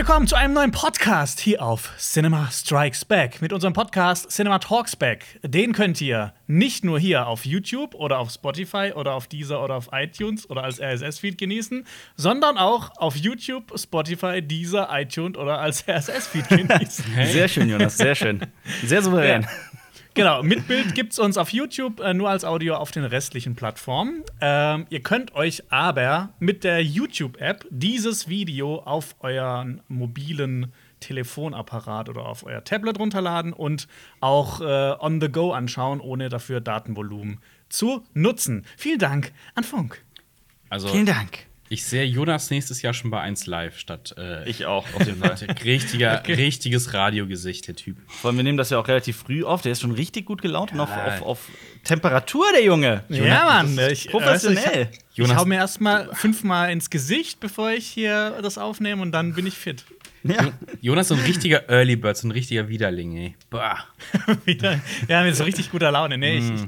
willkommen 0.00 0.26
zu 0.26 0.34
einem 0.34 0.54
neuen 0.54 0.70
Podcast 0.70 1.40
hier 1.40 1.60
auf 1.60 1.92
Cinema 1.98 2.48
Strikes 2.50 3.04
Back 3.04 3.42
mit 3.42 3.52
unserem 3.52 3.74
Podcast 3.74 4.30
Cinema 4.30 4.58
Talks 4.58 4.96
Back. 4.96 5.38
Den 5.42 5.74
könnt 5.74 6.00
ihr 6.00 6.32
nicht 6.46 6.86
nur 6.86 6.98
hier 6.98 7.26
auf 7.26 7.44
YouTube 7.44 7.94
oder 7.94 8.18
auf 8.18 8.30
Spotify 8.30 8.92
oder 8.94 9.12
auf 9.12 9.26
Deezer 9.26 9.62
oder 9.62 9.74
auf 9.74 9.90
iTunes 9.92 10.48
oder 10.48 10.64
als 10.64 10.80
RSS-Feed 10.80 11.36
genießen, 11.36 11.84
sondern 12.16 12.56
auch 12.56 12.96
auf 12.96 13.14
YouTube, 13.14 13.78
Spotify, 13.78 14.40
Deezer, 14.40 14.88
iTunes 14.90 15.36
oder 15.36 15.58
als 15.58 15.84
RSS-Feed 15.86 16.48
genießen. 16.48 17.04
Sehr 17.26 17.48
schön, 17.48 17.68
Jonas, 17.68 17.98
sehr 17.98 18.14
schön. 18.14 18.40
Sehr 18.82 19.02
souverän. 19.02 19.42
Ja. 19.42 19.48
Genau, 20.14 20.42
mit 20.42 20.66
Bild 20.66 20.94
gibt 20.94 21.12
es 21.12 21.18
uns 21.18 21.38
auf 21.38 21.52
YouTube, 21.52 22.00
äh, 22.00 22.14
nur 22.14 22.28
als 22.30 22.44
Audio 22.44 22.74
auf 22.74 22.90
den 22.90 23.04
restlichen 23.04 23.54
Plattformen. 23.54 24.24
Ähm, 24.40 24.86
ihr 24.90 25.02
könnt 25.02 25.34
euch 25.34 25.70
aber 25.70 26.30
mit 26.40 26.64
der 26.64 26.82
YouTube-App 26.82 27.66
dieses 27.70 28.28
Video 28.28 28.80
auf 28.80 29.14
euren 29.20 29.82
mobilen 29.88 30.72
Telefonapparat 31.00 32.08
oder 32.08 32.26
auf 32.26 32.44
euer 32.44 32.62
Tablet 32.64 32.98
runterladen 32.98 33.52
und 33.52 33.88
auch 34.20 34.60
äh, 34.60 34.94
on 34.98 35.20
the 35.20 35.30
go 35.30 35.52
anschauen, 35.52 36.00
ohne 36.00 36.28
dafür 36.28 36.60
Datenvolumen 36.60 37.40
zu 37.68 38.04
nutzen. 38.12 38.66
Vielen 38.76 38.98
Dank 38.98 39.32
an 39.54 39.64
Funk. 39.64 40.04
Also, 40.68 40.88
Vielen 40.88 41.06
Dank. 41.06 41.49
Ich 41.70 41.84
sehe 41.84 42.04
Jonas 42.04 42.50
nächstes 42.50 42.82
Jahr 42.82 42.92
schon 42.92 43.10
bei 43.10 43.20
1 43.20 43.46
Live 43.46 43.78
statt. 43.78 44.14
Äh, 44.18 44.48
Ich 44.50 44.66
auch, 44.66 44.84
auf 44.94 45.06
jeden 45.06 45.18
Fall. 45.20 45.36
richtiger, 45.64 46.22
richtiges 46.28 46.92
Radiogesicht, 46.92 47.66
der 47.68 47.76
Typ. 47.76 47.96
Vor 48.08 48.28
allem, 48.28 48.36
wir 48.38 48.44
nehmen 48.44 48.58
das 48.58 48.68
ja 48.70 48.78
auch 48.78 48.88
relativ 48.88 49.16
früh 49.16 49.44
auf. 49.44 49.62
Der 49.62 49.72
ist 49.72 49.80
schon 49.80 49.92
richtig 49.92 50.26
gut 50.26 50.42
gelaunt 50.42 50.72
und 50.72 50.80
auf, 50.80 50.90
auf, 50.94 51.22
auf 51.22 51.48
Temperatur, 51.84 52.44
der 52.52 52.64
Junge. 52.64 53.04
Ja, 53.08 53.44
Mann. 53.44 53.76
das 53.76 53.92
ist 53.92 54.04
Ich, 54.06 54.10
professionell. 54.10 54.88
Ich, 54.92 54.98
ich 55.12 55.16
Jonas- 55.18 55.36
hau 55.38 55.44
mir 55.46 55.56
erstmal 55.56 56.10
fünfmal 56.12 56.70
ins 56.72 56.90
Gesicht, 56.90 57.40
bevor 57.40 57.70
ich 57.70 57.86
hier 57.86 58.38
das 58.42 58.58
aufnehme 58.58 59.00
und 59.00 59.12
dann 59.12 59.34
bin 59.34 59.46
ich 59.46 59.54
fit. 59.54 59.84
ja. 60.22 60.52
Jonas 60.82 61.08
so 61.08 61.14
ein 61.14 61.20
richtiger 61.20 61.68
Early 61.70 61.96
Bird, 61.96 62.16
so 62.16 62.28
ein 62.28 62.32
richtiger 62.32 62.68
Widerling, 62.68 63.16
ey. 63.16 63.34
Bah. 63.48 63.78
Wieder. 64.44 64.80
Ja, 65.08 65.22
mit 65.22 65.34
so 65.36 65.44
richtig 65.44 65.70
guter 65.70 65.90
Laune. 65.90 66.18
Nee, 66.18 66.38
ich, 66.38 66.50
ich, 66.50 66.60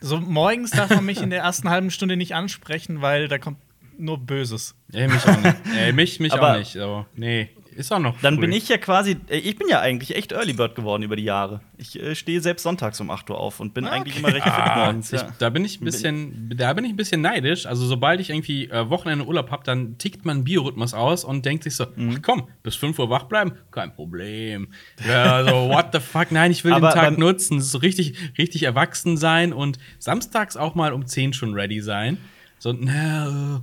so 0.00 0.20
morgens 0.20 0.72
darf 0.72 0.90
man 0.90 1.04
mich 1.06 1.22
in 1.22 1.30
der 1.30 1.40
ersten 1.40 1.70
halben 1.70 1.90
Stunde 1.90 2.16
nicht 2.18 2.34
ansprechen, 2.34 3.00
weil 3.00 3.28
da 3.28 3.38
kommt 3.38 3.56
nur 4.00 4.18
Böses. 4.18 4.74
Ey, 4.92 5.06
mich 5.08 5.24
auch 5.26 5.40
nicht. 5.40 5.56
Ey, 5.78 5.92
mich, 5.92 6.20
mich 6.20 6.32
Aber- 6.32 6.52
auch 6.54 6.58
nicht. 6.58 6.72
So, 6.72 7.06
nee, 7.14 7.50
ist 7.76 7.92
auch 7.92 8.00
noch. 8.00 8.20
Dann 8.20 8.34
früh. 8.34 8.40
bin 8.42 8.52
ich 8.52 8.68
ja 8.68 8.76
quasi, 8.78 9.16
äh, 9.28 9.38
ich 9.38 9.56
bin 9.56 9.68
ja 9.68 9.80
eigentlich 9.80 10.16
echt 10.16 10.32
Early 10.32 10.52
Bird 10.52 10.74
geworden 10.74 11.02
über 11.04 11.14
die 11.16 11.22
Jahre. 11.22 11.60
Ich 11.78 11.98
äh, 11.98 12.14
stehe 12.16 12.40
selbst 12.40 12.64
sonntags 12.64 13.00
um 13.00 13.08
8 13.10 13.30
Uhr 13.30 13.38
auf 13.38 13.60
und 13.60 13.72
bin 13.72 13.86
eigentlich 13.86 14.18
immer 14.18 14.28
recht 14.34 14.42
fit 14.42 14.52
Ah, 14.52 14.84
morgens. 14.86 15.12
ich, 15.12 15.20
Ja. 15.20 15.28
da 15.38 15.48
bin 15.50 15.64
ich 15.64 15.80
ein 15.80 15.84
bisschen, 15.84 16.52
da 16.56 16.72
bin 16.72 16.84
ich 16.84 16.90
ein 16.92 16.96
bisschen 16.96 17.20
neidisch. 17.20 17.66
Also 17.66 17.86
sobald 17.86 18.20
ich 18.20 18.30
irgendwie 18.30 18.68
äh, 18.68 18.90
Wochenende 18.90 19.24
Urlaub 19.24 19.50
habe, 19.52 19.62
dann 19.64 19.96
tickt 19.96 20.24
man 20.24 20.42
Biorhythmus 20.44 20.92
aus 20.92 21.24
und 21.24 21.46
denkt 21.46 21.62
sich 21.64 21.76
so, 21.76 21.86
Mhm. 21.94 22.16
ach 22.16 22.22
komm, 22.22 22.48
bis 22.64 22.74
5 22.74 22.98
Uhr 22.98 23.08
wach 23.08 23.24
bleiben, 23.24 23.52
kein 23.70 23.94
Problem. 23.94 24.68
Ja, 25.08 25.44
so 25.44 25.50
what 25.70 25.90
the 25.92 26.00
fuck, 26.00 26.32
nein, 26.32 26.50
ich 26.50 26.64
will 26.64 26.72
Aber 26.72 26.88
den 26.90 26.94
Tag 26.94 27.18
nutzen, 27.18 27.60
so 27.62 27.78
richtig, 27.78 28.14
richtig 28.36 28.64
erwachsen 28.64 29.16
sein 29.16 29.52
und 29.52 29.78
samstags 30.00 30.56
auch 30.56 30.74
mal 30.74 30.92
um 30.92 31.06
10 31.06 31.32
schon 31.32 31.54
ready 31.54 31.80
sein. 31.80 32.18
So, 32.60 32.72
na, 32.72 33.60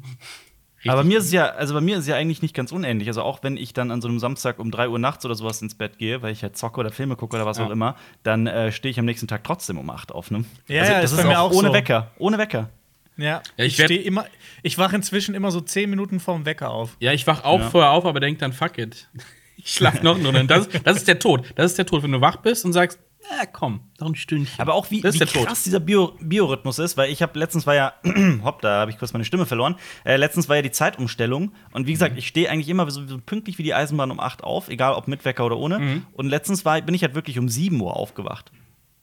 äh, 0.83 0.89
Aber 0.89 1.03
mir 1.03 1.19
ist 1.19 1.31
ja, 1.31 1.45
also 1.49 1.73
bei 1.73 1.81
mir 1.81 1.95
ist 1.97 2.01
es 2.01 2.07
ja 2.07 2.15
eigentlich 2.15 2.41
nicht 2.41 2.53
ganz 2.55 2.71
unähnlich. 2.71 3.07
Also 3.07 3.21
auch 3.21 3.43
wenn 3.43 3.55
ich 3.57 3.73
dann 3.73 3.91
an 3.91 4.01
so 4.01 4.07
einem 4.07 4.19
Samstag 4.19 4.59
um 4.59 4.71
3 4.71 4.89
Uhr 4.89 4.99
nachts 4.99 5.23
oder 5.25 5.35
sowas 5.35 5.61
ins 5.61 5.75
Bett 5.75 5.97
gehe, 5.97 6.21
weil 6.21 6.31
ich 6.33 6.43
halt 6.43 6.57
zocke 6.57 6.79
oder 6.79 6.91
Filme 6.91 7.15
gucke 7.15 7.35
oder 7.35 7.45
was 7.45 7.57
Ja. 7.57 7.65
auch 7.65 7.69
immer, 7.69 7.95
dann 8.23 8.47
äh, 8.47 8.71
stehe 8.71 8.89
ich 8.91 8.99
am 8.99 9.05
nächsten 9.05 9.27
Tag 9.27 9.43
trotzdem 9.43 9.77
um 9.77 9.89
8 9.89 10.11
auf, 10.11 10.31
ne? 10.31 10.45
Ja, 10.67 10.81
also, 10.81 10.93
ja, 10.93 11.01
das 11.01 11.11
ist 11.11 11.17
ist 11.19 11.23
bei 11.23 11.29
mir 11.29 11.39
auch 11.39 11.51
auch 11.51 11.55
ohne 11.55 11.67
so. 11.69 11.73
Wecker. 11.73 12.11
Ohne 12.17 12.37
Wecker. 12.37 12.69
Ja, 13.17 13.25
Ja, 13.57 13.65
ich, 13.65 13.79
ich 13.79 13.83
stehe 13.85 14.01
immer, 14.01 14.25
ich 14.63 14.77
wache 14.77 14.95
inzwischen 14.95 15.33
immer 15.35 15.51
so 15.51 15.61
zehn 15.61 15.89
Minuten 15.89 16.19
vorm 16.19 16.45
Wecker 16.45 16.69
auf. 16.69 16.95
ja, 16.99 17.11
ich 17.13 17.25
wach 17.27 17.43
auch 17.43 17.59
Ja. 17.59 17.69
vorher 17.69 17.91
auf, 17.91 18.05
aber 18.05 18.19
denk 18.19 18.39
dann, 18.39 18.53
fuck 18.53 18.77
it. 18.77 19.07
Ich 19.59 19.73
schlaf 19.73 20.03
noch 20.03 20.19
nur. 20.19 20.31
Das, 20.43 20.69
das 20.83 20.97
ist 20.97 21.07
der 21.07 21.17
Tod. 21.17 21.51
Das 21.55 21.71
ist 21.71 21.77
der 21.79 21.87
Tod, 21.87 22.03
wenn 22.03 22.11
du 22.11 22.21
wach 22.21 22.37
bist 22.37 22.63
und 22.63 22.73
sagst, 22.73 22.99
ja, 23.39 23.45
komm, 23.45 23.81
noch 23.99 24.07
ein 24.07 24.15
Stündchen. 24.15 24.59
Aber 24.59 24.73
auch 24.73 24.89
wie, 24.89 25.01
Das 25.01 25.15
ist 25.15 25.21
wie 25.21 25.25
der 25.25 25.33
Tod. 25.33 25.47
krass 25.47 25.63
dieser 25.63 25.79
Bio 25.79 26.13
Biorhythmus 26.21 26.79
ist, 26.79 26.95
weil 26.97 27.11
ich 27.11 27.21
habe 27.21 27.37
letztens 27.37 27.67
war 27.67 27.75
ja, 27.75 27.93
hopp, 28.43 28.61
da 28.61 28.79
habe 28.81 28.91
ich 28.91 28.97
kurz 28.97 29.11
meine 29.13 29.25
Stimme 29.25 29.45
verloren. 29.45 29.75
Äh, 30.05 30.15
letztens 30.17 30.47
war 30.49 30.55
ja 30.55 30.61
die 30.61 30.71
Zeitumstellung 30.71 31.51
und 31.71 31.87
wie 31.87 31.91
gesagt, 31.93 32.13
Mhm. 32.13 32.19
ich 32.19 32.27
stehe 32.27 32.49
eigentlich 32.49 32.69
immer 32.69 32.89
so, 32.89 33.05
so 33.05 33.17
pünktlich 33.17 33.57
wie 33.57 33.63
die 33.63 33.73
Eisenbahn 33.73 34.11
um 34.11 34.19
8 34.19 34.43
auf, 34.43 34.69
egal 34.69 34.93
ob 34.93 35.07
mit 35.07 35.25
Wecker 35.25 35.45
oder 35.45 35.57
ohne. 35.57 35.79
Mhm. 35.79 36.05
Und 36.13 36.27
letztens 36.29 36.63
war, 36.65 36.81
bin 36.81 36.95
ich 36.95 37.01
halt 37.03 37.15
wirklich 37.15 37.37
um 37.37 37.49
7 37.49 37.79
Uhr 37.81 37.95
aufgewacht. 37.97 38.51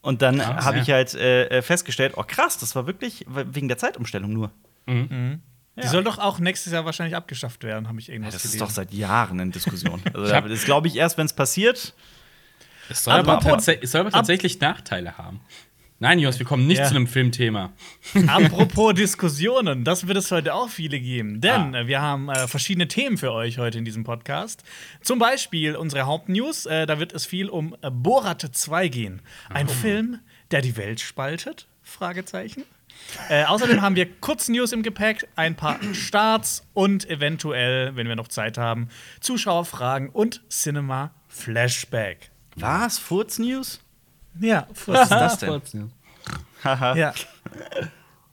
Und 0.01 0.21
dann 0.23 0.39
Krass, 0.39 0.65
habe 0.65 0.77
ja. 0.79 0.83
ich 0.83 0.91
halt 0.91 1.15
äh, 1.15 1.47
äh, 1.47 1.63
festgestellt, 1.63 2.15
oh 2.17 2.25
krass, 2.27 2.59
das 2.59 2.75
war 2.77 2.87
wirklich 2.87 3.25
wegen 3.29 3.69
der 3.69 3.79
Zeitumstellung 3.79 4.33
nur. 4.33 4.51
Die 4.87 5.87
soll 5.89 6.05
doch 6.05 6.19
auch 6.19 6.39
nächstes 6.39 6.73
Jahr 6.73 6.85
wahrscheinlich 6.85 7.17
abgeschafft 7.17 7.65
werden, 7.65 7.89
habe 7.89 7.99
ich 7.99 8.09
irgendwas 8.09 8.35
Das 8.35 8.45
ist 8.45 8.53
gelesen. 8.53 8.67
doch 8.67 8.71
seit 8.71 8.93
Jahren 8.93 9.39
in 9.41 9.51
Diskussion. 9.51 10.01
Also, 10.15 10.49
das 10.49 10.65
glaube 10.65 10.89
ich 10.89 10.97
erst, 10.97 11.19
wenn 11.19 11.27
es 11.27 11.33
passiert. 11.33 11.95
Es 12.89 13.05
soll 13.05 13.15
aber, 13.15 13.41
tats 13.41 13.69
es 13.69 13.91
soll 13.93 14.03
aber 14.03 14.11
tatsächlich 14.11 14.61
Nachteile 14.61 15.17
haben. 15.19 15.41
Nein, 16.01 16.19
Jungs, 16.19 16.39
wir 16.39 16.45
kommen 16.45 16.67
nicht 16.67 16.79
Ja. 16.79 16.85
zu 16.87 16.97
einem 16.97 17.07
Filmthema. 17.07 17.73
Apropos 18.27 18.95
Diskussionen, 18.97 19.85
das 19.85 20.07
wird 20.07 20.19
es 20.19 20.31
heute 20.33 20.53
auch 20.53 20.69
viele 20.69 20.99
geben, 21.01 21.41
denn 21.41 21.75
Ah. 21.75 21.87
wir 21.87 22.03
haben 22.03 22.29
äh, 22.29 22.47
verschiedene 22.49 22.89
Themen 22.89 23.17
für 23.17 23.33
euch 23.33 23.59
heute 23.59 23.79
in 23.79 23.85
diesem 23.85 24.03
Podcast. 24.05 24.65
Zum 25.03 25.19
Beispiel 25.19 25.77
unsere 25.77 26.03
Hauptnews, 26.05 26.67
äh, 26.67 26.85
da 26.87 26.99
wird 26.99 27.13
es 27.15 27.25
viel 27.25 27.49
um 27.49 27.77
äh, 27.81 27.91
Borat 27.91 28.43
2 28.43 28.89
gehen. 28.89 29.23
Ein 29.49 29.69
Film, 29.69 30.19
der 30.51 30.61
die 30.63 30.77
Welt 30.77 31.01
spaltet? 31.01 31.69
Fragezeichen. 31.83 32.65
Äh, 33.29 33.45
außerdem 33.45 33.81
haben 33.81 33.97
wir 33.97 34.07
Kurznews 34.21 34.73
im 34.73 34.83
Gepäck, 34.83 35.27
ein 35.37 35.55
paar 35.55 35.79
Starts 35.95 36.67
und 36.75 37.09
eventuell, 37.09 37.95
wenn 37.97 38.09
wir 38.09 38.17
noch 38.17 38.29
Zeit 38.29 38.59
haben, 38.59 38.89
Zuschauerfragen 39.21 40.09
und 40.11 40.43
Cinema 40.51 41.13
Flashback. 41.29 42.31
Was? 42.57 42.99
Furz 42.99 43.39
News? 43.39 43.81
Ja, 44.41 44.67
Was 44.87 45.03
ist 45.03 45.11
das 45.11 45.39
denn? 45.39 45.91
Haha. 46.63 46.97
Ja. 46.97 47.15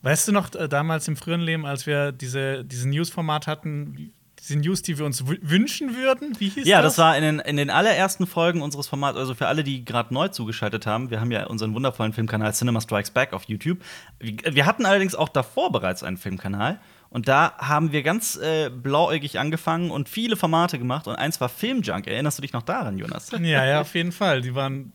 Weißt 0.01 0.27
du 0.27 0.31
noch, 0.31 0.53
äh, 0.55 0.67
damals 0.67 1.07
im 1.07 1.15
früheren 1.15 1.41
Leben, 1.41 1.65
als 1.65 1.85
wir 1.85 2.11
diese, 2.11 2.63
diese 2.65 2.89
News-Format 2.89 3.45
hatten, 3.45 4.11
diese 4.39 4.55
News, 4.57 4.81
die 4.81 4.97
wir 4.97 5.05
uns 5.05 5.23
wü- 5.23 5.37
wünschen 5.43 5.95
würden? 5.95 6.39
Wie 6.39 6.49
hieß 6.49 6.65
Ja, 6.65 6.81
das? 6.81 6.95
das 6.95 7.03
war 7.03 7.15
in 7.15 7.21
den, 7.23 7.39
in 7.39 7.57
den 7.57 7.69
allerersten 7.69 8.25
Folgen 8.25 8.63
unseres 8.63 8.87
Formats, 8.87 9.17
also 9.17 9.35
für 9.35 9.45
alle, 9.47 9.63
die 9.63 9.85
gerade 9.85 10.11
neu 10.13 10.29
zugeschaltet 10.29 10.87
haben. 10.87 11.11
Wir 11.11 11.19
haben 11.21 11.29
ja 11.31 11.45
unseren 11.45 11.75
wundervollen 11.75 12.13
Filmkanal 12.13 12.51
Cinema 12.53 12.81
Strikes 12.81 13.11
Back 13.11 13.33
auf 13.33 13.43
YouTube. 13.43 13.77
Wir, 14.19 14.37
wir 14.55 14.65
hatten 14.65 14.87
allerdings 14.87 15.13
auch 15.13 15.29
davor 15.29 15.71
bereits 15.71 16.01
einen 16.01 16.17
Filmkanal. 16.17 16.79
Und 17.11 17.27
da 17.27 17.53
haben 17.57 17.91
wir 17.91 18.01
ganz 18.03 18.37
äh, 18.37 18.69
blauäugig 18.69 19.37
angefangen 19.37 19.91
und 19.91 20.07
viele 20.09 20.35
Formate 20.37 20.79
gemacht. 20.79 21.07
Und 21.07 21.15
eins 21.15 21.39
war 21.41 21.49
Filmjunk. 21.49 22.07
Erinnerst 22.07 22.37
du 22.37 22.41
dich 22.41 22.53
noch 22.53 22.63
daran, 22.63 22.97
Jonas? 22.97 23.29
Ja, 23.41 23.65
ja, 23.65 23.81
auf 23.81 23.93
jeden 23.95 24.11
Fall. 24.13 24.41
Die 24.41 24.55
waren 24.55 24.93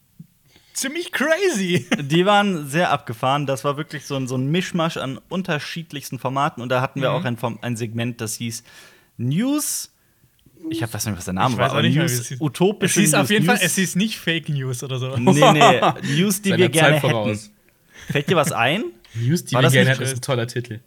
ziemlich 0.73 1.13
crazy. 1.13 1.87
Die 2.01 2.25
waren 2.27 2.67
sehr 2.69 2.91
abgefahren. 2.91 3.45
Das 3.47 3.65
war 3.65 3.77
wirklich 3.77 4.07
so 4.07 4.17
ein, 4.17 4.27
so 4.29 4.37
ein 4.37 4.51
Mischmasch 4.51 4.97
an 4.97 5.21
unterschiedlichsten 5.29 6.19
Formaten. 6.19 6.63
Und 6.63 6.71
da 6.71 6.81
hatten 6.81 7.03
wir 7.03 7.13
auch 7.13 7.25
ein, 7.25 7.37
ein 7.61 7.77
Segment, 7.77 8.21
das 8.23 8.37
hieß 8.37 8.65
News. 9.19 9.93
Ich 10.71 10.83
hab, 10.83 10.93
weiß 10.95 11.05
nicht, 11.07 11.19
was 11.19 11.27
der 11.27 11.35
Name 11.35 11.53
Ich 11.53 11.59
war. 11.59 11.67
weiß 11.67 11.71
auch 11.73 11.75
aber 11.77 11.83
nicht 11.83 11.95
mehr, 11.97 12.05
News, 12.05 12.13
es 12.19 12.29
hieß. 12.29 12.41
utopische 12.41 13.01
Es 13.01 13.05
hieß 13.07 13.15
auf 13.15 13.21
News- 13.25 13.31
jeden 13.31 13.45
Fall, 13.47 13.55
News- 13.57 13.65
es 13.65 13.75
hieß 13.75 13.97
nicht 13.97 14.19
Fake 14.19 14.49
News 14.49 14.83
oder 14.83 14.99
so. 14.99 15.17
Nee, 15.19 15.33
nee, 15.53 15.81
News, 16.17 16.41
die 16.43 16.49
Seiner 16.49 16.59
wir 16.63 16.69
gerne 16.71 16.93
Zeit 16.95 17.01
voraus. 17.03 17.29
hätten. 17.29 18.13
Fällt 18.13 18.31
dir 18.31 18.37
was 18.37 18.53
ein? 18.53 18.85
News, 19.15 19.45
die 19.45 19.55
War 19.55 19.63
wir 19.63 19.71
gerne 19.71 19.91
hätten, 19.91 20.03
ist 20.03 20.15
ein 20.15 20.21
toller 20.23 20.47
Titel. 20.47 20.81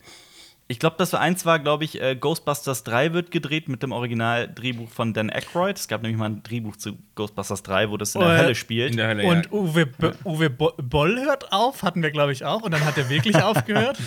Ich 0.72 0.78
glaube, 0.78 0.97
das 1.00 1.13
war 1.13 1.19
eins 1.19 1.47
war, 1.47 1.57
glaube 1.57 1.84
ich, 1.84 2.00
äh, 2.00 2.16
Ghostbusters 2.16 2.84
3 2.84 3.12
wird 3.13 3.31
gedreht 3.31 3.68
mit 3.69 3.81
dem 3.81 3.91
Originaldrehbuch 3.91 4.88
von 4.88 5.13
Dan 5.16 5.31
Aykroyd. 5.31 5.78
Es 5.80 5.88
gab 5.88 6.03
nämlich 6.03 6.19
mal 6.19 6.28
ein 6.30 6.44
Drehbuch 6.44 6.75
zu 6.75 6.96
Ghostbusters 7.16 7.63
3, 7.63 7.90
wo 7.90 7.97
das 7.97 8.13
in 8.13 8.22
der 8.22 8.30
Äh, 8.35 8.38
Hölle 8.38 8.53
spielt. 8.56 8.91
In 8.91 8.97
der 8.97 9.08
Hölle, 9.08 9.24
Und 9.24 9.46
ja. 9.47 9.52
Uwe, 9.52 9.85
B 9.88 10.12
Uwe 10.25 10.50
Bo 10.52 10.72
Boll 10.78 11.19
hört 11.22 11.52
auf, 11.52 11.81
hatten 11.81 12.03
wir, 12.03 12.12
glaube 12.12 12.34
ich, 12.34 12.46
auch. 12.46 12.62
Und 12.62 12.72
dann 12.72 12.85
hat 12.85 13.00
er 13.00 13.09
wirklich 13.09 13.35
aufgehört. 13.44 13.97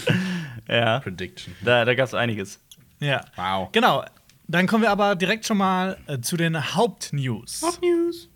ja, 0.69 1.01
Prediction. 1.01 1.53
da, 1.65 1.85
da 1.85 1.95
gab 1.95 2.07
es 2.07 2.15
einiges. 2.15 2.61
Ja. 3.01 3.25
Wow. 3.35 3.71
Genau. 3.73 4.05
Dann 4.47 4.69
kommen 4.69 4.85
wir 4.85 4.91
aber 4.93 5.17
direkt 5.17 5.45
schon 5.47 5.57
mal 5.59 5.99
äh, 6.07 6.21
zu 6.21 6.37
den 6.37 6.75
Hauptnews. 6.77 7.63
News. 7.83 8.29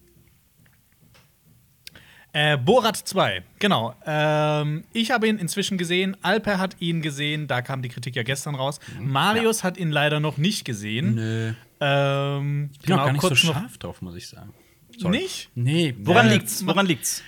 Äh, 2.39 2.59
Borat 2.59 2.99
2, 2.99 3.43
genau. 3.59 3.95
Ähm, 4.05 4.85
ich 4.93 5.11
habe 5.11 5.27
ihn 5.27 5.39
inzwischen 5.39 5.79
gesehen. 5.79 6.19
Alper 6.21 6.59
hat 6.59 6.77
ihn 6.81 7.01
gesehen. 7.01 7.47
Da 7.47 7.63
kam 7.63 7.81
die 7.81 7.89
Kritik 7.89 8.15
ja 8.15 8.25
gestern 8.25 8.55
raus. 8.55 8.79
Marius 9.01 9.65
hat 9.65 9.79
ihn 9.79 9.91
leider 9.91 10.21
noch 10.21 10.37
nicht 10.37 10.67
gesehen. 10.67 11.15
Nö. 11.15 11.55
Ähm, 11.81 12.69
Ich 12.75 12.81
bin 12.81 12.93
auch 12.93 13.07
gar 13.07 13.13
nicht 13.13 13.23
so 13.23 13.35
scharf 13.35 13.79
drauf, 13.79 14.03
muss 14.03 14.17
ich 14.17 14.29
sagen. 14.29 14.53
Sorry. 14.99 15.17
Nicht? 15.17 15.51
Nee. 15.55 15.95
Woran 15.99 16.27
äh, 16.27 16.35
liegt's? 16.35 16.67
Woran 16.67 16.85
liegt's? 16.85 17.23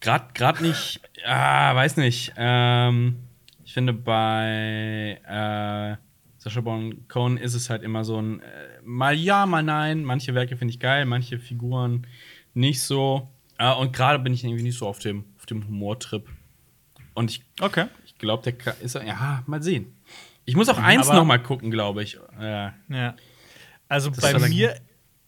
Grad, 0.00 0.36
grad 0.36 0.60
nicht. 0.60 1.00
Ah, 1.24 1.74
weiß 1.74 1.96
nicht. 1.96 2.34
Ähm, 2.36 3.16
ich 3.64 3.72
finde, 3.72 3.94
bei 3.94 5.20
äh, 5.26 5.96
Sacha 6.38 6.60
Baron 6.60 7.08
Cohen 7.08 7.36
ist 7.36 7.54
es 7.54 7.68
halt 7.68 7.82
immer 7.82 8.04
so 8.04 8.22
ein 8.22 8.38
äh, 8.42 8.44
mal 8.84 9.16
ja, 9.16 9.44
mal 9.44 9.64
nein. 9.64 10.04
Manche 10.04 10.34
Werke 10.34 10.56
finde 10.56 10.70
ich 10.70 10.78
geil, 10.78 11.04
manche 11.04 11.40
Figuren 11.40 12.06
nicht 12.54 12.80
so. 12.80 13.28
Äh, 13.58 13.72
und 13.74 13.92
gerade 13.92 14.18
bin 14.18 14.32
ich 14.34 14.44
irgendwie 14.44 14.62
nicht 14.62 14.78
so 14.78 14.86
auf 14.86 14.98
dem, 14.98 15.24
auf 15.38 15.46
dem 15.46 15.66
Humortrip. 15.66 16.28
Und 17.14 17.30
ich, 17.30 17.42
Okay. 17.60 17.86
ich 18.04 18.18
glaube, 18.18 18.42
der 18.42 18.52
Ka- 18.52 18.76
ist 18.82 18.94
ja, 18.94 19.42
mal 19.46 19.62
sehen. 19.62 19.94
Ich 20.44 20.54
muss 20.56 20.68
auch 20.68 20.78
eins 20.78 21.08
Aber- 21.08 21.18
noch 21.18 21.24
mal 21.24 21.38
gucken, 21.42 21.70
glaube 21.70 22.02
ich. 22.02 22.18
Äh, 22.38 22.70
Ja. 22.88 23.14
Also 23.88 24.10
bei 24.10 24.38
mir 24.48 24.76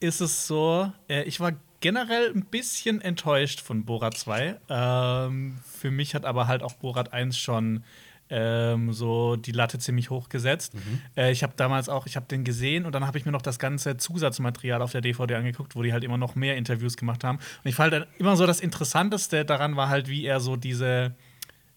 ist 0.00 0.20
es 0.20 0.46
so, 0.46 0.92
äh, 1.08 1.22
ich 1.24 1.38
war 1.40 1.52
generell 1.80 2.32
ein 2.34 2.44
bisschen 2.44 3.00
enttäuscht 3.00 3.60
von 3.60 3.84
Borat 3.84 4.16
2. 4.18 4.56
Ähm, 4.68 5.58
für 5.64 5.90
mich 5.92 6.14
hat 6.14 6.24
aber 6.24 6.48
halt 6.48 6.62
auch 6.62 6.72
Borat 6.74 7.12
1 7.12 7.38
schon 7.38 7.84
ähm, 8.30 8.92
so 8.92 9.36
die 9.36 9.52
Latte 9.52 9.78
ziemlich 9.78 10.10
hoch 10.10 10.28
gesetzt. 10.28 10.74
Äh, 11.16 11.32
ich 11.32 11.42
habe 11.42 11.54
damals 11.56 11.88
auch, 11.88 12.06
ich 12.06 12.16
habe 12.16 12.26
den 12.26 12.44
gesehen 12.44 12.84
und 12.84 12.94
dann 12.94 13.06
habe 13.06 13.18
ich 13.18 13.24
mir 13.24 13.32
noch 13.32 13.42
das 13.42 13.58
ganze 13.58 13.96
Zusatzmaterial 13.96 14.82
auf 14.82 14.92
der 14.92 15.00
DVD 15.00 15.34
angeguckt, 15.36 15.76
wo 15.76 15.82
die 15.82 15.92
halt 15.92 16.04
immer 16.04 16.18
noch 16.18 16.34
mehr 16.34 16.56
Interviews 16.56 16.96
gemacht 16.96 17.24
haben. 17.24 17.38
Und 17.38 17.68
ich 17.68 17.74
fand 17.74 17.92
dann 17.92 18.06
immer 18.18 18.36
so 18.36 18.46
das 18.46 18.60
Interessanteste 18.60 19.44
daran 19.44 19.76
war 19.76 19.88
halt, 19.88 20.08
wie 20.08 20.24
er 20.24 20.40
so 20.40 20.56
diese 20.56 21.14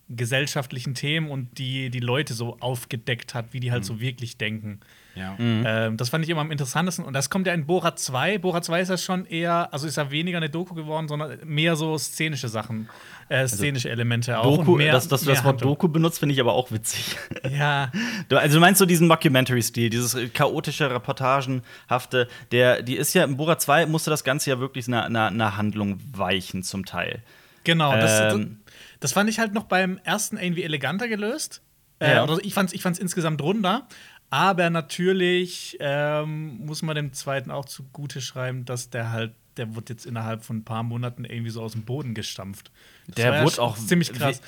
gesellschaftlichen 0.09 0.93
Themen 0.93 1.29
und 1.29 1.57
die, 1.57 1.89
die 1.89 1.99
Leute 1.99 2.33
so 2.33 2.57
aufgedeckt 2.59 3.33
hat, 3.33 3.53
wie 3.53 3.59
die 3.59 3.71
halt 3.71 3.85
so 3.85 3.99
wirklich 3.99 4.37
denken. 4.37 4.81
Ja. 5.13 5.35
Ähm, 5.39 5.97
das 5.97 6.07
fand 6.09 6.23
ich 6.23 6.29
immer 6.29 6.39
am 6.41 6.51
interessantesten. 6.51 7.03
Und 7.03 7.13
das 7.13 7.29
kommt 7.29 7.45
ja 7.45 7.53
in 7.53 7.65
Borat 7.65 7.99
2. 7.99 8.37
Borat 8.37 8.63
2 8.63 8.81
ist 8.81 8.89
ja 8.89 8.97
schon 8.97 9.25
eher, 9.25 9.67
also 9.73 9.85
ist 9.85 9.97
ja 9.97 10.09
weniger 10.09 10.37
eine 10.37 10.49
Doku 10.49 10.73
geworden, 10.73 11.07
sondern 11.09 11.37
mehr 11.43 11.75
so 11.75 11.97
szenische 11.97 12.47
Sachen, 12.47 12.87
äh, 13.27 13.45
szenische 13.47 13.89
Elemente 13.89 14.39
auch. 14.39 14.57
Doku, 14.59 14.77
mehr, 14.77 14.93
dass, 14.93 15.09
dass 15.09 15.21
du 15.21 15.27
das 15.27 15.39
Wort 15.43 15.55
Handlung. 15.55 15.71
Doku 15.73 15.87
benutzt, 15.89 16.19
finde 16.19 16.33
ich 16.33 16.39
aber 16.39 16.53
auch 16.53 16.71
witzig. 16.71 17.17
Ja, 17.51 17.91
Du, 18.29 18.37
also 18.37 18.55
du 18.55 18.61
meinst 18.61 18.79
so 18.79 18.85
diesen 18.85 19.07
Mockumentary-Stil, 19.09 19.89
dieses 19.89 20.15
äh, 20.15 20.29
chaotische, 20.29 20.89
reportagenhafte, 20.89 22.27
der, 22.51 22.81
die 22.81 22.95
ist 22.95 23.13
ja, 23.13 23.23
im 23.23 23.37
Borat 23.37 23.61
2 23.61 23.85
musste 23.87 24.09
das 24.09 24.23
Ganze 24.23 24.49
ja 24.51 24.59
wirklich 24.59 24.87
einer, 24.87 25.05
einer, 25.05 25.27
einer 25.27 25.57
Handlung 25.57 25.99
weichen 26.13 26.63
zum 26.63 26.85
Teil. 26.85 27.21
genau. 27.63 27.91
Das, 27.95 28.33
Ähm. 28.33 28.61
das 28.99 29.11
fand 29.13 29.29
ich 29.29 29.39
halt 29.39 29.53
noch 29.53 29.63
beim 29.65 29.99
ersten 30.03 30.37
irgendwie 30.37 30.63
eleganter 30.63 31.07
gelöst. 31.07 31.61
Äh, 31.99 32.15
Ja. 32.15 32.23
oder 32.23 32.37
ich 32.43 32.53
fand 32.53 32.69
es 32.69 32.73
ich 32.73 32.81
fand's 32.81 32.97
insgesamt 32.99 33.41
runder. 33.41 33.87
Aber 34.31 34.69
natürlich 34.69 35.77
ähm, 35.81 36.65
muss 36.65 36.81
man 36.81 36.95
dem 36.95 37.11
zweiten 37.11 37.51
auch 37.51 37.65
zugute 37.65 38.21
schreiben, 38.21 38.63
dass 38.63 38.89
der 38.89 39.11
halt, 39.11 39.33
der 39.57 39.75
wird 39.75 39.89
jetzt 39.89 40.05
innerhalb 40.05 40.43
von 40.43 40.57
ein 40.57 40.63
paar 40.63 40.83
Monaten 40.83 41.25
irgendwie 41.25 41.49
so 41.49 41.61
aus 41.61 41.73
dem 41.73 41.83
Boden 41.83 42.13
gestampft. 42.13 42.71
Das 43.07 43.15
Der 43.15 43.31
war 43.31 43.51
ja 43.51 43.59
auch 43.59 43.77
ziemlich 43.77 44.13
krass. 44.13 44.41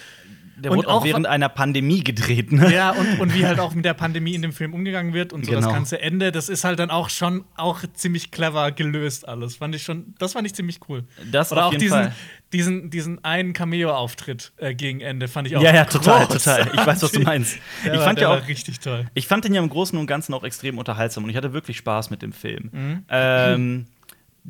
Der 0.55 0.71
Und 0.71 0.77
wurde 0.77 0.87
auch 0.89 1.01
auch- 1.01 1.03
während 1.05 1.25
einer 1.25 1.49
Pandemie 1.49 2.03
gedreht, 2.03 2.51
ne? 2.51 2.71
Ja, 2.71 2.91
und, 2.91 3.19
und 3.19 3.33
wie 3.33 3.45
halt 3.45 3.59
auch 3.59 3.73
mit 3.73 3.85
der 3.85 3.95
Pandemie 3.95 4.35
in 4.35 4.43
dem 4.43 4.53
Film 4.53 4.73
umgegangen 4.73 5.13
wird 5.13 5.33
und 5.33 5.45
so 5.45 5.51
das 5.51 5.61
Genau. 5.61 5.73
ganze 5.73 5.99
Ende, 5.99 6.31
das 6.31 6.47
ist 6.47 6.63
halt 6.63 6.77
dann 6.77 6.91
auch 6.91 7.09
schon 7.09 7.43
auch 7.57 7.79
ziemlich 7.93 8.29
clever 8.29 8.71
gelöst 8.71 9.27
alles. 9.27 9.55
Fand 9.55 9.73
ich 9.73 9.81
schon, 9.83 10.13
das 10.19 10.33
fand 10.33 10.45
ich 10.45 10.53
ziemlich 10.53 10.79
cool. 10.89 11.05
Das 11.31 11.51
Oder 11.51 11.65
auch 11.65 11.73
diesen, 11.73 11.89
Fall. 11.89 12.15
diesen, 12.53 12.89
diesen 12.91 13.23
einen 13.23 13.53
Cameo-Auftritt 13.53 14.53
äh, 14.57 14.75
gegen 14.75 14.99
Ende 15.01 15.27
fand 15.27 15.47
ich 15.47 15.57
auch 15.57 15.61
Ja, 15.63 15.73
ja, 15.73 15.85
total, 15.85 16.27
total. 16.27 16.69
Ich 16.73 16.85
weiß, 16.85 17.01
was 17.01 17.11
du 17.11 17.21
meinst. 17.21 17.57
Der 17.83 17.95
Ich 17.95 18.01
fand 18.01 18.19
ja 18.19 18.29
auch, 18.29 18.47
richtig 18.47 18.79
toll. 18.79 19.05
ich 19.15 19.27
fand 19.27 19.45
den 19.45 19.53
ja 19.55 19.61
im 19.61 19.69
Großen 19.69 19.97
und 19.97 20.05
Ganzen 20.05 20.33
auch 20.35 20.43
extrem 20.43 20.77
unterhaltsam 20.77 21.23
und 21.23 21.31
ich 21.31 21.35
hatte 21.35 21.53
wirklich 21.53 21.77
Spaß 21.77 22.11
mit 22.11 22.21
dem 22.21 22.31
Film. 22.31 22.69
Mhm. 22.71 23.05
Ähm, 23.09 23.85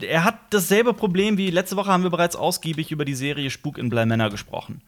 er 0.02 0.24
hat 0.26 0.36
dasselbe 0.50 0.94
Problem 0.94 1.38
wie 1.38 1.50
letzte 1.52 1.76
Woche 1.78 1.92
haben 1.92 2.04
wir 2.04 2.10
bereits 2.10 2.36
ausgiebig 2.36 2.92
über 2.92 3.06
die 3.06 3.14
Serie 3.14 3.50
Spuk 3.52 3.78
in 3.78 3.90
Bly 3.90 4.06
Manor 4.06 4.30
gesprochen. 4.32 4.82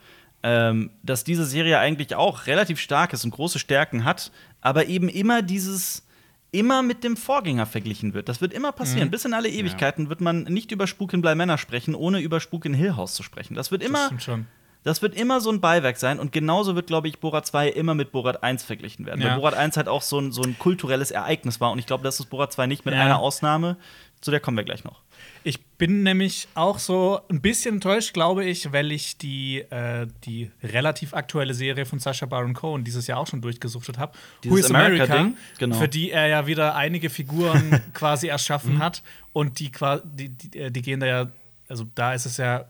Ähm, 0.44 0.92
dass 1.02 1.24
diese 1.24 1.44
Serie 1.46 1.80
eigentlich 1.80 2.14
auch 2.16 2.46
relativ 2.46 2.80
stark 2.80 3.14
ist 3.14 3.26
und 3.26 3.32
große 3.32 3.58
Stärken 3.58 4.04
hat, 4.04 4.32
aber 4.62 4.86
eben 4.86 5.10
immer 5.10 5.42
dieses 5.42 6.04
immer 6.52 6.84
mit 6.84 7.04
dem 7.04 7.18
Vorgänger 7.18 7.66
verglichen 7.66 8.14
wird. 8.14 8.30
Das 8.30 8.40
wird 8.42 8.54
immer 8.54 8.72
Mhm. 8.72 8.76
passieren. 8.76 9.12
Bis 9.12 9.26
in 9.26 9.34
alle 9.34 9.50
Ewigkeiten 9.50 10.08
wird 10.08 10.22
man 10.22 10.44
nicht 10.44 10.72
über 10.72 10.88
Spuk 10.88 11.12
in 11.14 11.22
Bly 11.22 11.36
Manor 11.36 11.58
sprechen, 11.58 11.96
ohne 11.96 12.20
über 12.22 12.40
Spuk 12.40 12.64
in 12.66 12.74
Hill 12.74 12.96
House 12.96 13.14
zu 13.16 13.24
sprechen. 13.24 13.56
Das 13.56 13.72
wird 13.72 13.82
Das 13.82 13.90
immer 13.90 14.20
schon. 14.22 14.48
das 14.84 15.02
wird 15.02 15.16
immer 15.16 15.42
so 15.42 15.50
ein 15.52 15.60
Beiwerk 15.60 15.98
sein 15.98 16.18
und 16.20 16.32
genauso 16.32 16.76
wird, 16.76 16.88
glaube 16.88 17.08
ich, 17.10 17.20
Borat 17.20 17.46
2 17.46 17.68
immer 17.70 17.94
mit 17.96 18.12
Borat 18.14 18.42
1 18.44 18.64
verglichen 18.64 19.06
werden. 19.06 19.20
Ja. 19.22 19.30
Weil 19.32 19.36
Borat 19.38 19.56
1 19.56 19.76
halt 19.76 19.90
auch 19.90 20.02
so 20.04 20.18
ein, 20.20 20.32
so 20.32 20.44
ein 20.44 20.58
kulturelles 20.58 21.12
Ereignis 21.12 21.60
war 21.60 21.72
und 21.72 21.80
ich 21.80 21.88
glaube, 21.88 22.04
das 22.06 22.20
ist 22.22 22.28
Borat 22.28 22.54
2 22.54 22.68
nicht 22.68 22.86
mit 22.86 22.94
Ja. 22.94 23.02
einer 23.02 23.20
Ausnahme. 23.20 23.76
Zu 24.22 24.32
der 24.32 24.40
kommen 24.40 24.56
wir 24.56 24.64
gleich 24.64 24.84
noch. 24.86 25.02
Ich 25.48 25.64
bin 25.78 26.02
nämlich 26.02 26.48
auch 26.56 26.80
so 26.80 27.22
ein 27.30 27.40
bisschen 27.40 27.76
enttäuscht, 27.76 28.16
glaube 28.16 28.44
ich, 28.44 28.74
weil 28.74 28.92
ich 28.92 29.20
die, 29.20 29.60
äh, 29.60 30.08
die 30.24 30.50
relativ 30.64 31.14
aktuelle 31.14 31.54
Serie 31.54 31.86
von 31.86 32.00
Sacha 32.00 32.26
Baron 32.26 32.56
Cohen 32.56 32.84
dieses 32.84 33.06
Jahr 33.06 33.20
auch 33.20 33.28
schon 33.28 33.42
durchgesuchtet 33.42 34.00
habe. 34.00 34.18
Dieses 34.44 34.72
America-Ding? 34.72 35.38
Genau. 35.60 35.78
Für 35.78 35.88
die 35.88 36.10
er 36.10 36.26
ja 36.26 36.48
wieder 36.48 36.76
einige 36.76 37.12
Figuren 37.12 37.80
quasi 37.94 38.26
erschaffen 38.26 38.80
hat. 38.80 39.04
Und 39.34 39.60
die, 39.60 39.72
die, 40.06 40.30
die, 40.30 40.58
äh, 40.58 40.72
die 40.72 40.82
gehen 40.82 41.00
da 41.00 41.06
ja, 41.06 41.28
also 41.70 41.86
da 41.94 42.16
ist 42.16 42.26
es 42.26 42.38
ja 42.38 42.66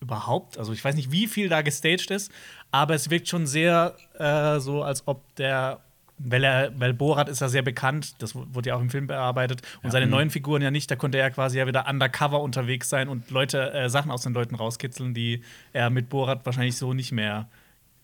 überhaupt, 0.00 0.58
also 0.58 0.74
ich 0.74 0.84
weiß 0.84 0.96
nicht, 0.96 1.10
wie 1.10 1.28
viel 1.28 1.48
da 1.48 1.62
gestaged 1.62 2.10
ist, 2.10 2.30
aber 2.70 2.94
es 2.94 3.08
wirkt 3.08 3.28
schon 3.28 3.46
sehr 3.46 3.96
äh, 4.18 4.60
so, 4.60 4.82
als 4.82 5.02
ob 5.08 5.34
der 5.36 5.80
weil, 6.18 6.44
er, 6.44 6.72
weil 6.78 6.94
Borat 6.94 7.28
ist 7.28 7.40
ja 7.40 7.48
sehr 7.48 7.62
bekannt, 7.62 8.20
das 8.22 8.34
wurde 8.34 8.70
ja 8.70 8.76
auch 8.76 8.80
im 8.80 8.90
Film 8.90 9.06
bearbeitet, 9.06 9.62
und 9.82 9.90
seine 9.90 10.06
neuen 10.06 10.30
Figuren 10.30 10.62
ja 10.62 10.70
nicht, 10.70 10.90
da 10.90 10.96
konnte 10.96 11.18
er 11.18 11.30
quasi 11.30 11.58
ja 11.58 11.66
wieder 11.66 11.88
undercover 11.88 12.40
unterwegs 12.40 12.88
sein 12.88 13.08
und 13.08 13.30
Leute, 13.30 13.72
äh, 13.72 13.88
Sachen 13.88 14.10
aus 14.10 14.22
den 14.22 14.34
Leuten 14.34 14.54
rauskitzeln, 14.54 15.14
die 15.14 15.42
er 15.72 15.90
mit 15.90 16.08
Borat 16.08 16.44
wahrscheinlich 16.44 16.76
so 16.76 16.94
nicht 16.94 17.12
mehr 17.12 17.48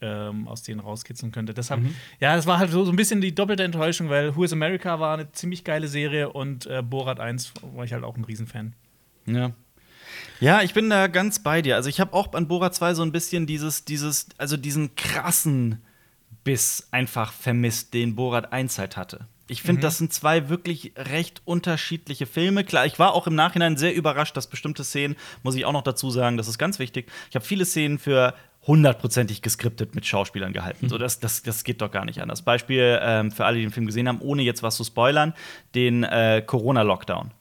ähm, 0.00 0.46
aus 0.48 0.62
denen 0.62 0.80
rauskitzeln 0.80 1.32
könnte. 1.32 1.54
Deshalb, 1.54 1.80
ja, 2.20 2.36
es 2.36 2.46
war 2.46 2.58
halt 2.58 2.70
so, 2.70 2.84
so 2.84 2.92
ein 2.92 2.96
bisschen 2.96 3.20
die 3.20 3.34
doppelte 3.34 3.64
Enttäuschung, 3.64 4.10
weil 4.10 4.36
Who 4.36 4.44
is 4.44 4.52
America 4.52 5.00
war 5.00 5.14
eine 5.14 5.32
ziemlich 5.32 5.64
geile 5.64 5.88
Serie 5.88 6.30
und 6.30 6.66
äh, 6.66 6.82
Borat 6.82 7.20
1 7.20 7.52
war 7.74 7.84
ich 7.84 7.92
halt 7.92 8.04
auch 8.04 8.16
ein 8.16 8.24
Riesenfan. 8.24 8.74
Ja. 9.26 9.52
Ja, 10.40 10.62
ich 10.62 10.74
bin 10.74 10.90
da 10.90 11.06
ganz 11.06 11.42
bei 11.42 11.62
dir. 11.62 11.76
Also 11.76 11.88
ich 11.88 12.00
habe 12.00 12.12
auch 12.12 12.32
an 12.34 12.48
Borat 12.48 12.74
2 12.74 12.94
so 12.94 13.02
ein 13.02 13.12
bisschen 13.12 13.46
dieses, 13.46 13.84
dieses, 13.84 14.28
also 14.36 14.56
diesen 14.56 14.94
krassen 14.94 15.82
Biss 16.44 16.88
einfach 16.90 17.32
vermisst, 17.32 17.94
den 17.94 18.14
Borat 18.14 18.52
1 18.52 18.78
halt 18.78 18.96
hatte. 18.96 19.26
Ich 19.46 19.62
finde, 19.62 19.82
das 19.82 19.98
sind 19.98 20.12
zwei 20.12 20.48
wirklich 20.48 20.92
recht 20.96 21.42
unterschiedliche 21.44 22.24
Filme. 22.24 22.64
Klar, 22.64 22.86
ich 22.86 22.98
war 22.98 23.12
auch 23.12 23.26
im 23.26 23.34
Nachhinein 23.34 23.76
sehr 23.76 23.94
überrascht, 23.94 24.36
dass 24.36 24.46
bestimmte 24.46 24.84
Szenen, 24.84 25.16
muss 25.42 25.54
ich 25.54 25.66
auch 25.66 25.72
noch 25.72 25.82
dazu 25.82 26.08
sagen, 26.08 26.38
das 26.38 26.48
ist 26.48 26.56
ganz 26.56 26.78
wichtig. 26.78 27.10
Ich 27.28 27.36
habe 27.36 27.44
viele 27.44 27.66
Szenen 27.66 27.98
für 27.98 28.34
hundertprozentig 28.66 29.42
geskriptet 29.42 29.94
mit 29.94 30.06
Schauspielern 30.06 30.54
gehalten. 30.54 30.88
So, 30.88 30.96
das, 30.96 31.20
das, 31.20 31.42
das 31.42 31.64
geht 31.64 31.82
doch 31.82 31.90
gar 31.90 32.06
nicht 32.06 32.22
anders. 32.22 32.40
Beispiel 32.40 32.98
ähm, 33.02 33.30
für 33.30 33.44
alle, 33.44 33.58
die 33.58 33.62
den 33.62 33.70
Film 33.70 33.84
gesehen 33.84 34.08
haben, 34.08 34.20
ohne 34.20 34.42
jetzt 34.42 34.62
was 34.62 34.76
zu 34.76 34.84
spoilern, 34.84 35.34
den 35.74 36.04
äh, 36.04 36.42
Corona-Lockdown. 36.44 37.32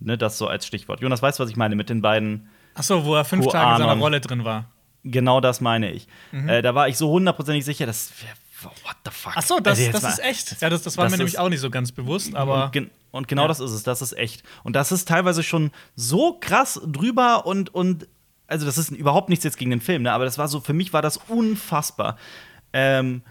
Ne, 0.00 0.18
das 0.18 0.38
so 0.38 0.48
als 0.48 0.66
Stichwort. 0.66 1.00
Jonas, 1.00 1.22
weißt 1.22 1.38
du, 1.38 1.44
was 1.44 1.50
ich 1.50 1.56
meine 1.56 1.76
mit 1.76 1.88
den 1.88 2.02
beiden? 2.02 2.48
Achso, 2.74 3.04
wo 3.04 3.14
er 3.14 3.24
fünf 3.24 3.46
Tage 3.46 3.82
in 3.82 3.88
seiner. 3.88 4.00
Rolle 4.00 4.20
drin 4.20 4.44
war. 4.44 4.66
Genau 5.10 5.40
das 5.40 5.60
meine 5.60 5.90
ich. 5.92 6.06
Äh, 6.32 6.62
da 6.62 6.74
war 6.74 6.88
ich 6.88 6.96
so 6.96 7.10
hundertprozentig 7.10 7.64
sicher, 7.64 7.86
dass. 7.86 8.12
What 8.62 8.96
the 9.04 9.10
fuck? 9.12 9.36
Achso, 9.36 9.60
das, 9.60 9.78
Also 9.78 9.92
das 9.92 10.02
mal- 10.02 10.08
ist 10.10 10.18
echt. 10.18 10.60
Ja, 10.60 10.68
das, 10.68 10.82
das 10.82 10.96
war 10.96 11.04
Das 11.04 11.12
mir 11.12 11.18
nämlich 11.18 11.38
auch 11.38 11.48
nicht 11.48 11.60
so 11.60 11.70
ganz 11.70 11.92
bewusst, 11.92 12.34
aber. 12.34 12.70
Und, 12.74 12.90
und 13.12 13.28
genau 13.28 13.42
Ja. 13.42 13.48
das 13.48 13.60
ist 13.60 13.70
es, 13.70 13.84
das 13.84 14.02
ist 14.02 14.14
echt. 14.18 14.42
Und 14.64 14.74
das 14.74 14.90
ist 14.90 15.06
teilweise 15.06 15.42
schon 15.44 15.70
so 15.94 16.36
krass 16.40 16.80
drüber 16.84 17.46
und, 17.46 17.72
und 17.74 18.08
also 18.48 18.66
das 18.66 18.76
ist 18.76 18.90
überhaupt 18.90 19.28
nichts 19.28 19.44
jetzt 19.44 19.58
gegen 19.58 19.70
den 19.70 19.80
Film, 19.80 20.02
ne? 20.02 20.12
aber 20.12 20.24
das 20.24 20.38
war 20.38 20.48
so, 20.48 20.60
für 20.60 20.72
mich 20.72 20.92
war 20.92 21.02
das 21.02 21.18
unfassbar. 21.28 22.16
Ähm, 22.72 23.22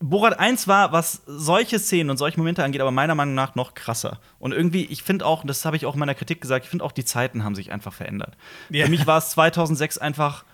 Borat 0.00 0.38
1 0.38 0.66
war, 0.68 0.92
was 0.92 1.22
solche 1.26 1.78
Szenen 1.78 2.10
und 2.10 2.16
solche 2.18 2.36
Momente 2.38 2.62
angeht, 2.64 2.80
aber 2.80 2.90
meiner 2.90 3.14
Meinung 3.14 3.34
nach 3.34 3.54
noch 3.54 3.74
krasser. 3.74 4.20
Und 4.38 4.52
irgendwie, 4.52 4.84
ich 4.86 5.02
finde 5.02 5.24
auch, 5.24 5.44
das 5.46 5.64
habe 5.64 5.76
ich 5.76 5.86
auch 5.86 5.94
in 5.94 6.00
meiner 6.00 6.14
Kritik 6.14 6.40
gesagt, 6.40 6.64
ich 6.64 6.70
finde 6.70 6.84
auch, 6.84 6.92
die 6.92 7.04
Zeiten 7.04 7.44
haben 7.44 7.54
sich 7.54 7.70
einfach 7.72 7.92
verändert. 7.92 8.36
Ja. 8.68 8.84
Für 8.84 8.90
mich 8.90 9.06
war 9.06 9.18
es 9.18 9.30
2006 9.30 9.98
einfach 9.98 10.44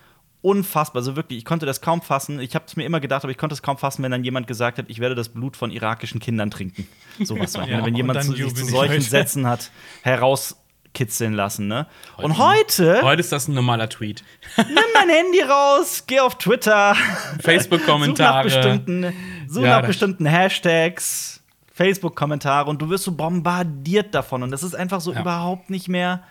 unfassbar. 0.41 1.01
Also 1.01 1.15
wirklich, 1.15 1.37
ich 1.39 1.45
konnte 1.45 1.65
das 1.65 1.81
kaum 1.81 2.01
fassen. 2.01 2.39
Ich 2.39 2.55
habe 2.55 2.65
es 2.67 2.75
mir 2.75 2.83
immer 2.83 2.99
gedacht, 2.99 3.23
aber 3.23 3.31
ich 3.31 3.37
konnte 3.37 3.53
es 3.53 3.61
kaum 3.61 3.77
fassen, 3.77 4.01
wenn 4.03 4.11
dann 4.11 4.23
jemand 4.23 4.47
gesagt 4.47 4.77
hat, 4.77 4.85
ich 4.87 4.99
werde 4.99 5.15
das 5.15 5.29
Blut 5.29 5.55
von 5.55 5.71
irakischen 5.71 6.19
Kindern 6.19 6.49
trinken. 6.51 6.87
Sowas. 7.23 7.53
Ja, 7.61 7.67
wenn 7.67 7.81
und 7.83 7.95
jemand 7.95 8.23
zu, 8.23 8.33
sich 8.33 8.55
zu 8.55 8.65
solchen 8.65 8.93
Leute. 8.95 9.01
Sätzen 9.03 9.45
hat 9.47 9.69
herauskitzeln 10.01 11.33
lassen. 11.33 11.67
Ne? 11.67 11.87
Und 12.17 12.37
heute, 12.37 13.01
Heute 13.03 13.19
ist 13.19 13.31
das 13.31 13.47
ein 13.47 13.53
normaler 13.53 13.89
Tweet. 13.89 14.23
nimm 14.57 14.77
dein 14.93 15.09
Handy 15.09 15.41
raus, 15.41 16.03
geh 16.07 16.19
auf 16.19 16.37
Twitter, 16.37 16.95
such 16.95 17.35
nach 17.37 17.41
Facebook-Kommentare. 17.43 18.43
bestimmten, 18.43 19.13
such 19.47 19.63
Ja, 19.63 19.79
nach 19.81 19.87
bestimmten 19.87 20.25
Hashtags, 20.25 21.41
Facebook-Kommentare 21.73 22.69
und 22.69 22.81
du 22.81 22.89
wirst 22.89 23.03
so 23.03 23.11
bombardiert 23.11 24.13
davon. 24.15 24.43
Und 24.43 24.51
das 24.51 24.63
ist 24.63 24.75
einfach 24.75 25.01
so 25.01 25.13
Ja. 25.13 25.21
überhaupt 25.21 25.69
nicht 25.69 25.87
mehr. 25.87 26.23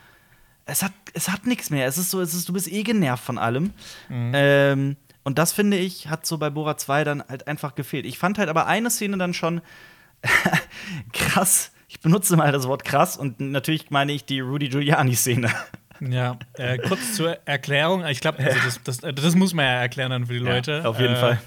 Es 0.70 0.82
hat, 0.82 0.92
es 1.14 1.28
hat 1.28 1.46
nichts 1.46 1.70
mehr. 1.70 1.86
Es 1.86 1.98
ist 1.98 2.10
so, 2.10 2.20
es 2.20 2.34
ist, 2.34 2.48
du 2.48 2.52
bist 2.52 2.70
eh 2.70 2.82
genervt 2.82 3.24
von 3.24 3.38
allem. 3.38 3.72
Mhm. 4.08 4.32
Ähm, 4.34 4.96
und 5.22 5.38
das 5.38 5.52
finde 5.52 5.76
ich, 5.76 6.08
hat 6.08 6.26
so 6.26 6.38
bei 6.38 6.50
Borat 6.50 6.80
2 6.80 7.04
dann 7.04 7.24
halt 7.28 7.46
einfach 7.46 7.74
gefehlt. 7.74 8.06
Ich 8.06 8.18
fand 8.18 8.38
halt 8.38 8.48
aber 8.48 8.66
eine 8.66 8.90
Szene 8.90 9.18
dann 9.18 9.34
schon 9.34 9.60
krass. 11.12 11.72
Ich 11.88 12.00
benutze 12.00 12.36
mal 12.36 12.52
das 12.52 12.66
Wort 12.68 12.84
krass 12.84 13.16
und 13.16 13.40
natürlich 13.40 13.90
meine 13.90 14.12
ich 14.12 14.24
die 14.24 14.40
Rudy 14.40 14.68
Giuliani-Szene. 14.68 15.50
Ja, 16.00 16.38
äh, 16.54 16.78
kurz 16.78 17.14
zur 17.14 17.38
Erklärung. 17.46 18.06
Ich 18.06 18.20
glaube, 18.20 18.38
also 18.38 18.58
das, 18.64 19.00
das, 19.02 19.14
das 19.14 19.34
muss 19.34 19.52
man 19.52 19.66
ja 19.66 19.72
erklären 19.82 20.10
dann 20.10 20.26
für 20.26 20.32
die 20.32 20.38
Leute. 20.38 20.86
auf 20.88 20.98
jeden 20.98 21.14
äh, 21.14 21.20
Fall. 21.20 21.40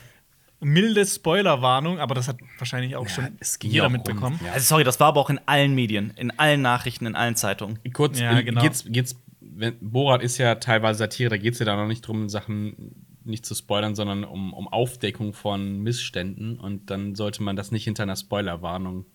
Milde 0.63 1.05
Spoilerwarnung, 1.05 2.00
aber 2.00 2.15
das 2.15 2.27
hat 2.27 2.38
wahrscheinlich 2.58 2.96
auch 2.96 3.08
schon 3.10 3.29
es 3.39 3.60
ging 3.60 3.72
jeder 3.72 3.84
ja 3.84 3.88
auch 3.88 3.91
mitbekommen. 3.91 4.38
um- 4.39 4.46
ja. 4.46 4.53
Also 4.53 4.65
sorry, 4.65 4.84
das 4.84 5.00
war 5.00 5.08
aber 5.10 5.20
auch 5.22 5.29
in 5.29 5.39
allen 5.46 5.75
Medien, 5.75 6.12
in 6.15 6.32
allen 6.39 6.62
Nachrichten, 6.62 7.05
in 7.05 7.15
allen 7.15 7.36
Zeitungen. 7.36 7.79
Kurz, 7.93 8.20
Ja, 8.20 8.38
in- 8.39 8.46
genau. 8.46 8.62
geht's, 8.62 8.86
geht's, 8.88 9.15
wenn, 9.41 9.77
Borat 9.79 10.22
ist 10.24 10.38
ja 10.38 10.55
teilweise 10.55 11.00
Satire, 11.00 11.29
da 11.29 11.38
geht 11.38 11.53
es 11.53 11.60
ja 11.60 11.65
da 11.65 11.75
noch 11.75 11.88
nicht 11.88 12.01
drum, 12.01 12.29
Sachen 12.29 12.96
nicht 13.25 13.46
zu 13.46 13.55
spoilern, 13.55 13.96
sondern 13.96 14.24
um, 14.25 14.53
um 14.53 14.67
Aufdeckung 14.67 15.34
von 15.34 15.79
Missständen. 15.79 16.60
Und 16.60 16.89
dann 16.89 17.15
sollte 17.15 17.41
man 17.43 17.55
das 17.55 17.72
nicht 17.72 17.84
hinter 17.86 18.03
einer 18.03 18.15
Spoilerwarnung 18.17 19.05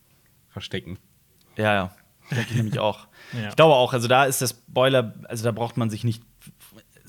verstecken. 0.48 0.98
Ja, 1.56 1.74
ja. 1.74 1.92
Denke 2.30 2.46
ich 2.50 2.56
nämlich 2.56 2.78
auch. 2.78 3.06
Ja. 3.38 3.50
Ich 3.50 3.56
glaube 3.56 3.74
auch, 3.74 3.92
also 3.92 4.08
da 4.08 4.24
ist 4.24 4.40
der 4.40 4.46
Spoiler, 4.48 5.14
also 5.24 5.44
da 5.44 5.52
braucht 5.52 5.76
man 5.76 5.90
sich 5.90 6.02
nicht. 6.04 6.22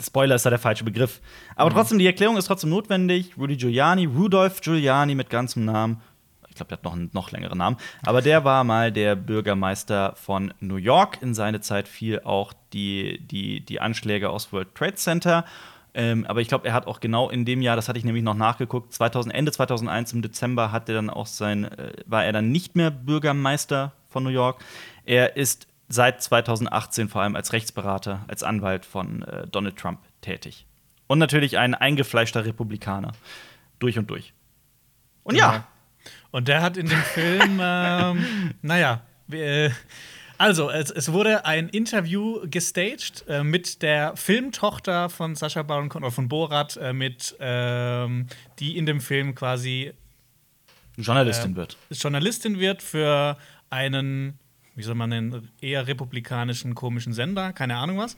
Spoiler 0.01 0.35
ist 0.35 0.45
da 0.45 0.49
der 0.49 0.59
falsche 0.59 0.83
Begriff. 0.83 1.21
Aber 1.55 1.69
trotzdem, 1.69 1.99
die 1.99 2.05
Erklärung 2.05 2.37
ist 2.37 2.45
trotzdem 2.45 2.69
notwendig. 2.69 3.37
Rudy 3.37 3.57
Giuliani, 3.57 4.05
Rudolph 4.05 4.61
Giuliani 4.61 5.15
mit 5.15 5.29
ganzem 5.29 5.65
Namen. 5.65 6.01
Ich 6.49 6.55
glaube, 6.55 6.69
der 6.69 6.77
hat 6.77 6.83
noch 6.83 6.93
einen 6.93 7.09
noch 7.13 7.31
längeren 7.31 7.57
Namen. 7.57 7.77
Aber 8.03 8.21
der 8.21 8.43
war 8.43 8.63
mal 8.63 8.91
der 8.91 9.15
Bürgermeister 9.15 10.13
von 10.15 10.53
New 10.59 10.75
York. 10.75 11.21
In 11.21 11.33
seine 11.33 11.61
Zeit 11.61 11.87
fiel 11.87 12.21
auch 12.21 12.53
die, 12.73 13.19
die, 13.25 13.61
die 13.61 13.79
Anschläge 13.79 14.29
aus 14.29 14.51
World 14.51 14.73
Trade 14.75 14.95
Center. 14.95 15.45
Ähm, 15.93 16.25
aber 16.27 16.41
ich 16.41 16.47
glaube, 16.47 16.67
er 16.67 16.73
hat 16.73 16.85
auch 16.87 16.99
genau 16.99 17.29
in 17.29 17.45
dem 17.45 17.61
Jahr, 17.61 17.75
das 17.75 17.89
hatte 17.89 17.97
ich 17.97 18.05
nämlich 18.05 18.23
noch 18.23 18.35
nachgeguckt, 18.35 18.93
2000, 18.93 19.33
Ende 19.33 19.51
2001 19.51 20.13
im 20.13 20.21
Dezember 20.21 20.71
hat 20.71 20.87
er 20.87 20.95
dann 20.95 21.09
auch 21.09 21.25
sein, 21.25 21.65
äh, 21.65 21.93
war 22.05 22.23
er 22.23 22.31
dann 22.31 22.51
nicht 22.51 22.75
mehr 22.75 22.91
Bürgermeister 22.91 23.93
von 24.07 24.23
New 24.23 24.29
York. 24.29 24.63
Er 25.05 25.35
ist 25.35 25.67
seit 25.89 26.22
2018 26.22 27.10
vor 27.10 27.22
allem 27.24 27.36
als 27.36 27.51
Rechtsberater, 27.51 28.24
als 28.27 28.43
Anwalt 28.43 28.86
von 28.86 29.24
äh, 29.24 29.48
Donald 29.48 29.77
Trump 29.77 30.00
tätig. 30.22 30.65
Und 31.08 31.19
natürlich 31.19 31.58
ein 31.58 31.74
eingefleischter 31.74 32.46
Republikaner. 32.46 33.12
Durch 33.79 33.98
und 33.98 34.10
durch. 34.10 34.34
Und 35.24 35.36
ja, 35.36 35.67
Und 36.31 36.48
der 36.48 36.62
hat 36.62 36.77
in 36.77 36.88
dem 36.88 37.01
Film, 37.01 37.60
ähm, 37.63 38.53
naja, 38.62 39.01
äh, 39.31 39.69
also 40.38 40.69
es, 40.69 40.89
es 40.89 41.12
wurde 41.12 41.46
ein 41.46 41.67
Interview 41.67 42.39
gestaged 42.46 43.25
äh, 43.27 43.43
mit 43.43 43.81
der 43.81 44.15
Filmtochter 44.15 45.10
von 45.10 45.36
Sacha 45.36 45.63
Baron 45.63 45.89
Cohen 45.89 46.03
oder 46.03 46.13
von 46.13 46.29
Borat, 46.29 46.77
äh, 46.77 46.93
mit 46.93 47.36
ähm, 47.39 48.27
die 48.60 48.77
in 48.77 48.86
dem 48.86 49.01
Film 49.01 49.36
quasi 49.36 49.91
Journalistin 50.98 51.55
wird. 51.55 51.77
Journalistin 51.89 52.60
wird 52.60 52.81
für 52.81 53.38
einen, 53.69 54.39
wie 54.75 54.83
soll 54.83 54.95
man 54.95 55.09
nennen, 55.09 55.49
eher 55.61 55.88
republikanischen 55.88 56.75
komischen 56.75 57.13
Sender, 57.13 57.53
keine 57.53 57.75
Ahnung 57.77 57.97
was. 57.97 58.17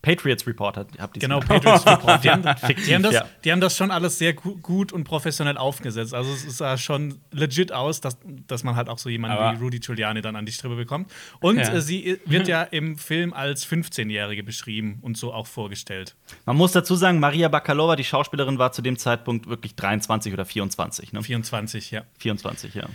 Patriots 0.00 0.44
Reporter, 0.48 0.84
habt 0.98 1.16
ihr 1.16 1.20
Genau, 1.20 1.38
Patriots 1.38 1.86
Report. 1.86 2.24
Die 2.24 2.30
haben, 2.30 2.42
die, 2.86 2.92
haben 2.92 3.04
das, 3.04 3.22
die 3.44 3.52
haben 3.52 3.60
das 3.60 3.76
schon 3.76 3.92
alles 3.92 4.18
sehr 4.18 4.32
gu 4.32 4.56
gut 4.56 4.92
und 4.92 5.04
professionell 5.04 5.56
aufgesetzt. 5.56 6.12
Also 6.12 6.32
es 6.32 6.58
sah 6.58 6.76
schon 6.76 7.20
legit 7.30 7.70
aus, 7.70 8.00
dass, 8.00 8.18
dass 8.48 8.64
man 8.64 8.74
halt 8.74 8.88
auch 8.88 8.98
so 8.98 9.08
jemanden 9.08 9.36
Aber- 9.38 9.56
wie 9.56 9.62
Rudy 9.62 9.78
Giuliani 9.78 10.20
dann 10.20 10.34
an 10.34 10.44
die 10.44 10.50
Strippe 10.50 10.74
bekommt. 10.74 11.08
Und 11.38 11.58
Ja. 11.58 11.72
äh, 11.74 11.80
sie 11.80 12.18
wird 12.26 12.48
ja 12.48 12.64
im 12.64 12.98
Film 12.98 13.32
als 13.32 13.64
15-Jährige 13.64 14.42
beschrieben 14.42 14.98
und 15.02 15.16
so 15.16 15.32
auch 15.32 15.46
vorgestellt. 15.46 16.16
Man 16.46 16.56
muss 16.56 16.72
dazu 16.72 16.96
sagen, 16.96 17.20
Maria 17.20 17.46
Bakalova, 17.46 17.94
die 17.94 18.02
Schauspielerin, 18.02 18.58
war 18.58 18.72
zu 18.72 18.82
dem 18.82 18.98
Zeitpunkt 18.98 19.46
wirklich 19.48 19.76
23 19.76 20.32
oder 20.32 20.44
24, 20.44 21.12
ne? 21.12 21.22
24, 21.22 21.92
ja. 21.92 22.02
24, 22.18 22.74
ja. 22.74 22.88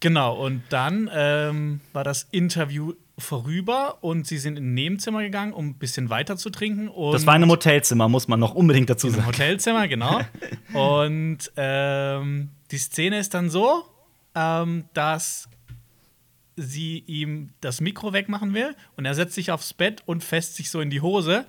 Genau, 0.00 0.34
und 0.34 0.62
dann 0.70 1.10
ähm, 1.12 1.80
war 1.92 2.04
das 2.04 2.26
Interview 2.30 2.94
vorüber 3.18 3.98
und 4.02 4.26
sie 4.26 4.38
sind 4.38 4.56
in 4.56 4.70
ein 4.70 4.74
Nebenzimmer 4.74 5.22
gegangen, 5.22 5.52
um 5.52 5.68
ein 5.68 5.74
bisschen 5.74 6.08
weiter 6.08 6.36
zu 6.36 6.50
trinken. 6.50 6.88
Und 6.88 7.12
Das 7.12 7.26
war 7.26 7.36
in 7.36 7.42
einem 7.42 7.50
Hotelzimmer, 7.50 8.08
muss 8.08 8.26
man 8.26 8.40
noch 8.40 8.54
unbedingt 8.54 8.88
dazu 8.88 9.10
sagen. 9.10 9.26
Hotelzimmer, 9.26 9.88
genau. 9.88 10.20
Und 10.72 11.52
ähm, 11.56 12.48
die 12.70 12.78
Szene 12.78 13.18
ist 13.18 13.34
dann 13.34 13.50
so, 13.50 13.84
ähm, 14.34 14.84
dass 14.94 15.48
sie 16.56 17.04
ihm 17.06 17.50
das 17.60 17.80
Mikro 17.80 18.12
wegmachen 18.12 18.54
will 18.54 18.74
und 18.96 19.06
er 19.06 19.14
setzt 19.14 19.34
sich 19.34 19.50
aufs 19.50 19.72
Bett 19.72 20.02
und 20.04 20.22
fässt 20.22 20.56
sich 20.56 20.70
so 20.70 20.80
in 20.80 20.90
die 20.90 21.00
Hose. 21.00 21.46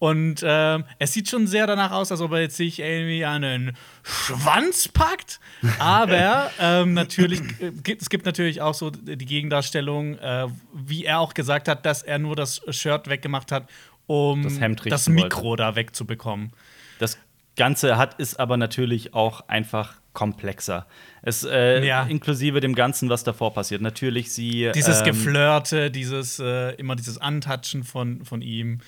Und 0.00 0.40
ähm, 0.42 0.84
es 0.98 1.12
sieht 1.12 1.28
schon 1.28 1.46
sehr 1.46 1.66
danach 1.66 1.92
aus, 1.92 2.10
als 2.10 2.22
ob 2.22 2.32
er 2.32 2.40
jetzt 2.40 2.56
sich 2.56 2.78
irgendwie 2.78 3.26
einen 3.26 3.76
Schwanz 4.02 4.88
packt. 4.88 5.40
Aber 5.78 6.50
ähm, 6.58 6.94
natürlich, 6.94 7.42
äh, 7.60 7.70
gibt, 7.70 8.00
es 8.00 8.08
gibt 8.08 8.24
natürlich 8.24 8.62
auch 8.62 8.72
so 8.72 8.88
die 8.88 9.26
Gegendarstellung, 9.26 10.16
äh, 10.16 10.46
wie 10.72 11.04
er 11.04 11.20
auch 11.20 11.34
gesagt 11.34 11.68
hat, 11.68 11.84
dass 11.84 12.02
er 12.02 12.18
nur 12.18 12.34
das 12.34 12.62
Shirt 12.70 13.08
weggemacht 13.10 13.52
hat, 13.52 13.68
um 14.06 14.42
Das 14.42 14.58
das 14.86 15.06
wollte. 15.06 15.10
Mikro 15.10 15.56
da 15.56 15.76
wegzubekommen. 15.76 16.54
Das 16.98 17.18
Ganze 17.56 17.98
hat 17.98 18.18
ist 18.18 18.40
aber 18.40 18.56
natürlich 18.56 19.12
auch 19.12 19.48
einfach 19.48 19.96
komplexer. 20.14 20.86
Es 21.20 21.44
äh, 21.44 21.84
Ja. 21.84 22.04
inklusive 22.04 22.60
dem 22.60 22.74
Ganzen, 22.74 23.10
was 23.10 23.22
davor 23.22 23.52
passiert. 23.52 23.82
Natürlich 23.82 24.32
sie 24.32 24.70
Dieses 24.74 25.00
ähm, 25.00 25.04
Geflirte, 25.04 25.90
dieses 25.90 26.38
äh, 26.38 26.70
immer 26.76 26.96
dieses 26.96 27.18
Antatschen 27.18 27.84
von, 27.84 28.24
von 28.24 28.40
ihm. 28.40 28.80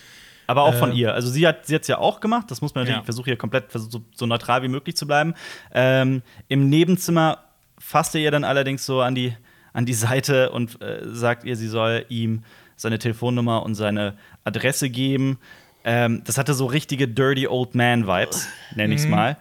Aber 0.53 0.63
auch 0.63 0.75
von 0.75 0.93
äh, 0.93 0.97
ihr. 0.97 1.15
Also 1.15 1.29
sie 1.31 1.47
hat 1.47 1.67
sie 1.67 1.79
ja 1.87 1.99
auch 1.99 2.21
gemacht. 2.21 2.51
Das 2.51 2.61
muss 2.61 2.75
man 2.75 2.83
natürlich. 2.83 2.97
Ja. 2.97 3.01
Ich 3.01 3.07
versuche 3.07 3.27
hier 3.27 3.37
komplett 3.37 3.73
so, 3.73 4.03
so 4.15 4.27
neutral 4.27 4.63
wie 4.63 4.69
möglich 4.69 4.97
zu 4.97 5.07
bleiben. 5.07 5.35
Ähm, 5.73 6.23
Im 6.49 6.69
Nebenzimmer 6.69 7.39
fasst 7.79 8.15
er 8.15 8.21
ihr 8.21 8.31
dann 8.31 8.45
allerdings 8.45 8.87
so 8.87 9.01
an 9.01 9.15
die 9.15 9.35
an 9.73 9.87
die 9.87 9.95
Seite 9.95 10.51
und 10.51 10.81
äh, 10.83 11.01
sagt 11.05 11.45
ihr, 11.45 11.57
sie 11.57 11.69
soll 11.69 12.05
ihm 12.09 12.45
seine 12.77 12.99
Telefonnummer 12.99 13.63
und 13.63 13.75
seine 13.75 14.15
Adresse 14.45 14.91
geben. 14.91 15.39
Ähm, 15.85 16.23
das 16.25 16.39
hatte 16.39 16.55
so 16.55 16.67
richtige 16.67 17.09
Dirty 17.09 17.49
Old 17.49 17.75
Man 17.75 18.07
Vibes, 18.07 18.49
nenne 18.75 18.95
ich 18.95 19.01
es 19.01 19.09
mal. 19.09 19.37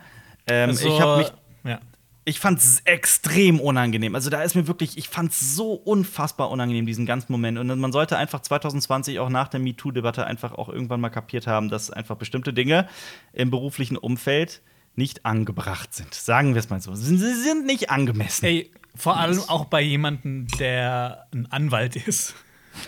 Ähm, 0.47 0.69
Also, 0.69 0.87
ich 0.87 1.01
habe 1.01 1.17
mich 1.17 1.33
ja. 1.65 1.79
Ich 2.23 2.39
fand's 2.39 2.81
extrem 2.85 3.59
unangenehm. 3.59 4.13
Also 4.13 4.29
da 4.29 4.43
ist 4.43 4.55
mir 4.55 4.67
wirklich, 4.67 4.97
ich 4.97 5.09
fand's 5.09 5.55
so 5.55 5.73
unfassbar 5.73 6.51
unangenehm, 6.51 6.85
diesen 6.85 7.05
ganzen 7.05 7.31
Moment. 7.31 7.57
Und 7.57 7.79
man 7.79 7.91
sollte 7.91 8.17
einfach 8.17 8.41
2020 8.41 9.19
auch 9.19 9.29
nach 9.29 9.47
der 9.47 9.59
MeToo-Debatte 9.59 10.25
einfach 10.27 10.53
auch 10.53 10.69
irgendwann 10.69 11.01
mal 11.01 11.09
kapiert 11.09 11.47
haben, 11.47 11.69
dass 11.69 11.89
einfach 11.89 12.17
bestimmte 12.17 12.53
Dinge 12.53 12.87
im 13.33 13.49
beruflichen 13.49 13.97
Umfeld 13.97 14.61
nicht 14.95 15.25
angebracht 15.25 15.93
sind. 15.93 16.13
Sagen 16.13 16.53
wir 16.53 16.59
es 16.59 16.69
mal 16.69 16.81
so. 16.81 16.93
Sie 16.93 17.17
sind 17.17 17.65
nicht 17.65 17.89
angemessen. 17.89 18.45
Ey, 18.45 18.71
vor 18.95 19.17
allem 19.17 19.39
auch 19.47 19.65
bei 19.65 19.81
jemandem, 19.81 20.47
der 20.59 21.27
ein 21.33 21.51
Anwalt 21.51 21.95
ist. 21.95 22.35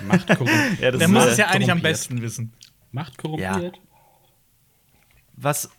Macht 0.07 0.27
korrumpiert. 0.27 0.53
Ja, 0.79 0.91
Der 0.91 1.07
muss 1.07 1.25
es 1.25 1.37
ja 1.37 1.47
eigentlich 1.47 1.71
am 1.71 1.81
besten 1.81 2.21
wissen. 2.21 2.53
Macht 2.91 3.17
korrumpiert. 3.17 3.79
Was? 5.35 5.69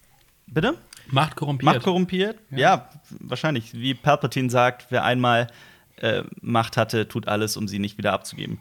Bitte? 0.46 0.76
Macht 1.08 1.36
korrumpiert. 1.36 1.74
Macht 1.74 1.84
korrumpiert? 1.84 2.38
Ja. 2.50 2.88
wahrscheinlich. 3.20 3.74
Wie 3.74 3.94
Palpatine 3.94 4.50
sagt, 4.50 4.86
wer 4.90 5.04
einmal 5.04 5.48
äh, 5.96 6.22
Macht 6.40 6.76
hatte, 6.76 7.08
tut 7.08 7.28
alles, 7.28 7.56
um 7.56 7.68
sie 7.68 7.78
nicht 7.78 7.98
wieder 7.98 8.12
abzugeben. 8.12 8.58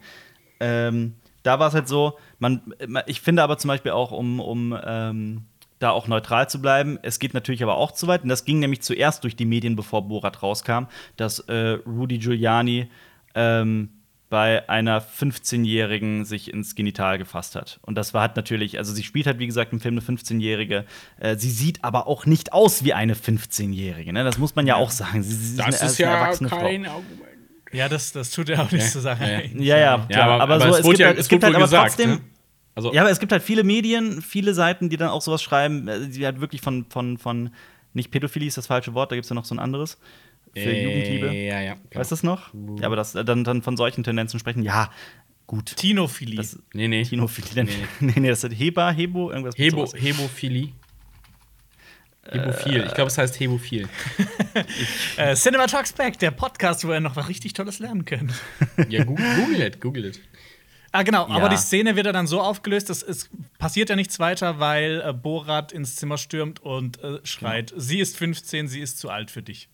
Ähm, 0.60 1.14
da 1.42 1.58
war 1.58 1.68
es 1.68 1.74
halt 1.74 1.88
so, 1.88 2.18
man, 2.38 2.74
ich 3.06 3.20
finde 3.20 3.42
aber 3.42 3.58
zum 3.58 3.68
Beispiel 3.68 3.92
auch, 3.92 4.12
um, 4.12 4.40
um 4.40 4.78
ähm, 4.84 5.44
da 5.78 5.90
auch 5.90 6.08
neutral 6.08 6.48
zu 6.48 6.60
bleiben, 6.60 6.98
es 7.02 7.18
geht 7.18 7.34
natürlich 7.34 7.62
aber 7.62 7.76
auch 7.76 7.92
zu 7.92 8.06
weit. 8.06 8.22
Und 8.22 8.28
das 8.28 8.44
ging 8.44 8.58
nämlich 8.58 8.82
zuerst 8.82 9.24
durch 9.24 9.36
die 9.36 9.44
Medien, 9.44 9.76
bevor 9.76 10.08
Borat 10.08 10.42
rauskam, 10.42 10.86
dass 11.16 11.40
äh, 11.40 11.78
Rudy 11.86 12.18
Giuliani 12.18 12.88
ähm, 13.34 13.90
bei 14.34 14.68
einer 14.68 15.00
15-Jährigen 15.00 16.24
sich 16.24 16.52
ins 16.52 16.74
Genital 16.74 17.18
gefasst 17.18 17.54
hat. 17.54 17.78
Und 17.82 17.94
das 17.94 18.14
war 18.14 18.22
halt 18.22 18.34
natürlich, 18.34 18.78
also 18.78 18.92
sie 18.92 19.04
spielt 19.04 19.26
halt, 19.26 19.38
wie 19.38 19.46
gesagt, 19.46 19.72
im 19.72 19.78
Film 19.78 19.94
eine 19.96 20.00
15-Jährige. 20.18 20.84
Äh, 21.20 21.36
sie 21.36 21.50
sieht 21.50 21.84
aber 21.84 22.08
auch 22.08 22.26
nicht 22.26 22.52
aus 22.52 22.82
wie 22.82 22.92
eine 22.94 23.14
15-Jährige. 23.14 24.12
Ne? 24.12 24.24
Das 24.24 24.38
muss 24.38 24.56
man 24.56 24.66
ja, 24.66 24.74
auch 24.74 24.90
sagen. 24.90 25.22
Sie, 25.22 25.34
sie 25.34 25.56
Das 25.56 25.66
eine- 25.66 25.74
ist 25.90 26.00
eine 26.00 26.10
ja 26.10 26.16
erwachsene 26.16 26.48
Frau. 26.48 26.58
kein 26.58 26.84
Argument. 26.86 27.20
Ja, 27.72 27.88
das, 27.88 28.10
das 28.12 28.30
tut 28.32 28.48
ja 28.48 28.60
auch 28.62 28.70
nichts 28.72 28.92
zur 28.92 29.02
Sache. 29.02 29.24
ja. 29.54 29.76
Ja, 29.78 30.06
ja, 30.08 30.38
aber, 30.38 30.60
so, 30.60 30.68
es, 30.78 30.82
gibt 30.84 30.98
ja- 30.98 31.06
halt, 31.08 31.18
es 31.18 31.28
gibt 31.28 31.44
halt 31.44 31.54
aber 31.54 31.64
gesagt, 31.64 31.88
trotzdem. 31.90 32.10
ne? 32.10 32.20
Also, 32.74 32.92
Ja, 32.92 33.02
aber 33.02 33.10
es 33.10 33.20
gibt 33.20 33.30
halt 33.30 33.42
viele 33.44 33.62
Medien, 33.62 34.20
viele 34.20 34.52
Seiten, 34.52 34.88
die 34.88 34.96
dann 34.96 35.08
auch 35.10 35.22
sowas 35.22 35.42
schreiben, 35.42 35.86
äh, 35.86 36.08
die 36.08 36.24
halt 36.24 36.40
wirklich 36.40 36.60
von, 36.60 36.86
von, 36.88 37.18
von 37.18 37.50
nicht 37.92 38.10
Pädophilie 38.10 38.48
ist 38.48 38.56
das 38.58 38.66
falsche 38.66 38.94
Wort, 38.94 39.12
da 39.12 39.16
gibt 39.16 39.24
es 39.26 39.30
ja 39.30 39.34
noch 39.34 39.44
so 39.44 39.54
ein 39.54 39.60
anderes. 39.60 39.98
Für 40.54 40.60
äh, 40.60 40.84
Jugendliebe. 40.84 41.26
Ja, 41.34 41.60
ja. 41.60 41.74
genau. 41.74 42.00
Weißt 42.00 42.10
du 42.10 42.14
das 42.14 42.22
noch? 42.22 42.54
Ja, 42.80 42.86
aber 42.86 42.96
das 42.96 43.14
äh, 43.14 43.24
dann, 43.24 43.44
dann 43.44 43.62
von 43.62 43.76
solchen 43.76 44.02
Tendenzen 44.04 44.38
sprechen, 44.40 44.62
ja, 44.62 44.90
gut. 45.46 45.76
Tinophilie. 45.76 46.36
Das, 46.36 46.58
Nee, 46.72 46.88
nee. 46.88 47.02
Tinophilie. 47.04 47.66
Nee, 48.00 48.12
nee, 48.16 48.28
das 48.28 48.44
ist 48.44 48.58
Heba, 48.58 48.90
Hebo, 48.90 49.30
irgendwas. 49.30 49.54
Hebo. 49.56 49.86
Hebophilie. 49.94 50.72
Hebophil. 52.30 52.84
Ich 52.86 52.94
glaube, 52.94 53.08
es 53.08 53.18
heißt 53.18 53.38
Hebophil. 53.38 53.86
äh, 55.16 55.34
Cinema 55.34 55.66
Talks 55.66 55.92
Back, 55.92 56.18
der 56.18 56.30
Podcast, 56.30 56.86
wo 56.86 56.92
ihr 56.92 57.00
noch 57.00 57.16
was 57.16 57.28
richtig 57.28 57.52
Tolles 57.52 57.78
lernen 57.80 58.04
könnt. 58.04 58.32
Ja, 58.88 59.04
google, 59.04 59.60
it, 59.60 59.80
google 59.80 60.06
it. 60.06 60.20
Ah, 60.90 61.02
genau, 61.02 61.28
Ja. 61.28 61.34
aber 61.34 61.48
die 61.48 61.56
Szene 61.56 61.96
wird 61.96 62.06
dann 62.06 62.26
so 62.26 62.40
aufgelöst, 62.40 62.88
dass 62.88 63.02
es 63.02 63.28
passiert 63.58 63.90
ja 63.90 63.96
nichts 63.96 64.20
weiter, 64.20 64.58
weil 64.60 65.02
äh, 65.04 65.12
Borat 65.12 65.72
ins 65.72 65.96
Zimmer 65.96 66.18
stürmt 66.18 66.60
und 66.60 67.02
äh, 67.02 67.18
schreit: 67.24 67.70
Genau. 67.70 67.80
Sie 67.82 67.98
ist 67.98 68.16
15, 68.16 68.68
sie 68.68 68.80
ist 68.80 68.98
zu 68.98 69.10
alt 69.10 69.30
für 69.30 69.42
dich. 69.42 69.68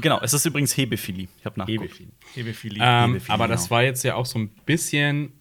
Genau, 0.00 0.20
es 0.22 0.32
ist 0.32 0.44
übrigens 0.46 0.76
Hebephilie. 0.76 1.28
Ich 1.38 1.44
habe 1.44 1.58
nachgeguckt. 1.58 1.90
Hebephilie. 1.90 2.12
Hebephilie. 2.34 2.78
Ähm, 2.82 3.12
Hebephilie, 3.12 3.34
aber 3.34 3.48
das 3.48 3.64
genau. 3.64 3.70
war 3.70 3.82
jetzt 3.82 4.04
ja 4.04 4.14
auch 4.14 4.26
so 4.26 4.38
ein 4.38 4.48
bisschen, 4.64 5.32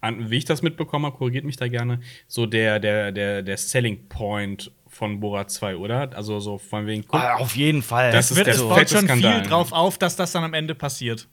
an, 0.00 0.30
wie 0.30 0.38
ich 0.38 0.44
das 0.44 0.62
mitbekommen 0.62 1.06
habe, 1.06 1.16
korrigiert 1.16 1.44
mich 1.44 1.56
da 1.56 1.68
gerne, 1.68 2.00
so 2.26 2.46
der, 2.46 2.78
der, 2.78 3.12
der, 3.12 3.42
der 3.42 3.56
Selling 3.56 4.08
Point 4.08 4.70
von 4.86 5.20
Borat 5.20 5.50
2, 5.50 5.76
oder? 5.76 6.10
Also 6.16 6.40
so 6.40 6.58
von 6.58 6.86
wegen, 6.86 7.04
guck, 7.06 7.20
Ah, 7.20 7.36
auf 7.36 7.56
jeden 7.56 7.82
Fall. 7.82 8.12
Das 8.12 8.26
es 8.26 8.30
ist 8.32 8.36
wird, 8.36 8.46
der 8.46 8.54
es 8.54 8.60
so 8.60 8.68
baut 8.68 8.88
schon 8.88 9.04
Skandal, 9.04 9.40
viel 9.40 9.50
drauf 9.50 9.72
auf, 9.72 9.98
dass 9.98 10.16
das 10.16 10.32
dann 10.32 10.44
am 10.44 10.54
Ende 10.54 10.74
passiert. 10.74 11.28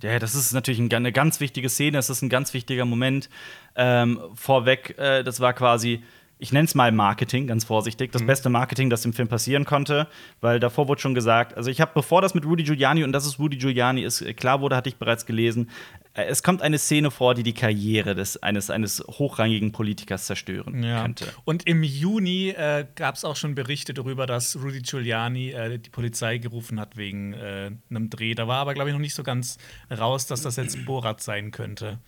Ja, 0.00 0.20
das 0.20 0.36
ist 0.36 0.52
natürlich 0.52 0.78
ein, 0.78 0.92
eine 0.92 1.10
ganz 1.10 1.40
wichtige 1.40 1.68
Szene, 1.68 1.98
es 1.98 2.08
ist 2.08 2.22
ein 2.22 2.28
ganz 2.28 2.54
wichtiger 2.54 2.84
Moment. 2.84 3.28
Ähm, 3.74 4.20
vorweg, 4.34 4.96
äh, 4.96 5.24
das 5.24 5.40
war 5.40 5.54
quasi 5.54 6.04
ich 6.38 6.52
nenne 6.52 6.66
es 6.66 6.74
mal 6.74 6.92
Marketing, 6.92 7.46
ganz 7.46 7.64
vorsichtig, 7.64 8.12
das 8.12 8.24
beste 8.26 8.50
Marketing, 8.50 8.90
das 8.90 9.02
dem 9.02 9.14
Film 9.14 9.28
passieren 9.28 9.64
konnte, 9.64 10.06
weil 10.40 10.60
davor 10.60 10.86
wurde 10.86 11.00
schon 11.00 11.14
gesagt, 11.14 11.56
also 11.56 11.70
ich 11.70 11.80
habe, 11.80 11.92
bevor 11.94 12.20
das 12.20 12.34
mit 12.34 12.44
Rudy 12.44 12.62
Giuliani 12.62 13.04
und 13.04 13.12
dass 13.12 13.24
es 13.24 13.38
Rudy 13.38 13.56
Giuliani 13.56 14.02
ist, 14.02 14.20
äh, 14.20 14.34
klar 14.34 14.60
wurde, 14.60 14.76
hatte 14.76 14.90
ich 14.90 14.96
bereits 14.96 15.24
gelesen, 15.24 15.70
äh, 16.12 16.24
es 16.24 16.42
kommt 16.42 16.60
eine 16.60 16.78
Szene 16.78 17.10
vor, 17.10 17.34
die 17.34 17.42
die 17.42 17.54
Karriere 17.54 18.14
des, 18.14 18.42
eines, 18.42 18.68
eines 18.68 19.02
hochrangigen 19.06 19.72
Politikers 19.72 20.26
zerstören 20.26 20.82
könnte. 20.82 21.26
Und 21.44 21.66
im 21.66 21.82
Juni 21.82 22.50
äh, 22.50 22.86
gab 22.94 23.14
es 23.14 23.24
auch 23.24 23.36
schon 23.36 23.54
Berichte 23.54 23.94
darüber, 23.94 24.26
dass 24.26 24.56
Rudy 24.56 24.82
Giuliani 24.82 25.52
äh, 25.52 25.78
die 25.78 25.90
Polizei 25.90 26.36
gerufen 26.36 26.78
hat 26.78 26.98
wegen 26.98 27.32
äh, 27.32 27.70
einem 27.88 28.10
Dreh. 28.10 28.34
Da 28.34 28.46
war 28.46 28.58
aber, 28.58 28.74
glaube 28.74 28.90
ich, 28.90 28.94
noch 28.94 29.00
nicht 29.00 29.14
so 29.14 29.22
ganz 29.22 29.56
raus, 29.90 30.26
dass 30.26 30.42
das 30.42 30.56
jetzt 30.56 30.84
Borat 30.84 31.22
sein 31.22 31.50
könnte. 31.50 31.98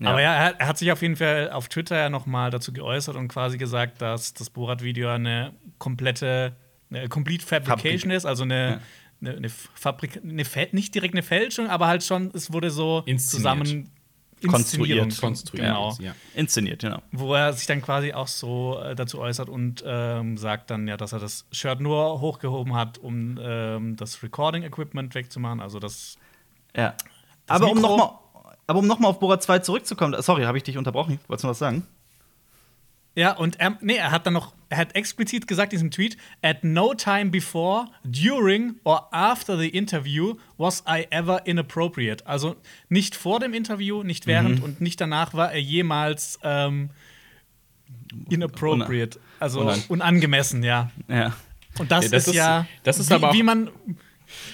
Ja. 0.00 0.10
Aber 0.10 0.22
ja, 0.22 0.32
er, 0.34 0.44
hat- 0.46 0.60
er 0.60 0.66
hat 0.68 0.78
sich 0.78 0.92
auf 0.92 1.02
jeden 1.02 1.16
Fall 1.16 1.50
auf 1.50 1.68
Twitter 1.68 1.96
ja 1.96 2.08
noch 2.08 2.26
mal 2.26 2.50
dazu 2.50 2.72
geäußert 2.72 3.16
und 3.16 3.28
quasi 3.28 3.58
gesagt, 3.58 4.00
dass 4.00 4.32
das 4.34 4.48
Borat-Video 4.50 5.08
eine 5.10 5.52
komplette, 5.78 6.54
eine 6.90 7.08
Complete 7.08 7.44
Fabrication 7.44 8.10
ist, 8.12 8.24
also 8.24 8.44
eine, 8.44 8.80
eine, 9.20 9.36
eine 9.36 9.48
Fabrik, 9.48 10.20
eine 10.22 10.44
Fäl- 10.44 10.68
nicht 10.72 10.94
direkt 10.94 11.14
eine 11.14 11.22
Fälschung, 11.24 11.68
aber 11.68 11.88
halt 11.88 12.04
schon, 12.04 12.30
es 12.34 12.52
wurde 12.52 12.70
so 12.70 13.02
Inszeniert. 13.06 13.20
zusammen 13.30 13.90
Konstruiert. 14.46 15.20
Konstruiert. 15.20 15.66
Genau 15.66 15.96
Ja. 15.98 16.14
Inszeniert, 16.36 16.82
genau. 16.82 17.02
wo 17.10 17.34
er 17.34 17.52
sich 17.52 17.66
dann 17.66 17.82
quasi 17.82 18.12
auch 18.12 18.28
so 18.28 18.78
äh, 18.80 18.94
dazu 18.94 19.18
äußert 19.18 19.48
und 19.48 19.82
ähm, 19.84 20.36
sagt 20.38 20.70
dann 20.70 20.86
ja, 20.86 20.96
dass 20.96 21.12
er 21.12 21.18
das 21.18 21.44
Shirt 21.50 21.80
nur 21.80 22.20
hochgehoben 22.20 22.72
hat, 22.76 22.98
um 22.98 23.36
ähm, 23.42 23.96
das 23.96 24.22
Recording-Equipment 24.22 25.16
wegzumachen. 25.16 25.58
Also 25.60 25.80
das 25.80 26.18
Ja. 26.76 26.94
Aber 27.48 27.68
um 27.68 27.78
Mikro- 27.78 27.88
nochmal 27.96 28.10
aber 28.68 28.78
um 28.78 28.86
noch 28.86 29.00
mal 29.00 29.08
auf 29.08 29.18
Borat 29.18 29.42
2 29.42 29.58
zurückzukommen, 29.58 30.14
sorry, 30.22 30.44
habe 30.44 30.56
ich 30.58 30.62
dich 30.62 30.78
unterbrochen? 30.78 31.18
Wolltest 31.26 31.42
du 31.42 31.46
noch 31.48 31.50
was 31.52 31.58
sagen? 31.58 31.84
ja, 33.14 33.32
und 33.36 33.58
er, 33.58 33.76
nee, 33.80 33.96
er 33.96 34.12
hat 34.12 34.26
dann 34.26 34.34
noch, 34.34 34.52
er 34.68 34.76
hat 34.78 34.94
explizit 34.94 35.48
gesagt 35.48 35.72
in 35.72 35.78
diesem 35.78 35.90
Tweet, 35.90 36.16
at 36.40 36.62
no 36.62 36.94
time 36.94 37.30
before, 37.30 37.86
during 38.04 38.76
or 38.84 39.08
after 39.12 39.58
the 39.58 39.68
interview 39.68 40.34
was 40.56 40.84
I 40.88 41.08
ever 41.10 41.44
inappropriate. 41.44 42.24
Also 42.28 42.54
nicht 42.88 43.16
vor 43.16 43.40
dem 43.40 43.54
Interview, 43.54 44.04
nicht 44.04 44.28
während 44.28 44.62
und 44.62 44.80
nicht 44.80 45.00
danach 45.00 45.34
war 45.34 45.50
er 45.50 45.60
jemals 45.60 46.38
ähm, 46.44 46.90
inappropriate. 48.28 49.18
Also 49.40 49.62
Unan- 49.62 49.82
unangemessen, 49.88 50.62
ja. 50.62 50.90
Ja. 51.08 51.32
Und 51.80 51.90
das, 51.90 52.04
Ja, 52.04 52.10
das 52.10 52.22
ist, 52.22 52.28
ist- 52.28 52.34
ja, 52.34 52.66
das 52.84 52.98
ist 53.00 53.10
wie, 53.10 53.14
aber 53.14 53.32
wie 53.32 53.42
man 53.42 53.70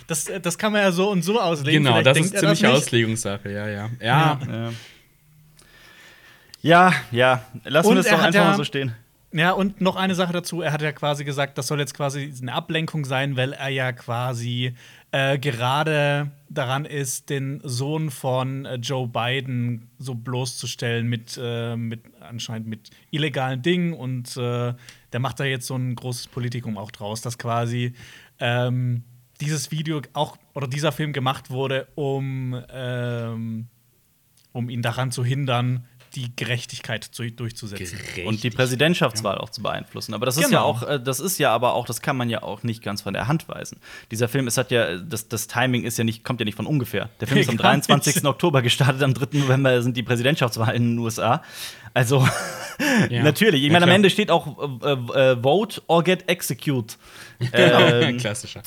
das, 0.06 0.30
das 0.42 0.58
kann 0.58 0.72
man 0.72 0.82
ja 0.82 0.92
so 0.92 1.10
und 1.10 1.22
so 1.22 1.40
auslegen. 1.40 1.84
Genau, 1.84 1.96
Vielleicht 2.00 2.06
das 2.18 2.18
ist 2.26 2.38
ziemlich 2.38 2.62
nicht. 2.62 2.70
Auslegungssache, 2.70 3.50
ja, 3.50 3.68
ja. 3.68 3.90
Ja, 4.00 4.40
Ja. 4.48 4.72
Ja, 6.62 6.92
ja. 7.10 7.44
Lassen 7.64 7.88
Und 7.88 7.94
wir 7.96 8.00
es 8.00 8.06
er 8.06 8.16
doch 8.16 8.22
einfach 8.24 8.40
ja- 8.40 8.48
mal 8.50 8.56
so 8.56 8.64
stehen. 8.64 8.94
Ja, 9.32 9.50
und 9.50 9.80
noch 9.80 9.96
eine 9.96 10.14
Sache 10.14 10.32
dazu. 10.32 10.62
Er 10.62 10.70
hat 10.72 10.80
ja 10.80 10.92
quasi 10.92 11.24
gesagt, 11.24 11.58
das 11.58 11.66
soll 11.66 11.80
jetzt 11.80 11.92
quasi 11.92 12.32
eine 12.40 12.52
Ablenkung 12.52 13.04
sein, 13.04 13.36
weil 13.36 13.52
er 13.52 13.68
ja 13.68 13.90
quasi 13.90 14.74
äh, 15.10 15.38
gerade 15.40 16.30
daran 16.48 16.84
ist, 16.84 17.30
den 17.30 17.60
Sohn 17.64 18.12
von 18.12 18.64
äh, 18.64 18.76
Joe 18.76 19.08
Biden 19.08 19.90
so 19.98 20.14
bloßzustellen 20.14 21.08
mit, 21.08 21.38
äh, 21.42 21.74
mit 21.74 22.02
anscheinend 22.20 22.68
mit 22.68 22.90
illegalen 23.10 23.60
Dingen. 23.60 23.92
Und 23.92 24.36
äh, 24.36 24.72
der 25.12 25.20
macht 25.20 25.40
da 25.40 25.44
jetzt 25.44 25.66
so 25.66 25.74
ein 25.74 25.96
großes 25.96 26.28
Politikum 26.28 26.78
auch 26.78 26.92
draus, 26.92 27.20
dass 27.20 27.36
quasi 27.36 27.92
ähm, 28.38 29.02
dieses 29.40 29.70
Video 29.70 30.00
auch 30.12 30.36
oder 30.54 30.66
dieser 30.68 30.92
Film 30.92 31.12
gemacht 31.12 31.50
wurde, 31.50 31.88
um, 31.94 32.60
ähm, 32.72 33.66
um 34.52 34.70
ihn 34.70 34.82
daran 34.82 35.10
zu 35.10 35.24
hindern, 35.24 35.86
die 36.14 36.30
Gerechtigkeit 36.36 37.02
zu, 37.02 37.28
durchzusetzen. 37.28 37.98
Und 38.24 38.44
die 38.44 38.50
Präsidentschaftswahl 38.50 39.36
auch 39.38 39.50
zu 39.50 39.62
beeinflussen. 39.64 40.14
Aber 40.14 40.26
das 40.26 40.36
ist 40.36 40.42
ja 40.44 40.48
Genau. 40.60 40.62
auch, 40.62 40.82
äh, 40.84 41.00
das 41.02 41.18
ist 41.18 41.38
ja 41.38 41.52
aber 41.52 41.74
auch, 41.74 41.86
das 41.86 42.02
kann 42.02 42.16
man 42.16 42.30
ja 42.30 42.44
auch 42.44 42.62
nicht 42.62 42.84
ganz 42.84 43.02
von 43.02 43.14
der 43.14 43.26
Hand 43.26 43.48
weisen. 43.48 43.80
Dieser 44.12 44.28
Film, 44.28 44.46
es 44.46 44.56
hat 44.56 44.70
ja, 44.70 44.96
das, 44.98 45.26
das 45.26 45.48
Timing 45.48 45.82
ist 45.82 45.98
ja 45.98 46.04
nicht, 46.04 46.22
kommt 46.22 46.38
ja 46.40 46.44
nicht 46.44 46.54
von 46.54 46.66
ungefähr. 46.66 47.10
Der 47.18 47.26
Film 47.26 47.40
ist 47.40 47.48
am 47.48 47.56
Gar 47.56 47.74
nicht. 47.78 47.88
23. 47.88 48.24
Oktober 48.26 48.62
gestartet, 48.62 49.02
am 49.02 49.12
3. 49.12 49.38
November 49.40 49.82
sind 49.82 49.96
die 49.96 50.04
Präsidentschaftswahlen 50.04 50.76
in 50.76 50.90
den 50.92 50.98
USA. 51.00 51.42
Also 51.94 52.24
Ja. 53.10 53.24
natürlich. 53.24 53.62
Ich 53.62 53.66
Ja, 53.66 53.72
meine, 53.72 53.84
am 53.84 53.88
klar. 53.88 53.96
Ende 53.96 54.10
steht 54.10 54.30
auch 54.30 54.56
äh, 54.84 54.92
äh, 55.32 55.42
Vote 55.42 55.82
or 55.88 56.04
get 56.04 56.28
execute. 56.28 56.96
Genau, 57.40 57.80
Ähm, 57.80 58.18
klassischer. 58.18 58.62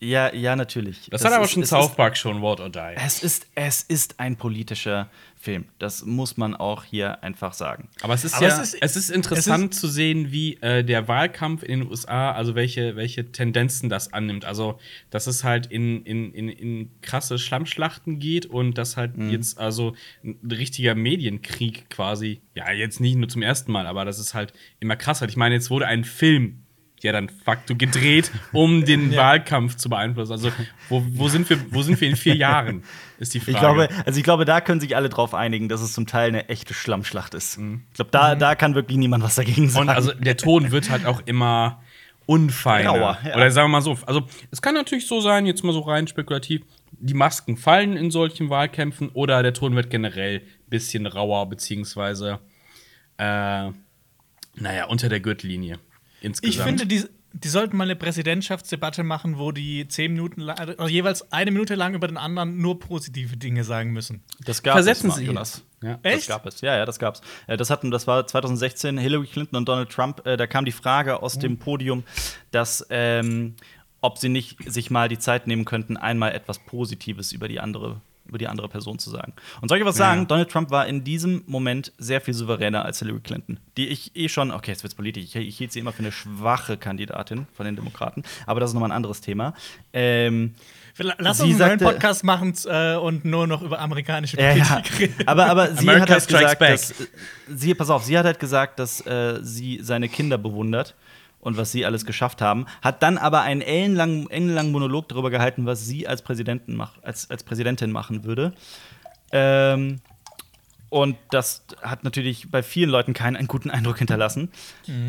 Ja, 0.00 0.32
ja, 0.34 0.56
natürlich. 0.56 1.08
Das, 1.10 1.24
hat 1.24 1.32
aber 1.32 1.44
ist- 1.44 1.52
schon 1.52 1.62
es 1.62 1.70
South 1.70 1.90
ist- 1.90 1.96
Park 1.96 2.16
schon, 2.16 2.40
Word 2.42 2.60
or 2.60 2.68
Die. 2.70 2.94
Es 2.96 3.22
ist, 3.22 3.46
es 3.54 3.82
ist 3.82 4.20
ein 4.20 4.36
politischer 4.36 5.08
Film. 5.38 5.66
Das 5.78 6.04
muss 6.04 6.36
man 6.36 6.54
auch 6.56 6.82
hier 6.84 7.22
einfach 7.22 7.52
sagen. 7.52 7.88
Aber 8.02 8.14
es 8.14 8.24
ist 8.24 8.34
Aber 8.34 8.48
ja, 8.48 8.54
es 8.60 8.74
ist- 8.74 8.82
es 8.82 8.96
ist 8.96 9.10
interessant 9.10 9.74
zu 9.74 9.86
sehen, 9.88 10.32
wie 10.32 10.54
äh, 10.60 10.82
der 10.84 11.08
Wahlkampf 11.08 11.62
in 11.62 11.80
den 11.80 11.88
USA, 11.90 12.32
also 12.32 12.54
welche, 12.54 12.96
welche 12.96 13.30
Tendenzen 13.32 13.88
das 13.88 14.12
annimmt. 14.12 14.44
Also, 14.44 14.78
dass 15.10 15.26
es 15.26 15.44
halt 15.44 15.66
in, 15.66 16.02
in, 16.04 16.32
in, 16.32 16.48
in 16.48 16.90
krasse 17.00 17.38
Schlammschlachten 17.38 18.18
geht 18.18 18.46
und 18.46 18.76
dass 18.78 18.96
halt 18.96 19.12
jetzt 19.30 19.58
also 19.58 19.94
ein 20.24 20.38
richtiger 20.50 20.94
Medienkrieg 20.94 21.88
quasi, 21.90 22.40
ja, 22.54 22.70
jetzt 22.72 23.00
nicht 23.00 23.16
nur 23.16 23.28
zum 23.28 23.42
ersten 23.42 23.70
Mal, 23.72 23.86
aber 23.86 24.04
das 24.04 24.18
ist 24.18 24.34
halt 24.34 24.52
immer 24.80 24.96
krasser. 24.96 25.28
Ich 25.28 25.36
meine, 25.36 25.54
jetzt 25.54 25.70
wurde 25.70 25.86
ein 25.86 26.04
Film 26.04 26.62
ja 27.02 27.12
dann 27.12 27.28
facto 27.28 27.76
gedreht, 27.76 28.30
um 28.52 28.84
den 28.84 29.14
Wahlkampf 29.16 29.76
zu 29.76 29.88
beeinflussen. 29.88 30.32
Also, 30.32 30.50
wo, 30.88 31.02
wo, 31.10 31.28
sind 31.28 31.48
wir, 31.50 31.58
wo 31.70 31.82
sind 31.82 32.00
wir 32.00 32.08
in 32.08 32.16
vier 32.16 32.36
Jahren, 32.36 32.84
ist 33.18 33.34
die 33.34 33.40
Frage. 33.40 33.52
Ich 33.52 33.60
glaube, 33.60 33.88
also 34.04 34.18
ich 34.18 34.24
glaube, 34.24 34.44
da 34.44 34.60
können 34.60 34.80
sich 34.80 34.96
alle 34.96 35.08
drauf 35.08 35.34
einigen, 35.34 35.68
dass 35.68 35.80
es 35.80 35.92
zum 35.92 36.06
Teil 36.06 36.28
eine 36.28 36.48
echte 36.48 36.74
Schlammschlacht 36.74 37.34
ist. 37.34 37.58
Ich 37.58 37.94
glaube, 37.94 38.10
da, 38.10 38.34
da 38.34 38.54
kann 38.54 38.74
wirklich 38.74 38.98
niemand 38.98 39.22
was 39.22 39.34
dagegen 39.34 39.68
sagen. 39.68 39.88
Und 39.88 39.94
also 39.94 40.12
der 40.12 40.36
Ton 40.36 40.70
wird 40.70 40.90
halt 40.90 41.06
auch 41.06 41.22
immer 41.26 41.82
unfeiner. 42.26 42.92
Grauer, 42.92 43.18
ja. 43.24 43.36
Oder 43.36 43.50
sagen 43.50 43.66
wir 43.66 43.72
mal 43.72 43.82
so, 43.82 43.96
also 44.04 44.22
es 44.50 44.60
kann 44.60 44.74
natürlich 44.74 45.06
so 45.06 45.20
sein, 45.20 45.46
jetzt 45.46 45.62
mal 45.64 45.72
so 45.72 45.80
rein 45.80 46.08
spekulativ, 46.08 46.62
die 46.90 47.14
Masken 47.14 47.56
fallen 47.56 47.96
in 47.96 48.10
solchen 48.10 48.50
Wahlkämpfen 48.50 49.10
oder 49.10 49.42
der 49.42 49.54
Ton 49.54 49.76
wird 49.76 49.90
generell 49.90 50.38
ein 50.38 50.70
bisschen 50.70 51.06
rauer, 51.06 51.48
beziehungsweise 51.48 52.40
äh, 53.18 53.70
naja, 54.58 54.86
unter 54.88 55.08
der 55.08 55.20
Gürtellinie 55.20 55.78
insgesamt. 56.26 56.54
Ich 56.56 56.62
finde, 56.62 56.86
die, 56.86 57.04
die 57.32 57.48
sollten 57.48 57.76
mal 57.76 57.84
eine 57.84 57.96
Präsidentschaftsdebatte 57.96 59.02
machen, 59.02 59.38
wo 59.38 59.52
die 59.52 59.88
zehn 59.88 60.12
Minuten 60.12 60.40
lang, 60.40 60.58
also 60.58 60.88
jeweils 60.88 61.32
eine 61.32 61.50
Minute 61.50 61.74
lang 61.74 61.94
über 61.94 62.08
den 62.08 62.16
anderen 62.16 62.58
nur 62.58 62.78
positive 62.78 63.36
Dinge 63.36 63.64
sagen 63.64 63.92
müssen. 63.92 64.22
das 64.44 64.62
gab 64.62 64.74
Versetzen 64.74 65.08
es 65.08 65.16
mal, 65.16 65.18
Sie 65.18 65.26
Jonas. 65.26 65.62
Ja. 65.82 65.98
Das 66.02 66.12
Echt? 66.14 66.28
gab 66.28 66.46
es. 66.46 66.60
Ja, 66.62 66.76
ja, 66.76 66.84
das 66.86 66.98
gab's. 66.98 67.20
Äh, 67.46 67.56
Das 67.56 67.70
hatten, 67.70 67.90
das 67.90 68.06
war 68.06 68.26
2016 68.26 68.98
Hillary 68.98 69.26
Clinton 69.26 69.56
und 69.56 69.68
Donald 69.68 69.90
Trump. 69.90 70.26
Äh, 70.26 70.36
da 70.36 70.46
kam 70.46 70.64
die 70.64 70.72
Frage 70.72 71.22
aus 71.22 71.38
dem 71.38 71.58
Podium, 71.58 72.04
dass 72.50 72.86
ähm, 72.90 73.54
ob 74.00 74.18
sie 74.18 74.28
nicht 74.28 74.58
sich 74.70 74.90
mal 74.90 75.08
die 75.08 75.18
Zeit 75.18 75.46
nehmen 75.46 75.64
könnten, 75.64 75.96
einmal 75.96 76.32
etwas 76.32 76.58
Positives 76.60 77.32
über 77.32 77.48
die 77.48 77.60
andere 77.60 78.00
über 78.28 78.38
die 78.38 78.48
andere 78.48 78.68
Person 78.68 78.98
zu 78.98 79.10
sagen. 79.10 79.32
Und 79.60 79.68
soll 79.68 79.78
ich 79.78 79.84
was 79.84 79.98
Ja. 79.98 80.06
sagen? 80.06 80.26
Donald 80.26 80.50
Trump 80.50 80.70
war 80.70 80.86
in 80.86 81.04
diesem 81.04 81.42
Moment 81.46 81.92
sehr 81.98 82.20
viel 82.20 82.34
souveräner 82.34 82.84
als 82.84 82.98
Hillary 82.98 83.20
Clinton, 83.20 83.58
die 83.76 83.88
ich 83.88 84.14
eh 84.16 84.28
schon, 84.28 84.50
okay, 84.50 84.70
jetzt 84.72 84.82
wird's 84.82 84.94
politisch, 84.94 85.24
ich, 85.24 85.36
ich 85.36 85.56
hielt 85.58 85.72
sie 85.72 85.78
immer 85.80 85.92
für 85.92 86.00
eine 86.00 86.12
schwache 86.12 86.76
Kandidatin 86.76 87.46
von 87.54 87.66
den 87.66 87.76
Demokraten, 87.76 88.22
aber 88.46 88.60
das 88.60 88.70
ist 88.70 88.74
nochmal 88.74 88.90
ein 88.90 88.96
anderes 88.96 89.20
Thema. 89.20 89.54
Ähm, 89.92 90.54
Lass 91.18 91.36
Sie 91.38 91.42
uns 91.44 91.52
einen 91.52 91.58
neuen 91.58 91.78
sagte- 91.78 91.84
Podcast 91.84 92.24
machen 92.24 92.54
äh, 92.64 92.94
und 92.96 93.26
nur 93.26 93.46
noch 93.46 93.60
über 93.60 93.80
amerikanische 93.80 94.40
Ja, 94.40 94.52
ja. 94.54 94.64
Politik 94.64 94.98
reden. 95.00 95.28
Aber, 95.28 95.44
aber 95.46 95.74
sie 95.74 95.80
America 95.80 96.02
hat 96.04 96.10
halt 96.10 96.26
gesagt, 96.28 96.60
dass, 96.62 96.90
äh, 96.92 97.06
sie, 97.54 97.74
pass 97.74 97.90
auf, 97.90 98.02
sie 98.04 98.16
hat 98.16 98.24
halt 98.24 98.40
gesagt, 98.40 98.78
dass 98.78 99.04
äh, 99.06 99.38
sie 99.42 99.80
seine 99.82 100.08
Kinder 100.08 100.38
bewundert 100.38 100.94
und 101.46 101.56
was 101.56 101.70
sie 101.70 101.86
alles 101.86 102.04
geschafft 102.04 102.42
haben, 102.42 102.66
hat 102.82 103.04
dann 103.04 103.18
aber 103.18 103.42
einen 103.42 103.60
ellenlangen, 103.60 104.28
ellenlangen 104.28 104.72
Monolog 104.72 105.08
darüber 105.08 105.30
gehalten, 105.30 105.64
was 105.64 105.86
sie 105.86 106.08
als, 106.08 106.22
Präsidenten 106.22 106.74
mach, 106.74 107.00
als, 107.02 107.30
als 107.30 107.44
Präsidentin 107.44 107.92
machen 107.92 108.24
würde. 108.24 108.52
Ähm, 109.30 110.00
und 110.88 111.16
das 111.30 111.64
hat 111.82 112.02
natürlich 112.02 112.50
bei 112.50 112.64
vielen 112.64 112.90
Leuten 112.90 113.12
keinen 113.12 113.36
einen 113.36 113.46
guten 113.46 113.70
Eindruck 113.70 113.98
hinterlassen. 113.98 114.50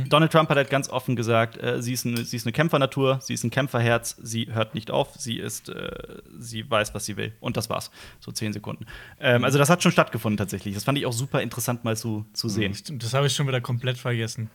Donald 0.09 0.31
Trump 0.31 0.49
hat 0.49 0.57
halt 0.57 0.69
ganz 0.69 0.89
offen 0.89 1.15
gesagt, 1.15 1.57
äh, 1.57 1.81
sie, 1.81 1.93
ist 1.93 2.05
eine, 2.05 2.23
sie 2.23 2.35
ist 2.35 2.45
eine 2.45 2.51
Kämpfernatur, 2.51 3.17
sie 3.19 3.33
ist 3.33 3.43
ein 3.43 3.49
Kämpferherz, 3.49 4.15
sie 4.21 4.53
hört 4.53 4.75
nicht 4.75 4.91
auf, 4.91 5.15
sie 5.17 5.37
ist, 5.37 5.69
äh, 5.69 5.89
sie 6.37 6.69
weiß, 6.69 6.93
was 6.93 7.05
sie 7.05 7.17
will. 7.17 7.33
Und 7.39 7.57
das 7.57 7.67
war's. 7.71 7.89
So 8.19 8.31
zehn 8.31 8.53
Sekunden. 8.53 8.85
Ähm, 9.19 9.43
also 9.43 9.57
das 9.57 9.71
hat 9.71 9.81
schon 9.81 9.91
stattgefunden 9.91 10.37
tatsächlich. 10.37 10.75
Das 10.75 10.83
fand 10.83 10.99
ich 10.99 11.07
auch 11.07 11.13
super 11.13 11.41
interessant 11.41 11.83
mal 11.83 11.97
zu, 11.97 12.27
zu 12.33 12.47
sehen. 12.47 12.75
Stimmt, 12.75 13.03
das 13.03 13.15
habe 13.15 13.25
ich 13.25 13.33
schon 13.33 13.47
wieder 13.47 13.61
komplett 13.61 13.97
vergessen. 13.97 14.51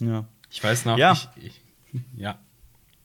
Ja. 0.00 0.24
Ich 0.54 0.62
weiß 0.62 0.84
noch, 0.84 0.96
Ja. 0.96 1.12
ich, 1.12 1.28
ich, 1.44 1.60
ja. 2.16 2.38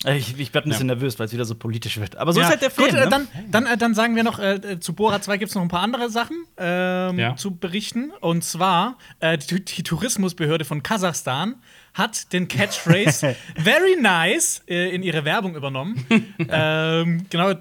Äh, 0.05 0.17
Ich, 0.17 0.39
ich 0.39 0.53
werde 0.53 0.67
ein 0.67 0.71
bisschen 0.71 0.87
nervös, 0.87 1.17
weil 1.19 1.25
es 1.25 1.33
wieder 1.33 1.43
so 1.45 1.55
politisch 1.55 1.99
wird. 1.99 2.15
Aber 2.15 2.31
so 2.31 2.39
Ja, 2.39 2.45
ist 2.45 2.51
halt 2.51 2.61
der 2.61 2.71
Film. 2.71 2.87
Gut, 2.89 2.95
äh, 2.97 3.03
ne? 3.05 3.09
dann, 3.09 3.27
dann, 3.51 3.65
äh, 3.65 3.75
dann 3.77 3.93
sagen 3.95 4.15
wir 4.15 4.23
noch, 4.23 4.39
äh, 4.39 4.79
zu 4.79 4.93
Bora 4.93 5.19
2 5.21 5.37
gibt 5.37 5.49
es 5.49 5.55
noch 5.55 5.61
ein 5.63 5.67
paar 5.67 5.81
andere 5.81 6.09
Sachen 6.09 6.45
ähm, 6.57 7.19
Ja. 7.19 7.35
zu 7.35 7.55
berichten. 7.55 8.11
Und 8.21 8.43
zwar, 8.45 8.97
äh, 9.19 9.37
die, 9.37 9.65
die 9.65 9.83
Tourismusbehörde 9.83 10.63
von 10.63 10.83
Kasachstan 10.83 11.55
hat 11.95 12.31
den 12.33 12.47
Catchphrase 12.47 13.35
Very 13.57 13.97
nice 13.99 14.61
äh, 14.69 14.93
in 14.95 15.01
ihre 15.03 15.25
Werbung 15.25 15.55
übernommen. 15.55 16.05
ähm, 16.49 17.25
genau, 17.29 17.53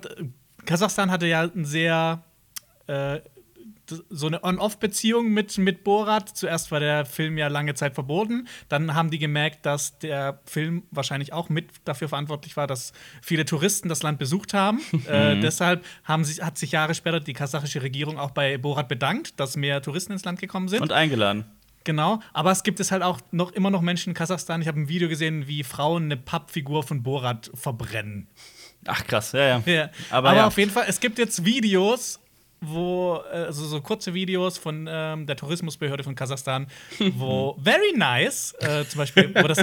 Kasachstan 0.66 1.10
hatte 1.10 1.26
ja 1.26 1.42
ein 1.42 1.64
sehr 1.64 2.22
äh, 2.86 3.20
so 4.08 4.26
eine 4.26 4.42
On-Off-Beziehung 4.44 5.30
mit, 5.30 5.56
mit 5.58 5.84
Borat. 5.84 6.28
Zuerst 6.28 6.70
war 6.70 6.80
der 6.80 7.04
Film 7.04 7.38
ja 7.38 7.48
lange 7.48 7.74
Zeit 7.74 7.94
verboten. 7.94 8.48
Dann 8.68 8.94
haben 8.94 9.10
die 9.10 9.18
gemerkt, 9.18 9.66
dass 9.66 9.98
der 9.98 10.40
Film 10.46 10.84
wahrscheinlich 10.90 11.32
auch 11.32 11.48
mit 11.48 11.70
dafür 11.84 12.08
verantwortlich 12.08 12.56
war, 12.56 12.66
dass 12.66 12.92
viele 13.22 13.44
Touristen 13.44 13.88
das 13.88 14.02
Land 14.02 14.18
besucht 14.18 14.54
haben. 14.54 14.80
äh, 15.08 15.38
deshalb 15.40 15.84
haben 16.04 16.24
sich, 16.24 16.42
hat 16.42 16.58
sich 16.58 16.72
Jahre 16.72 16.94
später 16.94 17.20
die 17.20 17.32
kasachische 17.32 17.82
Regierung 17.82 18.18
auch 18.18 18.30
bei 18.30 18.58
Borat 18.58 18.88
bedankt, 18.88 19.38
dass 19.40 19.56
mehr 19.56 19.82
Touristen 19.82 20.12
ins 20.12 20.24
Land 20.24 20.40
gekommen 20.40 20.68
sind. 20.68 20.82
Und 20.82 20.92
eingeladen. 20.92 21.44
Genau, 21.84 22.20
aber 22.34 22.50
es 22.50 22.64
gibt 22.64 22.80
es 22.80 22.90
halt 22.92 23.02
auch 23.02 23.18
noch 23.30 23.52
immer 23.52 23.70
noch 23.70 23.80
Menschen 23.80 24.10
in 24.10 24.14
Kasachstan. 24.14 24.60
Ich 24.60 24.68
habe 24.68 24.78
ein 24.78 24.88
Video 24.88 25.08
gesehen, 25.08 25.46
wie 25.46 25.64
Frauen 25.64 26.04
eine 26.04 26.18
Pappfigur 26.18 26.82
von 26.82 27.02
Borat 27.02 27.50
verbrennen. 27.54 28.28
Ach 28.86 29.06
krass, 29.06 29.32
ja, 29.32 29.40
ja. 29.40 29.62
Ja. 29.64 29.90
Aber 30.10 30.28
Aber, 30.28 30.36
ja. 30.36 30.46
auf 30.46 30.58
jeden 30.58 30.70
Fall, 30.70 30.84
es 30.86 31.00
gibt 31.00 31.18
jetzt 31.18 31.44
Videos, 31.44 32.20
wo, 32.60 33.20
äh, 33.32 33.36
also 33.46 33.66
so 33.66 33.80
kurze 33.80 34.14
Videos 34.14 34.58
von 34.58 34.86
ähm, 34.90 35.26
der 35.26 35.36
Tourismusbehörde 35.36 36.02
von 36.04 36.14
Kasachstan, 36.14 36.66
wo 37.14 37.56
very 37.62 37.92
nice, 37.96 38.54
äh, 38.60 38.84
zum 38.86 38.98
Beispiel, 38.98 39.32
wo 39.34 39.46
das 39.48 39.58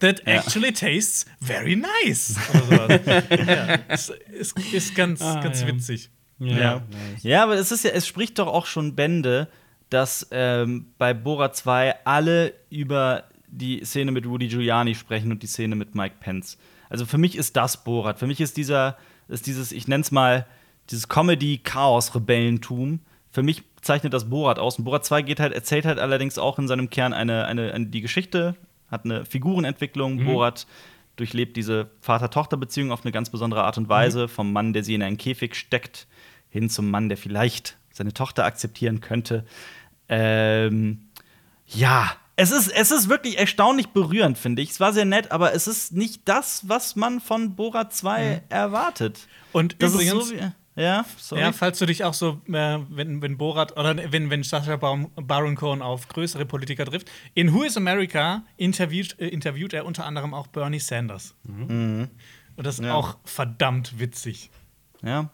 That 0.00 0.20
Ja. 0.26 0.34
actually 0.34 0.72
tastes 0.72 1.24
very 1.40 1.74
nice. 1.74 2.36
Oder 2.50 3.00
sowas. 3.00 3.24
ja, 3.46 3.74
ist, 3.94 4.10
ist, 4.30 4.58
ist 4.74 4.94
ganz, 4.94 5.22
Ah, 5.22 5.40
ganz 5.42 5.62
ja. 5.62 5.68
witzig. 5.68 6.10
Ja. 6.38 6.82
ja, 7.22 7.42
aber 7.42 7.54
es 7.54 7.72
ist 7.72 7.82
ja, 7.84 7.92
es 7.92 8.06
spricht 8.06 8.38
doch 8.38 8.46
auch 8.48 8.66
schon 8.66 8.94
Bände, 8.94 9.48
dass 9.88 10.26
ähm, 10.32 10.92
bei 10.98 11.14
Bora 11.14 11.50
2 11.52 11.94
alle 12.04 12.52
über 12.68 13.24
die 13.48 13.82
Szene 13.86 14.12
mit 14.12 14.26
Rudy 14.26 14.48
Giuliani 14.48 14.94
sprechen 14.94 15.32
und 15.32 15.42
die 15.42 15.46
Szene 15.46 15.76
mit 15.76 15.94
Mike 15.94 16.16
Pence. 16.20 16.58
Also 16.90 17.06
für 17.06 17.16
mich 17.16 17.34
ist 17.34 17.56
das 17.56 17.82
Borat. 17.82 18.18
Für 18.18 18.26
mich 18.26 18.42
ist 18.42 18.58
dieser, 18.58 18.98
ist 19.28 19.46
dieses, 19.46 19.72
ich 19.72 19.88
nenne 19.88 20.02
es 20.02 20.10
mal, 20.10 20.44
dieses 20.90 21.08
Comedy-Chaos-Rebellentum. 21.08 23.00
Für 23.30 23.42
mich 23.42 23.62
zeichnet 23.82 24.12
das 24.12 24.28
Borat 24.28 24.58
aus. 24.58 24.78
Und 24.78 24.84
Borat 24.84 25.04
2 25.04 25.22
geht 25.22 25.40
halt, 25.40 25.52
erzählt 25.52 25.84
halt 25.84 25.98
allerdings 25.98 26.38
auch 26.38 26.58
in 26.58 26.68
seinem 26.68 26.90
Kern 26.90 27.12
eine, 27.12 27.46
eine, 27.46 27.72
eine 27.72 27.86
die 27.86 28.00
Geschichte, 28.00 28.56
hat 28.90 29.04
eine 29.04 29.24
Figurenentwicklung. 29.24 30.24
Borat 30.24 30.66
durchlebt 31.16 31.56
diese 31.56 31.90
Vater-Tochter-Beziehung 32.00 32.92
auf 32.92 33.04
eine 33.04 33.12
ganz 33.12 33.30
besondere 33.30 33.64
Art 33.64 33.78
und 33.78 33.88
Weise, 33.88 34.28
vom 34.28 34.52
Mann, 34.52 34.72
der 34.72 34.84
sie 34.84 34.94
in 34.94 35.02
einen 35.02 35.16
Käfig 35.16 35.54
steckt, 35.54 36.06
hin 36.50 36.68
zum 36.68 36.90
Mann, 36.90 37.08
der 37.08 37.16
vielleicht 37.16 37.76
seine 37.90 38.12
Tochter 38.12 38.44
akzeptieren 38.44 39.00
könnte. 39.00 39.44
Ähm, 40.08 41.08
ja, 41.66 42.12
es 42.36 42.50
ist, 42.50 42.68
es 42.68 42.90
ist 42.90 43.08
wirklich 43.08 43.38
erstaunlich 43.38 43.88
berührend, 43.88 44.36
finde 44.36 44.60
ich. 44.60 44.70
Es 44.70 44.80
war 44.80 44.92
sehr 44.92 45.06
nett, 45.06 45.32
aber 45.32 45.54
es 45.54 45.66
ist 45.66 45.92
nicht 45.92 46.22
das, 46.26 46.68
was 46.68 46.94
man 46.94 47.20
von 47.20 47.56
Borat 47.56 47.94
2 47.94 48.42
erwartet. 48.50 49.26
Und 49.52 49.82
Das 49.82 49.94
übrigens, 49.94 50.14
ist 50.14 50.28
so 50.28 50.34
wie. 50.34 50.52
Ja, 50.76 51.06
sorry. 51.16 51.40
Ja, 51.40 51.52
falls 51.52 51.78
du 51.78 51.86
dich 51.86 52.04
auch 52.04 52.12
so, 52.14 52.40
äh, 52.48 52.78
wenn, 52.90 53.22
wenn 53.22 53.38
Borat 53.38 53.76
oder 53.78 53.96
wenn, 54.12 54.28
wenn 54.30 54.42
Sacha 54.42 54.76
Baron, 54.76 55.56
Cohen 55.56 55.80
auf 55.80 56.06
größere 56.08 56.44
Politiker 56.44 56.84
trifft, 56.84 57.10
in 57.34 57.54
Who 57.54 57.62
is 57.62 57.76
America 57.78 58.42
interviewt, 58.58 59.18
äh, 59.18 59.28
interviewt 59.28 59.72
er 59.72 59.86
unter 59.86 60.04
anderem 60.04 60.34
auch 60.34 60.46
Bernie 60.48 60.78
Sanders. 60.80 61.34
Und 61.46 62.10
das 62.56 62.78
ist 62.78 62.84
Ja. 62.84 62.94
auch 62.94 63.16
verdammt 63.24 63.98
witzig. 63.98 64.50
Ja. 65.02 65.30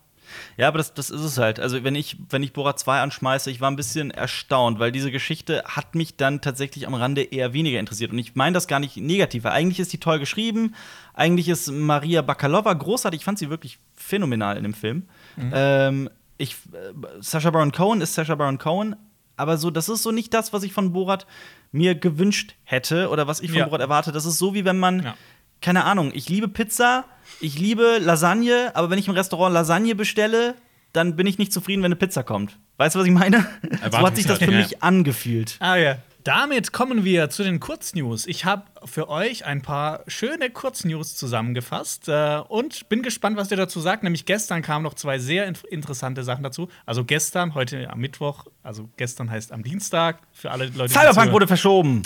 Ja, 0.56 0.68
aber 0.68 0.78
das, 0.78 0.94
das 0.94 1.10
ist 1.10 1.20
es 1.20 1.36
halt. 1.36 1.58
Also, 1.60 1.82
wenn 1.84 1.94
ich, 1.96 2.16
wenn 2.30 2.42
ich 2.42 2.52
Borat 2.52 2.78
2 2.78 3.00
anschmeiße, 3.00 3.50
ich 3.50 3.60
war 3.60 3.70
ein 3.70 3.76
bisschen 3.76 4.10
erstaunt, 4.12 4.78
weil 4.78 4.92
diese 4.92 5.10
Geschichte 5.10 5.62
hat 5.66 5.94
mich 5.94 6.16
dann 6.16 6.40
tatsächlich 6.40 6.86
am 6.86 6.94
Rande 6.94 7.22
eher 7.22 7.52
weniger 7.52 7.80
interessiert. 7.80 8.12
Und 8.12 8.18
ich 8.18 8.34
meine 8.34 8.54
das 8.54 8.66
gar 8.68 8.78
nicht 8.80 8.96
negativ, 8.96 9.44
weil 9.44 9.52
eigentlich 9.52 9.80
ist 9.80 9.92
die 9.92 9.98
toll 9.98 10.20
geschrieben. 10.20 10.74
Eigentlich 11.12 11.48
ist 11.48 11.70
Maria 11.70 12.22
Bakalova 12.22 12.72
großartig. 12.72 13.20
Ich 13.20 13.24
fand 13.24 13.38
sie 13.40 13.50
wirklich 13.50 13.78
phänomenal 13.94 14.56
in 14.56 14.62
dem 14.62 14.74
Film. 14.74 15.08
Ähm, 15.52 16.10
ich, 16.38 16.54
äh, 16.72 16.92
Sacha 17.20 17.50
Baron 17.50 17.72
Cohen 17.72 18.00
ist 18.00 18.14
Sacha 18.14 18.34
Baron 18.34 18.58
Cohen, 18.58 18.96
aber 19.36 19.56
so, 19.58 19.70
das 19.70 19.88
ist 19.88 20.02
so 20.02 20.10
nicht 20.10 20.32
das, 20.34 20.52
was 20.52 20.62
ich 20.62 20.72
von 20.72 20.92
Borat 20.92 21.26
mir 21.70 21.94
gewünscht 21.94 22.54
hätte 22.64 23.08
oder 23.10 23.26
was 23.26 23.40
ich 23.40 23.50
von 23.50 23.58
Ja. 23.60 23.64
Borat 23.66 23.80
erwarte. 23.80 24.12
Das 24.12 24.24
ist 24.26 24.38
so, 24.38 24.54
wie 24.54 24.64
wenn 24.64 24.78
man 24.78 25.02
Ja. 25.04 25.14
keine 25.60 25.84
Ahnung, 25.84 26.10
ich 26.14 26.28
liebe 26.28 26.48
Pizza, 26.48 27.04
ich 27.40 27.58
liebe 27.58 27.98
Lasagne, 28.00 28.72
aber 28.74 28.90
wenn 28.90 28.98
ich 28.98 29.08
im 29.08 29.14
Restaurant 29.14 29.54
Lasagne 29.54 29.94
bestelle, 29.94 30.54
dann 30.92 31.16
bin 31.16 31.26
ich 31.26 31.38
nicht 31.38 31.52
zufrieden, 31.52 31.82
wenn 31.82 31.86
eine 31.92 31.96
Pizza 31.96 32.22
kommt. 32.22 32.58
Weißt 32.76 32.94
du, 32.94 32.98
was 33.00 33.06
ich 33.06 33.12
meine? 33.12 33.46
So 33.90 33.98
hat 33.98 34.16
sich 34.16 34.26
das 34.26 34.38
für 34.38 34.50
Ja. 34.50 34.58
mich 34.58 34.82
angefühlt. 34.82 35.56
Ah 35.60 35.76
ja. 35.76 35.96
Damit 36.24 36.72
kommen 36.72 37.04
wir 37.04 37.30
zu 37.30 37.42
den 37.42 37.58
Kurznews. 37.58 38.26
Ich 38.26 38.44
habe 38.44 38.62
für 38.84 39.08
euch 39.08 39.44
ein 39.44 39.60
paar 39.62 40.04
schöne 40.06 40.50
Kurznews 40.50 41.16
zusammengefasst 41.16 42.08
äh, 42.08 42.38
und 42.48 42.88
bin 42.88 43.02
gespannt, 43.02 43.36
was 43.36 43.50
ihr 43.50 43.56
dazu 43.56 43.80
sagt. 43.80 44.04
Nämlich 44.04 44.24
gestern 44.24 44.62
kamen 44.62 44.84
noch 44.84 44.94
zwei 44.94 45.18
sehr 45.18 45.46
in 45.46 45.56
interessante 45.70 46.22
Sachen 46.22 46.44
dazu. 46.44 46.68
Also 46.86 47.04
gestern, 47.04 47.54
heute 47.54 47.90
am 47.90 47.98
Mittwoch, 47.98 48.46
also 48.62 48.88
gestern 48.96 49.30
heißt 49.30 49.50
am 49.50 49.64
Dienstag, 49.64 50.18
für 50.32 50.52
alle 50.52 50.66
Leute, 50.66 50.92
Cyberpunk 50.92 51.32
wurde 51.32 51.48
verschoben. 51.48 52.02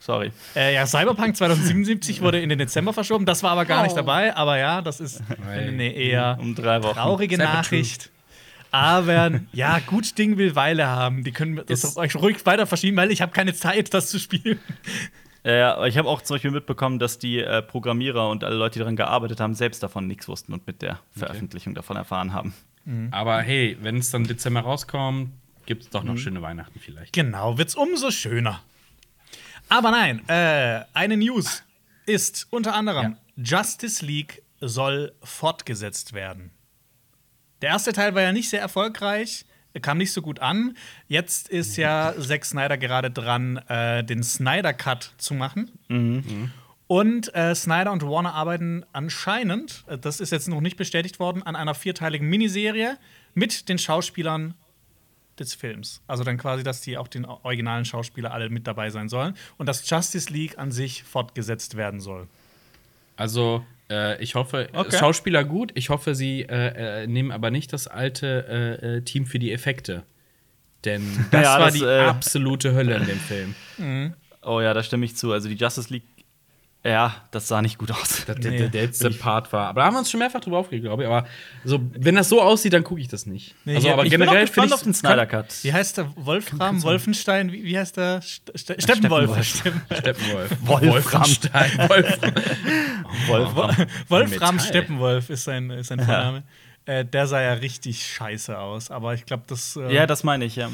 Sorry. 0.00 0.32
Äh, 0.56 0.74
ja, 0.74 0.84
Cyberpunk 0.84 1.36
2077 1.36 2.20
wurde 2.22 2.40
in 2.40 2.48
den 2.48 2.58
Dezember 2.58 2.92
verschoben. 2.92 3.24
Das 3.26 3.44
war 3.44 3.52
aber 3.52 3.64
gar 3.64 3.82
Oh. 3.82 3.84
nicht 3.84 3.96
dabei. 3.96 4.34
Aber 4.34 4.58
ja, 4.58 4.82
das 4.82 4.98
ist 4.98 5.22
eine 5.48 5.92
eher 5.92 6.36
Um 6.40 6.56
drei 6.56 6.82
Wochen. 6.82 6.94
traurige 6.94 7.38
Nachricht. 7.38 8.10
Aber 8.72 9.40
ja, 9.52 9.78
gut 9.80 10.16
Ding 10.18 10.38
will 10.38 10.56
Weile 10.56 10.86
haben. 10.86 11.22
Die 11.24 11.30
können 11.32 11.60
das 11.66 11.84
Ist- 11.84 11.96
euch 11.98 12.16
ruhig 12.16 12.44
weiter 12.46 12.66
verschieben, 12.66 12.96
weil 12.96 13.10
ich 13.12 13.22
habe 13.22 13.30
keine 13.32 13.54
Zeit, 13.54 13.92
das 13.94 14.08
zu 14.08 14.18
spielen. 14.18 14.58
Ja, 15.44 15.52
ja, 15.52 15.74
aber 15.74 15.88
ich 15.88 15.98
habe 15.98 16.08
auch 16.08 16.22
zum 16.22 16.36
Beispiel 16.36 16.52
mitbekommen, 16.52 16.98
dass 16.98 17.18
die 17.18 17.38
äh, 17.40 17.62
Programmierer 17.62 18.30
und 18.30 18.44
alle 18.44 18.56
Leute, 18.56 18.74
die 18.74 18.78
daran 18.78 18.96
gearbeitet 18.96 19.40
haben, 19.40 19.54
selbst 19.54 19.82
davon 19.82 20.06
nichts 20.06 20.26
wussten 20.28 20.52
und 20.52 20.66
mit 20.66 20.82
der 20.82 21.00
Veröffentlichung 21.16 21.74
davon 21.74 21.96
erfahren 21.96 22.32
haben. 22.32 22.54
Aber 23.12 23.40
hey, 23.42 23.76
wenn 23.80 23.98
es 23.98 24.10
dann 24.10 24.24
Dezember 24.24 24.60
rauskommt, 24.60 25.30
gibt 25.66 25.82
es 25.84 25.90
doch 25.90 26.02
noch 26.02 26.16
schöne 26.16 26.42
Weihnachten 26.42 26.80
vielleicht. 26.80 27.12
Genau, 27.12 27.58
wird's 27.58 27.74
umso 27.76 28.10
schöner. 28.10 28.60
Aber 29.68 29.90
nein, 29.90 30.26
äh, 30.28 30.80
eine 30.92 31.16
News 31.16 31.62
ist 32.06 32.46
unter 32.50 32.74
anderem 32.74 33.16
Justice 33.36 34.04
League 34.04 34.42
soll 34.60 35.12
fortgesetzt 35.22 36.12
werden. 36.12 36.50
Der 37.62 37.70
erste 37.70 37.92
Teil 37.92 38.14
war 38.14 38.22
ja 38.22 38.32
nicht 38.32 38.50
sehr 38.50 38.60
erfolgreich, 38.60 39.46
kam 39.80 39.98
nicht 39.98 40.12
so 40.12 40.20
gut 40.20 40.40
an. 40.40 40.76
Jetzt 41.08 41.48
ist 41.48 41.76
ja 41.76 42.12
Zack 42.20 42.44
Snyder 42.44 42.76
gerade 42.76 43.10
dran, 43.10 43.56
äh, 43.68 44.04
den 44.04 44.22
Snyder 44.22 44.74
Cut 44.74 45.14
zu 45.16 45.32
machen. 45.32 45.70
Und 46.88 47.34
äh, 47.34 47.54
Snyder 47.54 47.90
und 47.90 48.02
Warner 48.02 48.34
arbeiten 48.34 48.84
anscheinend, 48.92 49.84
äh, 49.86 49.96
das 49.96 50.20
ist 50.20 50.30
jetzt 50.30 50.48
noch 50.48 50.60
nicht 50.60 50.76
bestätigt 50.76 51.20
worden, 51.20 51.42
an 51.42 51.56
einer 51.56 51.74
vierteiligen 51.74 52.28
Miniserie 52.28 52.98
mit 53.32 53.70
den 53.70 53.78
Schauspielern 53.78 54.52
des 55.38 55.54
Films. 55.54 56.02
Also 56.06 56.24
dann 56.24 56.36
quasi, 56.36 56.62
dass 56.62 56.82
die 56.82 56.98
auch 56.98 57.08
den 57.08 57.24
originalen 57.24 57.86
Schauspieler 57.86 58.32
alle 58.32 58.50
mit 58.50 58.66
dabei 58.66 58.90
sein 58.90 59.08
sollen 59.08 59.34
und 59.56 59.66
dass 59.66 59.88
Justice 59.88 60.30
League 60.30 60.58
an 60.58 60.70
sich 60.70 61.04
fortgesetzt 61.04 61.76
werden 61.76 62.00
soll. 62.00 62.28
Also, 63.16 63.64
äh, 63.92 64.22
ich 64.22 64.34
hoffe, 64.34 64.68
Okay. 64.72 64.96
Schauspieler 64.98 65.44
gut. 65.44 65.70
Ich 65.74 65.90
hoffe, 65.90 66.14
sie 66.14 66.42
äh, 66.42 67.02
äh, 67.02 67.06
nehmen 67.06 67.30
aber 67.30 67.50
nicht 67.50 67.72
das 67.72 67.86
alte 67.86 68.78
äh, 68.82 68.96
äh, 68.96 69.00
Team 69.02 69.26
für 69.26 69.38
die 69.38 69.52
Effekte. 69.52 70.02
Denn 70.84 71.02
das 71.30 71.42
Ja, 71.44 71.58
war 71.60 71.66
das, 71.66 71.74
die 71.74 71.84
äh, 71.84 72.00
absolute 72.00 72.72
Hölle 72.74 72.96
in 72.96 73.06
dem 73.06 73.18
Film. 73.20 74.14
Oh 74.44 74.60
ja, 74.60 74.74
da 74.74 74.82
stimme 74.82 75.04
ich 75.04 75.16
zu. 75.16 75.32
Also 75.32 75.48
die 75.48 75.54
Justice 75.54 75.92
League, 75.92 76.02
ja, 76.84 77.14
das 77.30 77.46
sah 77.48 77.62
nicht 77.62 77.78
gut 77.78 77.90
aus. 77.92 78.24
Der, 78.26 78.34
Nee. 78.36 78.58
der, 78.58 78.68
der 78.68 78.82
letzte 78.82 79.10
Part 79.10 79.52
war. 79.52 79.68
Aber 79.68 79.80
da 79.80 79.86
haben 79.86 79.94
wir 79.94 79.98
uns 80.00 80.10
schon 80.10 80.18
mehrfach 80.18 80.40
drüber 80.40 80.58
aufgeregt, 80.58 80.84
glaube 80.84 81.04
ich. 81.04 81.08
Aber 81.08 81.26
so, 81.64 81.80
wenn 81.96 82.16
das 82.16 82.28
so 82.28 82.42
aussieht, 82.42 82.72
dann 82.72 82.82
gucke 82.82 83.00
ich 83.00 83.06
das 83.08 83.24
nicht. 83.26 83.54
Nee, 83.64 83.76
also, 83.76 83.90
aber 83.90 84.04
ich 84.04 84.10
generell 84.10 84.46
finde 84.48 84.74
auf 84.74 84.82
den 84.82 84.92
Snyder 84.92 85.26
Cut. 85.26 85.54
Wie 85.62 85.72
heißt 85.72 85.98
der? 85.98 86.12
Wolfram, 86.16 86.82
Wolfenstein, 86.82 87.52
wie, 87.52 87.62
wie 87.64 87.78
heißt 87.78 87.96
der? 87.96 88.20
St 88.20 88.50
St 88.58 88.82
Steppenwolf. 88.82 89.30
Steppenwolf. 89.44 89.98
Steppenwolf. 89.98 90.50
Wolfram. 90.62 91.22
Wolfenstein. 91.22 92.36
Wolfram. 94.08 94.58
Steppenwolf 94.58 95.30
ist 95.30 95.44
sein, 95.44 95.70
ist 95.70 95.88
sein 95.88 96.00
Vorname. 96.00 96.42
Äh, 96.84 97.04
der 97.04 97.26
sah 97.28 97.40
ja 97.40 97.52
richtig 97.52 98.04
scheiße 98.04 98.58
aus, 98.58 98.90
aber 98.90 99.14
ich 99.14 99.24
glaube, 99.24 99.44
das. 99.46 99.76
Äh, 99.76 99.94
Ja, 99.94 100.06
das 100.06 100.24
meine 100.24 100.44
ich, 100.44 100.56
ja. 100.56 100.68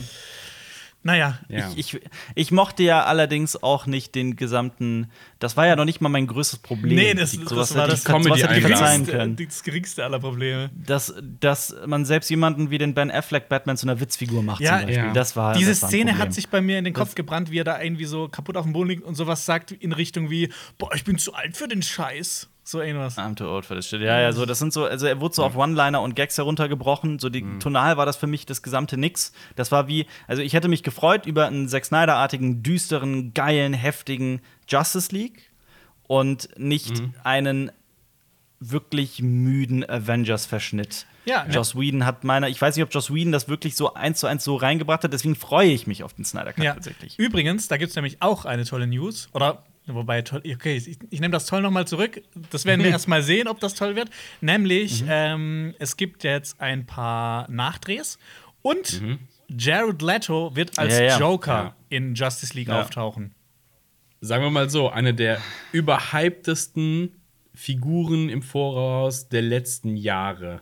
Naja. 1.09 1.38
Ja. 1.49 1.71
Ich, 1.75 1.94
ich, 1.94 2.01
ich 2.35 2.51
mochte 2.53 2.83
ja 2.83 3.05
allerdings 3.05 3.61
auch 3.62 3.87
nicht 3.87 4.14
den 4.14 4.37
gesamten. 4.37 5.11
Das 5.38 5.57
war 5.57 5.66
ja 5.66 5.75
noch 5.75 5.85
nicht 5.87 6.01
mal 6.01 6.09
mein 6.11 6.27
größtes 6.27 6.59
Problem. 6.59 6.94
Nee, 6.97 7.14
das- 7.14 7.31
Die- 7.31 7.38
das 7.38 7.49
sowas 7.49 7.75
war 7.75 7.83
hätte 7.85 7.90
das 7.92 8.01
ich- 8.01 8.07
sowas 8.07 8.25
hätte 8.27 8.35
ich 8.35 8.40
Comedy-Einlagen. 8.42 8.77
verzeihen 8.77 9.05
geringste, 9.07 9.16
können. 9.37 9.49
das 9.49 9.62
geringste 9.62 10.05
aller 10.05 10.18
Probleme. 10.21 10.71
Dass, 10.77 11.14
dass 11.40 11.75
man 11.87 12.05
selbst 12.05 12.29
jemanden 12.29 12.71
wie 12.71 12.79
den 12.79 12.92
Ben 12.94 13.11
Affleck 13.11 13.49
Batman 13.49 13.77
zu 13.77 13.87
einer 13.87 13.99
Witzfigur 14.01 14.42
macht, 14.42 14.61
Ja, 14.61 14.79
zum 14.79 14.87
Beispiel. 14.87 15.05
ja. 15.07 15.12
Das 15.12 15.35
war. 15.35 15.55
Diese 15.55 15.71
das 15.71 15.83
war 15.83 15.88
Szene 15.88 16.18
hat 16.18 16.35
sich 16.35 16.49
bei 16.49 16.61
mir 16.61 16.79
in 16.79 16.85
den 16.85 16.94
Kopf 16.94 17.14
gebrannt, 17.14 17.51
wie 17.51 17.59
er 17.59 17.64
da 17.64 17.81
irgendwie 17.81 18.05
so 18.05 18.29
kaputt 18.29 18.57
auf 18.57 18.64
dem 18.64 18.73
Boden 18.75 18.90
liegt 18.90 19.05
und 19.05 19.14
sowas 19.14 19.47
sagt 19.47 19.73
in 19.73 19.92
Richtung 19.92 20.31
wie: 20.31 20.51
Boah, 20.77 20.94
ich 20.94 21.05
bin 21.05 21.16
zu 21.18 21.33
alt 21.35 21.57
für 21.57 21.66
den 21.68 21.83
Scheiß. 21.83 22.49
So 22.68 22.83
irgendwas. 22.83 23.16
I'm 23.16 23.35
too 23.35 23.48
old 23.48 23.64
for 23.64 23.74
this 23.74 23.88
shit. 23.88 24.02
Ja, 24.02 24.20
ja, 24.20 24.31
so, 24.31 24.44
das 24.44 24.59
sind 24.59 24.74
so, 24.74 24.85
also 24.85 25.07
er 25.07 25.22
wurde 25.22 25.35
so 25.35 25.42
auf 25.42 25.57
One-Liner 25.57 26.02
und 26.02 26.14
Gags 26.14 26.37
heruntergebrochen. 26.37 27.18
So 27.18 27.31
die 27.31 27.42
tonal 27.61 27.96
war 27.96 28.04
das 28.04 28.18
für 28.18 28.26
mich 28.26 28.44
das 28.44 28.62
gesamte 28.62 28.98
Nix. 28.98 29.33
Das 29.57 29.72
war 29.72 29.88
wie, 29.88 30.04
also 30.26 30.42
ich 30.42 30.52
hätte 30.52 30.68
mich 30.68 30.83
gefreut 30.83 31.24
über 31.24 31.46
einen 31.46 31.66
Zack 31.66 31.87
Snyder-artigen, 31.87 32.62
düsteren, 32.62 33.33
geilen, 33.33 33.72
heftigen 33.72 34.42
Justice 34.68 35.14
League 35.14 35.50
und 36.02 36.50
nicht 36.59 37.02
einen 37.24 37.72
wirklich 38.61 39.22
müden 39.22 39.88
Avengers-Verschnitt. 39.88 41.07
Ja, 41.24 41.44
ne. 41.44 41.54
Joss 41.54 41.74
Whedon 41.74 42.04
hat 42.04 42.24
meiner, 42.24 42.48
ich 42.48 42.61
weiß 42.61 42.76
nicht, 42.76 42.85
ob 42.85 42.92
Joss 42.92 43.14
Whedon 43.14 43.33
das 43.33 43.48
wirklich 43.48 43.76
so 43.76 43.94
eins 43.94 44.20
zu 44.20 44.26
eins 44.26 44.44
so 44.44 44.57
reingebracht 44.57 45.04
hat, 45.04 45.12
deswegen 45.12 45.37
freue 45.37 45.70
ich 45.70 45.87
mich 45.87 46.02
auf 46.02 46.12
den 46.12 46.24
Snyder 46.26 46.52
Cut 46.52 46.64
Ja. 46.64 46.74
tatsächlich. 46.74 47.18
Übrigens, 47.18 47.68
da 47.68 47.78
gibt 47.78 47.90
es 47.90 47.96
nämlich 47.96 48.20
auch 48.20 48.44
eine 48.44 48.64
tolle 48.64 48.87
News. 48.87 49.28
Oder, 49.33 49.62
wobei, 49.94 50.22
toll, 50.22 50.42
okay, 50.55 50.77
ich, 50.77 50.98
ich 51.11 51.20
nehme 51.20 51.33
das 51.33 51.46
toll 51.46 51.62
nochmal 51.62 51.87
zurück. 51.87 52.22
Das 52.51 52.64
werden 52.64 52.83
wir 52.83 52.90
erst 52.92 53.09
mal 53.09 53.22
sehen, 53.22 53.48
ob 53.48 53.61
das 53.61 53.74
toll 53.74 53.96
wird. 53.96 54.11
Nämlich, 54.40 55.05
ähm, 55.09 55.74
es 55.79 55.96
gibt 55.96 56.24
jetzt 56.24 56.61
ein 56.61 56.87
paar 56.87 57.51
Nachdrehs 57.51 58.18
und 58.62 59.03
Jared 59.48 60.03
Leto 60.03 60.55
wird 60.55 60.79
als 60.79 60.94
Ja, 60.98 61.05
ja. 61.05 61.18
Joker 61.18 61.53
Ja. 61.64 61.77
in 61.88 62.14
Justice 62.14 62.55
League 62.55 62.68
Ja. 62.68 62.81
auftauchen. 62.83 63.33
Sagen 64.20 64.42
wir 64.42 64.51
mal 64.51 64.68
so, 64.68 64.90
eine 64.90 65.14
der 65.14 65.40
überhyptesten 65.72 67.14
Figuren 67.55 68.29
im 68.29 68.42
Voraus 68.42 69.29
der 69.29 69.42
letzten 69.42 69.96
Jahre. 69.96 70.61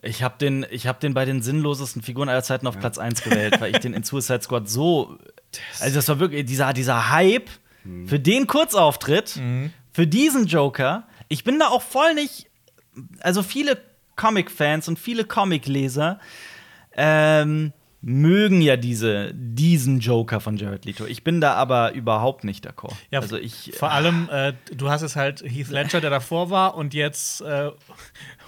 Ich 0.00 0.22
habe 0.22 0.36
den, 0.38 0.64
ich 0.70 0.86
hab 0.86 1.00
den 1.00 1.12
bei 1.12 1.24
den 1.24 1.42
sinnlosesten 1.42 2.02
Figuren 2.02 2.28
aller 2.28 2.42
Zeiten 2.42 2.66
auf 2.66 2.78
Platz 2.78 2.98
1 2.98 3.22
gewählt, 3.22 3.60
weil 3.60 3.72
ich 3.72 3.80
den 3.80 3.94
in 3.94 4.02
Suicide 4.04 4.42
Squad 4.42 4.68
so. 4.68 5.18
Also, 5.80 5.94
das 5.96 6.08
war 6.08 6.20
wirklich 6.20 6.46
dieser, 6.46 6.72
dieser 6.72 7.10
Hype 7.10 7.50
für 8.06 8.18
den 8.18 8.46
Kurzauftritt, 8.46 9.40
für 9.92 10.06
diesen 10.06 10.46
Joker. 10.46 11.06
Ich 11.28 11.44
bin 11.44 11.58
da 11.58 11.68
auch 11.68 11.82
voll 11.82 12.14
nicht. 12.14 12.46
Also, 13.20 13.42
viele 13.42 13.78
Comic-Fans 14.16 14.88
und 14.88 14.98
viele 14.98 15.24
Comic-Leser 15.24 16.18
ähm, 16.96 17.72
mögen 18.00 18.60
ja 18.60 18.76
diese, 18.76 19.32
diesen 19.34 19.98
Joker 19.98 20.38
von 20.40 20.56
Jared 20.56 20.84
Leto. 20.84 21.04
Ich 21.06 21.24
bin 21.24 21.40
da 21.40 21.54
aber 21.54 21.94
überhaupt 21.94 22.44
nicht 22.44 22.66
d'accord. 22.66 22.94
Ja, 23.10 23.20
also 23.20 23.36
ich, 23.36 23.72
vor 23.76 23.90
allem, 23.90 24.28
äh, 24.30 24.52
du 24.72 24.88
hast 24.88 25.02
es 25.02 25.16
halt 25.16 25.42
Heath 25.42 25.68
Ledger, 25.68 26.00
der 26.00 26.10
davor 26.10 26.50
war, 26.50 26.76
und 26.76 26.94
jetzt 26.94 27.40
äh, 27.40 27.70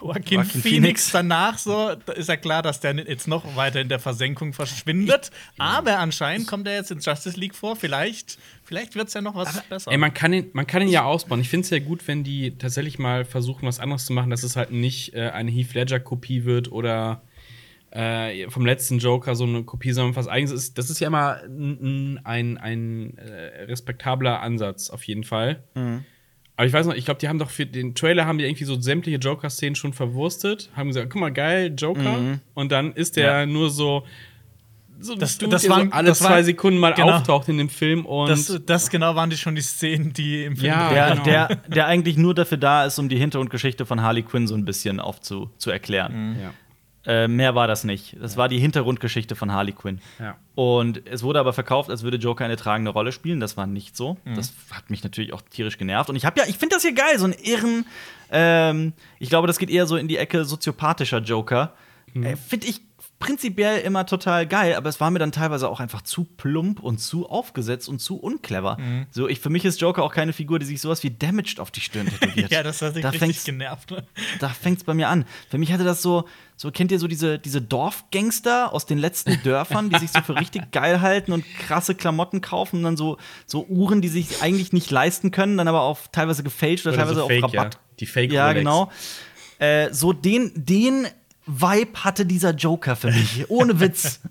Joaquin, 0.00 0.38
Joaquin 0.38 0.44
Phoenix, 0.44 0.62
Phoenix. 0.62 1.10
danach 1.10 1.58
so, 1.58 1.96
da 2.06 2.12
ist 2.12 2.28
ja 2.28 2.36
klar, 2.36 2.62
dass 2.62 2.78
der 2.78 2.94
jetzt 2.94 3.26
noch 3.26 3.56
weiter 3.56 3.80
in 3.80 3.88
der 3.88 3.98
Versenkung 3.98 4.52
verschwindet. 4.52 5.32
Aber 5.58 5.98
anscheinend 5.98 6.46
kommt 6.46 6.68
er 6.68 6.74
jetzt 6.76 6.92
in 6.92 7.00
Justice 7.00 7.38
League 7.38 7.56
vor. 7.56 7.74
Vielleicht, 7.74 8.38
vielleicht 8.62 8.94
wird 8.94 9.08
es 9.08 9.14
ja 9.14 9.20
noch 9.20 9.34
was 9.34 9.62
besser. 9.62 9.90
Ey, 9.90 9.98
man 9.98 10.14
kann 10.14 10.32
ihn, 10.32 10.50
man 10.52 10.66
kann 10.66 10.82
ihn 10.82 10.88
ja 10.88 11.02
ausbauen. 11.02 11.40
Ich 11.40 11.48
finde 11.48 11.64
es 11.64 11.70
ja 11.70 11.80
gut, 11.80 12.06
wenn 12.06 12.22
die 12.22 12.56
tatsächlich 12.56 13.00
mal 13.00 13.24
versuchen, 13.24 13.66
was 13.66 13.80
anderes 13.80 14.06
zu 14.06 14.12
machen, 14.12 14.30
dass 14.30 14.44
es 14.44 14.54
halt 14.54 14.70
nicht 14.70 15.14
äh, 15.14 15.30
eine 15.30 15.50
Heath 15.50 15.74
Ledger-Kopie 15.74 16.44
wird 16.44 16.70
oder 16.70 17.22
äh, 17.90 18.48
vom 18.50 18.64
letzten 18.66 18.98
Joker 18.98 19.34
so 19.34 19.44
eine 19.44 19.64
Kopie, 19.64 19.92
sondern 19.92 20.14
was 20.16 20.28
eigenes 20.28 20.52
ist. 20.52 20.78
Das 20.78 20.90
ist 20.90 21.00
ja 21.00 21.08
immer 21.08 21.40
ein, 21.44 22.20
ein, 22.24 22.56
ein 22.58 23.18
äh, 23.18 23.64
respektabler 23.64 24.40
Ansatz, 24.40 24.90
auf 24.90 25.02
jeden 25.04 25.24
Fall. 25.24 25.62
Aber 26.56 26.66
ich 26.66 26.72
weiß 26.72 26.86
noch, 26.86 26.94
ich 26.94 27.04
glaube, 27.04 27.18
die 27.20 27.28
haben 27.28 27.38
doch 27.38 27.50
für 27.50 27.66
den 27.66 27.94
Trailer 27.94 28.26
haben 28.26 28.38
die 28.38 28.44
irgendwie 28.44 28.64
so 28.64 28.78
sämtliche 28.80 29.16
Joker-Szenen 29.18 29.74
schon 29.74 29.92
verwurstet, 29.92 30.70
haben 30.76 30.88
gesagt, 30.88 31.10
guck 31.10 31.20
mal, 31.20 31.32
geil, 31.32 31.74
Joker. 31.76 32.38
Und 32.54 32.70
dann 32.70 32.92
ist 32.92 33.16
der 33.16 33.40
Ja. 33.40 33.46
nur 33.46 33.70
so. 33.70 34.04
So 35.02 35.14
Das- 35.16 35.38
Dude, 35.38 35.52
das 35.52 35.66
waren- 35.70 35.88
so 35.88 35.92
alle 35.96 36.08
das 36.08 36.18
zwei 36.18 36.28
waren- 36.28 36.44
Sekunden 36.44 36.78
mal 36.78 36.92
genau. 36.92 37.12
auftaucht 37.12 37.48
in 37.48 37.56
dem 37.56 37.70
Film 37.70 38.04
und 38.04 38.28
das, 38.28 38.60
das 38.66 38.90
genau 38.90 39.14
waren 39.14 39.30
die 39.30 39.38
schon 39.38 39.54
die 39.54 39.62
Szenen, 39.62 40.12
die 40.12 40.44
im 40.44 40.56
Film 40.56 40.66
Ja, 40.72 40.90
der, 40.92 41.10
genau. 41.12 41.24
der, 41.24 41.56
der 41.68 41.86
eigentlich 41.86 42.18
nur 42.18 42.34
dafür 42.34 42.58
da 42.58 42.84
ist, 42.84 42.98
um 42.98 43.08
die 43.08 43.16
Hintergrundgeschichte 43.16 43.86
von 43.86 44.02
Harley 44.02 44.22
Quinn 44.22 44.46
so 44.46 44.54
ein 44.54 44.66
bisschen 44.66 45.00
aufzu 45.00 45.48
zu 45.56 45.70
erklären. 45.70 46.36
ja. 46.42 46.52
Äh, 47.06 47.28
mehr 47.28 47.54
war 47.54 47.66
das 47.66 47.84
nicht. 47.84 48.16
Das 48.20 48.36
war 48.36 48.48
die 48.48 48.58
Hintergrundgeschichte 48.58 49.34
von 49.34 49.52
Harley 49.52 49.72
Quinn. 49.72 50.00
Ja. 50.18 50.36
Und 50.54 51.06
es 51.06 51.22
wurde 51.22 51.40
aber 51.40 51.54
verkauft, 51.54 51.88
als 51.88 52.02
würde 52.02 52.18
Joker 52.18 52.44
eine 52.44 52.56
tragende 52.56 52.90
Rolle 52.90 53.12
spielen. 53.12 53.40
Das 53.40 53.56
war 53.56 53.66
nicht 53.66 53.96
so. 53.96 54.18
Das 54.34 54.52
hat 54.70 54.90
mich 54.90 55.02
natürlich 55.02 55.32
auch 55.32 55.40
tierisch 55.40 55.78
genervt. 55.78 56.10
Und 56.10 56.16
ich 56.16 56.26
habe 56.26 56.38
ja, 56.38 56.46
ich 56.46 56.58
finde 56.58 56.76
das 56.76 56.82
hier 56.82 56.92
geil, 56.92 57.18
so 57.18 57.24
einen 57.24 57.34
irren. 57.42 57.86
Ähm, 58.30 58.92
ich 59.18 59.30
glaube, 59.30 59.46
das 59.46 59.58
geht 59.58 59.70
eher 59.70 59.86
so 59.86 59.96
in 59.96 60.08
die 60.08 60.18
Ecke 60.18 60.44
soziopathischer 60.44 61.20
Joker. 61.20 61.72
Äh, 62.14 62.36
finde 62.36 62.66
ich 62.66 62.82
prinzipiell 63.20 63.80
immer 63.82 64.06
total 64.06 64.46
geil, 64.46 64.74
aber 64.74 64.88
es 64.88 64.98
war 64.98 65.10
mir 65.12 65.18
dann 65.20 65.30
teilweise 65.30 65.68
auch 65.68 65.78
einfach 65.78 66.02
zu 66.02 66.24
plump 66.24 66.80
und 66.80 66.98
zu 66.98 67.28
aufgesetzt 67.28 67.88
und 67.88 68.00
zu 68.00 68.16
unclever. 68.16 68.76
So, 69.12 69.28
ich, 69.28 69.38
für 69.38 69.50
mich 69.50 69.64
ist 69.64 69.80
Joker 69.80 70.02
auch 70.02 70.12
keine 70.12 70.32
Figur, 70.32 70.58
die 70.58 70.66
sich 70.66 70.80
sowas 70.80 71.02
wie 71.04 71.10
Damaged 71.10 71.60
auf 71.60 71.70
die 71.70 71.80
Stirn 71.82 72.08
tätowiert. 72.08 72.50
Ja, 72.50 72.62
das 72.64 72.82
hat 72.82 72.94
sich 72.94 73.02
Da 73.02 73.10
richtig 73.10 73.20
fängt's- 73.36 73.44
genervt. 73.44 73.90
ne? 73.92 74.04
da 74.40 74.48
fängt's 74.48 74.82
bei 74.84 74.94
mir 74.94 75.08
an. 75.08 75.24
Für 75.50 75.58
mich 75.58 75.70
hatte 75.72 75.84
das 75.84 76.02
so, 76.02 76.24
so 76.56 76.70
kennt 76.72 76.90
ihr 76.92 76.98
so 76.98 77.06
diese, 77.06 77.38
diese 77.38 77.60
Dorfgangster 77.62 78.72
aus 78.72 78.86
den 78.86 78.98
letzten 78.98 79.40
Dörfern, 79.44 79.90
die 79.90 79.98
sich 79.98 80.10
so 80.10 80.20
für 80.22 80.34
richtig 80.36 80.72
geil 80.72 81.00
halten 81.00 81.32
und 81.32 81.44
krasse 81.58 81.94
Klamotten 81.94 82.40
kaufen 82.40 82.76
und 82.78 82.82
dann 82.82 82.96
so, 82.96 83.18
so 83.46 83.64
Uhren, 83.66 84.00
die 84.00 84.08
sich 84.08 84.42
eigentlich 84.42 84.72
nicht 84.72 84.90
leisten 84.90 85.30
können, 85.30 85.58
dann 85.58 85.68
aber 85.68 85.82
auf 85.82 86.08
teilweise 86.08 86.42
gefälscht 86.42 86.86
oder, 86.86 86.94
Oder 86.94 87.02
teilweise 87.02 87.18
so 87.20 87.24
auf 87.24 87.28
Fake, 87.30 87.42
Rabatt. 87.44 87.74
ja. 87.74 87.80
Die 88.00 88.06
Fake 88.06 88.32
Ja, 88.32 88.52
genau. 88.54 88.90
Äh, 89.58 89.92
so 89.92 90.14
den, 90.14 90.52
den 90.54 91.06
Vibe 91.46 92.04
hatte 92.04 92.26
dieser 92.26 92.50
Joker 92.54 92.94
für 92.96 93.10
mich. 93.10 93.44
Ohne 93.48 93.80
Witz. 93.80 94.20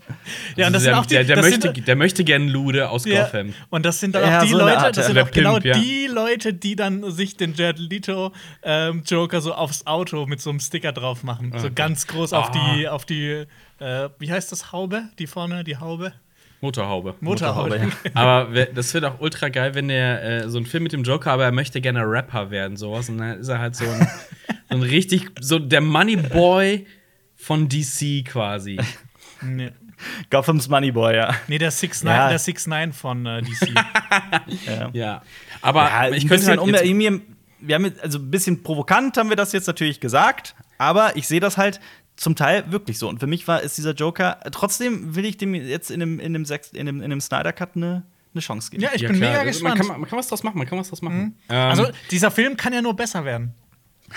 Ja, 0.55 0.67
und 0.67 0.73
das 0.73 0.83
sind 0.83 0.91
der, 0.91 0.99
auch 0.99 1.05
die, 1.05 1.15
der, 1.15 1.23
der, 1.23 1.35
das 1.37 1.45
möchte, 1.45 1.73
sind, 1.73 1.87
der 1.87 1.95
möchte 1.95 2.23
gern 2.23 2.47
Lude 2.49 2.89
aus 2.89 3.05
ja, 3.05 3.23
Gotham. 3.23 3.53
und 3.71 3.83
das 3.85 3.99
sind 3.99 4.13
dann 4.13 4.23
Ja, 4.29 4.39
auch 4.39 4.43
die 4.43 4.49
so 4.49 4.57
Leute, 4.59 4.77
Art, 4.77 4.97
das 4.97 5.07
sind 5.07 5.15
ja. 5.15 5.23
auch 5.23 5.31
genau 5.31 5.53
Pimp, 5.53 5.65
ja. 5.65 5.73
die 5.77 6.07
Leute, 6.07 6.53
die 6.53 6.75
dann 6.75 7.09
sich 7.11 7.35
den 7.35 7.55
Jared 7.55 7.79
Leto 7.79 8.31
ähm, 8.61 9.01
Joker 9.07 9.41
so 9.41 9.53
aufs 9.53 9.87
Auto 9.87 10.27
mit 10.27 10.39
so 10.39 10.51
einem 10.51 10.59
Sticker 10.59 10.91
drauf 10.91 11.23
machen. 11.23 11.51
So 11.57 11.69
ganz 11.73 12.05
groß 12.05 12.33
auf 12.33 12.49
Ah. 12.49 12.73
die, 12.75 12.87
auf 12.87 13.05
die, 13.05 13.45
äh, 13.79 14.09
wie 14.19 14.31
heißt 14.31 14.51
das, 14.51 14.71
Haube? 14.71 15.03
Die 15.17 15.25
vorne, 15.25 15.63
die 15.63 15.77
Haube? 15.77 16.13
Motorhaube. 16.61 17.15
Motorhaube. 17.21 17.69
Motorhaube, 17.79 17.91
aber 18.13 18.65
das 18.67 18.93
wird 18.93 19.05
auch 19.05 19.19
ultra 19.19 19.49
geil, 19.49 19.73
wenn 19.75 19.87
der 19.87 20.23
äh, 20.43 20.49
so 20.49 20.57
ein 20.59 20.65
Film 20.65 20.83
mit 20.83 20.91
dem 20.91 21.03
Joker, 21.03 21.31
aber 21.31 21.45
er 21.45 21.51
möchte 21.53 21.79
gerne 21.81 22.01
Rapper 22.05 22.51
werden, 22.51 22.75
sowas. 22.77 23.09
Und 23.09 23.17
dann 23.19 23.39
ist 23.39 23.47
er 23.47 23.59
halt 23.59 23.75
so 23.75 23.85
ein, 23.85 24.07
so 24.69 24.75
ein 24.75 24.81
richtig, 24.83 25.27
so 25.39 25.57
der 25.57 25.81
Moneyboy 25.81 26.85
von 27.49 27.67
DC 27.67 28.23
quasi. 28.25 28.77
Nee. 29.41 29.71
Gotham's 30.29 30.67
Moneyboy, 30.67 31.15
ja. 31.15 31.33
Nee, 31.47 31.57
der 31.57 31.71
6 31.71 32.03
Ja. 32.03 32.27
der 32.29 32.37
6 32.39 32.67
9 32.67 32.91
von 32.93 33.25
äh, 33.25 33.41
DC. 33.41 33.69
Ja. 34.93 35.21
Aber 35.61 35.85
Ja, 35.85 36.09
ich 36.09 36.23
ein 36.25 36.29
könnte 36.29 36.45
bisschen 36.45 36.47
halt 36.49 36.59
um 36.59 36.97
mir, 36.97 37.21
wir 37.61 37.75
haben 37.75 37.85
jetzt, 37.85 38.01
also 38.03 38.19
ein 38.19 38.29
bisschen 38.29 38.61
provokant 38.61 39.17
haben 39.17 39.29
wir 39.29 39.37
das 39.37 39.53
jetzt 39.53 39.65
natürlich 39.65 39.99
gesagt, 40.01 40.55
aber 40.77 41.15
ich 41.15 41.27
sehe 41.27 41.39
das 41.39 41.57
halt 41.57 41.79
zum 42.17 42.35
Teil 42.35 42.69
wirklich 42.71 42.99
so. 42.99 43.07
Und 43.07 43.19
für 43.21 43.27
mich 43.27 43.47
war 43.47 43.61
ist 43.61 43.77
dieser 43.77 43.93
Joker, 43.93 44.39
trotzdem 44.51 45.15
will 45.15 45.23
ich 45.25 45.37
dem 45.37 45.55
jetzt 45.55 45.89
in 45.89 46.01
dem, 46.01 46.19
in 46.19 46.33
dem, 46.33 46.43
Sechs, 46.45 46.71
in 46.71 46.85
dem, 46.85 47.01
in 47.01 47.09
dem 47.09 47.21
Snyder 47.21 47.53
Cut 47.53 47.75
eine 47.75 48.03
eine 48.33 48.41
Chance 48.41 48.69
geben. 48.69 48.83
ja, 48.83 48.89
ich 48.93 49.01
ja, 49.01 49.09
bin 49.09 49.17
klar, 49.17 49.31
mega 49.31 49.41
also 49.41 49.63
man, 49.63 49.71
gespannt. 49.73 49.89
kann, 49.91 50.01
man 50.01 50.09
kann 50.09 50.19
was 50.19 50.27
draus 50.27 50.43
machen, 50.43 50.57
man 50.59 50.67
kann 50.67 50.77
was 50.77 50.89
draus 50.89 51.01
machen. 51.01 51.35
Ähm, 51.49 51.55
also, 51.69 51.87
dieser 52.11 52.29
Film 52.29 52.57
kann 52.57 52.73
ja 52.73 52.81
nur 52.81 52.95
besser 52.95 53.25
werden. 53.25 53.55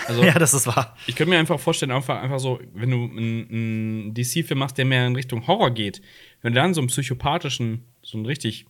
Also, 0.07 0.23
ja, 0.23 0.33
das 0.39 0.53
ist 0.53 0.67
wahr. 0.67 0.95
Ich 1.07 1.15
könnte 1.15 1.31
mir 1.31 1.39
einfach 1.39 1.59
vorstellen, 1.59 1.91
einfach, 1.91 2.21
einfach 2.21 2.39
so, 2.39 2.59
wenn 2.73 2.91
du 2.91 3.03
einen, 3.05 4.13
DC-Film 4.13 4.59
machst, 4.59 4.77
der 4.77 4.85
mehr 4.85 5.07
in 5.07 5.15
Richtung 5.15 5.47
Horror 5.47 5.71
geht, 5.71 6.01
wenn 6.41 6.53
du 6.53 6.59
dann 6.59 6.73
so 6.73 6.81
einen 6.81 6.87
psychopathischen, 6.87 7.85
so 8.01 8.17
einen 8.17 8.25
richtig 8.25 8.65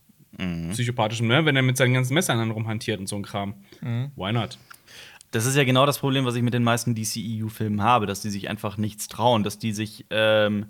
psychopathischen, 0.72 1.28
ne, 1.28 1.46
wenn 1.46 1.56
er 1.56 1.62
mit 1.62 1.78
seinen 1.78 1.94
ganzen 1.94 2.16
Messern 2.16 2.40
dann 2.40 2.50
rumhantiert 2.50 3.00
und 3.00 3.08
so 3.08 3.16
ein 3.16 3.22
Kram. 3.22 3.54
Why 4.16 4.34
not? 4.34 4.58
Das 5.30 5.46
ist 5.46 5.56
ja 5.56 5.64
genau 5.64 5.86
das 5.86 6.00
Problem, 6.00 6.26
was 6.26 6.36
ich 6.36 6.42
mit 6.42 6.54
den 6.54 6.64
meisten 6.64 6.96
DCEU-Filmen 6.96 7.82
habe, 7.82 8.06
dass 8.08 8.22
die 8.22 8.30
sich 8.30 8.50
einfach 8.50 8.78
nichts 8.78 9.08
trauen, 9.08 9.44
dass 9.44 9.60
die 9.60 9.74
sich 9.74 10.06
ähm, 10.10 10.68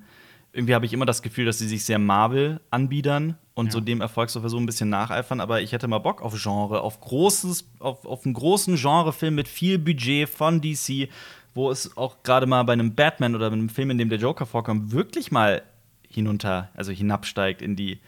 irgendwie 0.54 0.76
habe 0.76 0.86
ich 0.86 0.94
immer 0.94 1.08
das 1.08 1.24
Gefühl, 1.24 1.46
dass 1.46 1.58
sie 1.58 1.68
sich 1.68 1.84
sehr 1.84 1.98
Marvel 1.98 2.62
anbiedern 2.70 3.38
und 3.56 3.72
so 3.72 3.80
dem 3.80 4.02
Erfolg 4.02 4.30
so 4.30 4.40
versuchen, 4.40 4.64
ein 4.64 4.68
bisschen 4.68 4.90
nacheifern. 4.90 5.42
Aber 5.42 5.62
ich 5.62 5.72
hätte 5.72 5.88
mal 5.88 5.98
Bock 5.98 6.22
auf 6.22 6.40
Genre, 6.42 6.82
auf 6.82 7.02
großes, 7.02 7.68
auf, 7.80 8.06
auf 8.06 8.26
einen 8.26 8.36
großen 8.36 8.76
Genrefilm 8.76 9.36
mit 9.36 9.48
viel 9.48 9.80
Budget 9.80 10.30
von 10.30 10.62
DC, 10.62 11.10
wo 11.56 11.72
es 11.72 11.98
auch 11.98 12.22
gerade 12.24 12.46
mal 12.46 12.64
bei 12.64 12.74
einem 12.74 12.94
Batman 12.94 13.36
oder 13.36 13.50
bei 13.50 13.54
einem 13.54 13.70
Film, 13.70 13.90
in 13.90 13.98
dem 13.98 14.10
der 14.10 14.20
Joker 14.20 14.46
vorkommt, 14.46 14.92
wirklich 14.92 15.32
mal 15.32 15.64
hinunter, 16.08 16.70
also 16.76 16.92
hinabsteigt 16.92 17.62
in 17.62 17.76
die 17.76 18.00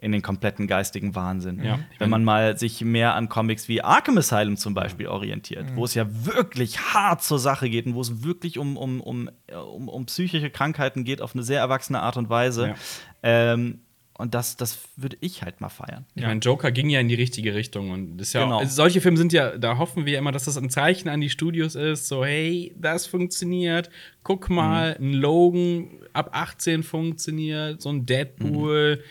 in 0.00 0.12
den 0.12 0.22
kompletten 0.22 0.66
geistigen 0.66 1.14
Wahnsinn. 1.14 1.62
Ja. 1.62 1.80
Wenn 1.98 2.08
man 2.10 2.22
mal 2.22 2.56
sich 2.56 2.82
mehr 2.82 3.14
an 3.14 3.28
Comics 3.28 3.68
wie 3.68 3.82
Arkham 3.82 4.16
Asylum 4.18 4.56
zum 4.56 4.72
Beispiel 4.74 5.08
orientiert, 5.08 5.66
wo 5.74 5.84
es 5.84 5.94
ja 5.94 6.06
wirklich 6.08 6.78
hart 6.78 7.22
zur 7.22 7.38
Sache 7.38 7.68
geht 7.68 7.86
und 7.86 7.94
wo 7.94 8.00
es 8.00 8.22
wirklich 8.22 8.58
um, 8.58 8.76
um, 8.76 9.00
um, 9.00 9.28
um, 9.52 9.88
um 9.88 10.06
psychische 10.06 10.50
Krankheiten 10.50 11.02
geht 11.04 11.20
auf 11.20 11.34
eine 11.34 11.42
sehr 11.42 11.60
erwachsene 11.60 12.00
Art 12.00 12.16
und 12.16 12.30
Weise. 12.30 12.68
Ja. 12.68 12.74
Ähm, 13.22 13.80
und 14.18 14.34
das, 14.34 14.56
das 14.56 14.80
würde 14.96 15.16
ich 15.20 15.44
halt 15.44 15.60
mal 15.60 15.68
feiern. 15.68 16.04
Ich 16.16 16.24
meine, 16.24 16.40
Joker 16.40 16.72
ging 16.72 16.90
ja 16.90 16.98
in 16.98 17.06
die 17.08 17.14
richtige 17.14 17.54
Richtung 17.54 17.90
und 17.92 18.18
das 18.18 18.28
ist 18.28 18.32
ja 18.32 18.42
Genau. 18.42 18.56
auch, 18.56 18.60
also 18.60 18.74
solche 18.74 19.00
Filme 19.00 19.16
sind 19.16 19.32
ja, 19.32 19.56
da 19.56 19.78
hoffen 19.78 20.06
wir 20.06 20.18
immer, 20.18 20.32
dass 20.32 20.44
das 20.46 20.56
ein 20.58 20.70
Zeichen 20.70 21.08
an 21.08 21.20
die 21.20 21.30
Studios 21.30 21.76
ist, 21.76 22.08
so 22.08 22.24
hey, 22.24 22.74
das 22.76 23.06
funktioniert, 23.06 23.90
guck 24.24 24.50
mal, 24.50 24.96
ein 24.98 25.12
Logan 25.12 25.88
ab 26.14 26.30
18 26.32 26.82
funktioniert, 26.82 27.80
so 27.80 27.90
ein 27.90 28.06
Deadpool. 28.06 29.02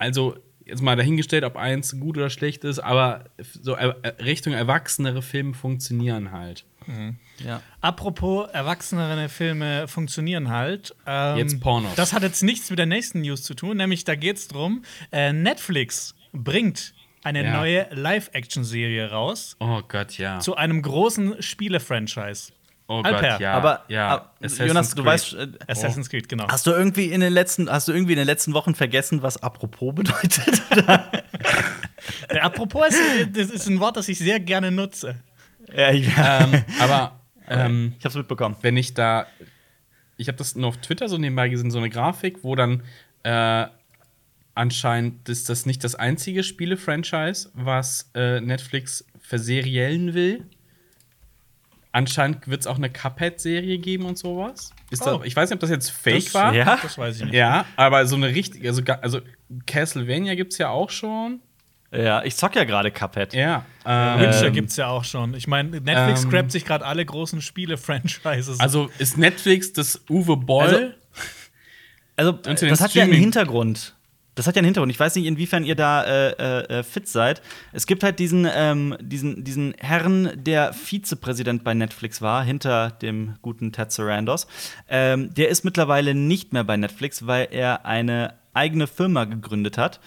Also 0.00 0.36
jetzt 0.64 0.82
mal 0.82 0.96
dahingestellt, 0.96 1.44
ob 1.44 1.56
eins 1.56 1.98
gut 2.00 2.16
oder 2.16 2.30
schlecht 2.30 2.64
ist, 2.64 2.78
aber 2.78 3.24
so 3.38 3.74
er 3.74 3.96
Richtung 4.24 4.52
erwachsenere 4.54 5.20
Filme 5.22 5.54
funktionieren 5.54 6.32
halt. 6.32 6.64
Ja. 7.44 7.60
Apropos 7.80 8.48
erwachsenere 8.50 9.28
Filme 9.28 9.86
funktionieren 9.86 10.48
halt. 10.48 10.94
Ähm, 11.06 11.38
Jetzt 11.38 11.60
Pornos. 11.60 11.94
Das 11.94 12.12
hat 12.12 12.22
jetzt 12.22 12.42
nichts 12.42 12.70
mit 12.70 12.78
der 12.78 12.86
nächsten 12.86 13.20
News 13.20 13.42
zu 13.42 13.54
tun, 13.54 13.76
nämlich 13.76 14.04
da 14.04 14.14
geht's 14.14 14.48
drum, 14.48 14.82
äh, 15.12 15.32
Netflix 15.32 16.14
bringt 16.32 16.94
eine 17.22 17.44
Ja. 17.44 17.52
neue 17.58 17.86
Live-Action-Serie 17.90 19.10
raus 19.10 19.56
Oh 19.60 19.82
Gott, 19.86 20.16
ja. 20.18 20.38
zu 20.40 20.56
einem 20.56 20.80
großen 20.82 21.42
Spiele-Franchise. 21.42 22.52
Oh 22.92 23.02
Alper, 23.02 23.20
Gott, 23.20 23.40
ja. 23.40 23.52
aber, 23.52 23.84
ja. 23.86 24.32
Assassin's 24.42 24.66
Jonas, 24.66 24.90
du 24.90 24.96
Creed. 24.96 25.06
weißt, 25.06 25.34
äh, 25.34 25.48
Assassin's 25.68 26.10
Creed, 26.10 26.28
genau. 26.28 26.48
hast 26.48 26.66
du 26.66 26.72
irgendwie 26.72 27.12
in 27.12 27.20
den 27.20 27.32
letzten, 27.32 27.70
hast 27.70 27.86
du 27.86 27.92
irgendwie 27.92 28.14
in 28.14 28.18
den 28.18 28.26
letzten 28.26 28.52
Wochen 28.52 28.74
vergessen, 28.74 29.22
was 29.22 29.40
apropos 29.42 29.94
bedeutet? 29.94 30.60
Äh, 32.28 32.38
apropos, 32.38 32.88
ist, 32.88 33.36
das 33.36 33.50
ist 33.50 33.68
ein 33.68 33.78
Wort, 33.78 33.96
das 33.96 34.08
ich 34.08 34.18
sehr 34.18 34.40
gerne 34.40 34.70
nutze. 34.70 35.16
ja, 35.72 35.90
ich, 35.90 36.08
ähm, 36.16 36.64
aber 36.80 37.20
ähm, 37.48 37.94
ich 37.98 38.04
hab's 38.04 38.14
mitbekommen. 38.14 38.56
wenn 38.62 38.76
ich 38.76 38.94
da. 38.94 39.26
Ich 40.16 40.28
habe 40.28 40.38
das 40.38 40.56
nur 40.56 40.68
auf 40.68 40.78
Twitter 40.78 41.08
so 41.08 41.18
nebenbei 41.18 41.50
gesehen, 41.50 41.70
so 41.70 41.78
eine 41.78 41.90
Grafik, 41.90 42.42
wo 42.42 42.56
dann 42.56 42.82
äh, 43.22 43.66
anscheinend 44.54 45.28
ist 45.28 45.50
das 45.50 45.66
nicht 45.66 45.84
das 45.84 45.94
einzige 45.94 46.42
Spiele-Franchise, 46.42 47.50
was 47.52 48.10
äh, 48.14 48.40
Netflix 48.40 49.04
verseriellen 49.20 50.14
will. 50.14 50.46
Anscheinend 51.92 52.46
wird 52.46 52.60
es 52.60 52.66
auch 52.68 52.76
eine 52.76 52.88
Cuphead-Serie 52.90 53.78
geben 53.78 54.04
und 54.04 54.16
sowas. 54.16 54.70
Ist 54.90 55.02
Oh. 55.06 55.18
das, 55.18 55.26
ich 55.26 55.34
weiß 55.34 55.50
nicht, 55.50 55.54
ob 55.56 55.60
das 55.60 55.70
jetzt 55.70 55.90
fake 55.90 56.24
Das- 56.24 56.34
war. 56.34 56.54
Ja? 56.54 56.78
Das 56.82 56.96
weiß 56.96 57.16
ich 57.18 57.24
nicht. 57.24 57.34
Ja, 57.34 57.64
aber 57.76 58.06
so 58.06 58.14
eine 58.16 58.28
richtige, 58.28 58.68
also, 58.68 58.82
also 59.02 59.20
Castlevania 59.66 60.34
gibt 60.36 60.52
es 60.52 60.58
ja 60.58 60.68
auch 60.68 60.90
schon. 60.90 61.40
Ja, 61.92 62.22
ich 62.22 62.36
zock 62.36 62.54
ja 62.54 62.62
gerade 62.62 62.92
Cuphead. 62.92 63.34
Ja. 63.34 63.64
Ähm, 63.84 64.20
Witcher 64.20 64.50
gibt's 64.52 64.76
ja 64.76 64.86
auch 64.86 65.02
schon. 65.02 65.34
Ich 65.34 65.48
meine, 65.48 65.80
Netflix 65.80 66.22
Ähm, 66.22 66.30
grabt 66.30 66.52
sich 66.52 66.64
gerade 66.64 66.86
alle 66.86 67.04
großen 67.04 67.42
Spiele-Franchises. 67.42 68.60
also 68.60 68.88
ist 68.98 69.18
Netflix 69.18 69.72
das 69.72 70.00
Uwe 70.08 70.36
Boll? 70.36 70.94
Also, 72.14 72.32
den 72.32 72.68
das 72.68 72.80
hat 72.80 72.94
ja 72.94 73.02
einen 73.02 73.12
Hintergrund. 73.14 73.96
Das 74.40 74.46
hat 74.46 74.56
ja 74.56 74.60
einen 74.60 74.68
Hintergrund. 74.68 74.90
Ich 74.90 74.98
weiß 74.98 75.16
nicht, 75.16 75.26
inwiefern 75.26 75.64
ihr 75.64 75.74
da 75.74 76.02
äh, 76.02 76.30
äh, 76.30 76.78
äh, 76.78 76.82
fit 76.82 77.06
seid. 77.06 77.42
Es 77.74 77.86
gibt 77.86 78.02
halt 78.02 78.18
diesen, 78.18 78.48
ähm, 78.50 78.96
diesen, 78.98 79.44
diesen 79.44 79.74
Herrn, 79.76 80.30
der 80.34 80.72
Vizepräsident 80.72 81.62
bei 81.62 81.74
Netflix 81.74 82.22
war, 82.22 82.42
hinter 82.42 82.90
dem 82.90 83.34
guten 83.42 83.70
Ted 83.70 83.92
Sarandos. 83.92 84.46
Ähm, 84.88 85.34
der 85.34 85.50
ist 85.50 85.62
mittlerweile 85.62 86.14
nicht 86.14 86.54
mehr 86.54 86.64
bei 86.64 86.78
Netflix, 86.78 87.26
weil 87.26 87.48
er 87.50 87.84
eine 87.84 88.32
eigene 88.54 88.86
Firma 88.86 89.26
gegründet 89.26 89.76
hat. 89.76 90.00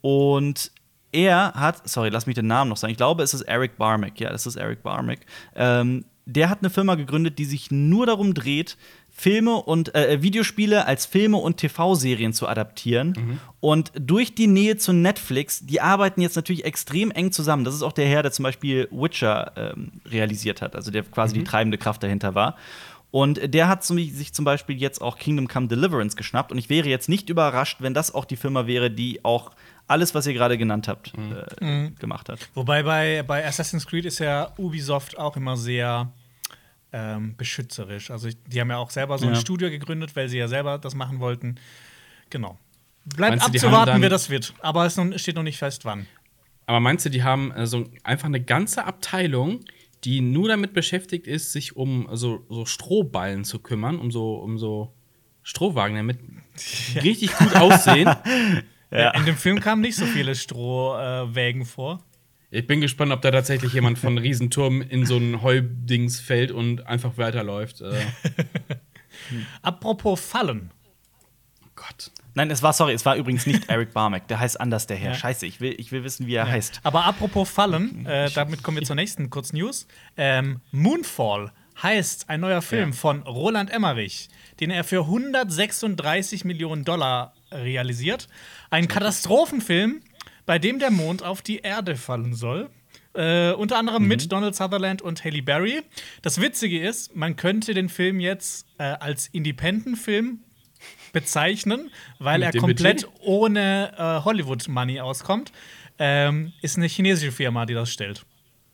Und 0.00 0.72
er 1.12 1.52
hat, 1.54 1.88
sorry, 1.88 2.08
lass 2.08 2.26
mich 2.26 2.34
den 2.34 2.48
Namen 2.48 2.70
noch 2.70 2.78
sagen. 2.78 2.90
Ich 2.90 2.96
glaube, 2.96 3.22
es 3.22 3.34
ist 3.34 3.42
Eric 3.42 3.76
Barmick. 3.76 4.18
Ja, 4.18 4.30
es 4.32 4.46
ist 4.46 4.56
Eric 4.56 4.82
Barmick. 4.82 5.20
Ähm, 5.54 6.06
der 6.24 6.50
hat 6.50 6.58
eine 6.60 6.70
Firma 6.70 6.96
gegründet, 6.96 7.38
die 7.38 7.44
sich 7.44 7.70
nur 7.70 8.04
darum 8.06 8.34
dreht, 8.34 8.76
Filme 9.18 9.56
und 9.56 9.94
äh, 9.94 10.20
Videospiele 10.20 10.86
als 10.86 11.06
Filme 11.06 11.38
und 11.38 11.56
TV-Serien 11.56 12.34
zu 12.34 12.46
adaptieren. 12.46 13.40
Und 13.60 13.90
durch 13.98 14.34
die 14.34 14.46
Nähe 14.46 14.76
zu 14.76 14.92
Netflix, 14.92 15.64
die 15.64 15.80
arbeiten 15.80 16.20
jetzt 16.20 16.36
natürlich 16.36 16.66
extrem 16.66 17.10
eng 17.10 17.32
zusammen. 17.32 17.64
Das 17.64 17.74
ist 17.74 17.82
auch 17.82 17.92
der 17.92 18.06
Herr, 18.06 18.22
der 18.22 18.30
zum 18.32 18.42
Beispiel 18.42 18.88
Witcher 18.90 19.52
ähm, 19.56 19.92
realisiert 20.04 20.60
hat, 20.60 20.76
also 20.76 20.90
der 20.90 21.02
quasi 21.02 21.32
die 21.34 21.44
treibende 21.44 21.78
Kraft 21.78 22.02
dahinter 22.02 22.34
war. 22.34 22.56
Und 23.10 23.54
der 23.54 23.68
hat 23.68 23.84
sich 23.84 24.34
zum 24.34 24.44
Beispiel 24.44 24.76
jetzt 24.76 25.00
auch 25.00 25.16
Kingdom 25.16 25.48
Come 25.48 25.68
Deliverance 25.68 26.14
geschnappt. 26.14 26.52
Und 26.52 26.58
ich 26.58 26.68
wäre 26.68 26.86
jetzt 26.86 27.08
nicht 27.08 27.30
überrascht, 27.30 27.78
wenn 27.80 27.94
das 27.94 28.14
auch 28.14 28.26
die 28.26 28.36
Firma 28.36 28.66
wäre, 28.66 28.90
die 28.90 29.24
auch 29.24 29.52
alles, 29.86 30.14
was 30.14 30.26
ihr 30.26 30.34
gerade 30.34 30.58
genannt 30.58 30.88
habt, 30.88 31.12
äh, 31.60 31.90
gemacht 31.98 32.28
hat. 32.28 32.40
Wobei 32.52 32.82
bei, 32.82 33.22
bei 33.26 33.46
Assassin's 33.46 33.86
Creed 33.86 34.04
ist 34.04 34.18
ja 34.18 34.52
Ubisoft 34.58 35.16
auch 35.16 35.36
immer 35.36 35.56
sehr 35.56 36.12
ähm, 36.92 37.36
beschützerisch. 37.36 38.10
Also 38.10 38.28
die 38.46 38.60
haben 38.60 38.70
ja 38.70 38.78
auch 38.78 38.90
selber 38.90 39.18
so 39.18 39.26
ein 39.26 39.34
Ja. 39.34 39.40
Studio 39.40 39.70
gegründet, 39.70 40.14
weil 40.16 40.28
sie 40.28 40.38
ja 40.38 40.48
selber 40.48 40.78
das 40.78 40.94
machen 40.94 41.20
wollten. 41.20 41.56
Genau. 42.30 42.58
Bleibt 43.04 43.38
Meinst 43.38 43.46
abzuwarten, 43.46 44.02
wer 44.02 44.08
das 44.08 44.30
wird. 44.30 44.54
Aber 44.60 44.84
es 44.86 44.98
steht 45.16 45.36
noch 45.36 45.42
nicht 45.42 45.58
fest, 45.58 45.84
wann. 45.84 46.06
Aber 46.66 46.80
meinst 46.80 47.06
du, 47.06 47.10
die 47.10 47.22
haben 47.22 47.52
äh, 47.52 47.66
so 47.66 47.88
einfach 48.02 48.26
eine 48.26 48.42
ganze 48.42 48.84
Abteilung, 48.84 49.60
die 50.04 50.20
nur 50.20 50.48
damit 50.48 50.72
beschäftigt 50.72 51.26
ist, 51.26 51.52
sich 51.52 51.76
um 51.76 52.08
so, 52.12 52.44
so 52.48 52.66
Strohballen 52.66 53.44
zu 53.44 53.60
kümmern, 53.60 53.98
um 53.98 54.10
so, 54.10 54.34
um 54.34 54.58
so 54.58 54.92
Strohwagen, 55.42 55.96
damit 55.96 56.18
richtig 57.02 57.32
gut 57.36 57.54
aussehen? 57.56 58.10
Ja. 58.88 59.10
In 59.10 59.26
dem 59.26 59.36
Film 59.36 59.58
kamen 59.58 59.82
nicht 59.82 59.96
so 59.96 60.06
viele 60.06 60.36
Strohwägen 60.36 61.64
vor. 61.64 62.04
Ich 62.56 62.66
bin 62.66 62.80
gespannt, 62.80 63.12
ob 63.12 63.20
da 63.20 63.30
tatsächlich 63.30 63.74
jemand 63.74 63.98
von 63.98 64.16
Riesenturm 64.16 64.80
in 64.80 65.04
so 65.04 65.18
ein 65.18 65.42
Heudings 65.42 66.20
fällt 66.20 66.50
und 66.50 66.86
einfach 66.86 67.18
weiterläuft. 67.18 67.82
Äh, 67.82 67.92
Apropos 69.62 70.18
Fallen. 70.18 70.70
oh 71.62 71.68
Gott. 71.74 72.10
Nein, 72.32 72.50
es 72.50 72.62
war, 72.62 72.72
sorry, 72.72 72.94
es 72.94 73.04
war 73.04 73.16
übrigens 73.16 73.44
nicht 73.44 73.64
Eric 73.68 73.92
Barmack. 73.92 74.26
Der 74.28 74.40
heißt 74.40 74.58
anders, 74.58 74.86
der 74.86 74.96
Herr. 74.96 75.12
Scheiße, 75.12 75.44
ich 75.44 75.60
will, 75.60 75.74
ich 75.76 75.92
will 75.92 76.02
wissen, 76.02 76.26
wie 76.26 76.34
er 76.34 76.48
heißt. 76.48 76.80
Aber 76.82 77.04
apropos 77.04 77.50
Fallen, 77.50 78.06
äh, 78.06 78.30
damit 78.30 78.62
kommen 78.62 78.78
wir 78.78 78.86
zur 78.86 78.96
nächsten 78.96 79.28
Kurznews. 79.28 79.86
Ähm, 80.16 80.60
Moonfall 80.72 81.52
heißt 81.82 82.30
ein 82.30 82.40
neuer 82.40 82.62
Film 82.62 82.94
von 82.94 83.20
Roland 83.22 83.70
Emmerich, 83.70 84.30
den 84.60 84.70
er 84.70 84.82
für 84.82 85.00
136 85.00 86.46
Millionen 86.46 86.86
Dollar 86.86 87.34
realisiert. 87.52 88.28
Ein 88.70 88.88
Katastrophenfilm, 88.88 90.00
bei 90.46 90.58
dem 90.58 90.78
der 90.78 90.90
Mond 90.90 91.22
auf 91.22 91.42
die 91.42 91.58
Erde 91.58 91.96
fallen 91.96 92.34
soll. 92.34 92.70
Äh, 93.14 93.52
unter 93.52 93.78
anderem 93.78 94.06
mit 94.06 94.30
Donald 94.30 94.54
Sutherland 94.54 95.00
und 95.02 95.24
Halle 95.24 95.42
Berry. 95.42 95.82
Das 96.22 96.40
Witzige 96.40 96.80
ist, 96.86 97.16
man 97.16 97.36
könnte 97.36 97.72
den 97.74 97.88
Film 97.88 98.20
jetzt 98.20 98.66
äh, 98.78 98.84
als 98.84 99.28
Independent-Film 99.28 100.40
bezeichnen, 101.12 101.90
weil 102.18 102.40
Mit 102.40 102.54
er 102.54 102.60
komplett 102.60 103.02
Budget? 103.06 103.20
ohne 103.22 103.92
äh, 103.96 104.24
Hollywood-Money 104.24 105.00
auskommt. 105.00 105.50
Ähm, 105.98 106.52
ist 106.60 106.76
eine 106.76 106.86
chinesische 106.86 107.32
Firma, 107.32 107.64
die 107.64 107.72
das 107.72 107.90
stellt. 107.90 108.26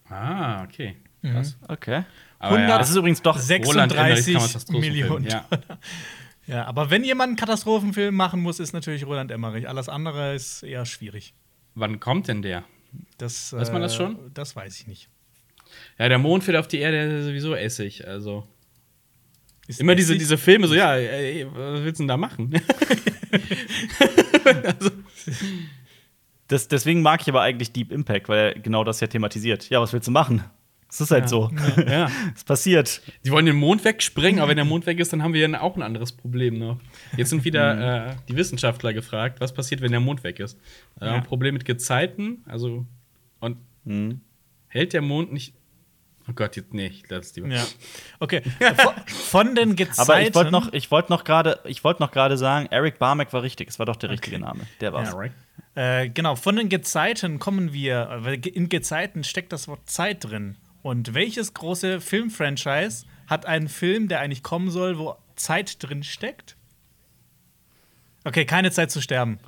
Ah, 0.09 0.65
okay. 0.65 0.97
Krass. 1.23 1.57
Okay. 1.69 2.03
Aber 2.41 2.57
100 2.57 2.69
ja, 2.69 2.79
Das 2.79 2.91
ist 2.91 2.97
übrigens 2.97 3.23
doch. 3.23 3.39
Roland 3.49 3.93
Emmerich 3.93 4.25
36 4.25 4.25
kann 4.25 4.43
man 4.43 4.51
Katastrophenfilm, 4.51 4.93
Millionen. 4.93 5.25
ja. 5.27 5.47
Ja, 6.49 6.65
aber 6.67 6.91
wenn 6.91 7.05
jemand 7.05 7.29
einen 7.29 7.37
Katastrophenfilm 7.37 8.15
machen 8.17 8.41
muss, 8.41 8.59
ist 8.59 8.73
natürlich 8.73 9.07
Roland 9.07 9.31
Emmerich. 9.31 9.69
Alles 9.69 9.89
andere 9.89 10.35
ist 10.35 10.65
eher 10.65 10.85
schwierig. 10.85 11.35
Wann 11.75 12.01
kommt 12.01 12.29
denn 12.29 12.43
der? 12.43 12.65
Das, 13.19 13.53
Weiß 13.53 13.73
man 13.73 13.83
das 13.83 13.95
äh, 13.95 13.97
schon? 13.97 14.19
Das 14.35 14.55
weiß 14.57 14.79
ich 14.81 14.87
nicht. 14.87 15.09
Ja, 15.99 16.09
der 16.09 16.19
Mond 16.19 16.45
fällt 16.45 16.57
auf 16.59 16.69
die 16.69 16.79
Erde, 16.79 17.09
der 17.09 17.19
ist 17.21 17.25
sowieso 17.27 17.55
Essig. 17.55 18.07
Also. 18.07 18.47
Ist 19.67 19.81
Immer 19.81 19.95
diese, 19.95 20.13
Essig- 20.15 20.19
diese 20.19 20.37
Filme, 20.39 20.69
so, 20.69 20.75
ja, 20.75 20.95
ey, 20.97 21.47
was 21.51 21.83
willst 21.83 22.01
du 22.01 22.03
denn 22.03 22.09
da 22.09 22.17
machen? 22.17 22.53
Das, 26.49 26.69
deswegen 26.69 27.01
mag 27.01 27.23
ich 27.23 27.29
aber 27.29 27.41
eigentlich 27.41 27.73
Deep 27.73 27.91
Impact, 27.93 28.29
weil 28.29 28.39
er 28.39 28.55
genau 28.61 28.85
das 28.85 29.01
ja 29.01 29.07
thematisiert. 29.07 29.71
Ja, 29.71 29.81
was 29.81 29.93
willst 29.95 30.09
du 30.09 30.13
machen? 30.13 30.45
Es 30.95 31.01
ist 31.01 31.11
halt 31.11 31.27
so. 31.27 31.51
ja. 31.89 32.11
Es 32.37 32.45
passiert. 32.45 33.01
Die 33.25 33.31
wollen 33.31 33.47
den 33.47 33.57
Mond 33.57 33.83
wegsprengen, 33.83 34.41
aber 34.41 34.51
wenn 34.51 34.57
der 34.57 34.67
Mond 34.67 34.85
weg 34.85 35.01
ist, 35.01 35.11
dann 35.13 35.23
haben 35.23 35.33
wir 35.33 35.49
ja 35.49 35.61
auch 35.63 35.75
ein 35.75 35.81
anderes 35.83 36.13
Problem 36.13 36.59
noch. 36.59 36.79
Jetzt 37.17 37.31
sind 37.31 37.45
wieder 37.47 38.11
äh, 38.11 38.15
die 38.29 38.37
Wissenschaftler 38.37 38.93
gefragt, 38.93 39.41
was 39.41 39.55
passiert, 39.55 39.81
wenn 39.81 39.91
der 39.91 40.01
Mond 40.01 40.23
weg 40.23 40.39
ist. 40.39 40.59
Äh, 41.01 41.07
Ja. 41.07 41.13
Ein 41.15 41.23
Problem 41.23 41.55
mit 41.55 41.65
Gezeiten, 41.65 42.45
also 42.47 42.85
und 43.41 43.57
Mhm. 43.85 44.21
hält 44.69 44.93
der 44.93 45.01
Mond 45.01 45.33
nicht. 45.33 45.55
Oh 46.29 46.33
Gott, 46.35 46.55
jetzt 46.57 46.73
nee, 46.75 46.87
ich 46.87 47.03
lass 47.09 47.27
es 47.31 47.37
lieber. 47.37 47.49
Ja. 47.49 47.65
Okay. 48.21 48.43
Von- 49.07 49.55
den 49.57 49.75
Gezeiten. 49.75 50.01
Aber 50.11 50.21
ich 50.21 50.35
wollte 50.35 50.51
noch, 50.53 50.73
ich 50.75 50.91
wollte 50.91 51.11
noch 51.11 51.25
gerade, 51.25 51.59
ich 51.65 51.83
wollte 51.85 52.03
noch 52.03 52.13
gerade 52.13 52.37
sagen, 52.37 52.67
Eric 52.71 52.99
Barmack 52.99 53.33
war 53.33 53.43
richtig. 53.43 53.69
Es 53.71 53.79
war 53.79 53.87
doch 53.87 53.97
der 53.97 54.11
richtige 54.11 54.39
Name. 54.39 54.61
Der 54.81 54.93
war's. 54.93 55.09
Ja, 55.11 55.17
right. 55.17 55.33
Äh, 55.75 56.11
genau, 56.11 56.37
von 56.37 56.55
den 56.55 56.69
Gezeiten 56.69 57.39
kommen 57.39 57.73
wir, 57.73 58.09
weil 58.21 58.35
in 58.47 58.69
Gezeiten 58.69 59.25
steckt 59.25 59.53
das 59.53 59.67
Wort 59.69 59.89
Zeit 59.91 60.23
drin. 60.25 60.57
Und 60.83 61.15
welches 61.15 61.55
große 61.55 62.01
Filmfranchise 62.01 63.07
hat 63.27 63.47
einen 63.47 63.69
Film, 63.69 64.09
der 64.09 64.21
eigentlich 64.21 64.43
kommen 64.43 64.71
soll, 64.71 64.99
wo 64.99 65.17
Zeit 65.37 65.83
drin 65.83 66.03
steckt? 66.03 66.57
Okay, 68.25 68.45
keine 68.45 68.71
Zeit 68.71 68.91
zu 68.91 69.01
sterben. 69.01 69.39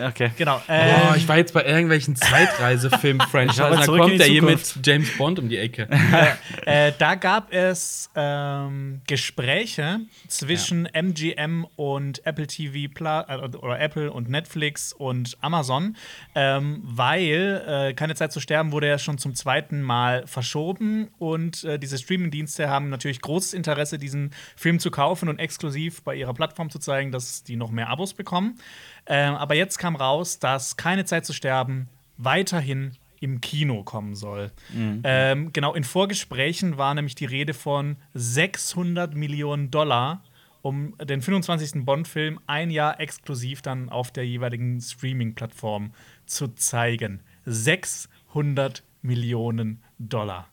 Okay. 0.00 0.30
Genau. 0.36 0.60
Oh, 0.66 0.72
Äh, 0.72 1.16
ich 1.16 1.28
war 1.28 1.36
jetzt 1.36 1.52
bei 1.52 1.64
irgendwelchen 1.64 2.16
Zeitreisefilm-Franchises. 2.16 3.56
Da 3.86 3.86
kommt 3.86 4.18
der 4.18 4.26
hier 4.26 4.42
mit. 4.42 4.78
James 4.84 5.16
Bond 5.16 5.38
um 5.38 5.48
die 5.48 5.58
Ecke. 5.58 5.88
äh, 6.66 6.92
da 6.98 7.14
gab 7.14 7.52
es 7.52 8.10
ähm, 8.14 9.00
Gespräche 9.06 10.00
zwischen 10.28 10.86
MGM 10.86 11.66
und 11.76 12.24
Apple 12.26 12.46
TV 12.46 12.92
Plus 12.92 13.24
äh, 13.28 13.56
oder 13.56 13.80
Apple 13.80 14.12
und 14.12 14.28
Netflix 14.28 14.92
und 14.92 15.36
Amazon, 15.40 15.96
ähm, 16.34 16.80
weil 16.82 17.62
äh, 17.66 17.94
keine 17.94 18.14
Zeit 18.14 18.32
zu 18.32 18.40
sterben 18.40 18.72
wurde 18.72 18.88
ja 18.88 18.98
schon 18.98 19.18
zum 19.18 19.34
zweiten 19.34 19.82
Mal 19.82 20.26
verschoben 20.26 21.08
und 21.18 21.64
äh, 21.64 21.78
diese 21.78 21.98
Streaming-Dienste 21.98 22.68
haben 22.68 22.88
natürlich 22.88 23.20
großes 23.20 23.54
Interesse, 23.54 23.98
diesen 23.98 24.32
Film 24.56 24.78
zu 24.78 24.90
kaufen 24.90 25.28
und 25.28 25.38
exklusiv 25.38 26.02
bei 26.02 26.14
ihrer 26.14 26.34
Plattform 26.34 26.70
zu 26.70 26.78
zeigen, 26.78 27.12
dass 27.12 27.42
die 27.44 27.56
noch 27.56 27.70
mehr 27.70 27.88
Abos 27.88 28.14
bekommen. 28.14 28.58
Ähm, 29.06 29.34
aber 29.34 29.54
jetzt 29.54 29.78
kam 29.78 29.96
raus, 29.96 30.38
dass 30.38 30.76
keine 30.76 31.04
Zeit 31.04 31.24
zu 31.26 31.32
sterben 31.32 31.88
weiterhin 32.16 32.92
im 33.20 33.40
Kino 33.40 33.82
kommen 33.82 34.14
soll. 34.14 34.50
Ähm, 34.74 35.52
genau, 35.52 35.74
in 35.74 35.84
Vorgesprächen 35.84 36.76
war 36.76 36.94
nämlich 36.94 37.14
die 37.14 37.24
Rede 37.24 37.54
von 37.54 37.96
600 38.14 39.14
Millionen 39.14 39.70
Dollar, 39.70 40.22
um 40.62 40.96
den 40.98 41.22
25. 41.22 41.84
Bond-Film 41.84 42.40
ein 42.46 42.70
Jahr 42.70 43.00
exklusiv 43.00 43.62
dann 43.62 43.88
auf 43.88 44.10
der 44.10 44.26
jeweiligen 44.26 44.80
Streaming-Plattform 44.80 45.92
zu 46.26 46.48
zeigen. 46.48 47.20
600 47.46 48.82
Millionen 49.02 49.82
Dollar. 49.98 50.48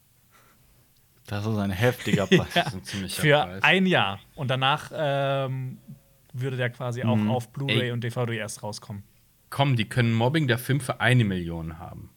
Das 1.28 1.46
ist 1.46 1.58
ein 1.58 1.72
heftiger 1.72 2.28
Preis. 2.28 2.54
Ja, 2.54 2.66
ein 2.68 2.84
ziemlicher 2.84 3.22
für 3.22 3.38
Preis. 3.44 3.64
ein 3.64 3.86
Jahr. 3.86 4.20
Und 4.36 4.50
danach 4.50 4.92
ähm, 4.94 5.80
würde 6.34 6.58
der 6.58 6.70
quasi 6.70 7.04
auch 7.04 7.26
auf 7.28 7.52
Blu-ray 7.52 7.92
und 7.92 8.04
DVD 8.04 8.38
erst 8.38 8.64
rauskommen. 8.64 9.04
Komm, 9.50 9.76
die 9.76 9.86
können 9.86 10.14
Mobbing 10.14 10.48
der 10.48 10.58
Film 10.58 10.80
für 10.80 11.00
eine 11.00 11.24
Million 11.24 11.78
haben. 11.78 12.10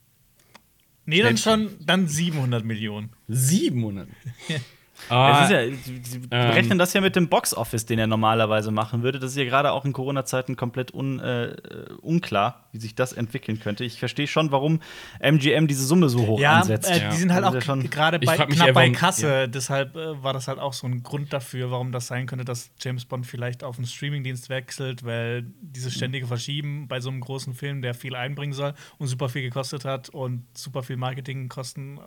Nee, 1.05 1.23
dann 1.23 1.37
schon 1.37 1.71
dann 1.81 2.09
700 2.09 2.65
Millionen. 2.65 3.11
700. 3.29 4.09
Es 5.05 5.11
ah, 5.11 5.45
ist 5.45 5.51
ja, 5.51 5.77
sie 5.85 6.17
ähm, 6.17 6.29
berechnen 6.29 6.79
das 6.79 6.93
ja 6.93 7.01
mit 7.01 7.17
dem 7.17 7.29
Box-Office, 7.29 7.87
den 7.87 7.99
er 7.99 8.07
normalerweise 8.07 8.71
machen 8.71 9.03
würde. 9.03 9.19
Das 9.19 9.31
ist 9.33 9.37
ja 9.37 9.45
gerade 9.45 9.73
auch 9.73 9.85
in 9.85 9.93
Corona-Zeiten 9.93 10.57
komplett 10.57 10.93
un, 10.95 11.21
äh, 11.21 11.55
unklar, 12.01 12.67
wie 12.73 12.79
sich 12.79 12.95
das 12.95 13.13
entwickeln 13.13 13.61
könnte. 13.61 13.85
Ich 13.85 13.99
verstehe 13.99 14.27
schon, 14.27 14.51
warum 14.53 14.81
MGM 15.21 15.67
diese 15.67 15.85
Summe 15.85 16.09
so 16.09 16.27
hoch 16.27 16.41
Ja, 16.41 16.61
ansetzt. 16.61 16.91
äh, 16.91 17.09
die 17.11 17.17
sind 17.17 17.33
halt 17.33 17.45
Das 17.45 17.69
auch 17.69 17.77
ja 17.77 17.83
gerade 17.83 18.19
bei, 18.19 18.37
knapp 18.37 18.67
eher, 18.67 18.73
bei 18.73 18.91
Kasse. 18.91 19.49
Deshalb 19.49 19.97
äh, 19.97 20.23
war 20.23 20.33
das 20.33 20.49
halt 20.49 20.59
auch 20.59 20.73
so 20.73 20.87
ein 20.87 21.03
Grund 21.03 21.33
dafür, 21.33 21.71
warum 21.71 21.93
das 21.93 22.07
sein 22.07 22.27
könnte, 22.27 22.45
dass 22.45 22.71
James 22.81 23.05
Bond 23.05 23.27
vielleicht 23.27 23.63
auf 23.63 23.77
einen 23.77 23.87
Streamingdienst 23.87 24.49
wechselt, 24.49 25.05
weil 25.05 25.47
dieses 25.61 25.95
ständige 25.95 26.27
Verschieben 26.27 26.89
bei 26.89 27.01
so 27.01 27.11
einem 27.11 27.21
großen 27.21 27.55
Film, 27.55 27.83
der 27.83 27.95
viel 27.95 28.17
einbringen 28.17 28.55
soll 28.55 28.75
und 28.99 29.07
super 29.07 29.29
viel 29.29 29.43
gekostet 29.43 29.85
hat 29.85 30.09
und 30.09 30.47
super 30.57 30.83
viel 30.83 30.97
Marketingkosten 30.97 32.01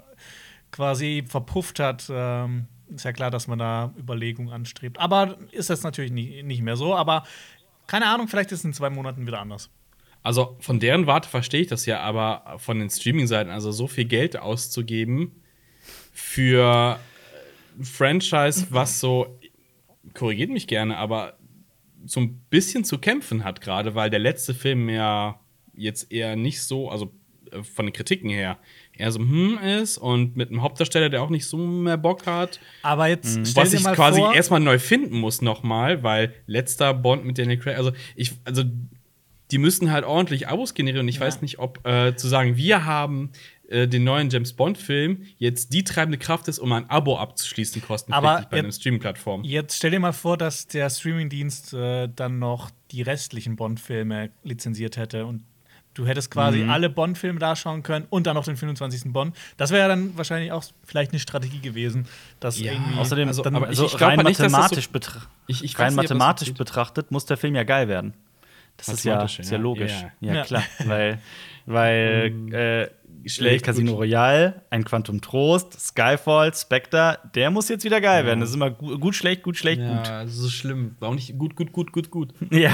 quasi 0.71 1.23
verpufft 1.27 1.79
hat. 1.79 2.07
Ähm, 2.11 2.67
ist 2.93 3.05
ja 3.05 3.13
klar, 3.13 3.31
dass 3.31 3.47
man 3.47 3.59
da 3.59 3.93
Überlegungen 3.97 4.51
anstrebt. 4.51 4.99
Aber 4.99 5.37
ist 5.51 5.69
das 5.69 5.83
natürlich 5.83 6.11
nie, 6.11 6.43
nicht 6.43 6.61
mehr 6.61 6.75
so. 6.75 6.95
Aber 6.95 7.23
keine 7.87 8.07
Ahnung, 8.07 8.27
vielleicht 8.27 8.51
ist 8.51 8.59
es 8.59 8.65
in 8.65 8.73
zwei 8.73 8.89
Monaten 8.89 9.25
wieder 9.25 9.39
anders. 9.39 9.69
Also 10.21 10.57
von 10.59 10.79
deren 10.79 11.07
Warte 11.07 11.29
verstehe 11.29 11.61
ich 11.61 11.67
das 11.67 11.85
ja, 11.85 12.01
aber 12.01 12.57
von 12.57 12.79
den 12.79 12.89
Streaming-Seiten, 12.89 13.49
also 13.49 13.71
so 13.71 13.87
viel 13.87 14.05
Geld 14.05 14.37
auszugeben 14.37 15.31
für 16.11 16.99
ein 17.77 17.85
Franchise, 17.85 18.67
was 18.69 18.99
so, 18.99 19.39
korrigiert 20.13 20.49
mich 20.49 20.67
gerne, 20.67 20.97
aber 20.97 21.37
so 22.05 22.19
ein 22.19 22.41
bisschen 22.49 22.83
zu 22.83 22.97
kämpfen 22.97 23.43
hat 23.43 23.61
gerade, 23.61 23.95
weil 23.95 24.09
der 24.09 24.19
letzte 24.19 24.53
Film 24.53 24.89
ja 24.89 25.39
jetzt 25.73 26.11
eher 26.11 26.35
nicht 26.35 26.61
so, 26.61 26.89
also 26.89 27.13
äh, 27.51 27.63
von 27.63 27.85
den 27.85 27.93
Kritiken 27.93 28.29
her, 28.29 28.59
eher 28.99 29.11
so 29.11 29.19
hm 29.19 29.57
ist 29.81 29.97
und 29.97 30.35
mit 30.35 30.49
einem 30.49 30.61
Hauptdarsteller, 30.61 31.09
der 31.09 31.21
auch 31.23 31.29
nicht 31.29 31.45
so 31.45 31.57
mehr 31.57 31.97
Bock 31.97 32.25
hat. 32.25 32.59
Aber 32.83 33.07
jetzt 33.07 33.47
stell 33.47 33.63
Was 33.65 33.73
ich 33.73 33.83
mal 33.83 33.95
quasi 33.95 34.19
vor, 34.19 34.33
erstmal 34.35 34.59
neu 34.59 34.77
finden 34.79 35.17
muss 35.19 35.41
nochmal, 35.41 36.03
weil 36.03 36.33
letzter 36.47 36.93
Bond 36.93 37.25
mit 37.25 37.37
Daniel 37.37 37.57
Craig, 37.59 37.77
also 37.77 37.91
ich, 38.15 38.33
also 38.45 38.63
die 39.51 39.57
müssen 39.57 39.91
halt 39.91 40.05
ordentlich 40.05 40.47
Abos 40.47 40.73
generieren. 40.75 41.05
Und 41.05 41.09
ich 41.09 41.15
Ja. 41.15 41.21
weiß 41.21 41.41
nicht, 41.41 41.57
ob 41.59 41.85
äh, 41.87 42.15
zu 42.15 42.27
sagen, 42.27 42.55
wir 42.55 42.85
haben 42.85 43.31
äh, 43.67 43.87
den 43.87 44.03
neuen 44.03 44.29
James 44.29 44.53
Bond-Film 44.53 45.23
jetzt 45.37 45.73
die 45.73 45.83
treibende 45.83 46.17
Kraft 46.19 46.47
ist, 46.47 46.59
um 46.59 46.71
ein 46.71 46.87
Abo 46.89 47.17
abzuschließen, 47.17 47.81
kostenpflichtig 47.81 48.29
Aber 48.37 48.47
bei 48.49 48.57
einer 48.59 48.67
jetzt- 48.67 48.81
Streaming-Plattform. 48.81 49.43
Jetzt 49.43 49.77
stell 49.77 49.91
dir 49.91 49.99
mal 49.99 50.11
vor, 50.11 50.37
dass 50.37 50.67
der 50.67 50.89
Streamingdienst 50.89 51.73
äh, 51.73 52.09
dann 52.15 52.37
noch 52.39 52.69
die 52.91 53.01
restlichen 53.01 53.55
Bond-Filme 53.55 54.29
lizenziert 54.43 54.97
hätte 54.97 55.25
und 55.25 55.43
du 55.99 56.07
hättest 56.07 56.31
quasi 56.31 56.59
Mhm. 56.59 56.69
alle 56.69 56.89
Bond-Filme 56.89 57.39
da 57.39 57.55
schauen 57.55 57.83
können 57.83 58.07
und 58.09 58.25
dann 58.25 58.35
noch 58.35 58.45
den 58.45 58.55
25. 58.57 59.11
Bond. 59.13 59.35
Das 59.57 59.69
wäre 59.71 59.81
ja 59.81 59.87
dann 59.87 60.17
wahrscheinlich 60.17 60.51
auch 60.51 60.63
vielleicht 60.85 61.11
eine 61.11 61.19
Strategie 61.19 61.59
gewesen, 61.59 62.07
dass 62.39 62.59
Ja, 62.59 62.71
irgendwie 62.71 62.97
Außerdem, 62.97 63.27
Also, 63.27 63.43
dann, 63.43 63.55
aber 63.55 63.69
ich- 63.69 63.77
so 63.77 63.85
ich 63.85 64.01
rein 64.01 64.17
nicht, 64.19 64.39
das 64.39 64.51
mathematisch, 64.51 64.85
so- 64.85 64.91
betra 64.91 65.21
Ich, 65.47 65.63
ich 65.63 65.77
rein 65.77 65.87
nicht, 65.95 65.97
das 65.97 66.03
mathematisch 66.17 66.47
geht. 66.49 66.57
betrachtet 66.57 67.11
muss 67.11 67.25
der 67.25 67.37
Film 67.37 67.55
ja 67.55 67.63
geil 67.63 67.87
werden. 67.87 68.13
Das 68.77 68.87
ist 68.87 69.03
ja, 69.03 69.23
ist 69.23 69.51
ja 69.51 69.57
logisch. 69.57 69.91
Ja. 70.21 70.33
Ja, 70.35 70.43
klar. 70.45 70.63
weil 70.85 71.19
weil 71.65 72.33
äh, 72.53 72.89
schlecht, 73.29 73.65
Casino 73.65 73.91
gut. 73.91 73.99
Royale, 74.01 74.61
ein 74.69 74.85
Quantum 74.85 75.19
Trost, 75.21 75.77
Skyfall, 75.79 76.53
Spectre, 76.55 77.19
der 77.35 77.51
muss 77.51 77.67
jetzt 77.69 77.83
wieder 77.83 77.99
geil 77.99 78.25
werden. 78.25 78.39
Das 78.39 78.49
ist 78.49 78.55
immer 78.55 78.71
gu 78.71 78.97
gut, 78.97 79.15
schlecht, 79.15 79.43
gut, 79.43 79.57
schlecht, 79.57 79.81
Ja, 79.81 80.25
so 80.25 80.47
schlimm. 80.49 80.95
War 80.99 81.09
auch 81.09 81.13
nicht 81.15 81.37
gut, 81.37 81.55
gut, 81.57 81.71
gut, 81.73 81.91
gut, 81.91 82.09
gut. 82.09 82.33
gut. 82.39 82.51
Ja. 82.53 82.71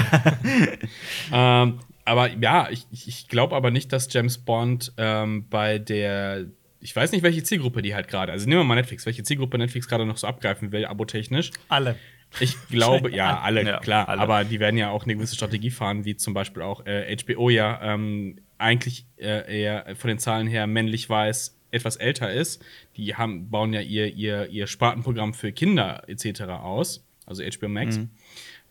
ähm, 1.32 1.78
aber 2.06 2.30
ja, 2.32 2.68
ich, 2.70 2.86
ich- 2.90 3.28
glaube 3.28 3.54
aber 3.54 3.70
nicht, 3.70 3.92
dass 3.92 4.10
James 4.12 4.38
Bond 4.38 4.92
ähm, 4.96 5.46
bei 5.50 5.78
der. 5.78 6.46
Ich 6.80 6.94
weiß 6.94 7.10
nicht, 7.12 7.22
welche 7.22 7.42
Zielgruppe 7.42 7.82
die 7.82 7.94
halt 7.94 8.06
gerade. 8.08 8.32
Also 8.32 8.48
nehmen 8.48 8.60
wir 8.60 8.64
mal 8.64 8.76
Netflix, 8.76 9.04
welche 9.06 9.22
Zielgruppe 9.24 9.58
Netflix 9.58 9.88
gerade 9.88 10.06
noch 10.06 10.16
so 10.16 10.26
abgreifen 10.26 10.72
will, 10.72 10.84
abotechnisch. 10.84 11.50
alle. 11.68 11.96
Ich 12.40 12.54
glaube, 12.68 13.10
ja, 13.10 13.40
alle, 13.42 13.64
Ja, 13.64 13.78
klar. 13.78 14.08
alle. 14.08 14.20
Aber 14.20 14.44
die 14.44 14.60
werden 14.60 14.76
ja 14.76 14.90
auch 14.90 15.04
eine 15.04 15.14
gewisse 15.14 15.34
Strategie 15.36 15.70
fahren, 15.70 16.04
wie 16.04 16.16
zum 16.16 16.34
Beispiel 16.34 16.62
auch 16.62 16.84
äh, 16.86 17.16
HBO 17.16 17.50
ja 17.50 17.80
ähm, 17.82 18.38
eigentlich 18.58 19.06
äh, 19.16 19.60
eher 19.62 19.94
von 19.96 20.08
den 20.08 20.18
Zahlen 20.18 20.46
her 20.46 20.66
männlich 20.66 21.08
weiß, 21.08 21.58
etwas 21.70 21.96
älter 21.96 22.32
ist. 22.32 22.64
Die 22.96 23.14
haben, 23.16 23.50
bauen 23.50 23.72
ja 23.72 23.80
ihr, 23.80 24.12
ihr, 24.14 24.48
ihr 24.48 24.66
Spartenprogramm 24.66 25.34
für 25.34 25.52
Kinder 25.52 26.02
etc. 26.08 26.42
aus, 26.42 27.06
also 27.26 27.42
HBO 27.42 27.68
Max, 27.68 28.00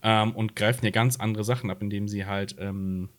ähm, 0.04 0.32
und 0.34 0.56
greifen 0.56 0.86
ja 0.86 0.92
ganz 0.92 1.18
andere 1.20 1.44
Sachen 1.44 1.70
ab, 1.70 1.82
indem 1.82 2.08
sie 2.08 2.26
halt 2.26 2.56
ähm, 2.60 3.10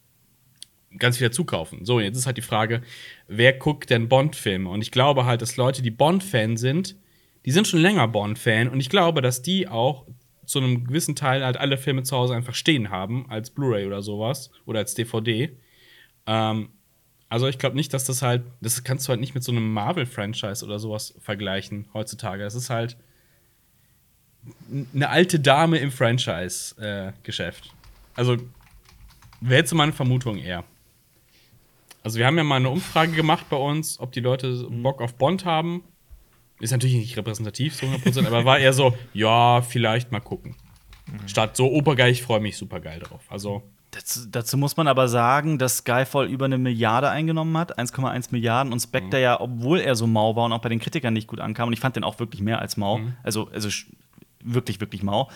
ganz 0.98 1.18
viel 1.18 1.30
zukaufen. 1.30 1.84
So, 1.84 2.00
jetzt 2.00 2.16
ist 2.16 2.26
halt 2.26 2.36
die 2.36 2.42
Frage, 2.42 2.82
wer 3.28 3.52
guckt 3.52 3.90
denn 3.90 4.08
Bond-Filme? 4.08 4.68
Und 4.68 4.82
ich 4.82 4.90
glaube 4.90 5.24
halt, 5.24 5.42
dass 5.42 5.56
Leute, 5.56 5.82
die 5.82 5.90
Bond-Fan 5.90 6.56
sind, 6.56 6.96
die 7.44 7.50
sind 7.50 7.68
schon 7.68 7.80
länger 7.80 8.08
Bond-Fan 8.08 8.68
und 8.68 8.80
ich 8.80 8.88
glaube, 8.88 9.22
dass 9.22 9.42
die 9.42 9.68
auch 9.68 10.06
zu 10.46 10.60
einem 10.60 10.84
gewissen 10.84 11.16
Teil 11.16 11.44
halt 11.44 11.56
alle 11.56 11.76
Filme 11.76 12.02
zu 12.02 12.16
Hause 12.16 12.34
einfach 12.34 12.54
stehen 12.54 12.90
haben, 12.90 13.26
als 13.28 13.50
Blu-ray 13.50 13.86
oder 13.86 14.02
sowas 14.02 14.50
oder 14.64 14.78
als 14.78 14.94
DVD. 14.94 15.56
Ähm, 16.26 16.70
also 17.28 17.48
ich 17.48 17.58
glaube 17.58 17.76
nicht, 17.76 17.92
dass 17.92 18.04
das 18.04 18.22
halt, 18.22 18.44
das 18.60 18.84
kannst 18.84 19.06
du 19.06 19.10
halt 19.10 19.20
nicht 19.20 19.34
mit 19.34 19.42
so 19.42 19.52
einem 19.52 19.72
Marvel-Franchise 19.72 20.64
oder 20.64 20.78
sowas 20.78 21.14
vergleichen 21.20 21.86
heutzutage. 21.92 22.44
Das 22.44 22.54
ist 22.54 22.70
halt 22.70 22.96
eine 24.94 25.08
alte 25.08 25.40
Dame 25.40 25.78
im 25.78 25.90
Franchise-Geschäft. 25.90 27.72
also 28.14 28.36
wäre 29.40 29.60
jetzt 29.60 29.74
meine 29.74 29.92
Vermutung 29.92 30.38
eher. 30.38 30.64
Also 32.06 32.20
wir 32.20 32.26
haben 32.26 32.36
ja 32.38 32.44
mal 32.44 32.54
eine 32.56 32.70
Umfrage 32.70 33.10
gemacht 33.10 33.46
bei 33.50 33.56
uns, 33.56 33.98
ob 33.98 34.12
die 34.12 34.20
Leute 34.20 34.64
Bock 34.70 35.02
auf 35.02 35.14
Bond 35.16 35.44
haben. 35.44 35.82
Ist 36.60 36.70
natürlich 36.70 36.94
nicht 36.94 37.16
repräsentativ, 37.16 37.74
so 37.74 37.84
100%, 37.84 38.24
aber 38.28 38.44
war 38.44 38.60
eher 38.60 38.72
so, 38.72 38.94
ja, 39.12 39.60
vielleicht 39.60 40.12
mal 40.12 40.20
gucken. 40.20 40.54
Statt 41.26 41.56
so, 41.56 41.66
obergeil, 41.66 42.12
ich 42.12 42.22
freue 42.22 42.38
mich 42.38 42.56
super 42.56 42.78
geil 42.78 43.00
drauf. 43.00 43.22
Also, 43.28 43.64
Dazu, 43.90 44.20
dazu 44.30 44.56
muss 44.56 44.76
man 44.76 44.86
aber 44.86 45.08
sagen, 45.08 45.58
dass 45.58 45.78
Skyfall 45.78 46.28
über 46.28 46.44
eine 46.44 46.58
Milliarde 46.58 47.10
eingenommen 47.10 47.56
hat, 47.58 47.76
1,1 47.76 48.28
Milliarden 48.30 48.72
und 48.72 48.78
Spectre 48.78 49.20
ja, 49.20 49.40
obwohl 49.40 49.80
er 49.80 49.96
so 49.96 50.06
mau 50.06 50.36
war 50.36 50.44
und 50.44 50.52
auch 50.52 50.60
bei 50.60 50.68
den 50.68 50.78
Kritikern 50.78 51.12
nicht 51.12 51.26
gut 51.26 51.40
ankam, 51.40 51.66
und 51.68 51.72
ich 51.72 51.80
fand 51.80 51.96
den 51.96 52.04
auch 52.04 52.20
wirklich 52.20 52.40
mehr 52.40 52.60
als 52.60 52.76
mau, 52.76 53.00
also, 53.24 53.48
also 53.52 53.68
sch- 53.68 53.86
wirklich, 54.44 54.80
wirklich 54.80 55.02
mau, 55.02 55.28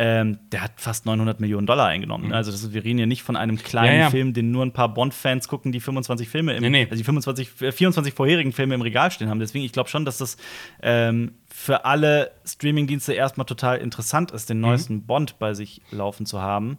ähm, 0.00 0.38
der 0.52 0.62
hat 0.62 0.72
fast 0.76 1.06
900 1.06 1.40
Millionen 1.40 1.66
Dollar 1.66 1.88
eingenommen. 1.88 2.28
ne? 2.28 2.34
Also 2.36 2.52
das 2.52 2.62
ist, 2.62 2.72
wir 2.72 2.84
reden 2.84 3.00
ja 3.00 3.06
nicht 3.06 3.24
von 3.24 3.34
einem 3.34 3.56
kleinen 3.58 3.94
Ja, 3.96 4.00
ja. 4.02 4.10
Film, 4.10 4.32
den 4.32 4.52
nur 4.52 4.64
ein 4.64 4.72
paar 4.72 4.94
Bond-Fans 4.94 5.48
gucken, 5.48 5.72
die 5.72 5.80
25 5.80 6.28
Filme 6.28 6.54
im, 6.54 6.62
Nee, 6.62 6.70
nee. 6.70 6.84
also 6.84 6.94
die 6.94 7.02
25, 7.02 7.60
äh, 7.62 7.72
24 7.72 8.14
vorherigen 8.14 8.52
Filme 8.52 8.76
im 8.76 8.80
Regal 8.82 9.10
stehen 9.10 9.28
haben. 9.28 9.40
Deswegen, 9.40 9.64
ich 9.64 9.72
glaube 9.72 9.88
schon, 9.88 10.04
dass 10.04 10.18
das 10.18 10.36
ähm, 10.82 11.32
für 11.48 11.84
alle 11.84 12.30
Streamingdienste 12.46 13.12
erstmal 13.12 13.44
total 13.46 13.78
interessant 13.78 14.30
ist, 14.30 14.48
den 14.48 14.60
neuesten 14.60 15.02
Bond 15.04 15.40
bei 15.40 15.52
sich 15.54 15.82
laufen 15.90 16.26
zu 16.26 16.40
haben. 16.40 16.78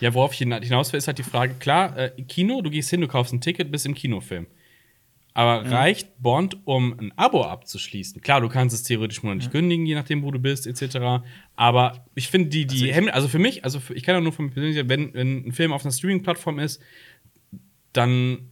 ja, 0.00 0.12
worauf 0.12 0.32
ich 0.32 0.38
hina- 0.40 0.60
hinaus 0.60 0.92
will, 0.92 0.98
ist 0.98 1.06
halt 1.06 1.18
die 1.18 1.22
Frage, 1.22 1.54
klar, 1.54 1.96
äh, 1.96 2.10
Kino, 2.22 2.62
du 2.62 2.70
gehst 2.70 2.90
hin, 2.90 3.00
du 3.00 3.06
kaufst 3.06 3.32
ein 3.32 3.40
Ticket, 3.40 3.70
bist 3.70 3.86
im 3.86 3.94
Kinofilm. 3.94 4.46
Aber 5.36 5.70
reicht 5.70 6.18
Bond, 6.22 6.56
um 6.64 6.98
ein 6.98 7.12
Abo 7.16 7.44
abzuschließen? 7.44 8.22
Klar, 8.22 8.40
du 8.40 8.48
kannst 8.48 8.74
es 8.74 8.84
theoretisch 8.84 9.22
monatlich 9.22 9.50
kündigen, 9.50 9.84
je 9.84 9.94
nachdem, 9.94 10.22
wo 10.22 10.30
du 10.30 10.38
bist, 10.38 10.66
etc. 10.66 11.22
Aber 11.56 12.06
ich 12.14 12.28
finde, 12.28 12.48
die, 12.48 12.66
die 12.66 12.90
Hemmnisse, 12.90 13.14
also 13.14 13.28
für 13.28 13.38
mich, 13.38 13.62
also 13.62 13.78
für, 13.78 13.92
ich 13.92 14.02
kann 14.02 14.14
ja 14.14 14.22
nur 14.22 14.32
von 14.32 14.46
mir 14.46 14.50
persönlich, 14.52 14.76
sagen, 14.78 14.88
wenn, 14.88 15.12
wenn 15.12 15.46
ein 15.48 15.52
Film 15.52 15.74
auf 15.74 15.84
einer 15.84 15.92
Streaming-Plattform 15.92 16.58
ist, 16.58 16.80
dann 17.92 18.48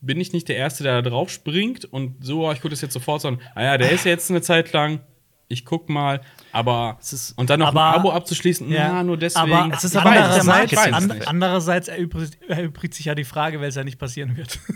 bin 0.00 0.20
ich 0.20 0.32
nicht 0.32 0.48
der 0.48 0.56
Erste, 0.56 0.84
der 0.84 1.02
da 1.02 1.10
drauf 1.10 1.30
springt 1.30 1.84
und 1.84 2.24
so, 2.24 2.46
oh, 2.46 2.52
ich 2.52 2.58
gucke 2.60 2.70
das 2.70 2.80
jetzt 2.80 2.92
sofort, 2.94 3.20
sondern, 3.22 3.44
ah 3.56 3.64
ja, 3.64 3.76
der 3.76 3.90
ist 3.90 4.04
jetzt 4.04 4.30
eine 4.30 4.40
Zeit 4.40 4.72
lang, 4.72 5.00
ich 5.48 5.64
guck 5.64 5.88
mal, 5.88 6.20
aber 6.52 6.96
Es 7.00 7.12
ist- 7.12 7.32
und 7.38 7.50
dann 7.50 7.58
noch 7.58 7.68
aber- 7.68 7.88
ein 7.88 7.94
Abo 7.96 8.12
abzuschließen, 8.12 8.70
ja, 8.70 9.02
nur 9.02 9.16
deswegen. 9.16 9.52
Aber 9.52 9.74
Es 9.74 9.82
ist 9.82 9.96
andererseits, 9.96 11.26
andererseits 11.26 11.88
erübrigt, 11.88 12.38
erübrigt 12.48 12.94
sich 12.94 13.06
ja 13.06 13.16
die 13.16 13.24
Frage, 13.24 13.60
weil 13.60 13.68
es 13.68 13.74
ja 13.74 13.82
nicht 13.82 13.98
passieren 13.98 14.36
wird. 14.36 14.60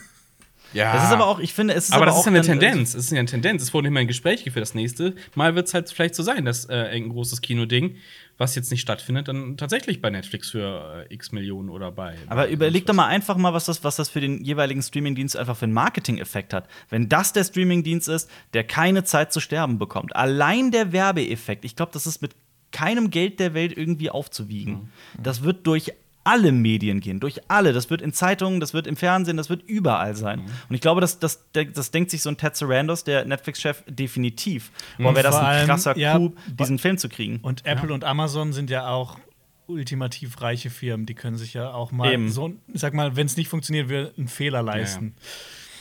ja. 0.73 0.93
Das 0.95 1.05
ist 1.05 1.11
aber 1.12 1.27
auch, 1.27 1.39
ich 1.39 1.53
finde, 1.53 1.75
es 1.75 1.85
ist 1.85 1.93
aber, 1.93 2.03
aber, 2.03 2.07
das 2.12 2.18
ist 2.20 2.25
ja 2.27 2.31
eine 2.31 2.39
dann- 2.41 2.47
Tendenz. 2.61 2.95
Es 2.95 3.05
ist 3.07 3.12
ja 3.12 3.18
eine 3.18 3.29
Tendenz. 3.29 3.62
Es 3.62 3.75
wurde 3.75 3.89
immer 3.89 4.01
ein 4.01 4.07
Gespräch 4.07 4.45
geführt. 4.45 4.62
Das 4.62 4.75
nächste 4.75 5.14
Mal 5.35 5.55
wird 5.55 5.68
es 5.68 5.75
halt 5.75 5.91
vielleicht 5.91 6.14
so 6.14 6.23
sein, 6.23 6.45
dass 6.45 6.68
äh, 6.68 6.75
ein 6.93 7.09
großes 7.09 7.41
Kinoding, 7.41 7.97
was 8.39 8.55
jetzt 8.55 8.70
nicht 8.70 8.81
stattfindet, 8.81 9.29
dann 9.29 9.57
tatsächlich 9.57 10.01
bei 10.01 10.11
Netflix 10.11 10.51
für 10.51 11.07
äh, 11.11 11.14
x 11.14 11.33
Millionen 11.33 11.68
oder 11.70 11.93
bei. 11.93 12.14
Aber 12.29 12.43
bei 12.43 12.51
überleg 12.51 12.87
doch 12.87 12.95
mal 12.95 13.07
einfach 13.07 13.37
mal, 13.37 13.53
was 13.53 13.66
das, 13.66 13.85
was 13.85 13.97
das 13.97 14.09
für 14.09 14.20
den 14.20 14.45
jeweiligen 14.45 14.83
Streamingdienst 14.83 15.37
einfach 15.37 15.57
für 15.57 15.64
einen 15.64 15.75
Marketing-Effekt 15.75 16.55
hat. 16.55 16.68
Wenn 16.89 17.09
das 17.09 17.33
der 17.33 17.45
Streamingdienst 17.45 18.09
ist, 18.09 18.31
der 18.55 18.64
keine 18.64 19.05
Zeit 19.05 19.33
zu 19.33 19.41
sterben 19.41 19.79
bekommt. 19.79 20.16
Allein 20.16 20.70
der 20.70 20.93
Werbeeffekt, 20.93 21.64
ich 21.64 21.77
glaube, 21.77 21.93
das 21.93 22.07
ist 22.07 22.23
mit 22.23 22.33
keinem 22.73 23.11
Geld 23.11 23.39
der 23.39 23.55
Welt 23.55 23.77
irgendwie 23.77 24.11
aufzuwiegen. 24.11 24.91
Das 25.23 25.43
wird 25.43 25.66
durch 25.66 25.93
alle 26.25 26.53
Medien 26.53 27.01
gehen, 27.01 27.20
durch 27.20 27.41
alle. 27.49 27.73
Das 27.73 27.91
wird 27.91 28.03
in 28.03 28.12
Zeitungen, 28.12 28.61
das 28.61 28.75
wird 28.75 28.87
im 28.87 28.97
Fernsehen, 28.97 29.37
das 29.37 29.51
wird 29.51 29.62
überall 29.62 30.14
sein. 30.14 30.41
Mhm. 30.41 30.47
Und 30.68 30.75
ich 30.75 30.81
glaube, 30.81 31.01
das, 31.01 31.18
das, 31.18 31.45
das 31.53 31.91
denkt 31.91 32.11
sich 32.11 32.23
so 32.23 32.31
ein 32.31 32.37
Ted 32.37 32.57
Sarandos, 32.57 33.05
der 33.05 33.25
Netflix-Chef, 33.25 33.83
definitiv. 33.89 34.70
Boah, 34.99 35.14
wäre 35.14 35.25
das 35.25 35.37
ein 35.37 35.45
allem, 35.45 35.66
krasser 35.66 35.97
ja, 35.97 36.16
Coup, 36.16 36.37
diesen 36.47 36.79
Film 36.79 36.99
zu 36.99 37.09
kriegen. 37.09 37.41
Und 37.43 37.66
Apple 37.66 37.93
und 37.93 38.05
Amazon 38.05 38.53
sind 38.53 38.70
ja 38.70 38.89
auch 38.89 39.18
ultimativ 39.66 40.41
reiche 40.41 40.70
Firmen. 40.70 41.07
Die 41.07 41.14
können 41.14 41.37
sich 41.37 41.55
ja 41.55 41.73
auch 41.73 41.93
mal 41.93 42.12
Eben. 42.12 42.31
so, 42.31 42.53
sag 42.73 42.95
mal, 42.95 43.16
wenn 43.16 43.27
es 43.27 43.37
nicht 43.37 43.49
funktioniert, 43.49 43.89
wir 43.89 44.12
einen 44.16 44.29
Fehler 44.29 44.62
leisten. 44.62 45.14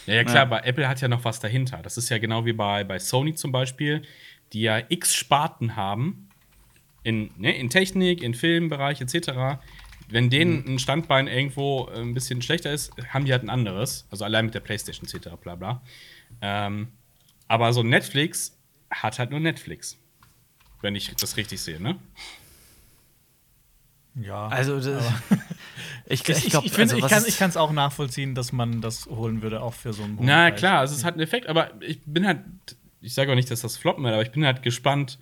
Ja, 0.07 0.15
ja, 0.15 0.23
klar, 0.23 0.43
aber 0.43 0.65
Apple 0.65 0.87
hat 0.87 1.01
ja 1.01 1.07
noch 1.07 1.23
was 1.25 1.39
dahinter. 1.39 1.79
Das 1.83 1.97
ist 1.97 2.09
ja 2.09 2.17
genau 2.17 2.45
wie 2.45 2.53
bei, 2.53 2.83
bei 2.83 2.99
Sony 2.99 3.35
zum 3.35 3.51
Beispiel, 3.51 4.01
die 4.53 4.61
ja 4.61 4.81
x 4.89 5.15
Sparten 5.15 5.75
haben 5.75 6.29
in, 7.03 7.31
ne, 7.37 7.55
in 7.55 7.69
Technik, 7.69 8.23
in 8.23 8.33
Filmbereich 8.33 9.01
etc. 9.01 9.59
Wenn 10.11 10.29
denen 10.29 10.65
ein 10.67 10.79
Standbein 10.79 11.27
irgendwo 11.27 11.89
äh, 11.93 11.99
ein 11.99 12.13
bisschen 12.13 12.41
schlechter 12.41 12.71
ist, 12.71 12.91
haben 13.09 13.25
die 13.25 13.31
halt 13.31 13.43
ein 13.43 13.49
anderes. 13.49 14.05
Also 14.11 14.25
allein 14.25 14.45
mit 14.45 14.53
der 14.53 14.59
Playstation 14.59 15.07
etc. 15.07 15.29
bla 15.41 15.55
bla. 15.55 15.81
Ähm, 16.41 16.89
aber 17.47 17.73
so 17.73 17.83
Netflix 17.83 18.57
hat 18.89 19.19
halt 19.19 19.31
nur 19.31 19.39
Netflix. 19.39 19.97
Wenn 20.81 20.95
ich 20.95 21.13
das 21.15 21.37
richtig 21.37 21.61
sehe, 21.61 21.81
ne? 21.81 21.97
Ja. 24.15 24.47
Also, 24.47 24.79
das, 24.79 25.05
ich, 26.05 26.27
ich, 26.27 26.45
ich 26.45 26.49
glaube, 26.49 26.67
ich, 26.67 26.73
finde, 26.73 26.95
also, 27.01 27.27
ich 27.27 27.37
kann 27.37 27.49
es 27.49 27.57
auch 27.57 27.71
nachvollziehen, 27.71 28.35
dass 28.35 28.51
man 28.51 28.81
das 28.81 29.05
holen 29.05 29.41
würde, 29.41 29.61
auch 29.61 29.73
für 29.73 29.93
so 29.93 30.03
einen 30.03 30.17
Na 30.19 30.49
Preis. 30.49 30.59
klar, 30.59 30.79
also 30.79 30.95
es 30.95 31.03
hat 31.03 31.13
einen 31.13 31.23
Effekt, 31.23 31.47
aber 31.47 31.71
ich 31.81 32.01
bin 32.05 32.25
halt, 32.27 32.39
ich 32.99 33.13
sage 33.13 33.31
auch 33.31 33.35
nicht, 33.35 33.49
dass 33.49 33.61
das 33.61 33.77
floppen 33.77 34.03
wird, 34.03 34.13
aber 34.13 34.23
ich 34.23 34.31
bin 34.31 34.45
halt 34.45 34.63
gespannt, 34.63 35.17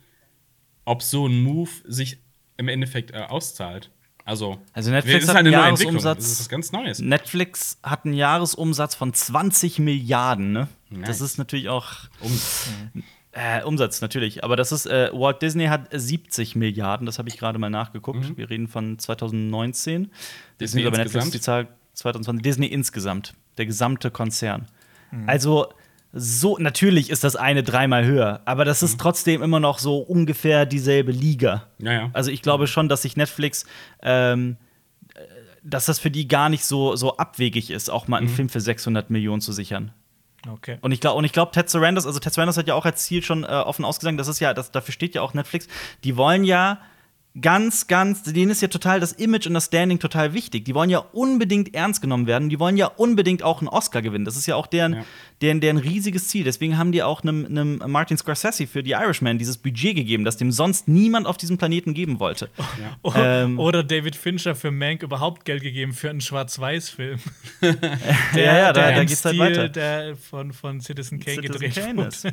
ob 0.86 1.04
so 1.04 1.28
ein 1.28 1.44
Move 1.44 1.70
sich 1.86 2.20
im 2.58 2.68
Endeffekt 2.68 3.12
äh, 3.12 3.20
auszahlt. 3.20 3.92
Also, 4.30 4.60
Also 4.74 4.92
Netflix 4.92 5.28
hat 5.28 5.36
einen. 5.38 5.52
Jahresumsatz- 5.52 6.18
Das 6.18 6.32
ist 6.32 6.40
was 6.42 6.50
ganz 6.50 6.72
Neues. 6.72 7.00
Netflix 7.00 7.80
hat 7.84 8.06
einen 8.06 8.14
Jahresumsatz 8.14 8.96
von 8.96 9.14
20 9.14 9.80
Milliarden, 9.80 10.52
ne? 10.52 10.68
Das 10.92 11.00
Nice. 11.00 11.22
ist 11.22 11.38
natürlich 11.38 11.70
auch 11.70 11.88
Um, 12.22 12.40
äh, 13.32 13.64
Umsatz, 13.64 14.02
natürlich. 14.02 14.44
Aber 14.44 14.56
das 14.56 14.72
ist, 14.72 14.86
äh, 14.86 15.10
Walt 15.14 15.42
Disney 15.42 15.66
hat 15.68 15.88
70 15.92 16.56
Milliarden, 16.56 17.06
das 17.06 17.18
habe 17.20 17.30
ich 17.30 17.38
gerade 17.38 17.60
mal 17.60 17.70
nachgeguckt. 17.70 18.38
Wir 18.38 18.50
reden 18.50 18.68
von 18.68 18.98
2019. 19.00 20.02
Mhm. 20.02 20.06
Disney 20.06 20.14
Disney 20.60 20.86
aber 20.88 20.98
Netflix 20.98 21.26
insgesamt? 21.26 21.34
die 21.34 21.42
Zahl 21.42 21.68
2020. 21.94 22.44
Disney 22.44 22.68
insgesamt, 22.68 23.34
der 23.58 23.66
gesamte 23.66 24.12
Konzern. 24.12 24.68
Mhm. 25.12 25.28
Also 25.28 25.70
so, 26.12 26.58
natürlich 26.58 27.10
ist 27.12 27.24
das 27.24 27.36
eine 27.36 27.62
dreimal 27.64 28.04
höher, 28.06 28.42
aber 28.46 28.66
das 28.66 28.82
Mhm. 28.82 28.86
ist 28.88 29.00
trotzdem 29.00 29.44
immer 29.44 29.60
noch 29.60 29.78
so 29.80 29.98
ungefähr 30.00 30.66
dieselbe 30.66 31.12
Liga. 31.12 31.68
Ja, 31.78 31.92
ja. 31.92 32.10
Also 32.14 32.32
ich 32.32 32.42
glaube 32.42 32.66
schon, 32.68 32.90
dass 32.90 33.04
sich 33.04 33.16
Netflix, 33.16 33.66
ähm, 34.02 34.58
äh, 35.14 35.20
dass 35.64 35.86
das 35.86 36.00
für 36.00 36.10
die 36.10 36.28
gar 36.28 36.50
nicht 36.50 36.66
so, 36.66 36.96
so 36.96 37.18
abwegig 37.18 37.70
ist, 37.70 37.90
auch 37.90 38.08
mal 38.08 38.18
einen 38.18 38.30
Film 38.30 38.50
für 38.50 38.60
600 38.62 39.10
Millionen 39.12 39.42
zu 39.42 39.52
sichern. 39.54 39.92
Okay. 40.48 40.78
Und 40.82 40.94
ich 40.94 41.02
glaube, 41.02 41.18
glaube, 41.34 41.52
Ted 41.52 41.70
Sarandos, 41.70 42.08
also 42.08 42.20
Ted 42.20 42.34
Sarandos 42.34 42.58
hat 42.58 42.68
ja 42.68 42.74
auch 42.74 42.86
als 42.86 43.04
Ziel 43.04 43.22
schon 43.22 43.44
äh, 43.44 43.48
offen 43.48 43.86
ausgesagt, 43.86 44.20
das 44.20 44.30
ist 44.30 44.40
ja, 44.40 44.54
das, 44.54 44.72
dafür 44.72 44.94
steht 44.94 45.14
ja 45.14 45.22
auch 45.22 45.34
Netflix, 45.34 45.68
die 46.04 46.16
wollen 46.18 46.44
ja 46.44 46.80
ganz, 47.40 47.88
ganz, 47.88 48.24
denen 48.24 48.52
ist 48.52 48.62
ja 48.62 48.68
total 48.68 49.00
das 49.00 49.12
Image 49.14 49.46
und 49.48 49.54
das 49.54 49.66
Standing 49.66 50.00
total 50.00 50.34
wichtig. 50.34 50.66
Die 50.66 50.74
wollen 50.74 50.90
ja 50.90 50.98
unbedingt 51.00 51.74
ernst 51.76 52.02
genommen 52.02 52.28
werden. 52.28 52.50
Die 52.50 52.60
wollen 52.60 52.76
ja 52.76 52.88
unbedingt 52.88 53.44
auch 53.44 53.60
einen 53.60 53.68
Oscar 53.70 54.02
gewinnen. 54.02 54.26
Das 54.26 54.36
ist 54.36 54.46
ja 54.48 54.56
auch 54.56 54.68
deren, 54.68 54.94
Ja. 54.94 55.06
deren, 55.42 55.62
deren 55.62 55.78
riesiges 55.78 56.28
Ziel. 56.28 56.44
Deswegen 56.44 56.78
haben 56.78 56.92
die 56.92 57.04
auch 57.04 57.22
einem, 57.22 57.46
einem 57.46 57.84
Martin 57.88 58.18
Scorsese 58.18 58.66
für 58.68 58.84
The 58.84 58.92
Irishman 58.92 59.38
dieses 59.38 59.58
Budget 59.58 59.96
gegeben, 59.96 60.26
das 60.26 60.38
dem 60.38 60.52
sonst 60.52 60.88
niemand 60.88 61.28
auf 61.28 61.38
diesem 61.38 61.58
Planeten 61.58 61.94
geben 61.94 62.20
wollte. 62.20 62.50
O- 63.04 63.14
Ähm. 63.16 63.60
Oder 63.60 63.84
David 63.84 64.16
Fincher 64.16 64.56
für 64.56 64.72
Mank 64.72 65.04
überhaupt 65.04 65.46
Geld 65.46 65.62
gegeben 65.64 65.94
für 65.94 66.10
einen 66.10 66.22
Schwarz-Weiß-Film. 66.22 67.20
ja, 67.62 67.72
ja, 68.36 68.74
da, 68.74 68.92
da 68.92 69.04
geht's 69.04 69.24
halt 69.24 69.38
weiter. 69.38 69.70
Der 69.70 70.16
von, 70.18 70.52
von 70.52 70.82
Citizen 70.82 71.20
Kane 71.20 71.36
Citizen 71.36 71.60
gedreht 71.62 71.76
Kane 71.76 72.08
ist. 72.08 72.24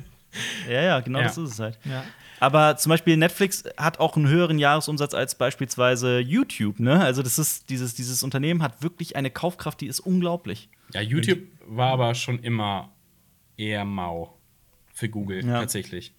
Ja, 0.69 0.83
ja, 0.83 1.01
genau 1.01 1.19
Ja. 1.21 1.25
das 1.27 1.39
ist 1.39 1.53
es 1.53 1.59
halt. 1.61 1.79
Ja. 1.85 2.03
Aber 2.41 2.77
zum 2.77 2.91
Beispiel 2.91 3.17
Netflix 3.17 3.65
hat 3.77 3.99
auch 4.01 4.17
einen 4.17 4.29
höheren 4.29 4.59
Jahresumsatz 4.59 5.15
als 5.15 5.35
beispielsweise 5.37 6.19
YouTube. 6.19 6.81
Ne? 6.81 7.01
Also 7.03 7.23
das 7.23 7.39
ist 7.39 7.71
dieses, 7.71 7.95
dieses 7.95 8.23
Unternehmen 8.23 8.63
hat 8.63 8.83
wirklich 8.83 9.17
eine 9.17 9.31
Kaufkraft, 9.31 9.81
die 9.81 9.87
ist 9.87 10.01
unglaublich. 10.01 10.69
ja, 10.93 11.01
YouTube 11.01 11.41
war 11.67 11.93
aber 11.93 12.15
schon 12.15 12.39
immer 12.41 12.91
eher 13.57 13.85
mau 13.85 14.37
für 14.93 15.09
Google, 15.09 15.45
Ja. 15.45 15.61
tatsächlich. 15.61 16.13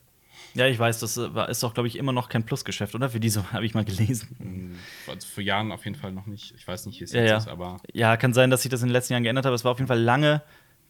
Ja, 0.53 0.65
ich 0.68 0.78
weiß, 0.78 0.99
das 0.99 1.18
äh, 1.18 1.34
war- 1.34 1.49
ist 1.49 1.61
doch, 1.63 1.74
glaube 1.74 1.88
ich, 1.88 1.95
immer 1.97 2.11
noch 2.11 2.30
kein 2.30 2.43
Plusgeschäft, 2.43 2.95
oder? 2.95 3.09
Für 3.09 3.20
diese 3.20 3.51
habe 3.53 3.65
ich 3.65 3.74
mal 3.74 3.86
gelesen. 3.86 4.76
Also 5.07 5.28
für 5.28 5.41
Jahren 5.41 5.72
auf 5.72 5.86
jeden 5.86 5.95
Fall 5.97 6.11
noch 6.11 6.26
nicht. 6.26 6.53
Ich 6.55 6.68
weiß 6.68 6.86
nicht, 6.88 6.99
wie 6.99 7.03
es 7.03 7.11
Ja, 7.11 7.22
jetzt 7.22 7.30
ja. 7.30 7.38
ist, 7.38 7.47
aber 7.47 7.78
Ja, 7.93 8.18
kann 8.18 8.34
sein, 8.34 8.49
dass 8.49 8.63
sich 8.63 8.70
das 8.72 8.82
in 8.82 8.88
den 8.88 8.93
letzten 8.93 9.13
Jahren 9.13 9.24
geändert 9.24 9.45
hat, 9.45 9.49
aber 9.49 9.55
es 9.55 9.63
war 9.63 9.72
auf 9.72 9.78
jeden 9.80 9.88
Fall 9.88 10.01
lange, 10.01 10.41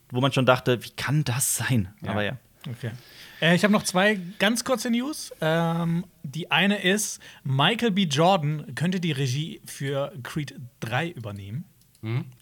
wo 0.09 0.21
man 0.21 0.31
schon 0.31 0.45
dachte, 0.45 0.83
wie 0.83 0.89
kann 0.91 1.23
das 1.23 1.57
sein? 1.57 1.93
Ja. 2.01 2.11
Aber 2.11 2.23
ja. 2.23 2.37
Okay. 2.69 2.91
Äh, 3.41 3.55
ich 3.55 3.63
habe 3.63 3.71
noch 3.73 3.83
zwei 3.83 4.19
ganz 4.39 4.63
kurze 4.63 4.89
News. 4.89 5.31
Ähm, 5.41 6.05
die 6.23 6.51
eine 6.51 6.81
ist, 6.81 7.19
Michael 7.43 7.91
B. 7.91 8.03
Jordan 8.03 8.73
könnte 8.75 8.99
die 8.99 9.11
Regie 9.11 9.61
für 9.65 10.11
Creed 10.23 10.55
3 10.81 11.09
übernehmen. 11.09 11.65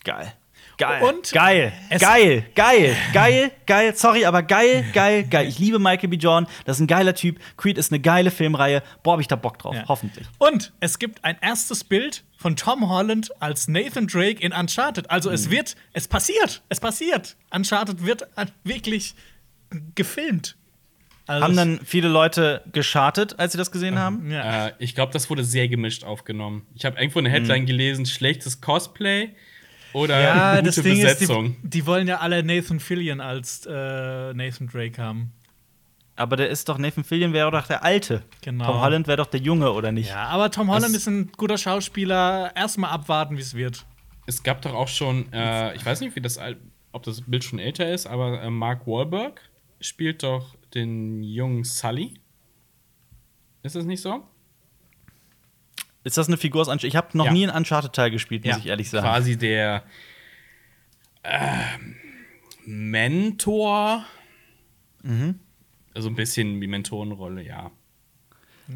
Geil. 0.03 0.33
Geil. 0.77 1.03
Und 1.03 1.31
geil. 1.31 1.73
Geil. 1.99 2.45
Geil. 2.55 2.95
Geil. 3.13 3.51
Geil. 3.65 3.95
Sorry, 3.95 4.25
aber 4.25 4.43
geil, 4.43 4.83
geil, 4.93 5.23
geil. 5.23 5.47
Ich 5.47 5.57
liebe 5.59 5.79
Michael 5.79 6.09
B. 6.09 6.17
Jordan. 6.17 6.49
Das 6.65 6.77
ist 6.77 6.81
ein 6.81 6.87
geiler 6.87 7.13
Typ. 7.15 7.39
Creed 7.57 7.77
ist 7.77 7.91
eine 7.91 8.01
geile 8.01 8.31
Filmreihe. 8.31 8.83
Boah, 9.03 9.13
hab 9.13 9.19
ich 9.21 9.27
da 9.27 9.35
Bock 9.35 9.59
drauf. 9.59 9.75
Ja. 9.75 9.85
Hoffentlich. 9.87 10.27
Und 10.37 10.73
es 10.81 10.99
gibt 10.99 11.23
ein 11.23 11.37
erstes 11.41 11.83
Bild 11.83 12.23
von 12.37 12.55
Tom 12.55 12.89
Holland 12.89 13.29
als 13.41 13.67
Nathan 13.67 14.07
Drake 14.07 14.41
in 14.41 14.51
Uncharted. 14.53 15.09
Also 15.09 15.29
Mhm. 15.29 15.35
es 15.35 15.49
wird, 15.49 15.75
es 15.93 16.07
passiert, 16.07 16.61
es 16.69 16.79
passiert. 16.79 17.37
Uncharted 17.51 18.05
wird 18.05 18.27
wirklich 18.63 19.15
gefilmt. 19.95 20.57
Also 21.27 21.43
Haben 21.43 21.55
dann 21.55 21.79
viele 21.83 22.07
Leute 22.07 22.61
geschartet, 22.71 23.39
als 23.39 23.53
sie 23.53 23.57
das 23.57 23.71
gesehen 23.71 23.97
haben? 23.97 24.29
ja. 24.29 24.67
Äh, 24.67 24.73
ich 24.79 24.93
glaube, 24.93 25.11
das 25.11 25.29
wurde 25.29 25.43
sehr 25.43 25.67
gemischt 25.67 26.03
aufgenommen. 26.03 26.67
Ich 26.75 26.85
habe 26.85 26.99
irgendwo 26.99 27.19
eine 27.19 27.29
Headline 27.29 27.65
gelesen: 27.65 28.05
schlechtes 28.05 28.61
Cosplay 28.61 29.29
oder 29.93 30.19
ja, 30.21 30.51
gute 30.57 30.63
das 30.67 30.75
Ding 30.75 30.97
ist, 30.97 31.19
Besetzung. 31.19 31.55
die, 31.63 31.69
die 31.69 31.85
wollen 31.87 32.07
ja 32.07 32.17
alle 32.19 32.43
Nathan 32.43 32.79
Fillion 32.79 33.21
als 33.21 33.65
äh, 33.65 33.71
Nathan 34.33 34.67
Drake 34.67 35.01
haben. 35.01 35.31
Aber 36.17 36.37
der 36.37 36.49
ist 36.49 36.69
doch, 36.69 36.77
Nathan 36.77 37.03
Fillion 37.03 37.33
wäre 37.33 37.49
doch 37.51 37.67
der 37.67 37.83
Alte. 37.83 38.21
Genau. 38.41 38.65
Tom 38.67 38.79
Holland 38.81 39.07
wäre 39.07 39.17
doch 39.17 39.25
der 39.25 39.41
Junge, 39.41 39.71
oder 39.73 39.91
nicht? 39.91 40.09
Ja, 40.09 40.27
aber 40.27 40.49
Tom 40.51 40.69
Holland 40.69 40.85
Das- 40.85 41.01
ist 41.01 41.07
ein 41.07 41.31
guter 41.35 41.57
Schauspieler. 41.57 42.51
Erstmal 42.55 42.91
abwarten, 42.91 43.35
wie 43.35 43.41
es 43.41 43.53
wird. 43.53 43.85
es 44.27 44.41
gab 44.43 44.61
doch 44.61 44.73
auch 44.73 44.87
schon, 44.87 45.31
äh, 45.33 45.75
ich 45.75 45.85
weiß 45.85 45.99
nicht, 46.01 46.15
wie 46.15 46.21
das, 46.21 46.39
ob 46.93 47.03
das 47.03 47.21
Bild 47.21 47.43
schon 47.43 47.59
älter 47.59 47.91
ist, 47.91 48.05
aber 48.07 48.41
äh, 48.41 48.49
Mark 48.49 48.85
Wahlberg 48.87 49.41
spielt 49.81 50.23
doch 50.23 50.54
den 50.75 51.23
jungen 51.23 51.63
Sully. 51.63 52.13
Ist 53.63 53.75
das 53.75 53.85
nicht 53.85 54.01
so? 54.01 54.27
Ist 56.03 56.17
das 56.17 56.27
eine 56.27 56.37
Figur 56.37 56.61
aus 56.61 56.67
Uncharted? 56.67 56.87
Ich 56.89 56.95
habe 56.95 57.17
noch 57.17 57.25
Ja. 57.25 57.33
nie 57.33 57.47
einen 57.47 57.57
Uncharted-Teil 57.57 58.11
gespielt, 58.11 58.45
muss 58.45 58.57
ich 58.57 58.67
ehrlich 58.67 58.89
sagen. 58.89 59.05
Quasi 59.07 59.37
der 59.37 59.83
ähm, 61.23 61.95
Mentor. 62.65 64.05
Mhm. 65.01 65.39
Also 65.95 66.09
ein 66.09 66.15
bisschen 66.15 66.61
die 66.61 66.67
Mentorenrolle, 66.67 67.41
ja. 67.43 67.71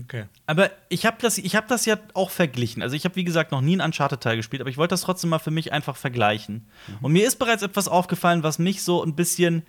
Okay. 0.04 0.26
Aber 0.46 0.70
ich 0.90 1.06
habe 1.06 1.18
das, 1.20 1.38
ich 1.40 1.56
hab 1.56 1.68
das 1.68 1.86
ja 1.86 1.98
auch 2.14 2.30
verglichen. 2.30 2.84
Also 2.84 2.96
ich 2.96 3.06
habe, 3.06 3.16
wie 3.16 3.24
gesagt, 3.24 3.52
noch 3.52 3.62
nie 3.62 3.74
einen 3.74 3.82
Uncharted-Teil 3.82 4.38
gespielt, 4.38 4.62
aber 4.62 4.70
ich 4.70 4.78
wollte 4.78 4.94
das 4.94 5.02
trotzdem 5.02 5.32
mal 5.32 5.40
für 5.40 5.52
mich 5.52 5.74
einfach 5.74 5.96
vergleichen. 5.98 6.68
Und 7.02 7.12
mir 7.12 7.26
ist 7.28 7.38
bereits 7.40 7.64
etwas 7.64 7.88
aufgefallen, 7.88 8.44
was 8.44 8.60
mich 8.60 8.84
so 8.84 9.04
ein 9.04 9.16
bisschen, 9.16 9.64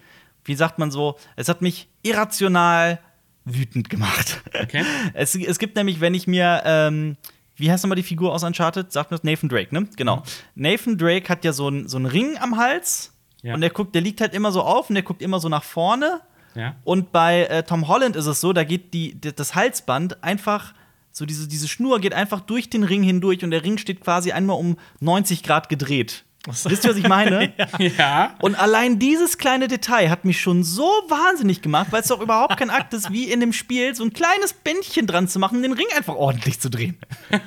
wie 0.45 0.55
sagt 0.55 0.79
man 0.79 0.91
so, 0.91 1.17
es 1.37 1.49
hat 1.49 1.63
mich 1.63 1.89
irrational 2.03 2.99
wütend 3.45 3.89
gemacht. 3.91 4.43
Okay. 4.63 4.85
Es, 5.15 5.35
es 5.35 5.59
gibt 5.59 5.77
nämlich, 5.77 6.01
wenn 6.01 6.15
ich 6.15 6.27
mir, 6.27 6.63
ähm, 6.65 7.17
wie 7.57 7.71
heißt 7.71 7.85
nochmal 7.85 7.97
die 7.97 8.03
Figur 8.03 8.33
aus 8.33 8.43
Uncharted? 8.45 8.93
Sagt 8.93 9.11
mir 9.11 9.17
das 9.17 9.25
Nathan 9.25 9.49
Drake, 9.49 9.75
ne? 9.75 9.87
Genau. 9.97 10.23
Nathan 10.55 10.97
Drake 10.99 11.29
hat 11.29 11.45
ja 11.45 11.53
so 11.53 11.67
einen 11.67 11.89
so 11.89 11.99
Ring 11.99 12.37
am 12.39 12.57
Hals 12.57 13.13
Ja. 13.43 13.55
und 13.55 13.61
der 13.61 13.71
guckt, 13.71 13.95
der 13.95 14.03
liegt 14.03 14.21
halt 14.21 14.35
immer 14.35 14.53
so 14.53 14.63
auf 14.63 14.89
und 14.89 14.95
der 14.95 15.03
guckt 15.03 15.23
immer 15.23 15.41
so 15.41 15.49
nach 15.49 15.65
vorne. 15.65 16.21
Ja. 16.55 16.77
Und 16.85 17.13
bei 17.13 17.45
äh, 17.45 17.63
Tom 17.63 17.87
Holland 17.89 18.17
ist 18.17 18.27
es 18.27 18.41
so, 18.41 18.53
da 18.53 18.65
geht 18.65 18.93
die, 18.95 19.21
das 19.21 19.55
Halsband 19.55 20.23
einfach, 20.25 20.75
so 21.13 21.25
diese, 21.27 21.49
diese 21.49 21.69
Schnur 21.69 22.01
geht 22.01 22.15
einfach 22.15 22.41
durch 22.41 22.71
den 22.71 22.83
Ring 22.85 23.03
hindurch 23.03 23.45
und 23.45 23.51
der 23.51 23.63
Ring 23.65 23.79
steht 23.79 24.01
quasi 24.01 24.33
einmal 24.33 24.57
um 24.59 24.77
90 25.01 25.43
Grad 25.43 25.69
gedreht. 25.69 26.25
Wisst 26.65 26.85
ihr, 26.85 26.91
was 26.91 26.97
ich 26.97 27.09
meine? 27.09 27.53
Ja. 27.79 28.35
Und 28.41 28.55
allein 28.55 28.99
dieses 28.99 29.39
kleine 29.39 29.69
Detail 29.69 30.11
hat 30.11 30.25
mich 30.25 30.41
schon 30.41 30.65
so 30.65 30.85
wahnsinnig 31.09 31.63
gemacht, 31.63 31.89
weil 31.91 32.03
es 32.03 32.09
doch 32.09 32.21
überhaupt 32.21 32.57
kein 32.57 32.71
Akt 32.71 32.95
ist, 32.95 33.11
wie 33.11 33.31
in 33.31 33.41
dem 33.41 33.53
Spiel 33.53 33.95
so 33.95 34.05
ein 34.05 34.13
kleines 34.13 34.53
Bändchen 34.53 35.07
dran 35.07 35.29
zu 35.29 35.39
machen, 35.39 35.63
den 35.63 35.73
Ring 35.73 35.87
einfach 35.97 36.15
ordentlich 36.15 36.61
zu 36.61 36.71
drehen. 36.71 36.99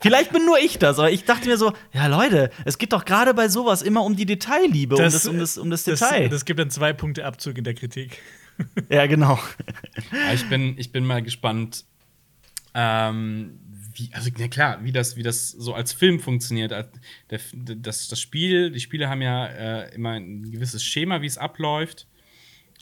Vielleicht 0.00 0.32
bin 0.32 0.44
nur 0.44 0.58
ich 0.58 0.78
das, 0.78 0.98
aber 0.98 1.10
ich 1.10 1.24
dachte 1.24 1.48
mir 1.48 1.56
so, 1.56 1.72
ja 1.92 2.06
Leute, 2.06 2.50
es 2.64 2.78
geht 2.78 2.92
doch 2.92 3.04
gerade 3.04 3.34
bei 3.34 3.48
sowas 3.48 3.82
immer 3.82 4.04
um 4.04 4.16
die 4.16 4.26
Detailliebe, 4.26 4.96
um 4.96 5.02
das, 5.02 5.26
um 5.26 5.38
das, 5.38 5.58
um 5.58 5.70
das 5.70 5.84
Detail. 5.84 6.24
Das, 6.24 6.40
das 6.40 6.44
gibt 6.44 6.58
dann 6.60 6.70
zwei 6.70 6.92
Punkte 6.92 7.24
Abzug 7.24 7.58
in 7.58 7.64
der 7.64 7.74
Kritik. 7.74 8.20
ja, 8.88 9.06
genau. 9.06 9.38
Aber 10.24 10.34
ich 10.34 10.48
bin, 10.48 10.74
ich 10.78 10.92
bin 10.92 11.04
mal 11.04 11.22
gespannt, 11.22 11.84
ähm, 12.74 13.60
wie, 13.94 14.10
also 14.12 14.30
na 14.38 14.48
klar, 14.48 14.82
wie 14.84 14.92
das, 14.92 15.16
wie 15.16 15.22
das 15.22 15.50
so 15.50 15.74
als 15.74 15.92
Film 15.92 16.20
funktioniert. 16.20 16.72
Als- 16.72 16.88
Der, 17.30 17.40
das, 17.52 18.08
das 18.08 18.20
Spiel, 18.20 18.70
die 18.70 18.80
Spiele 18.80 19.08
haben 19.08 19.22
ja 19.22 19.46
äh, 19.46 19.94
immer 19.94 20.12
ein 20.12 20.50
gewisses 20.50 20.82
Schema, 20.84 21.22
wie 21.22 21.26
es 21.26 21.38
abläuft. 21.38 22.06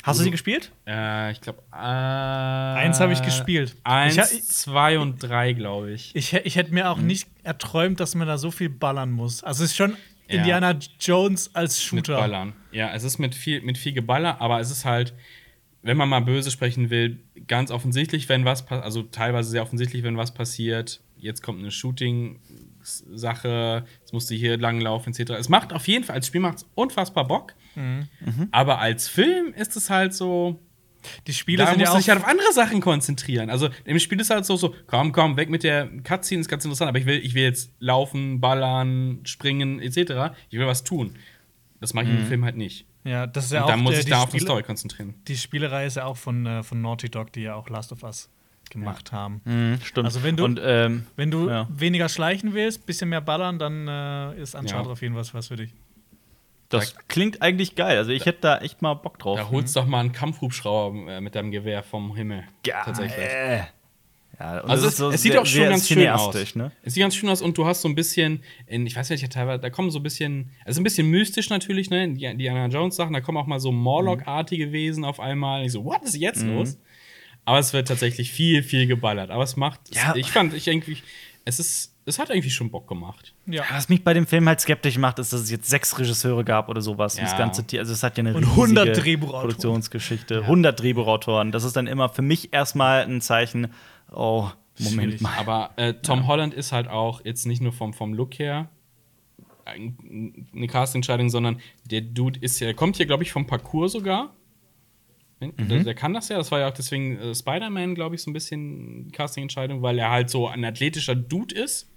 Hast 0.03 0.19
du 0.19 0.25
sie 0.25 0.31
gespielt? 0.33 0.73
Äh, 0.87 1.31
ich 1.31 1.41
glaube, 1.41 1.63
äh, 1.73 1.77
Eins 1.77 2.99
habe 2.99 3.13
ich 3.13 3.23
gespielt. 3.23 3.77
Eins, 3.85 4.17
Ich 4.33 4.43
zwei 4.45 4.99
und 4.99 5.23
drei, 5.23 5.53
glaube 5.53 5.93
ich. 5.93 6.11
Ich, 6.17 6.33
ich 6.33 6.57
hätte 6.57 6.75
mir 6.75 6.91
auch 6.91 6.97
Mhm. 6.97 7.07
nicht 7.07 7.29
erträumt, 7.45 8.01
dass 8.01 8.15
man 8.17 8.27
da 8.27 8.37
so 8.37 8.51
viel 8.51 8.69
ballern 8.69 9.13
muss. 9.13 9.45
Also 9.45 9.63
es 9.63 9.71
ist 9.71 9.77
schon 9.77 9.97
Ja. 10.29 10.39
Indiana 10.39 10.77
Jones 10.99 11.55
als 11.55 11.77
Mit 11.93 12.07
Shooter. 12.07 12.19
Ballern. 12.19 12.53
Ja, 12.73 12.93
es 12.95 13.05
ist 13.05 13.19
mit 13.19 13.35
viel, 13.35 13.61
mit 13.61 13.79
viel 13.79 13.93
Geballer, 13.93 14.41
aber 14.41 14.59
es 14.61 14.71
ist 14.73 14.85
halt, 14.85 15.15
wenn 15.83 15.97
man 15.97 16.09
mal 16.09 16.21
böse 16.21 16.51
sprechen 16.51 16.91
will, 16.91 17.21
ganz 17.47 17.71
offensichtlich, 17.71 18.29
wenn 18.29 18.45
was 18.45 18.67
passiert, 18.67 18.85
also 18.85 19.03
teilweise 19.03 19.51
sehr 19.51 19.63
offensichtlich, 19.63 20.03
wenn 20.03 20.17
was 20.17 20.33
passiert. 20.33 21.01
Jetzt 21.17 21.43
kommt 21.43 21.61
eine 21.61 21.71
Shooting-Sache, 21.71 23.85
jetzt 24.01 24.13
musst 24.13 24.31
du 24.31 24.35
hier 24.35 24.59
langlaufen, 24.59 25.13
etc. 25.13 25.33
Es 25.33 25.49
macht 25.49 25.73
auf 25.73 25.87
jeden 25.89 26.05
Fall, 26.05 26.17
als 26.17 26.27
Spiel 26.27 26.41
macht 26.41 26.59
es 26.59 26.67
unfassbar 26.75 27.27
Bock. 27.27 27.55
Mhm. 27.75 28.09
Aber 28.51 28.79
als 28.79 29.09
Film 29.09 29.55
ist 29.55 29.77
es 29.77 29.91
halt 29.91 30.15
so, 30.15 30.61
Die 31.27 31.33
Spiele 31.33 31.59
da 31.59 31.67
sind 31.67 31.79
musst 31.79 31.87
ja 31.87 31.91
du 31.91 31.93
auch 31.93 31.99
dich 31.99 32.09
halt 32.11 32.21
auf 32.21 32.29
andere 32.29 32.53
Sachen 32.53 32.81
konzentrieren. 32.81 33.51
Also 33.51 33.69
im 33.85 33.99
Spiel 33.99 34.21
ist 34.21 34.31
halt 34.31 34.45
so, 34.45 34.57
so 34.57 34.75
komm, 34.87 35.13
komm, 35.13 35.37
weg 35.37 35.51
mit 35.51 35.63
der 35.63 35.89
Cutscene, 36.03 36.41
ist 36.41 36.49
ganz 36.49 36.65
interessant, 36.65 36.89
aber 36.89 36.99
ich 36.99 37.07
will, 37.07 37.19
ich 37.19 37.35
will 37.35 37.43
jetzt 37.43 37.73
laufen, 37.81 38.41
ballern, 38.41 39.21
springen, 39.25 39.81
etc. 39.81 40.35
Ich 40.51 40.59
will 40.59 40.67
was 40.67 40.85
tun. 40.85 41.17
Das 41.81 41.95
mache 41.95 42.05
ich 42.05 42.11
im 42.11 42.27
Film 42.27 42.45
halt 42.45 42.57
nicht. 42.57 42.87
Ja, 43.05 43.27
das 43.27 43.47
ist 43.47 43.53
ja 43.53 43.59
Und 43.61 43.65
auch 43.65 43.69
dann 43.71 43.81
muss 43.81 43.91
der- 43.93 43.99
ich 44.01 44.05
die 44.07 44.11
da 44.13 44.19
auf 44.19 44.25
die 44.31 44.37
Spiele- 44.39 44.45
Story 44.47 44.63
konzentrieren. 44.63 45.15
Die 45.29 45.37
Spielereihe 45.37 45.87
ist 45.87 45.97
ja 45.97 46.05
auch 46.05 46.17
von, 46.17 46.47
äh, 46.47 46.63
von 46.63 46.81
Naughty 46.81 47.09
Dog, 47.11 47.33
die 47.33 47.43
ja 47.43 47.55
auch 47.57 47.69
Last 47.69 47.91
of 47.93 48.03
Us 48.05 48.29
gemacht 48.71 49.13
haben. 49.13 49.41
Mhm, 49.45 49.81
stimmt. 49.85 50.07
Also 50.07 50.23
wenn 50.23 50.37
du- 50.37 50.45
Und, 50.45 50.61
ähm, 50.63 51.07
Wenn 51.17 51.31
du 51.31 51.49
Ja. 51.51 51.67
weniger 51.71 52.09
schleichen 52.09 52.55
willst, 52.55 52.87
bisschen 52.87 53.09
mehr 53.11 53.21
ballern, 53.21 53.59
dann 53.59 53.87
äh, 53.89 54.41
ist 54.41 54.55
Uncharted 54.55 54.87
Ja. 54.87 54.93
auf 54.93 55.03
jeden 55.03 55.15
Fall 55.15 55.25
was 55.33 55.49
für 55.49 55.57
dich. 55.57 55.73
das 56.71 56.97
klingt 57.07 57.43
eigentlich 57.43 57.75
geil. 57.75 57.99
Also 57.99 58.13
ich 58.13 58.25
hätte 58.25 58.41
da 58.41 58.59
echt 58.61 58.81
mal 58.81 58.95
Bock 58.95 59.19
drauf. 59.19 59.39
Da 59.39 59.51
holst 59.51 59.77
doch 59.77 59.85
mal 59.85 60.01
einen 60.01 60.13
Kampfhubschrauber 60.13 61.17
äh, 61.17 61.21
mit 61.21 61.35
deinem 61.35 61.51
Gewehr 61.51 61.83
vom 61.83 62.17
Himmel. 62.17 62.45
Tatsächlich. 62.63 63.27
Ja, 64.41 64.61
und 64.61 64.71
Also 64.71 64.87
es, 64.87 64.93
ist 64.95 64.99
so 64.99 65.11
es 65.11 65.23
sieht 65.23 65.33
sehr- 65.33 65.43
auch 65.43 65.47
schon 65.47 65.63
ganz 65.69 65.87
schön 65.89 66.09
aus. 66.09 66.55
Ne? 66.55 66.73
Es 66.83 66.95
sieht 66.95 67.03
ganz 67.03 67.15
schön 67.15 67.29
aus 67.29 67.43
und 67.43 67.57
du 67.59 67.67
hast 67.67 67.83
so 67.83 67.89
ein 67.89 67.95
bisschen, 67.95 68.43
in, 68.67 68.87
ich 68.87 68.97
weiß 68.97 69.11
nicht, 69.11 69.31
teilweise, 69.31 69.61
da 69.61 69.71
kommen 69.71 69.91
so 69.91 69.99
ein 69.99 70.03
bisschen, 70.03 70.51
also 70.65 70.81
ein 70.81 70.85
bisschen 70.85 71.07
mystisch 71.09 71.51
natürlich, 71.51 71.91
ne? 71.91 72.09
Die, 72.09 72.15
die 72.17 72.25
Indiana 72.25 72.67
Jones 72.67 72.97
Sachen, 72.97 73.13
da 73.13 73.21
kommen 73.21 73.39
auch 73.39 73.47
mal 73.47 73.61
so 73.61 73.71
Morlock-artige 73.73 74.73
Wesen 74.73 75.05
auf 75.05 75.21
einmal. 75.21 75.61
Und 75.61 75.67
ich 75.67 75.73
so, 75.73 75.85
what 75.85 76.03
ist 76.03 76.17
jetzt 76.17 76.43
los? 76.45 76.79
Aber 77.45 77.59
es 77.59 77.73
wird 77.73 77.89
tatsächlich 77.89 78.31
viel, 78.31 78.63
viel 78.63 78.87
geballert. 78.87 79.31
Aber 79.31 79.43
es 79.43 79.57
macht, 79.57 79.81
Ja. 79.95 80.15
ich 80.17 80.31
fand, 80.31 80.55
ich 80.55 80.67
irgendwie, 80.69 80.97
es 81.45 81.59
ist, 81.59 81.95
es 82.05 82.19
hat 82.19 82.31
irgendwie 82.31 82.51
schon 82.51 82.71
Bock 82.71 82.89
gemacht. 82.89 83.35
Ja. 83.47 83.63
Was 83.71 83.89
mich 83.89 84.03
bei 84.03 84.15
dem 84.15 84.27
Film 84.27 84.49
halt 84.49 84.61
skeptisch 84.61 84.97
macht, 84.99 85.19
ist, 85.19 85.33
dass 85.33 85.41
es 85.41 85.51
jetzt 85.51 85.69
sechs 85.69 85.97
Regisseure 85.99 86.43
gab 86.45 86.69
oder 86.69 86.81
sowas. 86.81 87.17
Ja. 87.17 87.25
Das 87.25 87.37
ganze 87.37 87.65
Tier, 87.65 87.81
also 87.81 87.93
es 87.93 88.03
hat 88.03 88.17
ja 88.17 88.23
eine 88.25 88.35
Und 88.35 88.45
100 88.45 88.87
riesige 88.89 89.03
Drehbuchautoren. 89.03 89.43
Produktionsgeschichte, 89.49 90.41
100 90.43 90.81
Drehbuchautoren. 90.81 91.53
Das 91.53 91.65
ist 91.65 91.77
dann 91.77 91.87
immer 91.87 92.09
für 92.09 92.23
mich 92.23 92.53
erstmal 92.53 93.03
ein 93.05 93.21
Zeichen. 93.21 93.69
Oh, 94.15 94.49
Moment 94.79 95.03
Schwierig. 95.13 95.21
mal. 95.21 95.37
Aber 95.39 95.71
äh, 95.77 95.95
Tom 95.95 96.27
Holland 96.27 96.55
ist 96.55 96.73
halt 96.73 96.89
auch 96.89 97.25
jetzt 97.25 97.47
nicht 97.47 97.61
nur 97.63 97.73
vom, 97.73 97.93
vom 97.93 98.15
Look 98.15 98.39
her 98.39 98.69
ein- 99.65 100.49
eine 100.55 100.67
Castingentscheidung, 100.67 101.31
sondern 101.31 101.59
der 101.85 102.01
Dude 102.01 102.41
ist 102.41 102.59
ja, 102.61 102.73
kommt 102.73 102.97
hier, 102.97 103.07
glaube 103.07 103.23
ich, 103.23 103.33
vom 103.33 103.47
Parcours 103.47 103.93
sogar. 103.93 104.35
Der, 105.41 105.83
der 105.83 105.95
kann 105.95 106.15
das 106.15 106.29
ja, 106.29 106.37
das 106.39 106.53
war 106.53 106.61
ja 106.61 106.69
auch 106.69 106.73
deswegen 106.75 107.19
äh, 107.19 107.35
Spider-Man, 107.35 107.95
glaube 107.97 108.15
ich, 108.15 108.23
so 108.23 108.31
ein 108.31 108.33
bisschen 108.33 109.11
Castingentscheidung, 109.13 109.83
weil 109.83 109.99
er 109.99 110.11
halt 110.11 110.31
so 110.31 110.47
ein 110.47 110.65
athletischer 110.65 111.17
Dude 111.17 111.55
ist 111.55 111.89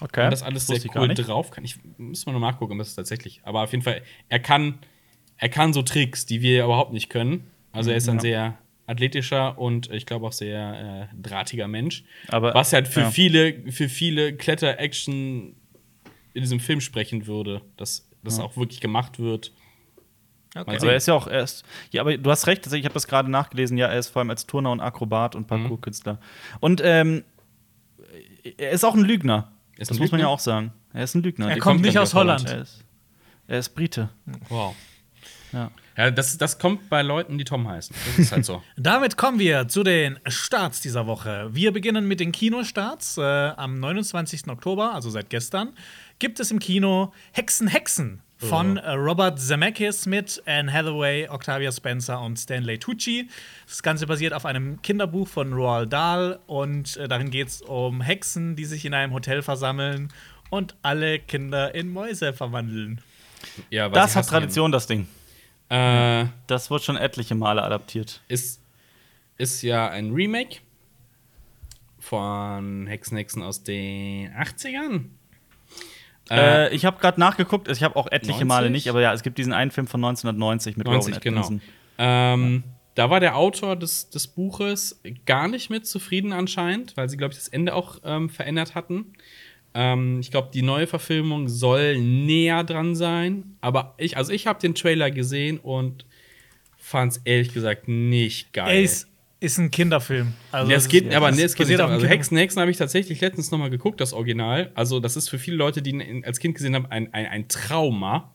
Okay. 0.00 0.24
und 0.24 0.30
das 0.30 0.42
alles 0.42 0.66
sehr 0.68 0.80
cool 0.96 1.08
drauf 1.14 1.50
kann. 1.50 1.64
Ich 1.64 1.76
muss 1.98 2.26
mal 2.26 2.32
noch 2.32 2.40
nachgucken, 2.40 2.78
was 2.78 2.88
es 2.88 2.94
tatsächlich. 2.94 3.40
Aber 3.44 3.62
auf 3.62 3.72
jeden 3.72 3.82
Fall, 3.82 4.02
er 4.28 4.38
kann, 4.38 4.78
er 5.36 5.48
kann 5.48 5.72
so 5.72 5.82
Tricks, 5.82 6.26
die 6.26 6.42
wir 6.42 6.64
überhaupt 6.64 6.92
nicht 6.92 7.08
können. 7.10 7.48
Also 7.72 7.90
er 7.90 7.96
ist 7.96 8.08
ein 8.08 8.16
Ja. 8.16 8.20
sehr 8.20 8.58
athletischer 8.86 9.58
und 9.58 9.90
ich 9.90 10.06
glaube 10.06 10.26
auch 10.26 10.32
sehr 10.32 11.08
äh, 11.12 11.16
drahtiger 11.20 11.68
Mensch. 11.68 12.04
Aber- 12.28 12.54
was 12.54 12.72
halt 12.72 12.88
für 12.88 13.00
ja. 13.00 13.10
viele, 13.10 13.70
für 13.72 13.88
viele 13.88 14.36
Kletter-Action 14.36 15.56
in 16.34 16.42
diesem 16.42 16.60
Film 16.60 16.80
sprechen 16.80 17.26
würde, 17.26 17.62
dass 17.76 18.08
das 18.22 18.40
auch 18.40 18.56
wirklich 18.56 18.80
gemacht 18.80 19.18
wird. 19.18 19.52
Okay. 20.56 20.76
Aber 20.76 20.90
er 20.90 20.96
ist 20.96 21.08
ja 21.08 21.14
auch 21.14 21.26
erst. 21.26 21.64
Ja, 21.90 22.00
aber 22.00 22.16
du 22.16 22.30
hast 22.30 22.46
recht, 22.46 22.62
tatsächlich, 22.62 22.82
ich 22.82 22.86
habe 22.86 22.94
das 22.94 23.08
gerade 23.08 23.30
nachgelesen. 23.30 23.76
Ja, 23.76 23.88
er 23.88 23.98
ist 23.98 24.08
vor 24.08 24.20
allem 24.20 24.30
als 24.30 24.46
Turner 24.46 24.70
und 24.70 24.80
Akrobat 24.80 25.34
und 25.34 25.46
Parkour-Künstler. 25.46 26.20
Und 26.60 26.80
ähm, 26.84 27.24
er 28.56 28.70
ist 28.70 28.84
auch 28.84 28.94
ein 28.94 29.02
Lügner. 29.02 29.52
Ist 29.76 29.90
das 29.90 29.98
ein 29.98 30.02
muss 30.02 30.12
man 30.12 30.20
ja 30.20 30.28
auch 30.28 30.38
sagen. 30.38 30.72
Er 30.92 31.04
ist 31.04 31.14
ein 31.14 31.22
Lügner. 31.22 31.48
Er 31.48 31.54
Die 31.54 31.60
kommt 31.60 31.76
kommt 31.76 31.84
nicht 31.84 31.94
gar 31.94 32.04
aus 32.04 32.14
nicht 32.14 32.20
aus 32.20 32.20
Holland. 32.20 32.48
Er 32.48 32.62
ist, 32.62 32.84
er 33.48 33.58
ist 33.58 33.68
Brite. 33.70 34.10
Wow. 34.48 34.76
Ja. 35.54 35.70
Ja, 35.96 36.10
das, 36.10 36.36
das 36.36 36.58
kommt 36.58 36.90
bei 36.90 37.02
Leuten, 37.02 37.38
die 37.38 37.44
Tom 37.44 37.68
heißen. 37.68 37.94
Das 38.06 38.18
ist 38.18 38.32
halt 38.32 38.44
so. 38.44 38.62
Damit 38.76 39.16
kommen 39.16 39.38
wir 39.38 39.68
zu 39.68 39.84
den 39.84 40.18
Starts 40.26 40.80
dieser 40.80 41.06
Woche. 41.06 41.48
Wir 41.52 41.72
beginnen 41.72 42.08
mit 42.08 42.18
den 42.18 42.32
Kinostarts. 42.32 43.16
Äh, 43.16 43.22
am 43.22 43.78
29. 43.78 44.48
Oktober, 44.48 44.92
also 44.92 45.08
seit 45.10 45.30
gestern, 45.30 45.72
gibt 46.18 46.40
es 46.40 46.50
im 46.50 46.58
Kino 46.58 47.12
Hexen 47.32 47.68
Hexen 47.68 48.20
von 48.38 48.76
äh, 48.76 48.90
Robert 48.90 49.38
Zemeckis 49.40 50.06
mit 50.06 50.42
Anne 50.46 50.72
Hathaway, 50.72 51.28
Octavia 51.28 51.70
Spencer 51.70 52.20
und 52.20 52.38
Stanley 52.38 52.78
Tucci. 52.78 53.28
Das 53.66 53.82
Ganze 53.82 54.06
basiert 54.06 54.32
auf 54.32 54.44
einem 54.44 54.82
Kinderbuch 54.82 55.28
von 55.28 55.52
Roald 55.52 55.92
Dahl 55.92 56.40
und 56.46 56.96
äh, 56.96 57.08
darin 57.08 57.30
geht 57.30 57.48
es 57.48 57.62
um 57.62 58.00
Hexen, 58.00 58.56
die 58.56 58.64
sich 58.64 58.84
in 58.84 58.94
einem 58.94 59.12
Hotel 59.12 59.42
versammeln 59.42 60.12
und 60.50 60.74
alle 60.82 61.20
Kinder 61.20 61.74
in 61.74 61.88
Mäuse 61.88 62.32
verwandeln. 62.32 63.00
Ja, 63.70 63.88
Das 63.88 64.16
hat 64.16 64.26
Tradition, 64.26 64.72
das 64.72 64.86
Ding. 64.86 65.06
Äh, 65.74 66.26
Das 66.46 66.70
wird 66.70 66.82
schon 66.82 66.96
etliche 66.96 67.34
Male 67.34 67.62
adaptiert. 67.62 68.20
ist, 68.28 68.60
ist 69.38 69.62
ja 69.62 69.88
ein 69.88 70.12
Remake 70.12 70.58
von 71.98 72.86
Hexen 72.86 73.16
Hexen 73.16 73.42
aus 73.42 73.62
den 73.62 74.32
80ern. 74.34 75.06
Äh, 76.30 76.74
ich 76.74 76.84
habe 76.84 76.98
gerade 77.00 77.20
nachgeguckt, 77.20 77.68
ich 77.68 77.82
habe 77.82 77.96
auch 77.96 78.06
etliche 78.06 78.44
90? 78.44 78.48
Male 78.48 78.70
nicht, 78.70 78.88
aber 78.88 79.00
ja, 79.00 79.12
es 79.12 79.22
gibt 79.22 79.36
diesen 79.38 79.52
einen 79.52 79.70
Film 79.70 79.86
von 79.86 80.02
1990 80.04 80.76
mit 80.76 80.86
90, 80.86 81.16
Rowan 81.16 81.20
genau. 81.20 81.50
Ähm, 81.98 82.64
Da 82.94 83.10
war 83.10 83.20
der 83.20 83.36
Autor 83.36 83.76
des, 83.76 84.08
des 84.10 84.28
Buches 84.28 85.00
gar 85.26 85.48
nicht 85.48 85.68
mit 85.70 85.86
zufrieden 85.86 86.32
anscheinend, 86.32 86.96
weil 86.96 87.08
sie, 87.08 87.16
glaube 87.16 87.32
ich, 87.32 87.38
das 87.38 87.48
Ende 87.48 87.74
auch 87.74 87.98
ähm, 88.04 88.30
verändert 88.30 88.74
hatten. 88.74 89.12
Ähm, 89.74 90.20
ich 90.20 90.30
glaube, 90.30 90.50
die 90.54 90.62
neue 90.62 90.86
Verfilmung 90.86 91.48
soll 91.48 91.98
näher 91.98 92.62
dran 92.64 92.94
sein. 92.94 93.56
Aber 93.60 93.94
ich, 93.98 94.16
also 94.16 94.32
ich 94.32 94.46
habe 94.46 94.60
den 94.60 94.74
Trailer 94.74 95.10
gesehen 95.10 95.58
und 95.58 96.06
fand 96.76 97.12
es 97.12 97.18
ehrlich 97.24 97.52
gesagt 97.52 97.88
nicht 97.88 98.52
geil. 98.52 98.68
Ey, 98.70 98.88
ist, 99.40 99.58
ein 99.58 99.70
Kinderfilm. 99.70 100.32
Also 100.52 100.70
Ja, 100.70 100.76
es 100.78 100.88
geht, 100.88 101.06
ist- 101.06 101.14
aber 101.14 101.30
nee, 101.32 101.42
es 101.42 101.54
geht 101.54 101.68
nicht. 101.68 101.80
Also. 101.80 102.06
Hexen, 102.06 102.36
Hexen 102.36 102.60
habe 102.60 102.70
ich 102.70 102.76
tatsächlich 102.76 103.20
letztens 103.20 103.50
noch 103.50 103.58
mal 103.58 103.68
geguckt, 103.70 104.00
das 104.00 104.12
Original. 104.12 104.70
Also 104.74 105.00
das 105.00 105.16
ist 105.16 105.28
für 105.28 105.38
viele 105.38 105.56
Leute, 105.56 105.82
die 105.82 105.90
ihn 105.90 106.24
als 106.24 106.38
Kind 106.38 106.54
gesehen 106.54 106.74
haben, 106.74 106.86
ein, 106.86 107.12
ein, 107.12 107.26
ein 107.26 107.48
Trauma, 107.48 108.30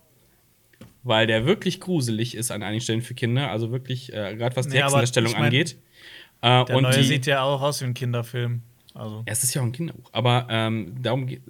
weil 1.03 1.25
der 1.25 1.45
wirklich 1.45 1.79
gruselig 1.79 2.35
ist 2.35 2.51
an 2.51 2.61
einigen 2.63 2.81
Stellen 2.81 3.01
für 3.01 3.13
Kinder. 3.13 3.49
Also 3.49 3.71
wirklich, 3.71 4.11
äh, 4.13 4.35
gerade 4.35 4.55
was 4.55 4.67
die 4.67 4.73
Nee, 4.73 4.81
Hexendarstellung 4.83 5.31
ich 5.31 5.37
mein, 5.37 5.45
angeht. 5.45 5.77
Äh, 6.41 6.65
Der 6.65 6.81
neue 6.81 6.97
die, 6.97 7.03
sieht 7.03 7.25
ja 7.25 7.41
auch 7.43 7.61
aus 7.61 7.81
wie 7.81 7.85
ein 7.85 7.93
Kinderfilm. 7.93 8.61
Also. 8.95 9.17
ja, 9.17 9.23
es 9.31 9.43
ist 9.43 9.53
ja 9.53 9.61
auch 9.61 9.65
ein 9.65 9.71
Kinderbuch. 9.71 10.09
Aber 10.11 10.47
ähm, 10.49 10.95
darum 11.01 11.27
geht 11.27 11.41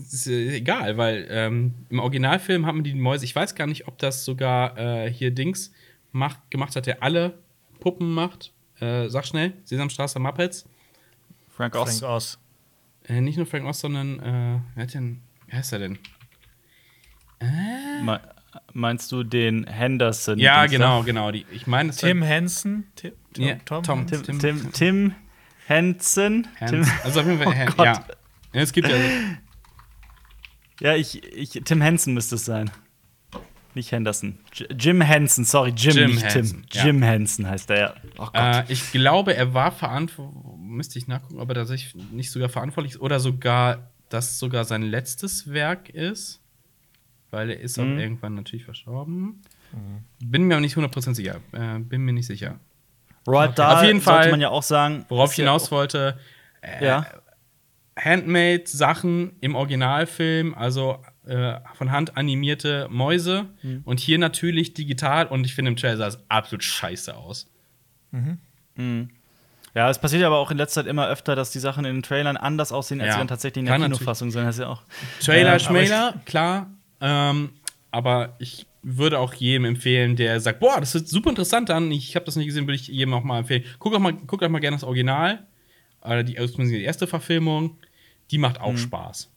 es 0.00 0.12
ist 0.14 0.26
äh, 0.28 0.56
egal, 0.56 0.96
weil 0.96 1.26
ähm, 1.30 1.74
im 1.90 1.98
Originalfilm 1.98 2.64
haben 2.64 2.84
die 2.84 2.94
Mäuse, 2.94 3.24
ich 3.24 3.34
weiß 3.34 3.54
gar 3.54 3.66
nicht, 3.66 3.88
ob 3.88 3.98
das 3.98 4.24
sogar 4.24 4.78
äh, 4.78 5.10
hier 5.12 5.30
Dings 5.32 5.72
macht, 6.12 6.50
gemacht 6.50 6.76
hat, 6.76 6.86
der 6.86 7.02
alle 7.02 7.38
Puppen 7.80 8.12
macht. 8.14 8.52
Äh, 8.80 9.08
sag 9.08 9.26
schnell, 9.26 9.54
Sesamstraße 9.64 10.18
Muppets. 10.18 10.68
Frank 11.48 11.74
Oz. 11.74 11.98
Frank 12.00 12.12
Oz. 12.12 12.38
Äh, 13.08 13.20
nicht 13.20 13.36
nur 13.36 13.46
Frank 13.46 13.64
Oz, 13.66 13.80
sondern, 13.80 14.20
äh, 14.20 14.60
wer, 14.74 14.82
hat 14.84 14.94
denn, 14.94 15.20
wer 15.46 15.58
heißt 15.58 15.72
er 15.72 15.78
denn? 15.80 15.98
Me- 18.02 18.20
Meinst 18.72 19.12
du 19.12 19.22
den 19.22 19.66
Henderson? 19.66 20.38
Ja, 20.38 20.66
genau, 20.66 21.02
genau. 21.02 21.30
Die, 21.30 21.44
ich 21.52 21.66
meine, 21.66 21.90
Tim 21.92 22.22
Henson. 22.22 22.84
Tim, 22.94 23.12
Tom, 23.34 23.44
Ja, 23.44 23.54
Tom, 23.64 23.82
Tom. 23.82 23.98
Hansen? 24.00 24.22
Tim, 24.24 24.38
Tim, 24.38 24.72
Tim 24.72 25.14
Henson. 25.66 26.46
Hans. 26.60 26.70
Tim, 26.70 26.84
Also 27.04 27.20
auf 27.20 27.26
jeden 27.26 27.42
Fall, 27.42 27.66
Oh 27.70 27.72
Gott. 27.76 27.86
ja. 27.86 28.04
Es 28.52 28.72
gibt 28.72 28.88
ja. 28.88 28.96
ja, 30.80 30.94
ich, 30.94 31.22
ich, 31.24 31.50
Tim 31.64 31.80
Henson 31.80 32.14
müsste 32.14 32.36
es 32.36 32.44
sein. 32.44 32.70
Nicht 33.74 33.92
Henderson. 33.92 34.38
Jim 34.78 35.02
Henson, 35.02 35.44
sorry, 35.44 35.70
Jim, 35.76 35.94
Jim 35.96 36.10
nicht 36.12 36.22
Henson, 36.34 36.62
Tim. 36.62 36.66
ja. 36.72 36.86
Jim 36.86 37.02
Henson 37.02 37.46
heißt 37.46 37.68
er, 37.70 37.78
ja. 37.78 37.94
Oh. 38.16 38.28
Äh, 38.32 38.64
ich 38.72 38.90
glaube, 38.92 39.34
er 39.36 39.52
war 39.52 39.70
verantwortlich, 39.70 40.42
müsste 40.58 40.98
ich 40.98 41.08
nachgucken, 41.08 41.38
ob 41.40 41.48
er 41.50 41.56
tatsächlich 41.56 41.94
nicht 42.10 42.30
sogar 42.30 42.48
verantwortlich 42.48 42.94
ist 42.94 43.00
oder 43.00 43.20
sogar, 43.20 43.90
dass 44.08 44.38
sogar 44.38 44.64
sein 44.64 44.80
letztes 44.82 45.52
Werk 45.52 45.90
ist. 45.90 46.40
Weil 47.30 47.50
er 47.50 47.60
ist 47.60 47.78
auch 47.78 47.84
Mhm. 47.84 47.98
irgendwann 47.98 48.34
natürlich 48.34 48.64
verstorben. 48.64 49.42
Bin 50.24 50.44
mir 50.44 50.54
aber 50.54 50.60
nicht 50.62 50.76
100% 50.76 51.14
sicher. 51.14 51.40
Äh, 51.52 51.80
bin 51.80 52.02
mir 52.02 52.12
nicht 52.14 52.26
sicher. 52.26 52.60
Roald 53.26 53.58
Dahl 53.58 53.76
Auf 53.76 53.82
jeden 53.84 54.00
Fall, 54.00 54.14
sollte 54.14 54.30
man 54.30 54.40
ja 54.40 54.48
auch 54.50 54.62
sagen. 54.62 55.04
Worauf 55.08 55.30
ich 55.32 55.36
hinaus 55.36 55.70
wollte, 55.70 56.18
äh, 56.62 56.84
Ja. 56.84 57.06
Handmade-Sachen 57.98 59.36
im 59.40 59.54
Originalfilm, 59.54 60.54
also 60.54 61.02
äh, 61.26 61.54
von 61.74 61.90
Hand 61.92 62.16
animierte 62.16 62.86
Mäuse. 62.90 63.46
Mhm. 63.62 63.82
Und 63.84 64.00
hier 64.00 64.18
natürlich 64.18 64.74
digital. 64.74 65.26
Und 65.26 65.44
ich 65.44 65.54
finde, 65.54 65.70
im 65.70 65.76
Trailer 65.76 65.96
sah 65.96 66.06
es 66.08 66.18
absolut 66.28 66.62
scheiße 66.62 67.16
aus. 67.16 67.48
Ja, 69.74 69.90
es 69.90 69.98
passiert 69.98 70.22
aber 70.24 70.38
auch 70.38 70.50
in 70.50 70.56
letzter 70.56 70.82
Zeit 70.82 70.90
immer 70.90 71.08
öfter, 71.08 71.36
dass 71.36 71.50
die 71.50 71.58
Sachen 71.58 71.84
in 71.84 71.96
den 71.96 72.02
Trailern 72.02 72.36
anders 72.36 72.72
aussehen, 72.72 73.00
als 73.00 73.08
Ja. 73.08 73.12
sie 73.14 73.18
dann 73.18 73.28
tatsächlich 73.28 73.60
in 73.62 73.66
der 73.66 73.78
Kinofassung 73.78 74.30
sind. 74.30 74.44
Das 74.44 74.56
ist 74.56 74.60
ja 74.62 74.68
auch. 74.68 74.82
Trailer, 75.20 75.50
aber 75.50 75.58
Schmäler, 75.58 76.14
klar. 76.24 76.70
Ähm, 77.00 77.50
aber 77.90 78.34
ich 78.38 78.66
würde 78.88 79.18
auch 79.18 79.34
jedem 79.34 79.64
empfehlen, 79.64 80.14
der 80.14 80.40
sagt, 80.40 80.60
boah, 80.60 80.78
das 80.78 80.94
ist 80.94 81.08
super 81.08 81.30
interessant 81.30 81.70
an. 81.70 81.90
Ich 81.90 82.14
habe 82.14 82.24
das 82.24 82.36
nicht 82.36 82.46
gesehen, 82.46 82.66
würde 82.68 82.76
ich 82.76 82.86
jedem 82.86 83.14
auch 83.14 83.24
mal 83.24 83.40
empfehlen. 83.40 83.64
Guckt 83.80 83.96
auch 83.96 84.00
mal, 84.00 84.12
guckt 84.12 84.44
auch 84.44 84.48
mal 84.48 84.60
gerne 84.60 84.76
das 84.76 84.84
Original. 84.84 85.44
Oder 86.02 86.22
die, 86.22 86.34
zumindest 86.34 86.72
die 86.72 86.84
erste 86.84 87.08
Verfilmung. 87.08 87.78
Die 88.30 88.38
macht 88.38 88.60
auch 88.60 88.76
Spaß. 88.76 89.28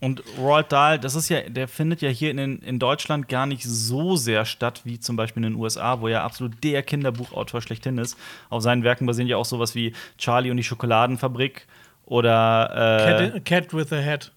Und 0.00 0.22
Roald 0.38 0.72
Dahl, 0.72 0.98
das 0.98 1.14
ist 1.14 1.28
ja, 1.28 1.40
der 1.42 1.68
findet 1.68 2.00
ja 2.00 2.08
hier 2.08 2.30
in, 2.30 2.58
in 2.60 2.78
Deutschland 2.78 3.28
gar 3.28 3.46
nicht 3.46 3.64
so 3.64 4.16
sehr 4.16 4.44
statt 4.46 4.82
wie 4.84 4.98
zum 4.98 5.16
Beispiel 5.16 5.44
in 5.44 5.52
den 5.52 5.60
USA, 5.60 6.00
wo 6.00 6.08
er 6.08 6.22
absolut 6.22 6.62
der 6.64 6.82
Kinderbuchautor 6.82 7.60
schlechthin 7.60 7.98
ist. 7.98 8.16
Auf 8.48 8.62
seinen 8.62 8.82
Werken 8.82 9.06
basieren 9.06 9.28
ja 9.28 9.36
auch 9.36 9.44
sowas 9.44 9.74
wie 9.74 9.92
Charlie 10.16 10.50
und 10.50 10.56
die 10.56 10.62
Schokoladenfabrik 10.62 11.66
oder 12.06 12.70
äh, 12.74 13.30
Cat, 13.30 13.44
Cat 13.44 13.74
with 13.74 13.92
a 13.92 13.98
Head. 14.00 14.32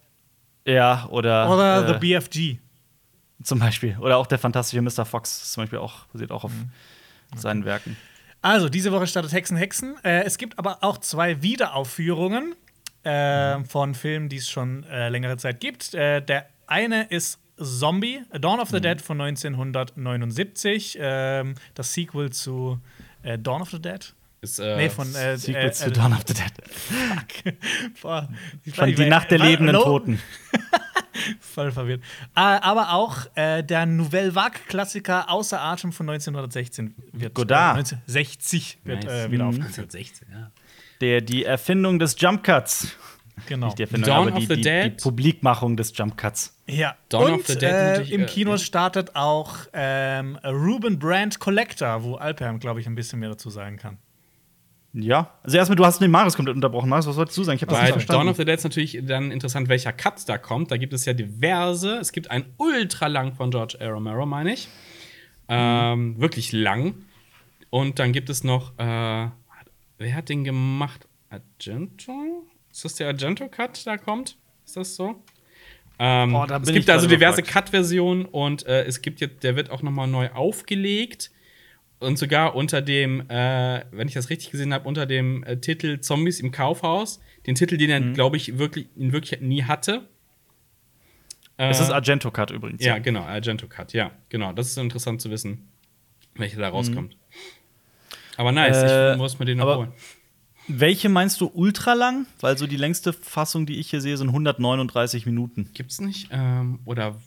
ja 0.66 1.08
oder 1.10 1.50
Oder 1.54 1.88
äh, 1.88 1.94
The 1.94 2.00
BFG. 2.00 2.58
Zum 3.44 3.60
Beispiel 3.60 3.98
oder 4.00 4.18
auch 4.18 4.28
der 4.28 4.40
fantastische 4.40 4.82
Mr. 4.82 5.06
Fox 5.06 5.52
zum 5.52 5.64
Beispiel 5.64 5.80
auch 5.80 6.06
basiert 6.08 6.32
auch 6.32 6.44
auf 6.44 6.52
seinen 7.36 7.66
Werken. 7.66 7.98
Also, 8.42 8.70
diese 8.70 8.92
Woche 8.92 9.06
startet 9.06 9.34
Hexen, 9.34 9.56
Hexen. 9.56 9.96
Äh, 10.04 10.24
es 10.24 10.38
gibt 10.38 10.58
aber 10.58 10.80
auch 10.82 10.98
zwei 10.98 11.44
Wiederaufführungen 11.44 12.56
äh, 13.04 13.64
von 13.66 13.94
Filmen, 13.94 14.30
die 14.30 14.38
es 14.38 14.50
schon 14.50 14.84
äh, 14.86 15.10
längere 15.10 15.38
Zeit 15.38 15.60
gibt. 15.60 15.94
Äh, 15.94 16.22
der 16.22 16.48
eine 16.66 17.04
ist 17.04 17.40
Zombie, 17.58 18.22
Dawn 18.32 18.60
of 18.60 18.70
the 18.70 18.82
Dead 18.82 19.00
von 19.00 19.22
1979. 19.22 20.98
Ähm, 21.00 21.56
das 21.76 21.94
Sequel 21.94 22.32
zu 22.32 22.80
äh, 23.22 23.38
Dawn 23.38 23.62
of 23.62 23.70
the 23.70 23.82
Dead. 23.82 24.14
Ist, 24.44 24.58
äh, 24.60 24.76
Nee, 24.76 24.90
von 24.90 25.14
äh, 25.14 25.38
Sequel 25.38 25.70
äh, 25.70 25.86
äh, 25.86 25.92
Dawn 25.92 26.14
of 26.14 26.22
the 26.28 26.34
Dead. 26.34 27.56
Boah, 28.02 28.28
ich 28.66 28.74
Von 28.74 28.96
die 28.96 29.06
Nacht 29.06 29.30
der 29.30 29.38
lebenden 29.38 29.76
Hallo? 29.76 30.00
Toten. 30.00 30.20
Voll 31.40 31.72
verwirrt. 31.72 32.02
Äh, 32.36 32.40
aber 32.40 32.94
auch 32.94 33.28
äh, 33.36 33.62
der 33.64 33.86
Nouvelle 33.86 34.34
Vague-Klassiker 34.34 35.30
Außer 35.30 35.62
Atem 35.62 35.92
von 35.92 36.10
1916 36.10 36.96
wird 37.12 37.36
Godard. 37.36 37.78
Äh, 37.78 37.80
1960 37.82 38.80
wird 38.84 39.04
Nice. 39.04 39.14
äh, 39.14 39.32
wieder 39.32 39.44
Mhm. 39.44 39.50
aufgeführt. 39.50 39.94
1916, 39.94 40.28
ja. 40.32 40.52
Der, 41.02 41.22
die 41.22 41.46
Erfindung 41.46 42.00
des 42.00 42.16
Jump 42.20 42.44
Cuts. 42.44 42.96
Genau. 43.48 43.68
Nicht 43.68 43.78
die 43.78 43.84
Erfindung, 43.84 44.08
Dawn 44.10 44.28
aber 44.30 44.40
die, 44.40 44.46
of 44.46 44.50
the 44.50 44.62
die, 44.62 44.90
die? 44.90 45.02
Publikmachung 45.02 45.78
des 45.78 45.96
Jump 45.96 46.18
Cuts. 46.18 46.58
Ja, 46.68 46.96
Dawn 47.10 47.34
und 47.34 47.40
of 47.42 47.48
the 47.48 47.54
Dead 47.54 47.64
äh, 47.70 47.92
natürlich, 47.92 48.12
im 48.12 48.22
äh, 48.24 48.26
Kino 48.26 48.52
ja. 48.52 48.58
startet 48.58 49.16
auch 49.16 49.56
ähm, 49.74 50.36
Ruben 50.44 50.98
Brand 50.98 51.40
Collector, 51.40 52.04
wo 52.04 52.16
Alperm, 52.16 52.60
glaube 52.60 52.80
ich, 52.80 52.88
ein 52.88 52.96
bisschen 52.96 53.20
mehr 53.20 53.30
dazu 53.30 53.52
sagen 53.52 53.78
kann. 53.78 54.00
Ja. 54.94 55.40
Also 55.44 55.58
erstmal, 55.58 55.78
du 55.78 55.86
hast 55.86 56.02
den 56.02 56.12
Marius 56.12 56.36
komplett 56.36 56.56
unterbrochen. 56.56 56.90
Marius, 56.90 57.08
was 57.08 57.16
wolltest 57.16 57.38
du 57.38 57.44
sagen? 57.44 57.56
Ich 57.56 57.62
habe 57.62 57.70
das 57.72 57.80
Bei 57.80 57.86
nicht 57.86 57.94
verstanden. 57.94 58.20
Dawn 58.26 58.30
of 58.30 58.38
the 58.38 58.46
Dead 58.46 58.56
ist 58.58 58.64
natürlich 58.64 59.00
dann 59.04 59.32
interessant, 59.32 59.70
welcher 59.70 59.94
Cut 59.94 60.28
da 60.28 60.38
kommt. 60.38 60.70
Da 60.72 60.78
gibt 60.78 60.92
es 60.94 61.06
ja 61.06 61.14
diverse. 61.14 61.98
Es 61.98 62.12
gibt 62.12 62.30
einen 62.30 62.46
ultra 62.58 63.08
lang 63.08 63.34
von 63.34 63.52
George 63.52 63.78
A. 63.80 63.88
Romero, 63.88 64.26
meine 64.26 64.54
ich. 64.54 64.68
Ähm, 65.48 66.20
wirklich 66.20 66.52
lang. 66.52 66.96
Und 67.70 68.00
dann 68.00 68.12
gibt 68.12 68.30
es 68.30 68.44
noch, 68.44 68.74
äh, 68.78 69.28
wer 69.98 70.16
hat 70.16 70.28
den 70.30 70.44
gemacht? 70.44 71.08
Argento? 71.30 72.46
Ist 72.72 72.84
das 72.84 72.96
der 72.96 73.08
Argento-Cut, 73.08 73.86
da 73.88 73.98
kommt? 73.98 74.38
Ist 74.66 74.76
das 74.76 74.96
so? 74.96 75.24
Ähm, 76.00 76.36
Oh, 76.36 76.46
da 76.46 76.58
bin 76.58 76.68
es 76.68 76.74
gibt 76.74 76.86
ich 76.86 76.92
also 76.92 77.08
diverse. 77.08 77.44
Cut-Versionen 77.44 78.26
und 78.26 78.66
äh, 78.66 78.84
es 78.86 79.02
gibt 79.02 79.22
jetzt, 79.22 79.44
der 79.44 79.56
wird 79.56 79.70
auch 79.72 79.82
noch 79.82 79.92
mal 79.92 80.08
neu 80.08 80.30
aufgelegt 80.32 81.32
und 82.02 82.18
sogar 82.18 82.56
unter 82.56 82.82
dem, 82.82 83.22
äh, 83.30 83.84
wenn 83.92 84.08
ich 84.08 84.14
das 84.14 84.30
richtig 84.30 84.52
gesehen 84.52 84.74
habe, 84.74 84.88
unter 84.88 85.06
dem 85.06 85.44
äh, 85.44 85.58
Titel 85.58 86.00
Zombies 86.02 86.40
im 86.40 86.52
Kaufhaus, 86.52 87.20
den 87.48 87.56
Titel, 87.56 87.78
den 87.78 87.90
er, 87.90 88.00
Mhm. 88.02 88.14
glaube 88.14 88.38
ich, 88.38 88.58
wirklich 88.58 88.88
in 88.96 89.12
Wirklichkeit 89.14 89.42
nie 89.42 89.64
hatte. 89.64 90.08
Es 91.58 91.80
Äh, 91.80 91.84
ist 91.84 91.90
Argento 91.92 92.32
Cut 92.32 92.52
übrigens. 92.52 92.84
ja, 92.84 92.98
genau, 93.00 93.22
Argento 93.22 93.68
Cut, 93.68 93.94
ja, 93.94 94.12
genau. 94.30 94.52
Das 94.54 94.68
ist 94.68 94.78
interessant 94.78 95.22
zu 95.22 95.30
wissen, 95.30 95.70
welcher 96.36 96.60
da 96.60 96.70
rauskommt. 96.70 97.16
Aber 98.38 98.52
nice, 98.52 98.82
Mhm. 98.82 98.90
Äh, 98.90 99.12
ich 99.12 99.18
muss 99.18 99.40
mir 99.40 99.46
den 99.46 99.58
noch 99.60 99.78
holen. 99.78 99.92
Welche 100.68 101.10
meinst 101.10 101.42
du 101.42 101.52
ultra 101.54 101.94
lang? 101.94 102.26
Weil 102.40 102.58
so 102.58 102.66
die 102.68 102.78
längste 102.78 103.14
Fassung, 103.14 103.66
die 103.66 103.80
ich 103.80 103.90
hier 103.90 104.00
sehe, 104.00 104.16
sind 104.18 104.30
139 104.32 105.26
Minuten. 105.26 105.70
Gibt's 105.74 106.00
nicht? 106.00 106.30
Ähm, 106.32 106.80
oder. 106.86 107.20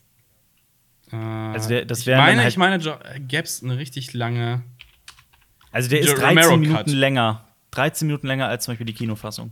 Äh, 1.12 1.16
Also 1.16 1.68
der- 1.68 1.84
das 1.84 2.00
ich 2.00 2.07
wären 2.07 2.18
dann 2.18 2.26
meine, 2.26 2.40
halt- 2.42 2.50
ich 2.50 2.57
meine, 2.57 2.76
Jo- 2.76 2.96
gäb's 3.28 3.62
eine 3.62 3.78
richtig 3.78 4.12
lange. 4.14 4.62
Also 5.72 5.88
der 5.90 6.00
ist 6.00 6.09
Der 6.11 6.16
13 6.18 6.38
Romero 6.38 6.57
Minuten 6.57 6.76
Cut. 6.76 6.86
länger. 6.88 7.44
13 7.72 8.07
Minuten 8.07 8.26
länger 8.26 8.48
als 8.48 8.64
zum 8.64 8.72
Beispiel 8.72 8.86
die 8.86 8.94
Kinofassung. 8.94 9.50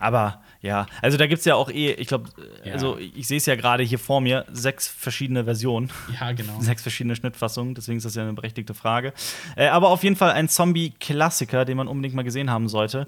Aber 0.00 0.42
ja, 0.60 0.86
also 1.02 1.16
da 1.16 1.26
gibt 1.26 1.40
es 1.40 1.44
ja 1.44 1.54
auch 1.54 1.70
eh, 1.70 1.92
ich 1.92 2.08
glaube, 2.08 2.30
Ja. 2.64 2.72
also 2.72 2.98
ich 2.98 3.26
sehe 3.26 3.36
es 3.38 3.46
ja 3.46 3.54
gerade 3.56 3.82
hier 3.82 3.98
vor 3.98 4.20
mir, 4.20 4.44
sechs 4.50 4.88
verschiedene 4.88 5.44
Versionen. 5.44 5.90
Ja, 6.20 6.32
genau. 6.32 6.60
Sechs 6.60 6.82
verschiedene 6.82 7.16
Schnittfassungen, 7.16 7.74
deswegen 7.74 7.98
ist 7.98 8.04
das 8.04 8.14
ja 8.14 8.22
eine 8.22 8.32
berechtigte 8.32 8.74
Frage. 8.74 9.12
Äh, 9.56 9.68
aber 9.68 9.88
auf 9.90 10.02
jeden 10.04 10.16
Fall 10.16 10.32
ein 10.32 10.48
Zombie-Klassiker, 10.48 11.64
den 11.64 11.76
man 11.76 11.88
unbedingt 11.88 12.14
mal 12.14 12.22
gesehen 12.22 12.50
haben 12.50 12.68
sollte. 12.68 13.06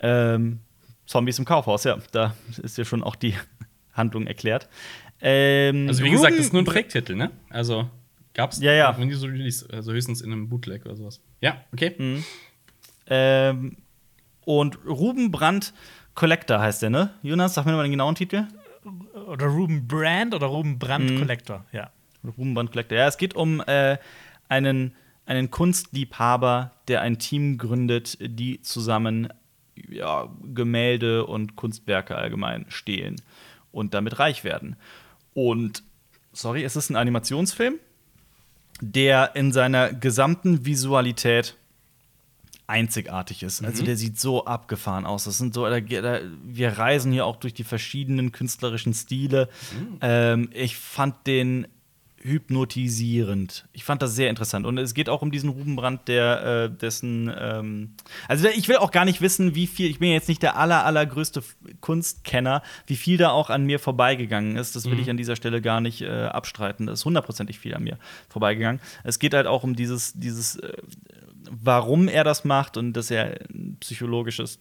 Ähm, 0.00 0.60
Zombies 1.06 1.38
im 1.38 1.44
Kaufhaus, 1.44 1.84
ja, 1.84 1.98
da 2.12 2.34
ist 2.62 2.76
ja 2.78 2.84
schon 2.84 3.02
auch 3.02 3.16
die 3.16 3.34
Handlung 3.92 4.26
erklärt. 4.26 4.68
Ähm, 5.20 5.88
Also 5.88 6.04
wie 6.04 6.10
gesagt, 6.10 6.32
das 6.34 6.46
ist 6.46 6.52
nur 6.52 6.62
ein 6.62 6.66
Projekttitel, 6.66 7.14
ne? 7.14 7.30
Also 7.50 7.88
gab's 8.34 8.60
Ja, 8.60 8.72
ja. 8.72 8.96
wenn 8.98 9.08
die 9.08 9.14
so 9.14 9.26
release, 9.26 9.66
also 9.72 9.92
höchstens 9.92 10.20
in 10.20 10.32
einem 10.32 10.48
Bootleg 10.48 10.84
oder 10.84 10.96
sowas. 10.96 11.20
Ja, 11.40 11.64
okay. 11.72 11.94
Mhm. 11.98 12.24
Ähm, 13.08 13.76
und 14.44 14.78
Ruben 14.86 15.30
Brandt 15.30 15.72
Collector 16.14 16.60
heißt 16.60 16.82
der, 16.82 16.90
ne? 16.90 17.10
Jonas, 17.22 17.54
sag 17.54 17.66
mir 17.66 17.72
mal 17.72 17.82
den 17.82 17.92
genauen 17.92 18.14
Titel. 18.14 18.44
Oder 19.26 19.46
Ruben 19.46 19.86
Brand 19.88 20.34
oder 20.34 20.46
Ruben 20.46 20.78
Brand 20.78 21.10
Mhm. 21.10 21.18
Collector, 21.18 21.64
ja. 21.72 21.90
Ruben 22.38 22.54
Brandt 22.54 22.72
Collector. 22.72 22.96
Ja, 22.98 23.06
es 23.08 23.18
geht 23.18 23.34
um 23.34 23.60
äh, 23.66 23.98
einen, 24.48 24.94
einen 25.26 25.50
Kunstliebhaber, 25.50 26.72
der 26.88 27.00
ein 27.02 27.18
Team 27.18 27.58
gründet, 27.58 28.16
die 28.20 28.60
zusammen 28.62 29.28
ja, 29.88 30.28
Gemälde 30.54 31.26
und 31.26 31.56
Kunstwerke 31.56 32.16
allgemein 32.16 32.66
stehlen 32.68 33.16
und 33.72 33.92
damit 33.94 34.18
reich 34.18 34.42
werden. 34.44 34.76
Und, 35.36 35.82
sorry, 36.32 36.64
es 36.64 36.76
ist 36.76 36.88
ein 36.88 36.96
Animationsfilm, 36.96 37.74
der 38.80 39.36
in 39.36 39.52
seiner 39.52 39.92
gesamten 39.92 40.64
Visualität 40.64 41.58
einzigartig 42.66 43.42
ist. 43.42 43.62
Also 43.62 43.84
der 43.84 43.98
sieht 43.98 44.18
so 44.18 44.46
abgefahren 44.46 45.04
aus. 45.04 45.24
Das 45.24 45.36
sind 45.36 45.52
so, 45.52 45.68
da, 45.68 45.78
da, 45.78 46.20
wir 46.42 46.78
reisen 46.78 47.12
hier 47.12 47.26
auch 47.26 47.36
durch 47.36 47.52
die 47.52 47.64
verschiedenen 47.64 48.32
künstlerischen 48.32 48.94
Stile. 48.94 49.50
Ähm, 50.00 50.48
ich 50.54 50.78
fand 50.78 51.26
den 51.26 51.68
hypnotisierend. 52.26 53.66
Ich 53.72 53.84
fand 53.84 54.02
das 54.02 54.14
sehr 54.14 54.28
interessant. 54.28 54.66
Und 54.66 54.78
es 54.78 54.94
geht 54.94 55.08
auch 55.08 55.22
um 55.22 55.30
diesen 55.30 55.50
Ruben 55.50 55.76
Brandt, 55.76 56.08
der 56.08 56.42
äh, 56.44 56.70
dessen 56.70 57.32
ähm 57.38 57.94
also 58.28 58.48
ich 58.48 58.68
will 58.68 58.76
auch 58.76 58.90
gar 58.90 59.04
nicht 59.04 59.20
wissen, 59.20 59.54
wie 59.54 59.66
viel, 59.66 59.90
ich 59.90 59.98
bin 59.98 60.10
jetzt 60.10 60.28
nicht 60.28 60.42
der 60.42 60.56
aller, 60.56 60.84
allergrößte 60.84 61.42
Kunstkenner, 61.80 62.62
wie 62.86 62.96
viel 62.96 63.16
da 63.16 63.30
auch 63.30 63.50
an 63.50 63.64
mir 63.64 63.78
vorbeigegangen 63.78 64.56
ist. 64.56 64.76
Das 64.76 64.90
will 64.90 64.98
ich 64.98 65.10
an 65.10 65.16
dieser 65.16 65.36
Stelle 65.36 65.62
gar 65.62 65.80
nicht 65.80 66.02
äh, 66.02 66.26
abstreiten. 66.26 66.86
Da 66.86 66.92
ist 66.92 67.04
hundertprozentig 67.04 67.58
viel 67.58 67.74
an 67.74 67.84
mir 67.84 67.98
vorbeigegangen. 68.28 68.80
Es 69.04 69.18
geht 69.18 69.34
halt 69.34 69.46
auch 69.46 69.62
um 69.62 69.76
dieses, 69.76 70.12
dieses 70.14 70.56
äh, 70.56 70.72
warum 71.50 72.08
er 72.08 72.24
das 72.24 72.44
macht 72.44 72.76
und 72.76 72.92
dass 72.94 73.10
er 73.10 73.40
ein 73.50 73.76
psychologisches 73.80 74.58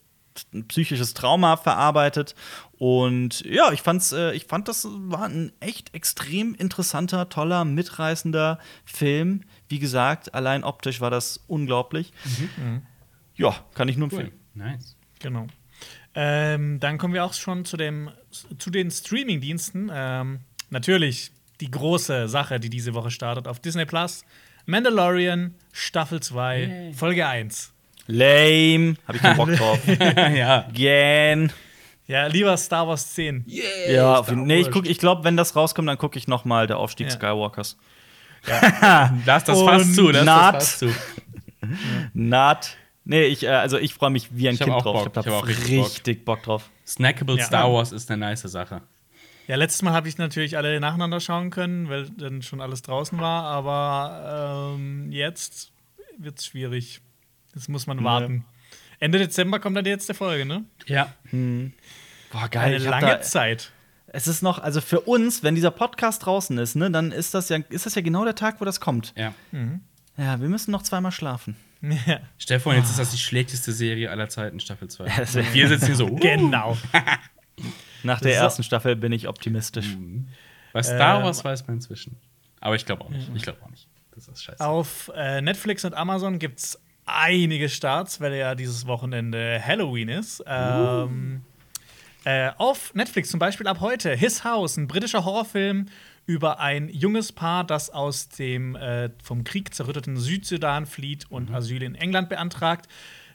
ein 0.54 0.68
psychisches 0.68 1.14
Trauma 1.14 1.58
verarbeitet 1.58 2.36
und 2.78 3.42
ja, 3.46 3.72
ich 3.72 3.82
fand's 3.82 4.12
äh, 4.12 4.34
ich 4.34 4.46
fand 4.46 4.68
das 4.68 4.86
war 4.90 5.26
ein 5.26 5.52
echt 5.60 5.94
extrem 5.96 6.56
interessanter, 6.56 7.30
toller, 7.30 7.64
mitreißender 7.66 8.60
Film. 8.86 9.42
Wie 9.70 9.80
gesagt, 9.80 10.34
allein 10.34 10.64
optisch 10.64 11.00
war 11.02 11.10
das 11.10 11.40
unglaublich. 11.48 12.12
Ja, 13.36 13.56
kann 13.74 13.88
ich 13.88 13.98
nur 13.98 14.12
Cool. 14.12 14.20
empfehlen. 14.22 14.40
Nice. 14.54 14.96
Genau. 15.20 15.48
Ähm, 16.14 16.80
dann 16.80 16.98
kommen 16.98 17.14
wir 17.14 17.26
auch 17.26 17.34
schon 17.34 17.66
zu, 17.66 17.76
dem, 17.78 18.10
zu 18.58 18.70
den 18.70 18.90
Streaming-Diensten. 18.92 19.92
Ähm, 19.94 20.40
natürlich 20.70 21.32
die 21.62 21.70
große 21.72 22.28
Sache, 22.30 22.60
die 22.60 22.70
diese 22.70 22.94
Woche 22.94 23.12
startet 23.12 23.48
auf 23.48 23.60
Disney 23.60 23.86
Plus. 23.86 24.24
Mandalorian, 24.66 25.56
Staffel 25.74 26.22
2, 26.22 26.60
Yay. 26.64 26.94
Folge 26.94 27.28
1. 27.28 27.74
Lame, 28.08 28.96
habe 29.08 29.18
ich 29.18 29.22
keinen 29.22 29.38
Bock 29.38 29.54
drauf. 29.56 29.80
ja. 30.36 30.68
Gern. 30.74 31.52
Ja, 32.08 32.28
lieber 32.28 32.56
Star 32.58 32.88
Wars 32.88 33.14
10. 33.14 33.46
Ja, 33.90 34.20
auf 34.20 34.30
jeden, 34.30 34.44
nee, 34.44 34.60
ich 34.60 34.70
guck, 34.70 34.88
ich 34.88 35.00
glaube, 35.00 35.24
wenn 35.24 35.36
das 35.38 35.56
rauskommt, 35.56 35.88
dann 35.90 35.98
gucke 35.98 36.20
ich 36.20 36.28
noch 36.28 36.46
mal 36.46 36.68
der 36.68 36.78
Aufstieg 36.78 37.08
Ja. 37.08 37.14
Skywalkers. 37.14 37.78
Lass 39.26 39.44
das 39.44 39.58
Und 39.58 39.66
fast 39.68 39.96
zu, 39.96 40.10
lass 40.12 40.24
Naht. 40.26 40.56
das 40.56 40.70
fast 40.70 40.80
zu. 40.80 40.90
Not 42.14 42.78
Nee, 43.08 43.26
ich, 43.26 43.44
äh, 43.44 43.50
also 43.50 43.78
ich 43.78 43.94
freue 43.94 44.10
mich 44.10 44.36
wie 44.36 44.48
ein 44.50 44.56
Ich 44.56 44.62
Kind 44.62 44.72
drauf. 44.72 44.84
Bock. 44.84 44.96
Ich 44.96 45.06
habe 45.18 45.32
hab 45.32 45.44
auch 45.44 45.48
richtig 45.48 45.80
richtig 45.86 46.26
Bock. 46.26 46.42
drauf. 46.44 46.70
Snackable 46.88 47.38
Ja. 47.38 47.46
Star 47.46 47.72
Wars 47.72 47.92
ist 47.92 48.10
eine 48.10 48.20
nice 48.26 48.42
Sache. 48.42 48.82
Ja, 49.48 49.56
letztes 49.58 49.84
Mal 49.84 49.94
habe 49.94 50.08
ich 50.10 50.18
natürlich 50.18 50.58
alle 50.58 50.80
nacheinander 50.80 51.20
schauen 51.20 51.52
können, 51.52 51.88
weil 51.88 52.10
dann 52.10 52.42
schon 52.42 52.62
alles 52.62 52.82
draußen 52.82 53.20
war. 53.20 53.44
Aber 53.44 54.74
ähm, 54.76 55.12
jetzt 55.12 55.72
wird 56.18 56.40
es 56.40 56.48
schwierig. 56.48 57.02
Jetzt 57.56 57.70
muss 57.70 57.88
man 57.88 58.04
warten. 58.04 58.46
Ende 59.00 59.18
Dezember 59.18 59.60
kommt 59.60 59.76
dann 59.78 59.84
die 59.84 59.92
letzte 59.92 60.14
Folge, 60.14 60.46
ne? 60.46 60.64
Ja. 60.86 61.14
Boah, 62.32 62.48
geil. 62.50 62.76
Eine 62.76 62.78
lange 62.80 63.08
da, 63.08 63.22
Zeit. 63.22 63.72
es 64.08 64.28
ist 64.28 64.42
noch, 64.42 64.60
also 64.60 64.82
für 64.82 65.02
uns, 65.02 65.42
wenn 65.44 65.56
dieser 65.56 65.72
Podcast 65.72 66.26
draußen 66.26 66.58
ist, 66.58 66.76
ne, 66.76 66.92
dann 66.92 67.12
ist 67.12 67.34
das 67.34 67.50
ja, 67.50 67.58
ist 67.70 67.86
das 67.86 67.96
ja 67.96 68.02
genau 68.02 68.24
der 68.26 68.36
Tag, 68.36 68.62
wo 68.62 68.66
das 68.66 68.80
kommt. 68.80 69.14
Ja. 69.18 69.34
Ja, 70.18 70.40
wir 70.40 70.48
müssen 70.50 70.72
noch 70.72 70.84
zweimal 70.84 71.12
schlafen. 71.12 71.56
Ja, 72.48 72.60
vor, 72.60 72.74
jetzt 72.74 72.90
ist 72.90 72.98
das 72.98 73.12
die 73.12 73.18
schlechteste 73.20 73.72
Serie 73.72 74.10
aller 74.10 74.28
Zeiten, 74.28 74.60
Staffel 74.60 74.88
2. 74.88 75.04
das 75.18 75.36
wär- 75.36 75.44
Und 75.44 75.54
wir 75.54 75.68
sitzen 75.68 75.86
hier 75.88 75.96
so, 75.96 76.08
uh, 76.08 76.16
genau. 76.16 76.76
Nach 78.04 78.20
der 78.22 78.34
So. 78.38 78.44
ersten 78.44 78.64
Staffel 78.64 78.96
bin 78.96 79.12
ich 79.12 79.28
optimistisch. 79.28 79.96
Bei 80.74 80.82
Star 80.82 81.18
Ähm, 81.20 81.24
Wars 81.26 81.44
weiß 81.44 81.68
man 81.68 81.76
inzwischen. 81.78 82.18
Aber 82.60 82.76
ich 82.76 82.86
glaube 82.86 83.04
auch 83.04 83.10
nicht. 83.10 83.30
Ich 83.36 83.44
glaube 83.44 83.62
auch 83.64 83.70
nicht. 83.70 83.88
Das 84.16 84.28
ist 84.28 84.44
scheiße. 84.44 84.66
Auf 84.66 85.12
äh, 85.16 85.42
Netflix 85.42 85.86
und 85.86 85.94
Amazon 85.94 86.40
gibt 86.40 86.60
es 86.60 86.80
einige 87.06 87.70
Starts, 87.70 88.20
weil 88.20 88.34
ja 88.34 88.56
dieses 88.56 88.88
Wochenende 88.88 89.62
Halloween 89.64 90.10
ist. 90.10 90.44
Ähm, 90.48 91.42
äh, 92.24 92.52
auf 92.58 92.94
Netflix 92.96 93.30
zum 93.30 93.40
Beispiel 93.40 93.68
ab 93.68 93.80
heute 93.82 94.16
His 94.16 94.44
House, 94.44 94.78
ein 94.78 94.88
britischer 94.88 95.26
Horrorfilm 95.26 95.86
über 96.26 96.60
ein 96.60 96.90
junges 96.90 97.32
Paar, 97.32 97.64
das 97.64 97.92
aus 97.92 98.30
dem 98.30 98.76
äh, 98.76 99.12
vom 99.24 99.44
Krieg 99.44 99.74
zerrütteten 99.74 100.18
Südsudan 100.18 100.88
flieht 100.88 101.30
und 101.30 101.54
Asyl 101.54 101.84
in 101.84 101.94
England 101.94 102.30
beantragt. 102.30 102.88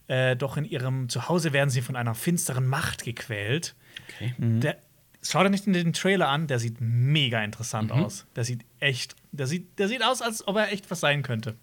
Äh, 0.08 0.34
doch 0.34 0.56
in 0.56 0.64
ihrem 0.64 1.08
Zuhause 1.08 1.52
werden 1.52 1.70
sie 1.70 1.82
von 1.82 1.94
einer 1.94 2.16
finsteren 2.16 2.66
Macht 2.66 3.04
gequält. 3.04 3.76
Okay. 4.08 4.34
Der, 4.38 4.76
schau 5.22 5.44
dir 5.44 5.50
nicht 5.50 5.66
den 5.66 5.92
Trailer 5.92 6.28
an, 6.28 6.48
der 6.48 6.58
sieht 6.58 6.80
mega 6.80 7.44
interessant 7.44 7.92
aus. 7.92 8.26
Der 8.34 8.42
sieht 8.42 8.64
echt, 8.80 9.14
der 9.30 9.46
sieht, 9.46 9.78
der 9.78 9.86
sieht 9.86 10.02
aus, 10.02 10.20
als 10.20 10.48
ob 10.48 10.56
er 10.56 10.72
echt 10.72 10.90
was 10.90 10.98
sein 10.98 11.22
könnte. 11.22 11.54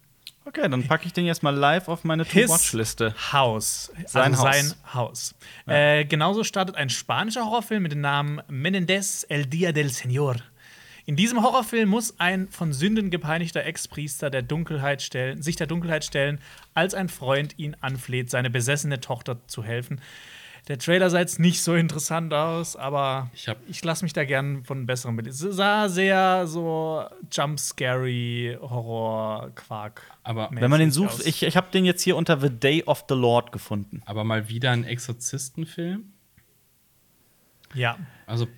Okay, 0.48 0.70
dann 0.70 0.88
packe 0.88 1.06
ich 1.06 1.12
den 1.12 1.26
jetzt 1.26 1.44
mal 1.44 1.54
live 1.54 1.90
auf 1.90 2.06
meine 2.06 2.26
To-Watch-Liste. 2.26 3.14
Haus. 3.34 3.92
Sein 4.06 4.32
also 4.32 4.46
Haus. 4.46 4.56
Sein 4.56 4.74
Haus. 4.94 5.36
Äh, 5.66 6.06
genauso 6.06 6.46
startet 6.46 6.78
ein 6.78 6.90
spanischer 6.90 7.44
Horrorfilm 7.44 7.84
mit 7.84 7.92
dem 7.92 8.00
Namen 8.00 8.42
Menendez 8.48 9.26
El 9.28 9.42
Día 9.44 9.74
del 9.74 9.88
Señor. 9.90 10.38
In 11.06 11.18
diesem 11.18 11.44
Horrorfilm 11.44 11.90
muss 11.90 12.18
ein 12.20 12.48
von 12.48 12.72
Sünden 12.72 13.10
gepeinigter 13.10 13.66
Ex-Priester 13.66 14.30
der 14.30 14.42
Dunkelheit 14.42 15.02
stellen, 15.02 15.42
sich 15.42 15.58
der 15.58 15.68
Dunkelheit 15.68 16.06
stellen, 16.06 16.40
als 16.74 16.94
ein 16.94 17.10
Freund 17.10 17.60
ihn 17.60 17.76
anfleht, 17.82 18.30
seine 18.30 18.50
besessene 18.50 19.02
Tochter 19.02 19.46
zu 19.48 19.66
helfen. 19.66 20.00
Der 20.68 20.78
Trailer 20.78 21.10
sah 21.10 21.20
jetzt 21.20 21.40
nicht 21.40 21.62
so 21.64 21.76
interessant 21.76 22.34
aus, 22.34 22.76
aber 22.76 23.30
Ich 23.34 23.48
ich 23.70 23.84
lasse 23.86 24.04
mich 24.04 24.12
da 24.12 24.26
gern 24.26 24.66
von 24.66 24.86
besseren 24.86 25.16
mit. 25.16 25.26
Es 25.26 25.40
sah 25.40 25.88
sehr 25.88 26.46
so 26.46 27.06
Jump-Scary 27.32 28.58
Horror-Quark. 28.62 30.02
Aber- 30.24 30.50
Wenn 30.52 30.70
man 30.70 30.80
den 30.82 30.92
sucht, 30.92 31.14
aus. 31.16 31.26
ich, 31.26 31.44
ich 31.44 31.56
habe 31.56 31.68
den 31.72 31.86
jetzt 31.86 32.02
hier 32.02 32.18
unter 32.18 32.40
The 32.42 32.50
Day 32.50 32.84
of 32.86 33.06
the 33.08 33.16
Lord 33.16 33.54
gefunden. 33.54 34.02
Aber 34.06 34.26
mal 34.26 34.50
wieder 34.50 34.72
ein 34.72 34.84
Exorzistenfilm. 34.84 36.12
Ja. 37.74 37.98
Also, 38.26 38.48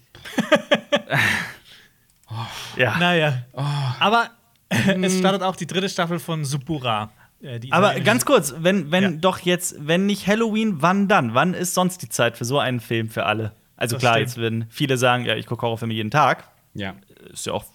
Ja. 2.78 2.98
Naja. 3.00 3.44
Oh. 3.54 3.64
Aber 4.00 4.30
es 4.70 5.18
startet 5.18 5.42
auch 5.42 5.56
die 5.56 5.66
dritte 5.68 5.90
Staffel 5.90 6.20
von 6.20 6.46
Subura. 6.46 7.12
Äh, 7.42 7.60
die 7.60 7.72
Aber 7.72 8.00
ganz 8.02 8.26
kurz, 8.26 8.54
wenn, 8.60 8.92
wenn 8.92 9.04
Ja. 9.04 9.12
doch 9.12 9.40
jetzt, 9.40 9.76
wenn 9.80 10.06
nicht 10.06 10.28
Halloween, 10.28 10.82
wann 10.82 11.08
dann? 11.08 11.34
Wann 11.34 11.54
ist 11.54 11.74
sonst 11.74 12.02
die 12.02 12.10
Zeit 12.10 12.38
für 12.38 12.46
so 12.46 12.60
einen 12.60 12.80
Film 12.80 13.10
für 13.10 13.26
alle? 13.26 13.54
Also 13.78 13.96
Das 13.96 14.02
klar, 14.02 14.14
stimmt. 14.16 14.28
jetzt 14.28 14.38
werden 14.38 14.66
viele 14.70 14.98
sagen, 14.98 15.26
ja, 15.26 15.36
ich 15.36 15.46
gucke 15.46 15.62
Horrorfilme 15.62 15.94
jeden 15.94 16.12
Tag. 16.12 16.50
ja. 16.74 16.96
Ist 17.32 17.46
ja 17.46 17.54
auch 17.54 17.66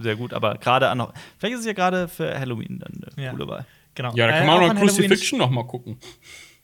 sehr 0.00 0.14
gut, 0.16 0.34
aber 0.34 0.56
gerade 0.58 0.88
an 0.90 1.06
vielleicht 1.38 1.54
ist 1.54 1.60
es 1.60 1.66
ja 1.66 1.72
gerade 1.72 2.06
für 2.06 2.38
Halloween 2.38 2.80
dann 2.80 3.00
eine 3.16 3.24
Ja. 3.24 3.30
coole 3.32 3.48
Wahl. 3.48 3.66
Genau. 3.94 4.14
Ja, 4.14 4.26
da 4.26 4.34
Äh, 4.34 4.38
kann 4.38 4.46
man 4.46 4.56
auch 4.58 4.62
auch 4.68 4.74
noch 4.74 4.80
Crucifixion 4.80 5.38
noch 5.38 5.50
mal 5.50 5.66
gucken. 5.66 5.98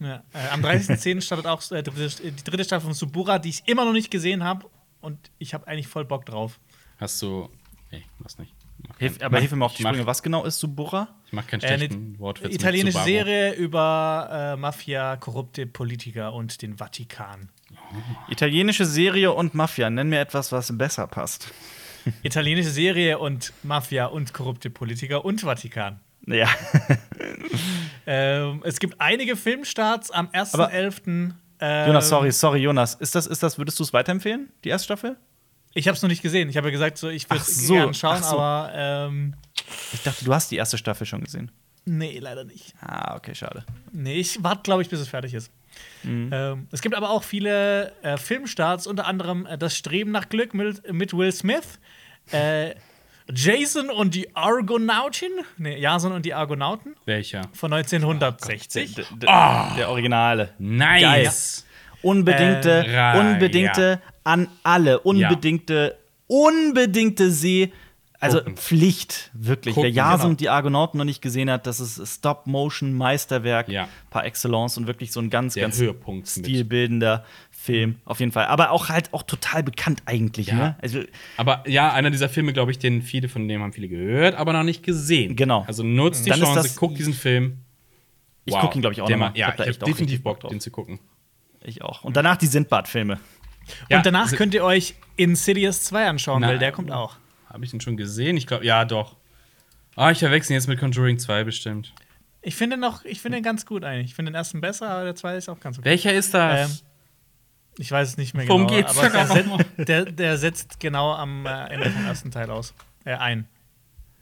Ja, 0.00 0.22
äh, 0.34 0.48
am 0.52 0.60
30.10. 0.62 1.20
startet 1.22 1.46
auch 1.46 1.62
äh, 1.72 1.82
die 1.82 1.90
dritte- 2.44 2.64
Staffel 2.64 2.84
von 2.86 2.94
Subura, 2.94 3.38
die 3.38 3.48
ich 3.50 3.62
immer 3.66 3.84
noch 3.84 3.92
nicht 3.92 4.10
gesehen 4.10 4.44
habe. 4.44 4.66
Und 5.00 5.18
ich 5.38 5.54
habe 5.54 5.66
eigentlich 5.66 5.88
voll 5.88 6.04
Bock 6.04 6.26
drauf. 6.26 6.58
Hast 6.98 7.20
du. 7.22 7.48
Nee, 7.90 8.04
mach's 8.18 8.38
nicht. 8.38 8.52
Hilf, 8.98 9.22
aber 9.22 9.38
hilf 9.38 9.50
mir 9.52 9.58
mal 9.58 9.66
auf 9.66 9.74
die 9.74 9.82
Sprünge. 9.82 10.06
Was 10.06 10.22
genau 10.22 10.44
ist 10.44 10.58
Subura? 10.58 11.08
Ich 11.30 11.32
mach 11.32 11.46
keinen 11.46 11.60
Äh, 11.60 11.76
schlechten 11.76 12.08
eine 12.08 12.18
Wortwitz. 12.18 12.52
italienische. 12.54 12.98
Serie 13.04 13.52
über 13.54 14.28
äh, 14.32 14.56
Mafia, 14.56 15.14
korrupte 15.16 15.64
Politiker 15.64 16.32
und 16.32 16.60
den 16.60 16.76
Vatikan. 16.76 17.50
Italienische 18.28 18.84
Serie 18.84 19.30
und 19.30 19.54
Mafia. 19.54 19.90
Nenn 19.90 20.08
mir 20.08 20.18
etwas, 20.18 20.50
was 20.50 20.76
besser 20.76 21.06
passt. 21.06 21.52
Italienische 22.24 22.70
Serie 22.70 23.18
und 23.20 23.52
Mafia 23.62 24.06
und 24.06 24.32
korrupte 24.34 24.70
Politiker 24.70 25.24
und 25.24 25.42
Vatikan. 25.42 26.00
Ja. 26.26 26.48
Ähm, 28.06 28.62
es 28.64 28.80
gibt 28.80 29.00
einige 29.00 29.36
Filmstarts 29.36 30.10
am 30.10 30.28
1.11. 30.28 31.32
Ähm, 31.60 31.86
Jonas, 31.86 32.08
sorry, 32.08 32.32
sorry, 32.32 32.58
Jonas. 32.60 32.94
Ist 32.94 33.14
das, 33.14 33.26
ist 33.26 33.42
das, 33.42 33.58
würdest 33.58 33.78
du 33.78 33.84
es 33.84 33.92
weiterempfehlen, 33.92 34.48
die 34.64 34.70
erste 34.70 34.86
Staffel? 34.86 35.16
Ich 35.74 35.86
habe 35.86 35.94
es 35.94 36.02
noch 36.02 36.08
nicht 36.08 36.22
gesehen. 36.22 36.48
Ich 36.48 36.56
habe 36.56 36.68
ja 36.68 36.72
gesagt, 36.72 36.98
so, 36.98 37.08
ich 37.08 37.28
würde 37.30 37.42
es 37.42 37.66
so, 37.66 37.74
gerne 37.74 37.94
schauen, 37.94 38.22
so. 38.22 38.38
aber 38.38 38.72
ähm, 38.74 39.34
Ich 39.92 40.02
dachte, 40.02 40.24
du 40.24 40.32
hast 40.34 40.50
die 40.50 40.56
erste 40.56 40.78
Staffel 40.78 41.06
schon 41.06 41.22
gesehen. 41.22 41.50
nee, 41.84 42.18
leider 42.18 42.44
nicht. 42.44 42.74
Ah, 42.80 43.16
okay, 43.16 43.34
schade. 43.34 43.64
Nee, 43.92 44.14
ich 44.20 44.42
warte, 44.42 44.62
glaube 44.62 44.82
ich, 44.82 44.88
bis 44.88 45.00
es 45.00 45.08
fertig 45.08 45.34
ist. 45.34 45.50
Mhm. 46.02 46.30
Ähm, 46.32 46.68
es 46.72 46.82
gibt 46.82 46.94
aber 46.94 47.10
auch 47.10 47.22
viele 47.22 47.92
äh, 48.02 48.16
Filmstarts, 48.16 48.86
unter 48.86 49.06
anderem 49.06 49.46
äh, 49.46 49.56
Das 49.56 49.76
Streben 49.76 50.10
nach 50.10 50.28
Glück 50.28 50.52
mit, 50.54 50.92
mit 50.92 51.12
Will 51.16 51.32
Smith. 51.32 51.78
Äh, 52.32 52.74
Jason 53.32 53.90
und 53.90 54.14
die 54.16 54.34
Argonautin. 54.34 55.30
Nee, 55.56 55.78
Jason 55.78 56.10
und 56.12 56.26
die 56.26 56.34
Argonauten 56.34 56.96
Welcher? 57.04 57.42
von 57.52 57.72
1960. 57.72 58.94
D 58.96 59.04
Der 59.20 59.88
Originale. 59.88 60.52
Nice. 60.58 61.64
Unbedingte, 62.02 62.86
Äh, 62.86 62.96
ra- 62.98 63.20
unbedingte 63.20 64.00
an 64.24 64.48
alle, 64.64 64.98
unbedingte, 65.00 65.96
unbedingte 66.26 67.30
See. 67.30 67.72
Also 68.22 68.38
Gucken. 68.38 68.56
Pflicht, 68.56 69.30
wirklich. 69.32 69.74
Gucken, 69.74 69.88
Wer 69.88 69.94
Jason 69.94 70.18
genau. 70.18 70.28
und 70.30 70.40
die 70.40 70.48
Argonauten 70.50 70.98
noch 70.98 71.06
nicht 71.06 71.22
gesehen 71.22 71.50
hat, 71.50 71.66
das 71.66 71.80
ist 71.80 72.16
Stop-Motion-Meisterwerk 72.16 73.68
Ja. 73.68 73.88
par 74.10 74.24
excellence 74.24 74.76
und 74.76 74.86
wirklich 74.86 75.10
so 75.12 75.20
ein 75.20 75.30
ganz, 75.30 75.54
Der 75.54 75.62
ganz 75.62 75.78
Höhepunkt 75.78 76.36
mit. 76.36 76.44
stilbildender 76.46 77.24
Film, 77.50 77.96
auf 78.04 78.20
jeden 78.20 78.32
Fall. 78.32 78.46
Aber 78.46 78.70
auch 78.72 78.88
halt 78.88 79.12
auch 79.14 79.22
total 79.22 79.62
bekannt 79.62 80.02
eigentlich, 80.06 80.48
Ja. 80.48 80.54
ne? 80.54 80.76
Also, 80.82 81.00
Aber 81.36 81.64
ja, 81.68 81.92
einer 81.92 82.10
dieser 82.10 82.28
Filme, 82.28 82.52
glaube 82.52 82.70
ich, 82.70 82.78
den 82.78 83.02
viele 83.02 83.28
von 83.28 83.46
dem 83.48 83.62
haben 83.62 83.72
viele 83.72 83.88
gehört, 83.88 84.34
aber 84.34 84.52
noch 84.52 84.62
nicht 84.64 84.82
gesehen. 84.82 85.36
Genau. 85.36 85.64
Also 85.66 85.82
nutzt 85.82 86.26
die 86.26 86.30
Dann 86.30 86.40
Chance, 86.40 86.62
das- 86.62 86.76
guck 86.76 86.94
diesen 86.94 87.14
Film. 87.14 87.58
ich 88.44 88.54
gucke 88.54 88.74
ihn, 88.76 88.80
glaube 88.80 88.94
ich, 88.94 89.00
auch 89.02 89.06
Der 89.06 89.16
noch 89.16 89.26
mal. 89.26 89.30
ma- 89.30 89.36
Ja, 89.36 89.52
ich 89.54 89.60
habe 89.60 89.72
definitiv 89.86 90.22
Bock, 90.22 90.40
drauf. 90.40 90.50
den 90.50 90.60
zu 90.60 90.70
gucken. 90.70 90.98
Ich 91.62 91.82
auch. 91.82 92.04
Und 92.04 92.16
danach 92.16 92.36
die 92.36 92.46
Sindbad-Filme. 92.46 93.18
Ja, 93.88 93.98
und 93.98 94.06
danach 94.06 94.28
se- 94.28 94.36
könnt 94.36 94.54
ihr 94.54 94.64
euch 94.64 94.94
Insidious 95.16 95.82
2 95.84 96.06
anschauen, 96.08 96.40
Na, 96.40 96.48
weil 96.48 96.58
der 96.58 96.72
kommt 96.72 96.90
auch. 96.90 97.16
Habe 97.52 97.64
ich 97.64 97.70
den 97.70 97.80
schon 97.80 97.96
gesehen? 97.96 98.36
Ich 98.36 98.46
glaube, 98.46 98.64
ja, 98.64 98.84
doch. 98.84 99.16
Ah, 99.96 100.10
ich 100.10 100.20
verwechsel 100.20 100.52
ihn 100.52 100.54
jetzt 100.54 100.68
mit 100.68 100.78
Conjuring 100.78 101.18
2 101.18 101.44
bestimmt. 101.44 101.92
Ich 102.42 102.54
finde 102.54 102.76
noch, 102.76 103.04
ich 103.04 103.20
finde 103.20 103.38
den 103.38 103.44
ganz 103.44 103.66
gut 103.66 103.84
eigentlich. 103.84 104.06
Ich 104.06 104.14
finde 104.14 104.30
den 104.32 104.36
ersten 104.36 104.60
besser, 104.60 104.88
aber 104.88 105.04
der 105.04 105.14
zweite 105.14 105.36
ist 105.38 105.48
auch 105.48 105.60
ganz 105.60 105.78
okay. 105.78 105.84
Welcher 105.90 106.14
ist 106.14 106.32
das? 106.32 106.80
Ähm, 106.80 106.86
Ich 107.78 107.90
weiß 107.90 108.08
es 108.08 108.16
nicht 108.16 108.34
mehr 108.34 108.48
Worum 108.48 108.66
genau. 108.66 108.78
geht's 108.78 108.96
aber 108.96 109.10
der, 109.10 109.26
set, 109.26 109.88
der, 109.88 110.04
der 110.06 110.38
setzt 110.38 110.80
genau 110.80 111.12
am 111.12 111.44
äh, 111.44 111.66
Ende 111.66 111.90
vom 111.90 112.06
ersten 112.06 112.30
Teil 112.30 112.50
aus. 112.50 112.72
Äh, 113.04 113.14
ein. 113.14 113.46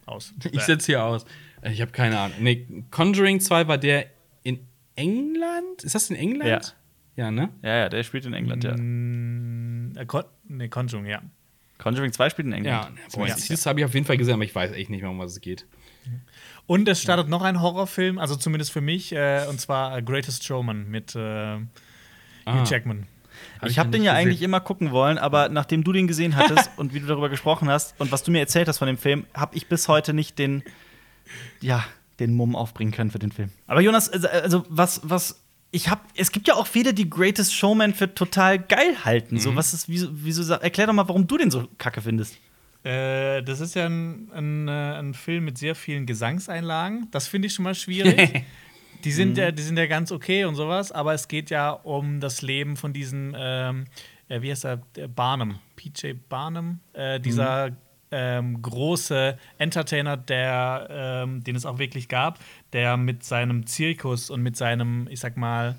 Aus. 0.07 0.33
ich 0.51 0.63
setze 0.63 0.87
hier 0.87 1.05
aus. 1.05 1.25
Äh, 1.61 1.73
Ich 1.73 1.81
habe 1.81 1.93
keine 1.93 2.19
Ahnung. 2.19 2.39
Nee, 2.41 2.67
Conjuring 2.91 3.41
2 3.41 3.69
war 3.69 3.79
der 3.79 4.07
in 4.43 4.59
England? 4.97 5.85
Ist 5.85 5.95
das 5.95 6.11
in 6.11 6.17
England? 6.17 6.77
Ja, 7.15 7.31
ne? 7.31 7.51
Ja, 7.63 7.77
ja, 7.77 7.89
der 7.89 8.03
spielt 8.05 8.27
in 8.27 8.33
England, 8.33 8.65
ja. 8.65 8.77
Mm, 8.77 9.93
äh, 9.97 10.07
Con 10.07 10.25
nee, 10.45 10.69
Conjuring, 10.69 11.07
ja. 11.07 11.21
Conjuring 11.79 12.13
2 12.13 12.31
spielt 12.31 12.47
in 12.47 12.53
England. 12.53 12.91
Ja, 12.99 13.07
boah, 13.15 13.27
das 13.27 13.67
habe 13.67 13.81
ich 13.81 13.85
auf 13.87 13.95
jeden 13.95 14.07
Fall 14.07 14.17
gesehen, 14.17 14.35
aber 14.35 14.45
ich 14.45 14.55
weiß 14.55 14.73
echt 14.73 14.91
nicht 14.91 15.03
mehr, 15.03 15.11
um 15.11 15.19
was 15.19 15.33
es 15.33 15.41
geht. 15.41 15.67
Und 16.67 16.89
es 16.89 17.01
startet 17.01 17.29
noch 17.29 17.43
ein 17.43 17.61
Horrorfilm, 17.63 18.19
also 18.19 18.37
zumindest 18.37 18.73
für 18.73 18.81
mich, 18.81 19.13
äh, 19.13 19.47
und 19.49 19.61
zwar 19.61 19.97
äh, 19.97 20.03
Greatest 20.03 20.45
Showman 20.45 20.89
mit 20.89 21.15
äh, 21.15 21.57
Hugh 21.57 21.63
Ah. 22.47 22.65
Jackman. 22.65 23.07
Hab 23.61 23.69
ich 23.69 23.79
habe 23.79 23.91
den 23.91 24.03
ja 24.03 24.13
gesehen. 24.15 24.27
eigentlich 24.29 24.43
immer 24.43 24.61
gucken 24.61 24.91
wollen, 24.91 25.17
aber 25.19 25.49
nachdem 25.49 25.85
du 25.85 25.93
den 25.93 26.09
gesehen 26.09 26.35
hattest 26.37 26.71
und 26.77 26.93
wie 26.95 27.01
du 27.01 27.07
darüber 27.07 27.29
gesprochen 27.29 27.69
hast 27.69 27.95
und 28.01 28.11
was 28.11 28.23
du 28.25 28.31
mir 28.31 28.41
erzählt 28.41 28.69
hast 28.69 28.79
von 28.79 28.87
dem 28.89 28.99
Film, 28.99 29.27
habe 29.35 29.57
ich 29.57 29.69
bis 29.69 29.87
heute 29.89 30.13
nicht 30.13 30.39
den, 30.39 30.63
ja, 31.61 31.85
den 32.21 32.35
Mumm 32.35 32.57
aufbringen 32.57 32.91
können 32.93 33.11
für 33.11 33.19
den 33.21 33.31
Film. 33.33 33.51
Aber 33.67 33.81
Jonas, 33.81 34.09
also, 34.11 34.29
also 34.29 34.67
was, 34.69 35.01
was, 35.05 35.41
ich 35.71 35.89
habe, 35.89 36.01
es 36.17 36.33
gibt 36.33 36.49
ja 36.49 36.55
auch 36.55 36.67
viele, 36.67 36.95
die 36.95 37.09
Greatest 37.09 37.55
Showman 37.55 37.95
für 37.95 38.15
total 38.15 38.59
geil 38.59 39.05
halten. 39.05 39.37
Mhm. 39.37 39.41
So, 39.41 39.57
was 39.57 39.75
ist, 39.75 39.89
wieso, 39.89 40.09
wieso, 40.13 40.53
erklär 40.55 40.87
doch 40.87 40.95
mal, 40.95 41.09
warum 41.09 41.27
du 41.27 41.37
den 41.37 41.51
so 41.51 41.69
kacke 41.79 42.01
findest. 42.01 42.39
Äh, 42.85 43.43
das 43.43 43.61
ist 43.61 43.75
ja 43.75 43.87
ein, 43.87 44.31
ein, 44.33 44.69
äh, 44.69 44.99
ein 44.99 45.15
Film 45.15 45.45
mit 45.45 45.59
sehr 45.59 45.75
vielen 45.75 46.07
Gesangseinlagen. 46.07 47.09
Das 47.11 47.27
finde 47.27 47.47
ich 47.47 47.55
schon 47.55 47.65
mal 47.65 47.75
schwierig. 47.75 48.45
Die 49.05 49.13
sind, 49.13 49.39
ja, 49.39 49.53
die 49.53 49.63
sind 49.63 49.79
ja 49.79 49.87
ganz 49.87 50.11
okay 50.11 50.45
und 50.45 50.57
sowas, 50.57 50.91
aber 50.91 51.15
es 51.15 51.29
geht 51.29 51.51
ja 51.51 51.71
um 51.71 52.19
das 52.19 52.43
Leben 52.43 52.77
von 52.77 52.93
diesem, 52.93 53.33
ähm, 53.39 53.85
äh, 54.29 54.43
wie 54.43 54.51
heißt 54.51 54.65
er, 54.65 54.79
Der 54.97 55.07
Barnum, 55.07 55.61
PJ 55.77 56.15
Barnum, 56.29 56.81
äh, 56.95 57.21
dieser 57.21 57.77
ähm, 58.11 58.63
große 58.63 59.39
Entertainer, 59.59 60.17
der, 60.17 60.89
ähm, 60.91 61.45
den 61.45 61.57
es 61.57 61.67
auch 61.67 61.79
wirklich 61.79 62.09
gab, 62.09 62.39
der 62.73 62.97
mit 62.97 63.25
seinem 63.25 63.67
Zirkus 63.67 64.31
und 64.31 64.43
mit 64.43 64.57
seinem, 64.57 65.07
ich 65.11 65.21
sag 65.21 65.37
mal, 65.37 65.77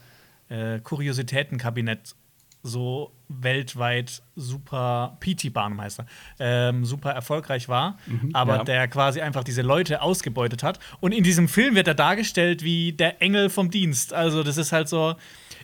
äh, 0.50 0.80
Kuriositätenkabinett 0.80 2.16
so 2.62 3.14
weltweit 3.30 4.22
super, 4.36 5.18
P.T. 5.20 5.50
Barnum 5.50 5.80
heißt 5.80 6.00
er, 6.00 6.06
ähm, 6.40 6.84
super 6.84 7.12
erfolgreich 7.12 7.70
war, 7.70 7.98
aber 8.34 8.58
ja. 8.58 8.64
der 8.64 8.88
quasi 8.88 9.22
einfach 9.22 9.44
diese 9.44 9.62
Leute 9.62 10.02
ausgebeutet 10.02 10.64
hat. 10.64 10.80
Und 11.00 11.14
in 11.14 11.24
diesem 11.24 11.48
Film 11.48 11.76
wird 11.76 11.88
er 11.88 11.96
dargestellt 11.96 12.64
wie 12.64 12.92
der 12.92 13.22
Engel 13.22 13.50
vom 13.50 13.72
Dienst. 13.72 14.14
Also, 14.14 14.44
das 14.44 14.58
ist 14.58 14.72
halt 14.72 14.90
so. 14.90 15.16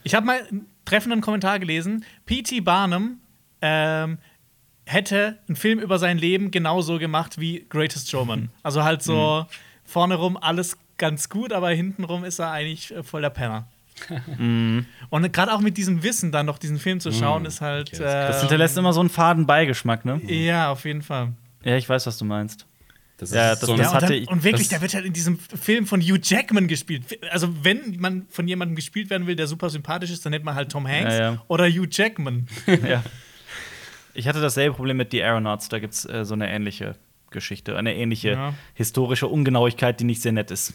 Ich 0.04 0.16
habe 0.16 0.26
mal 0.26 0.40
einen 0.50 0.68
treffenden 0.86 1.22
Kommentar 1.22 1.60
gelesen: 1.60 2.06
P.T. 2.26 2.62
Barnum 2.62 3.20
ähm, 3.62 4.20
hätte 4.86 5.38
einen 5.48 5.56
Film 5.56 5.80
über 5.80 5.98
sein 6.00 6.18
Leben 6.18 6.52
genauso 6.52 7.00
gemacht 7.00 7.40
wie 7.40 7.66
Greatest 7.70 8.10
Showman. 8.10 8.50
Also 8.64 8.84
halt 8.84 9.02
so 9.04 9.46
vorne 9.84 10.16
rum 10.16 10.38
alles 10.38 10.78
ganz 10.98 11.30
gut, 11.30 11.52
aber 11.54 11.70
hintenrum 11.72 12.24
ist 12.24 12.40
er 12.40 12.52
eigentlich 12.52 12.94
äh, 12.96 13.04
voll 13.04 13.22
der 13.22 13.30
Penner. 13.32 13.68
Und 15.10 15.34
gerade 15.34 15.54
auch 15.54 15.62
mit 15.62 15.78
diesem 15.78 16.04
Wissen 16.04 16.32
dann 16.32 16.46
noch 16.46 16.58
diesen 16.58 16.80
Film 16.80 17.00
zu 17.00 17.12
schauen, 17.12 17.46
ist 17.46 17.62
halt. 17.62 17.90
Okay, 17.94 18.04
das- 18.04 18.28
Das 18.28 18.36
ähm, 18.36 18.40
hinterlässt 18.42 18.78
immer 18.78 18.94
so 18.94 19.00
einen 19.00 19.10
faden 19.10 19.46
Beigeschmack, 19.46 20.04
ne? 20.06 20.20
Ja, 20.26 20.70
auf 20.72 20.86
jeden 20.86 21.02
Fall. 21.02 21.34
Ja, 21.64 21.78
ich 21.78 21.88
weiß, 21.88 22.06
was 22.08 22.18
du 22.18 22.26
meinst. 22.26 22.66
Das 23.18 23.32
Ja, 23.32 23.52
das- 23.52 23.62
so 23.62 23.76
das 23.78 23.86
Ja, 23.86 23.90
und, 23.90 23.96
hatte 23.96 24.06
dann, 24.08 24.16
ich- 24.16 24.28
und 24.28 24.44
wirklich, 24.44 24.64
das- 24.64 24.70
der 24.70 24.82
wird 24.82 24.94
halt 24.94 25.06
in 25.06 25.14
diesem 25.14 25.40
Film 25.40 25.88
von 25.88 26.02
Hugh 26.02 26.20
Jackman 26.22 26.68
gespielt. 26.68 27.04
Also, 27.32 27.48
wenn 27.64 27.96
man 28.00 28.26
von 28.30 28.48
jemandem 28.48 28.76
gespielt 28.76 29.10
werden 29.10 29.28
will, 29.28 29.36
der 29.38 29.48
super 29.48 29.70
sympathisch 29.70 30.12
ist, 30.12 30.26
dann 30.26 30.32
nennt 30.32 30.44
man 30.44 30.56
halt 30.56 30.72
Tom 30.72 30.86
Hanks 30.88 31.14
Ja, 31.14 31.32
ja. 31.32 31.44
oder 31.48 31.66
Hugh 31.70 31.88
Jackman. 31.90 32.48
ja. 32.88 33.02
Ich 34.16 34.28
hatte 34.28 34.42
dasselbe 34.42 34.76
Problem 34.76 34.98
mit 34.98 35.12
The 35.12 35.24
Aeronauts. 35.24 35.70
Da 35.70 35.80
gibt 35.80 35.94
es 35.94 36.06
äh, 36.06 36.26
so 36.26 36.34
eine 36.34 36.50
ähnliche 36.52 36.96
Geschichte, 37.32 37.78
eine 37.78 37.96
ähnliche 37.96 38.32
Ja. 38.32 38.54
historische 38.74 39.28
Ungenauigkeit, 39.28 40.00
die 40.00 40.06
nicht 40.06 40.22
sehr 40.22 40.32
nett 40.32 40.52
ist. 40.52 40.74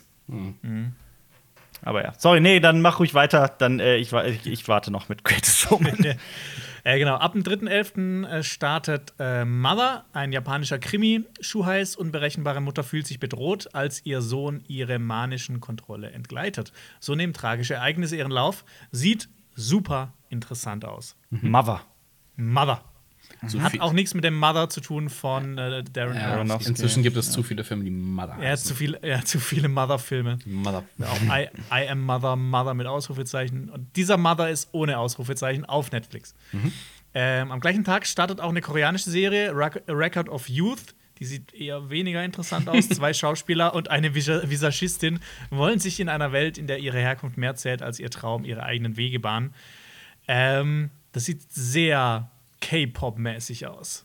Aber 1.82 2.04
ja, 2.04 2.12
sorry, 2.18 2.40
nee, 2.40 2.60
dann 2.60 2.82
mach 2.82 2.98
ruhig 3.00 3.14
weiter. 3.14 3.48
Dann 3.58 3.80
äh, 3.80 3.96
ich, 3.96 4.12
ich, 4.12 4.46
ich 4.46 4.68
warte 4.68 4.90
noch 4.90 5.08
mit 5.08 5.24
Greatest 5.24 5.58
Showman. 5.58 6.04
äh, 6.84 6.98
genau, 6.98 7.14
ab 7.16 7.32
dem 7.32 7.42
3.11. 7.42 8.26
äh, 8.28 8.42
startet 8.42 9.14
äh, 9.18 9.44
Mother, 9.46 10.04
ein 10.12 10.32
japanischer 10.32 10.78
Krimi. 10.78 11.24
Shuhais 11.40 11.96
unberechenbare 11.96 12.60
Mutter 12.60 12.82
fühlt 12.84 13.06
sich 13.06 13.18
bedroht, 13.18 13.74
als 13.74 14.04
ihr 14.04 14.20
Sohn 14.20 14.62
ihre 14.68 14.98
manischen 14.98 15.60
Kontrolle 15.60 16.10
entgleitet. 16.10 16.72
So 17.00 17.14
nehmen 17.14 17.32
tragische 17.32 17.74
Ereignisse 17.74 18.16
ihren 18.16 18.30
Lauf. 18.32 18.64
Sieht 18.92 19.30
super 19.54 20.12
interessant 20.28 20.84
aus. 20.84 21.16
Mother. 21.30 21.80
Mother. 22.36 22.84
Zu 23.48 23.62
Hat 23.62 23.72
viel- 23.72 23.80
auch 23.80 23.92
nichts 23.92 24.12
mit 24.14 24.22
dem 24.24 24.36
Mother 24.38 24.68
zu 24.68 24.80
tun 24.80 25.08
von 25.08 25.56
äh, 25.56 25.82
Darren 25.84 26.14
Ja, 26.16 26.32
Aronofsky. 26.34 26.70
inzwischen 26.70 27.02
gibt 27.02 27.16
es 27.16 27.30
zu 27.32 27.42
viele 27.42 27.64
Filme, 27.64 27.84
die 27.84 27.90
Mother 27.90 28.36
Er 28.40 28.52
hat 28.52 28.58
zu, 28.60 28.74
viel, 28.74 28.94
er 29.00 29.18
hat 29.18 29.28
zu 29.28 29.40
viele 29.40 29.68
Mother-Filme. 29.68 30.38
Mother. 30.44 30.84
Auch 31.02 31.20
I, 31.22 31.48
I 31.72 31.88
Am 31.88 32.02
Mother, 32.04 32.36
Mother 32.36 32.74
mit 32.74 32.86
Ausrufezeichen. 32.86 33.70
Und 33.70 33.96
dieser 33.96 34.16
Mother 34.18 34.50
ist 34.50 34.68
ohne 34.72 34.98
Ausrufezeichen 34.98 35.64
auf 35.64 35.90
Netflix. 35.92 36.34
Ähm, 37.14 37.50
am 37.50 37.60
gleichen 37.60 37.82
Tag 37.84 38.06
startet 38.06 38.40
auch 38.40 38.50
eine 38.50 38.60
koreanische 38.60 39.10
Serie, 39.10 39.52
Record 39.56 40.28
of 40.28 40.48
Youth. 40.48 40.94
Die 41.18 41.24
sieht 41.24 41.52
eher 41.52 41.90
weniger 41.90 42.24
interessant 42.24 42.68
aus. 42.68 42.88
Zwei 42.90 43.12
Schauspieler 43.12 43.74
und 43.74 43.90
eine 43.90 44.14
Visa- 44.14 44.48
Visagistin 44.48 45.18
wollen 45.50 45.78
sich 45.78 45.98
in 46.00 46.08
einer 46.08 46.32
Welt, 46.32 46.56
in 46.56 46.66
der 46.66 46.78
ihre 46.78 46.98
Herkunft 46.98 47.36
mehr 47.36 47.54
zählt 47.56 47.82
als 47.82 47.98
ihr 48.00 48.10
Traum, 48.10 48.44
ihre 48.44 48.62
eigenen 48.62 48.96
Wege 48.96 49.18
bahnen. 49.20 49.52
Ähm, 50.28 50.90
das 51.12 51.24
sieht 51.24 51.42
sehr 51.52 52.30
K-Pop-mäßig 52.60 53.66
aus. 53.66 54.04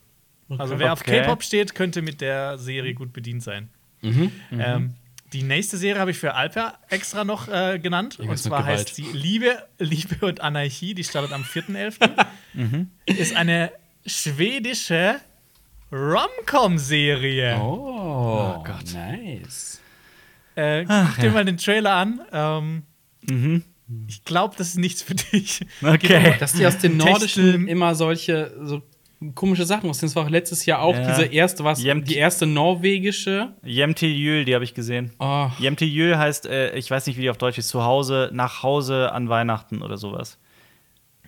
Also 0.58 0.78
wer 0.78 0.92
auf 0.92 1.00
Okay. 1.02 1.22
K-Pop 1.22 1.42
steht, 1.42 1.74
könnte 1.74 2.02
mit 2.02 2.20
der 2.20 2.56
Serie 2.58 2.94
gut 2.94 3.12
bedient 3.12 3.42
sein. 3.42 3.68
Mhm. 4.02 4.30
Ähm, 4.52 4.94
die 5.32 5.42
nächste 5.42 5.76
Serie 5.76 6.00
habe 6.00 6.12
ich 6.12 6.18
für 6.18 6.34
Alper 6.34 6.78
extra 6.88 7.24
noch 7.24 7.48
äh, 7.48 7.78
genannt. 7.80 8.14
Und 8.18 8.26
Irgendwas 8.26 8.44
mit 8.44 8.50
zwar 8.50 8.64
heißt 8.64 8.94
sie 8.94 9.06
Liebe, 9.12 9.66
Liebe 9.78 10.24
und 10.26 10.40
Anarchie. 10.40 10.94
Die 10.94 11.02
startet 11.04 11.32
am 11.32 11.42
4.11. 11.42 12.86
Ist 13.06 13.34
eine 13.34 13.72
schwedische 14.06 15.16
Rom-Com-Serie. 15.92 17.58
Oh, 17.60 18.62
Gott. 18.64 18.92
nice. 18.94 19.80
Äh, 20.54 20.84
guck 20.84 21.18
dir 21.20 21.30
mal 21.32 21.44
den 21.44 21.58
Trailer 21.58 21.92
an. 21.94 22.20
Ähm, 22.32 22.82
Mhm. 23.28 23.64
Ich 24.08 24.24
glaube, 24.24 24.54
das 24.58 24.68
ist 24.68 24.78
nichts 24.78 25.02
für 25.02 25.14
dich. 25.14 25.60
Okay. 25.82 26.34
Dass 26.40 26.52
die 26.54 26.66
aus 26.66 26.78
den 26.78 26.98
Techtel- 26.98 27.10
Nordischen 27.12 27.68
immer 27.68 27.94
solche 27.94 28.52
so 28.64 28.82
komische 29.34 29.64
Sachen 29.64 29.86
rausziehen. 29.88 30.08
Das 30.08 30.16
war 30.16 30.24
auch 30.24 30.30
letztes 30.30 30.66
Jahr 30.66 30.82
auch 30.82 30.94
Ja. 30.94 31.06
diese 31.08 31.24
erste, 31.26 31.64
was, 31.64 31.82
Jemt- 31.82 32.08
die 32.08 32.16
erste 32.16 32.46
norwegische. 32.46 33.54
Jemtil 33.64 34.10
Jül, 34.10 34.44
die 34.44 34.54
habe 34.54 34.64
ich 34.64 34.74
gesehen. 34.74 35.12
Oh, 35.18 35.48
Jemtil 35.58 35.88
Jül 35.88 36.18
heißt, 36.18 36.46
äh, 36.46 36.76
ich 36.76 36.90
weiß 36.90 37.06
nicht, 37.06 37.16
wie 37.16 37.22
die 37.22 37.30
auf 37.30 37.38
Deutsch 37.38 37.58
ist, 37.58 37.68
zu 37.68 37.82
Hause, 37.84 38.30
nach 38.32 38.62
Hause 38.62 39.12
an 39.12 39.28
Weihnachten 39.28 39.82
oder 39.82 39.96
sowas. 39.96 40.38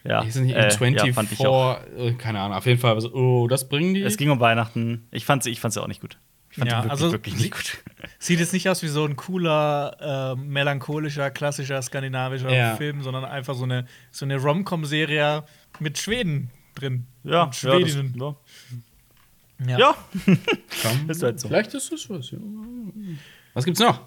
Ja, 0.04 0.22
nicht 0.22 0.36
in 0.36 0.48
äh, 0.50 0.70
24, 0.70 1.06
ja, 1.08 1.12
fand 1.12 1.32
ich 1.32 1.46
auch. 1.46 1.78
äh, 1.98 2.12
keine 2.12 2.40
Ahnung, 2.40 2.56
auf 2.56 2.66
jeden 2.66 2.78
Fall. 2.80 3.00
So, 3.00 3.12
oh, 3.14 3.48
das 3.48 3.68
bringen 3.68 3.94
die. 3.94 4.02
Es 4.02 4.16
ging 4.16 4.30
um 4.30 4.40
Weihnachten. 4.40 5.06
Ich 5.10 5.24
fand 5.24 5.42
sie 5.42 5.50
ich 5.50 5.60
fand's 5.60 5.76
auch 5.78 5.88
nicht 5.88 6.00
gut. 6.00 6.18
Fand 6.58 6.70
Ja, 6.70 6.82
die 6.82 6.88
wirklich, 6.88 6.90
also 6.90 7.12
wirklich 7.12 7.36
nicht 7.36 7.50
gut. 7.52 7.78
Sieht 8.18 8.40
jetzt 8.40 8.52
nicht 8.52 8.68
aus 8.68 8.82
wie 8.82 8.88
so 8.88 9.04
ein 9.04 9.16
cooler, 9.16 10.34
äh, 10.36 10.40
melancholischer, 10.40 11.30
klassischer 11.30 11.80
skandinavischer 11.82 12.52
Ja. 12.52 12.76
Film, 12.76 13.02
sondern 13.02 13.24
einfach 13.24 13.54
so 13.54 13.64
eine, 13.64 13.86
so 14.10 14.24
eine 14.24 14.36
Rom-Com-Serie 14.36 15.44
mit 15.80 15.98
Schweden 15.98 16.50
drin. 16.74 17.06
Ja, 17.24 17.44
Und 17.44 17.62
ja, 17.62 17.78
das, 17.78 17.90
Schwedinnen. 17.90 18.14
ja. 19.66 19.78
ja. 19.78 19.94
Komm, 20.82 21.10
Ist 21.10 21.22
halt 21.22 21.40
so. 21.40 21.48
Vielleicht 21.48 21.74
ist 21.74 21.90
das 21.92 22.08
was. 22.10 22.30
Ja. 22.30 22.38
Was 23.54 23.64
gibt's 23.64 23.80
noch? 23.80 24.00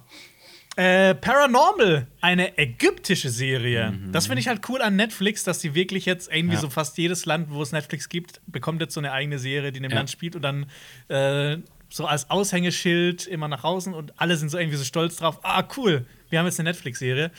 Äh, 0.78 1.16
Paranormal, 1.16 2.08
eine 2.22 2.58
ägyptische 2.58 3.30
Serie. 3.30 3.92
Mhm. 3.92 4.14
Das 4.14 4.28
finde 4.28 4.40
ich 4.40 4.48
halt 4.48 4.62
cool 4.70 4.82
an 4.82 4.96
Netflix, 4.96 5.44
dass 5.44 5.60
sie 5.60 5.76
wirklich 5.76 6.06
jetzt 6.06 6.32
irgendwie 6.32 6.56
Ja. 6.56 6.62
so 6.62 6.70
fast 6.70 6.98
jedes 6.98 7.26
Land, 7.26 7.50
wo 7.52 7.62
es 7.62 7.74
Netflix 7.74 8.08
gibt, 8.08 8.40
bekommt 8.48 8.80
jetzt 8.80 8.94
so 8.94 9.02
eine 9.02 9.12
eigene 9.12 9.38
Serie, 9.38 9.74
die 9.74 9.78
in 9.78 9.84
dem 9.84 9.92
Ja. 9.92 9.98
Land 9.98 10.10
spielt 10.12 10.38
und 10.38 10.44
dann 10.44 10.68
äh, 11.10 11.58
so 11.92 12.06
als 12.08 12.30
Aushängeschild 12.30 13.28
immer 13.28 13.48
nach 13.50 13.64
außen 13.64 13.94
und 13.94 14.20
alle 14.20 14.38
sind 14.38 14.50
so 14.50 14.58
irgendwie 14.58 14.78
so 14.78 14.84
stolz 14.86 15.18
drauf. 15.18 15.40
Ah, 15.44 15.64
cool, 15.78 16.06
wir 16.30 16.40
haben 16.40 16.46
jetzt 16.46 16.60
eine 16.60 16.70
Netflix-Serie. 16.70 17.30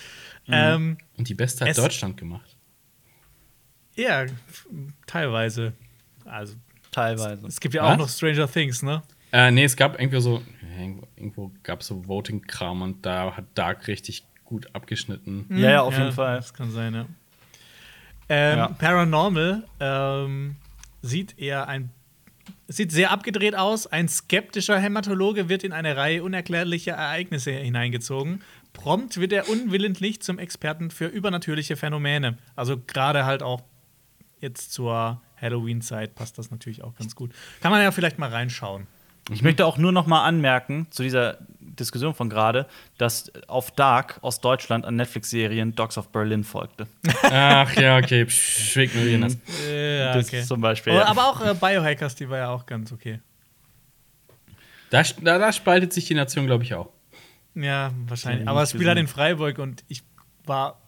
Mhm. 0.46 0.52
Ähm, 0.54 0.98
Und 1.16 1.28
die 1.28 1.34
beste 1.34 1.64
hat 1.66 1.76
Deutschland 1.78 2.16
gemacht. 2.16 2.56
ja, 3.96 4.26
teilweise. 5.06 5.72
Also, 6.24 6.54
Teilweise. 6.90 7.46
es 7.46 7.58
gibt 7.60 7.74
ja 7.74 7.82
Was? 7.82 7.92
auch 7.94 7.96
noch 7.98 8.08
Stranger 8.08 8.50
Things, 8.50 8.82
ne? 8.82 9.02
Äh, 9.32 9.50
nee, 9.50 9.64
es 9.64 9.76
gab 9.76 9.98
irgendwie 9.98 10.20
so, 10.20 10.42
irgendwo, 10.78 11.08
irgendwo 11.16 11.52
gab 11.62 11.80
es 11.80 11.86
so 11.86 12.06
Voting-Kram 12.06 12.82
und 12.82 13.06
da 13.06 13.34
hat 13.36 13.46
Dark 13.54 13.86
richtig 13.88 14.24
gut 14.44 14.68
abgeschnitten. 14.74 15.46
Ja, 15.50 15.70
ja, 15.70 15.82
auf 15.82 15.96
jeden 15.96 16.12
Fall. 16.12 16.36
Das 16.36 16.52
kann 16.52 16.70
sein, 16.70 16.94
ja. 16.94 17.06
Ähm, 18.28 18.58
Ja. 18.58 18.68
Paranormal 18.68 19.64
ähm, 19.80 20.56
sieht 21.00 21.38
eher 21.38 21.66
ein 21.68 21.90
sieht 22.76 22.92
sehr 22.92 23.10
abgedreht 23.10 23.54
aus. 23.54 23.86
Ein 23.86 24.08
skeptischer 24.08 24.78
Hämatologe 24.78 25.48
wird 25.48 25.64
in 25.64 25.72
eine 25.72 25.96
Reihe 25.96 26.22
unerklärlicher 26.22 26.92
Ereignisse 26.92 27.50
hineingezogen. 27.52 28.42
Prompt 28.72 29.18
wird 29.18 29.32
er 29.32 29.48
unwillentlich 29.48 30.22
zum 30.22 30.38
Experten 30.38 30.90
für 30.90 31.06
übernatürliche 31.06 31.76
Phänomene. 31.76 32.38
Also 32.56 32.76
gerade 32.78 33.24
halt 33.24 33.42
auch 33.42 33.62
jetzt 34.40 34.72
zur 34.72 35.20
Halloween-Zeit 35.40 36.14
passt 36.14 36.38
das 36.38 36.50
natürlich 36.50 36.82
auch 36.82 36.94
ganz 36.94 37.14
gut. 37.14 37.32
Kann 37.60 37.72
man 37.72 37.82
ja 37.82 37.90
vielleicht 37.90 38.18
mal 38.18 38.30
reinschauen. 38.30 38.86
Ich 39.30 39.42
möchte 39.42 39.66
auch 39.66 39.78
nur 39.78 39.92
noch 39.92 40.06
mal 40.06 40.24
anmerken 40.24 40.88
zu 40.90 41.02
dieser 41.02 41.38
Diskussion 41.72 42.14
von 42.14 42.28
gerade, 42.30 42.66
dass 42.98 43.32
auf 43.48 43.70
Dark 43.70 44.18
aus 44.22 44.40
Deutschland 44.40 44.84
an 44.84 44.96
Netflix-Serien 44.96 45.74
Dogs 45.74 45.96
of 45.98 46.08
Berlin 46.10 46.44
folgte. 46.44 46.86
Ach 47.22 47.74
ja, 47.76 47.98
okay, 47.98 48.24
psch, 48.26 48.76
wir 48.76 48.84
ignorieren 48.84 49.22
das. 49.22 49.36
Ja, 49.70 50.14
Das 50.14 50.46
zum 50.46 50.60
Beispiel. 50.60 50.92
Aber, 50.92 51.02
Ja. 51.02 51.08
aber 51.08 51.26
auch 51.28 51.40
äh, 51.44 51.54
Biohackers, 51.54 52.14
die 52.14 52.28
war 52.28 52.38
ja 52.38 52.48
auch 52.50 52.66
ganz 52.66 52.92
okay. 52.92 53.20
Da, 54.90 55.02
da, 55.22 55.38
da 55.38 55.52
spaltet 55.52 55.92
sich 55.92 56.06
die 56.06 56.14
Nation, 56.14 56.46
glaube 56.46 56.64
ich, 56.64 56.74
auch. 56.74 56.90
Ja, 57.54 57.92
wahrscheinlich. 58.06 58.46
Aber 58.48 58.62
es 58.62 58.70
spielt 58.70 58.86
halt 58.88 58.98
in 58.98 59.08
Freiburg 59.08 59.58
und 59.58 59.84
ich 59.88 60.02
war 60.44 60.80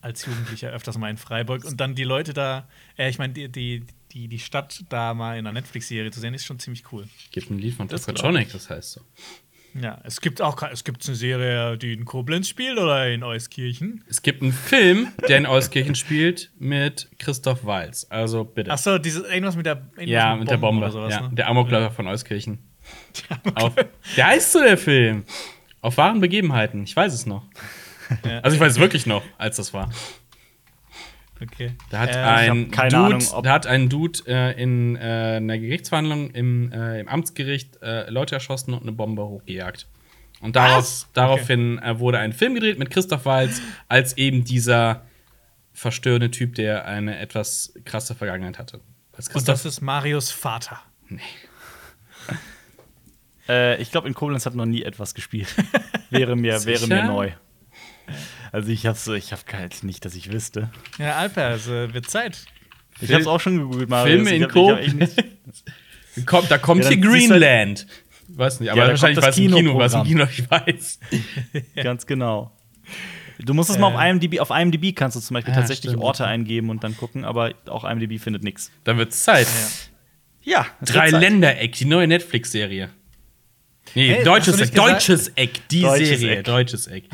als 0.00 0.26
Jugendlicher 0.26 0.70
öfters 0.70 0.98
mal 0.98 1.10
in 1.10 1.16
Freiburg 1.16 1.64
und 1.64 1.80
dann 1.80 1.94
die 1.94 2.04
Leute 2.04 2.32
da, 2.34 2.68
äh, 2.98 3.08
ich 3.08 3.18
meine, 3.18 3.32
die, 3.34 3.48
die, 3.50 3.84
die, 4.12 4.28
die 4.28 4.38
Stadt 4.38 4.82
da 4.88 5.14
mal 5.14 5.38
in 5.38 5.46
einer 5.46 5.52
Netflix-Serie 5.52 6.10
zu 6.10 6.20
sehen, 6.20 6.34
ist 6.34 6.44
schon 6.44 6.58
ziemlich 6.58 6.90
cool. 6.92 7.06
Gibt 7.30 7.50
ein 7.50 7.58
Lied 7.58 7.74
von 7.74 7.88
Tokotronic, 7.88 8.50
das 8.52 8.68
heißt 8.68 8.92
so. 8.92 9.00
Ja, 9.80 9.98
es 10.04 10.20
gibt 10.20 10.42
auch 10.42 10.62
es 10.62 10.84
gibt 10.84 11.06
eine 11.06 11.16
Serie, 11.16 11.78
die 11.78 11.94
in 11.94 12.04
Koblenz 12.04 12.48
spielt 12.48 12.78
oder 12.78 13.08
in 13.08 13.22
Euskirchen. 13.22 14.04
Es 14.08 14.22
gibt 14.22 14.42
einen 14.42 14.52
Film, 14.52 15.08
der 15.28 15.38
in 15.38 15.46
Euskirchen 15.46 15.94
spielt, 15.94 16.50
mit 16.58 17.08
Christoph 17.18 17.64
Walz. 17.64 18.06
Also 18.10 18.44
bitte. 18.44 18.70
Achso, 18.70 18.98
dieses 18.98 19.22
irgendwas 19.22 19.56
mit 19.56 19.66
der 19.66 19.76
irgendwas 19.96 20.06
ja, 20.08 20.36
mit 20.36 20.50
der 20.50 20.58
Bombe. 20.58 20.82
oder 20.82 20.92
sowas, 20.92 21.14
ja, 21.14 21.22
ne? 21.22 21.34
Der 21.34 21.48
Amokläufer 21.48 21.90
von 21.90 22.06
Euskirchen. 22.06 22.58
Auf, 23.54 23.74
der 24.16 24.26
heißt 24.26 24.52
so 24.52 24.60
der 24.60 24.76
Film. 24.76 25.24
Auf 25.80 25.96
wahren 25.96 26.20
Begebenheiten. 26.20 26.84
Ich 26.84 26.94
weiß 26.94 27.12
es 27.12 27.26
noch. 27.26 27.44
Also 28.42 28.56
ich 28.56 28.60
weiß 28.60 28.78
wirklich 28.78 29.06
noch, 29.06 29.22
als 29.38 29.56
das 29.56 29.72
war. 29.72 29.90
Okay. 31.42 31.72
Da 31.90 31.98
hat 32.00 32.10
Äh, 32.14 32.18
ein 32.18 32.70
keine 32.70 32.90
Dude, 32.90 33.02
Ahnung, 33.16 33.26
ob- 33.32 33.44
da 33.44 33.52
hat 33.52 33.66
ein 33.66 33.88
Dude 33.88 34.20
äh, 34.26 34.62
in 34.62 34.96
äh, 34.96 35.00
einer 35.36 35.58
Gerichtsverhandlung 35.58 36.30
im, 36.30 36.70
äh, 36.72 37.00
im 37.00 37.08
Amtsgericht 37.08 37.82
äh, 37.82 38.08
Leute 38.10 38.34
erschossen 38.36 38.74
und 38.74 38.82
eine 38.82 38.92
Bombe 38.92 39.22
hochgejagt. 39.24 39.88
Und 40.40 40.56
darauf, 40.56 40.78
Was? 40.78 41.08
daraufhin 41.12 41.78
äh, 41.80 41.98
wurde 41.98 42.18
ein 42.18 42.32
Film 42.32 42.54
gedreht 42.54 42.78
mit 42.78 42.90
Christoph 42.90 43.24
Waltz 43.26 43.60
als 43.88 44.16
eben 44.16 44.44
dieser 44.44 45.02
verstörende 45.72 46.30
Typ, 46.30 46.54
der 46.54 46.84
eine 46.86 47.18
etwas 47.18 47.72
krasse 47.84 48.14
Vergangenheit 48.14 48.58
hatte. 48.58 48.80
Und 49.34 49.48
das 49.48 49.64
ist 49.64 49.80
Marios 49.80 50.30
Vater. 50.30 50.80
Äh, 53.48 53.80
ich 53.80 53.90
glaube, 53.90 54.08
in 54.08 54.14
Koblenz 54.14 54.46
hat 54.46 54.54
noch 54.54 54.66
nie 54.66 54.82
etwas 54.82 55.14
gespielt. 55.14 55.48
wäre 56.10 56.36
mir, 56.36 56.64
wäre 56.64 56.86
mir 56.86 56.96
Sicher? 56.96 57.04
neu. 57.06 57.30
Also 58.52 58.68
ich 58.70 58.86
hab's, 58.86 59.06
ich 59.08 59.32
hab 59.32 59.50
halt 59.52 59.82
nicht, 59.82 60.04
dass 60.04 60.14
ich 60.14 60.30
wüsste. 60.30 60.70
Ja, 60.98 61.16
Alper, 61.16 61.54
es 61.54 61.66
äh, 61.68 61.92
wird 61.94 62.08
Zeit. 62.08 62.44
Ich 63.00 63.06
Fil- 63.08 63.16
hab's 63.16 63.26
auch 63.26 63.40
schon 63.40 63.56
gegoogelt, 63.58 63.88
Marius. 63.88 64.28
Filme 64.28 64.30
in 64.36 66.26
kommt, 66.26 66.50
da 66.50 66.58
kommt 66.58 66.84
Ja, 66.84 66.90
hier 66.90 66.98
halt- 67.02 67.10
Greenland. 67.10 67.86
Weiß 68.28 68.60
nicht, 68.60 68.70
aber 68.70 68.82
Ja, 68.82 68.88
wahrscheinlich 68.88 69.18
weiß 69.18 69.24
das 69.26 69.38
im 69.38 69.52
Kino, 69.54 69.78
was 69.78 69.94
im 69.94 70.04
Kinoprogramm. 70.04 70.28
Kino 70.28 70.28
ich 70.30 70.50
weiß. 70.50 70.98
Ganz 71.82 72.06
genau. 72.06 72.52
Du 73.38 73.54
musst 73.54 73.70
es 73.70 73.78
mal 73.78 73.88
auf 73.88 74.00
IMDb, 74.00 74.38
auf 74.40 74.50
IMDb 74.50 74.94
kannst 74.94 75.16
du 75.16 75.20
zum 75.20 75.34
Beispiel 75.34 75.52
Ah, 75.52 75.56
tatsächlich 75.56 75.90
stimmt. 75.90 76.04
Orte 76.04 76.26
eingeben 76.26 76.70
und 76.70 76.84
dann 76.84 76.96
gucken, 76.96 77.24
aber 77.24 77.54
auch 77.66 77.84
IMDb 77.84 78.20
findet 78.20 78.44
nichts. 78.44 78.70
Dann 78.84 78.98
wird's 78.98 79.24
Zeit. 79.24 79.48
Ja, 80.42 80.66
es 80.80 80.90
Drei. 80.90 81.10
Ländereck, 81.10 81.72
die 81.72 81.84
neue 81.86 82.06
Netflix-Serie. 82.06 82.90
Nee, 83.94 84.08
Hey, 84.14 84.24
deutsches 84.24 84.60
Eck, 84.60 84.74
deutsches 84.74 85.28
Eck, 85.34 85.68
die 85.70 85.82
Deutsches 85.82 86.20
Serie, 86.20 86.36
Eck. 86.38 86.44
deutsches 86.44 86.86
Eck. 86.86 87.04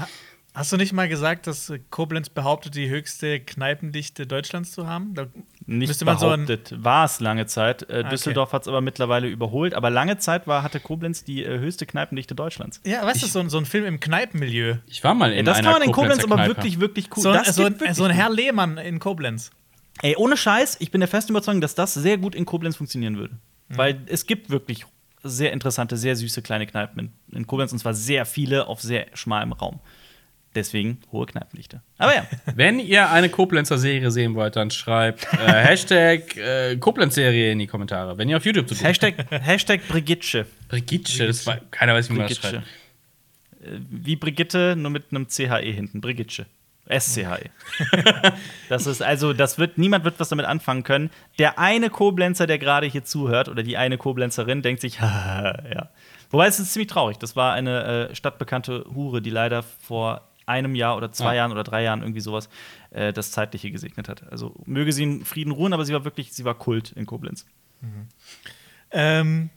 Hast 0.58 0.72
du 0.72 0.76
nicht 0.76 0.92
mal 0.92 1.08
gesagt, 1.08 1.46
dass 1.46 1.70
äh, 1.70 1.78
Koblenz 1.90 2.28
behauptet, 2.30 2.74
die 2.74 2.88
höchste 2.88 3.38
Kneipendichte 3.38 4.26
Deutschlands 4.26 4.72
zu 4.72 4.88
haben? 4.88 5.14
Da 5.14 5.26
Nicht 5.66 5.86
müsste 5.88 6.04
man 6.04 6.18
so 6.18 6.26
behauptet, 6.26 6.74
war 6.76 7.04
es 7.04 7.20
lange 7.20 7.46
Zeit. 7.46 7.82
Äh, 7.88 8.00
okay. 8.00 8.08
Düsseldorf 8.08 8.52
hat 8.52 8.62
es 8.62 8.68
aber 8.68 8.80
mittlerweile 8.80 9.28
überholt. 9.28 9.72
Aber 9.74 9.88
lange 9.88 10.18
Zeit 10.18 10.48
war, 10.48 10.64
hatte 10.64 10.80
Koblenz 10.80 11.22
die 11.22 11.44
äh, 11.44 11.58
höchste 11.60 11.86
Kneipendichte 11.86 12.34
Deutschlands. 12.34 12.80
Ja, 12.84 13.06
weißt 13.06 13.22
du, 13.22 13.26
so, 13.28 13.38
ein- 13.38 13.50
so 13.50 13.58
ein 13.58 13.66
Film 13.66 13.84
im 13.84 14.00
Kneipenmilieu. 14.00 14.78
Ich 14.88 15.04
war 15.04 15.14
mal 15.14 15.32
in 15.32 15.44
das 15.44 15.58
einer 15.58 15.70
kann 15.70 15.78
man 15.80 15.88
in 15.88 15.92
Koblenz 15.94 16.24
aber 16.24 16.44
wirklich, 16.46 16.80
wirklich 16.80 17.08
cool. 17.16 17.22
So, 17.22 17.30
ein- 17.30 17.44
das 17.44 17.54
so, 17.54 17.64
ein, 17.64 17.78
wirklich 17.78 17.94
so 17.96 18.02
ein. 18.04 18.10
Herr 18.10 18.28
Lehmann 18.30 18.78
in 18.78 18.98
Koblenz. 18.98 19.52
Ey, 20.02 20.16
ohne 20.16 20.36
Scheiß, 20.36 20.78
ich 20.80 20.90
bin 20.90 21.00
der 21.00 21.08
festen 21.08 21.30
Überzeugung, 21.32 21.60
dass 21.60 21.76
das 21.76 21.94
sehr 21.94 22.18
gut 22.18 22.34
in 22.34 22.44
Koblenz 22.44 22.76
funktionieren 22.76 23.16
würde. 23.16 23.36
Weil 23.68 24.00
es 24.06 24.26
gibt 24.26 24.50
wirklich 24.50 24.86
sehr 25.22 25.52
interessante, 25.52 25.96
sehr 25.96 26.16
süße 26.16 26.42
kleine 26.42 26.66
Kneipen 26.66 27.12
in, 27.30 27.36
in 27.36 27.46
Koblenz 27.46 27.70
und 27.72 27.78
zwar 27.78 27.94
sehr 27.94 28.24
viele 28.26 28.66
auf 28.66 28.80
sehr 28.80 29.06
schmalem 29.14 29.52
Raum. 29.52 29.78
Deswegen 30.54 31.00
hohe 31.12 31.26
Kneipendichte. 31.26 31.82
Aber 31.98 32.14
ja, 32.14 32.26
Wenn 32.54 32.78
ihr 32.78 33.10
eine 33.10 33.28
Koblenzer 33.28 33.78
Serie 33.78 34.10
sehen 34.10 34.34
wollt, 34.34 34.56
dann 34.56 34.70
schreibt 34.70 35.24
äh, 35.34 35.36
Hashtag 35.36 36.36
äh, 36.36 36.76
Koblenz-Serie 36.76 37.52
in 37.52 37.58
die 37.58 37.66
Kommentare. 37.66 38.16
Wenn 38.18 38.28
ihr 38.28 38.36
auf 38.36 38.44
YouTube 38.44 38.68
zu 38.68 38.74
tun 38.74 38.84
Hashtag, 38.84 39.14
Hashtag 39.30 39.86
Brigitte. 39.88 40.46
Brigitte, 40.68 41.26
das 41.26 41.46
war, 41.46 41.58
keiner 41.70 41.94
weiß, 41.94 42.10
wie 42.10 42.14
man 42.14 42.28
das 42.28 42.38
schreibt. 42.38 42.56
Äh, 42.56 42.60
Wie 43.90 44.16
Brigitte, 44.16 44.74
nur 44.76 44.90
mit 44.90 45.04
einem 45.10 45.28
CHE 45.28 45.72
hinten. 45.72 46.00
Brigitte. 46.00 46.46
SCHE. 46.88 47.50
das 48.68 48.86
ist 48.86 49.02
also, 49.02 49.34
das 49.34 49.58
wird, 49.58 49.76
niemand 49.76 50.04
wird 50.04 50.18
was 50.18 50.30
damit 50.30 50.46
anfangen 50.46 50.84
können. 50.84 51.10
Der 51.38 51.58
eine 51.58 51.90
Koblenzer, 51.90 52.46
der 52.46 52.58
gerade 52.58 52.86
hier 52.86 53.04
zuhört, 53.04 53.48
oder 53.48 53.62
die 53.62 53.76
eine 53.76 53.98
Koblenzerin, 53.98 54.62
denkt 54.62 54.80
sich, 54.80 54.98
ja. 54.98 55.90
Wobei 56.30 56.46
es 56.46 56.58
ist 56.58 56.72
ziemlich 56.72 56.88
traurig. 56.88 57.18
Das 57.18 57.36
war 57.36 57.54
eine 57.54 58.08
äh, 58.10 58.14
stadtbekannte 58.14 58.86
Hure, 58.94 59.22
die 59.22 59.30
leider 59.30 59.62
vor 59.62 60.27
einem 60.48 60.74
Jahr 60.74 60.96
oder 60.96 61.12
zwei 61.12 61.30
Ah. 61.32 61.34
Jahren 61.34 61.52
oder 61.52 61.62
drei 61.64 61.82
Jahren 61.84 62.00
irgendwie 62.00 62.20
sowas 62.20 62.48
äh, 62.90 63.12
das 63.12 63.30
Zeitliche 63.30 63.70
gesegnet 63.70 64.08
hat. 64.08 64.30
Also 64.32 64.54
möge 64.66 64.92
sie 64.92 65.02
in 65.04 65.24
Frieden 65.24 65.52
ruhen, 65.52 65.72
aber 65.72 65.84
sie 65.84 65.92
war 65.92 66.04
wirklich, 66.04 66.32
sie 66.32 66.44
war 66.44 66.54
Kult 66.54 66.92
in 66.92 67.06
Koblenz. 67.06 67.46
Ähm, 68.90 69.50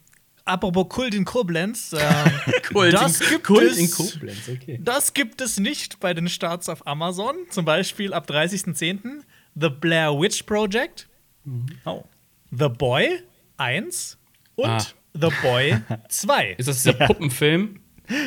apropos 0.44 0.88
Kult 0.88 1.14
in 1.14 1.24
Koblenz. 1.24 1.94
Ähm, 1.98 2.32
Kult, 2.72 2.92
das 2.92 3.20
in, 3.20 3.28
gibt 3.30 3.44
Kult 3.44 3.62
es, 3.72 3.78
in 3.78 3.90
Koblenz, 3.90 4.48
okay. 4.48 4.78
Das 4.82 5.14
gibt 5.14 5.40
es 5.40 5.58
nicht 5.58 6.00
bei 6.00 6.14
den 6.14 6.28
Starts 6.28 6.68
auf 6.68 6.86
Amazon. 6.86 7.34
Zum 7.50 7.64
Beispiel 7.64 8.12
ab 8.12 8.28
30.10. 8.28 9.22
The 9.54 9.68
Blair 9.68 10.18
Witch 10.18 10.44
Project, 10.44 11.08
Oh. 11.84 12.04
The 12.50 12.68
Boy 12.68 13.20
1 13.58 14.16
und 14.54 14.66
Ah. 14.68 14.82
The 15.14 15.28
Boy 15.42 15.76
2. 16.08 16.52
Ist 16.56 16.68
das 16.68 16.82
dieser 16.82 16.94
Puppenfilm 16.94 17.80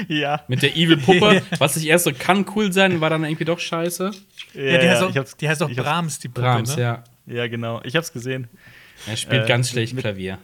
Ja. 0.07 0.41
mit 0.47 0.61
der 0.61 0.75
Evil-Puppe, 0.75 1.41
was 1.59 1.75
sich 1.75 1.88
erst 1.88 2.05
so 2.05 2.11
kann 2.17 2.45
cool 2.55 2.71
sein, 2.73 3.01
war 3.01 3.09
dann 3.09 3.23
irgendwie 3.23 3.45
doch 3.45 3.59
scheiße? 3.59 4.11
Ja, 4.53 4.77
die, 4.77 4.89
heißt 4.89 5.03
auch, 5.03 5.09
ich 5.09 5.17
hab's- 5.17 5.38
die 5.38 5.49
heißt 5.49 5.61
auch 5.63 5.69
ich 5.69 5.77
Brahms, 5.77 6.19
die 6.19 6.27
Puppe. 6.29 6.41
Brahms, 6.41 6.75
ne? 6.75 6.81
ja. 6.81 7.03
Ja, 7.27 7.47
genau. 7.47 7.81
Ich 7.83 7.95
hab's 7.95 8.13
gesehen. 8.13 8.47
Er 9.07 9.17
spielt 9.17 9.43
Äh, 9.45 9.47
ganz 9.47 9.69
schlecht 9.71 9.93
mit- 9.93 10.03
Klavier. 10.03 10.38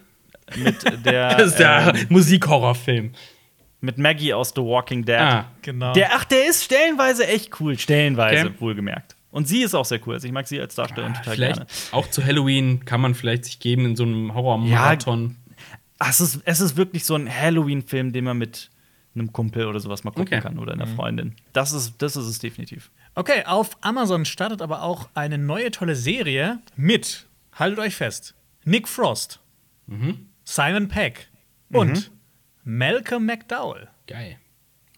Mit 0.58 1.06
der, 1.06 1.36
Das 1.38 1.48
ist 1.52 1.60
der 1.60 1.94
ähm, 1.96 2.06
Musikhorrorfilm. 2.10 3.12
mit 3.80 3.98
Maggie 3.98 4.34
aus 4.34 4.50
The 4.56 4.62
Walking 4.62 5.06
Dead. 5.06 5.16
Ah, 5.20 5.46
Genau. 5.62 5.94
Der, 5.94 6.10
ach, 6.16 6.26
der 6.26 6.48
ist 6.50 6.64
stellenweise 6.64 7.28
echt 7.28 7.60
cool. 7.60 7.78
Stellenweise, 7.80 8.48
Okay. 8.48 8.56
wohlgemerkt. 8.60 9.16
Und 9.32 9.48
sie 9.48 9.62
ist 9.64 9.74
auch 9.76 9.86
sehr 9.86 10.00
cool. 10.06 10.16
Also 10.16 10.28
ich 10.28 10.34
mag 10.34 10.46
sie 10.48 10.60
als 10.60 10.76
Darstellerin 10.76 11.14
total 11.14 11.36
vielleicht 11.36 11.56
gerne. 11.56 11.70
auch 11.92 12.10
zu 12.10 12.26
Halloween 12.26 12.84
kann 12.84 13.00
man 13.00 13.16
vielleicht 13.16 13.46
sich 13.46 13.60
geben 13.60 13.86
in 13.86 13.96
so 13.96 14.04
einem 14.04 14.34
Horror-Marathon. 14.34 15.38
Ach, 16.00 16.10
es, 16.10 16.20
ist, 16.20 16.42
es 16.44 16.60
ist 16.60 16.76
wirklich 16.76 17.06
so 17.06 17.16
ein 17.16 17.30
Halloween-Film, 17.34 18.12
den 18.12 18.26
man 18.26 18.38
mit 18.38 18.70
einem 19.16 19.34
Kumpel 19.34 19.66
oder 19.66 19.80
sowas 19.80 20.04
mal 20.04 20.12
gucken 20.12 20.28
Okay. 20.38 20.42
kann 20.42 20.58
oder 20.60 20.74
einer 20.74 20.88
Freundin. 20.88 21.36
Das 21.54 21.74
ist, 21.74 22.02
das 22.02 22.16
ist 22.16 22.26
es 22.28 22.40
definitiv. 22.40 22.92
Okay, 23.16 23.44
auf 23.46 23.78
Amazon 23.82 24.24
startet 24.26 24.62
aber 24.62 24.84
auch 24.84 25.10
eine 25.14 25.38
neue 25.38 25.72
tolle 25.72 25.96
Serie 25.96 26.60
mit, 26.78 27.28
haltet 27.54 27.80
euch 27.80 27.96
fest, 27.96 28.36
Nick 28.64 28.88
Frost, 28.88 29.40
Simon 30.46 30.88
Peck 30.88 31.30
und 31.74 32.12
Malcolm 32.64 33.26
McDowell. 33.26 33.90
Geil. 34.08 34.38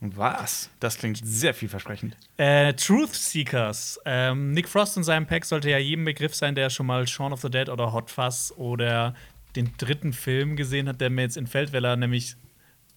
Was? 0.01 0.69
Das 0.81 0.97
klingt 0.97 1.21
sehr 1.23 1.53
vielversprechend. 1.53 2.17
Äh, 2.35 2.73
Truth 2.73 3.13
Seekers. 3.13 3.99
Ähm, 4.05 4.51
Nick 4.51 4.67
Frost 4.67 4.97
und 4.97 5.05
Simon 5.05 5.25
Peck 5.27 5.45
sollte 5.45 5.69
ja 5.69 5.77
jedem 5.77 6.03
Begriff 6.03 6.35
sein, 6.35 6.55
der 6.55 6.69
schon 6.69 6.85
mal 6.87 7.07
Shaun 7.07 7.31
of 7.31 7.41
the 7.41 7.49
Dead 7.49 7.69
oder 7.69 7.93
Hot 7.93 8.11
Fuzz 8.11 8.53
oder 8.57 9.15
den 9.55 9.71
dritten 9.77 10.11
Film 10.11 10.55
gesehen 10.57 10.89
hat, 10.89 10.99
der 10.99 11.09
mir 11.09 11.21
jetzt 11.21 11.37
entfällt, 11.37 11.71
weil 11.71 11.85
er 11.85 11.95
nämlich 11.95 12.35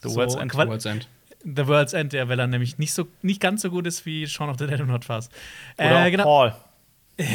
The 0.07 0.15
so 0.15 0.17
World's 0.21 0.35
End. 0.35 0.53
Qual- 0.53 0.69
World's 0.69 0.85
End. 0.87 1.09
The 1.45 1.67
World's 1.69 1.93
End, 1.93 2.13
ja, 2.13 2.29
weil 2.29 2.39
er 2.41 2.47
nämlich 2.49 2.79
nicht 2.79 2.93
so 2.93 3.07
nicht 3.23 3.41
ganz 3.41 3.63
so 3.63 3.71
gut 3.71 3.87
ist 3.87 4.05
wie 4.07 4.27
Shaun 4.27 4.49
of 4.51 4.57
the 4.59 4.67
Dead 4.67 4.81
und 4.81 4.91
Hot 4.91 5.05
Fuzz. 5.05 5.29
Oder 5.79 6.07
Äh, 6.07 6.11
genau. 6.11 6.25
Paul. 6.25 6.55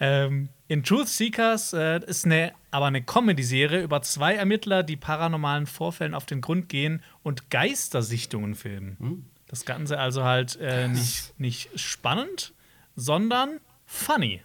Ähm, 0.00 0.48
in 0.68 0.84
Truth 0.84 1.08
Seekers 1.08 1.72
äh, 1.72 1.98
ist 2.06 2.24
eine, 2.24 2.52
aber 2.70 2.86
eine 2.86 3.02
Comedy-Serie 3.02 3.82
über 3.82 4.00
zwei 4.02 4.34
Ermittler, 4.34 4.84
die 4.84 4.96
paranormalen 4.96 5.66
Vorfällen 5.66 6.14
auf 6.14 6.24
den 6.24 6.40
Grund 6.40 6.68
gehen 6.68 7.02
und 7.24 7.50
Geistersichtungen 7.50 8.54
filmen. 8.54 9.28
Das 9.48 9.64
Ganze 9.64 9.98
also 9.98 10.22
halt 10.22 10.56
äh, 10.60 10.86
nicht, 10.86 11.34
nicht 11.38 11.70
spannend, 11.80 12.52
sondern 12.94 13.58
funny. 13.86 14.40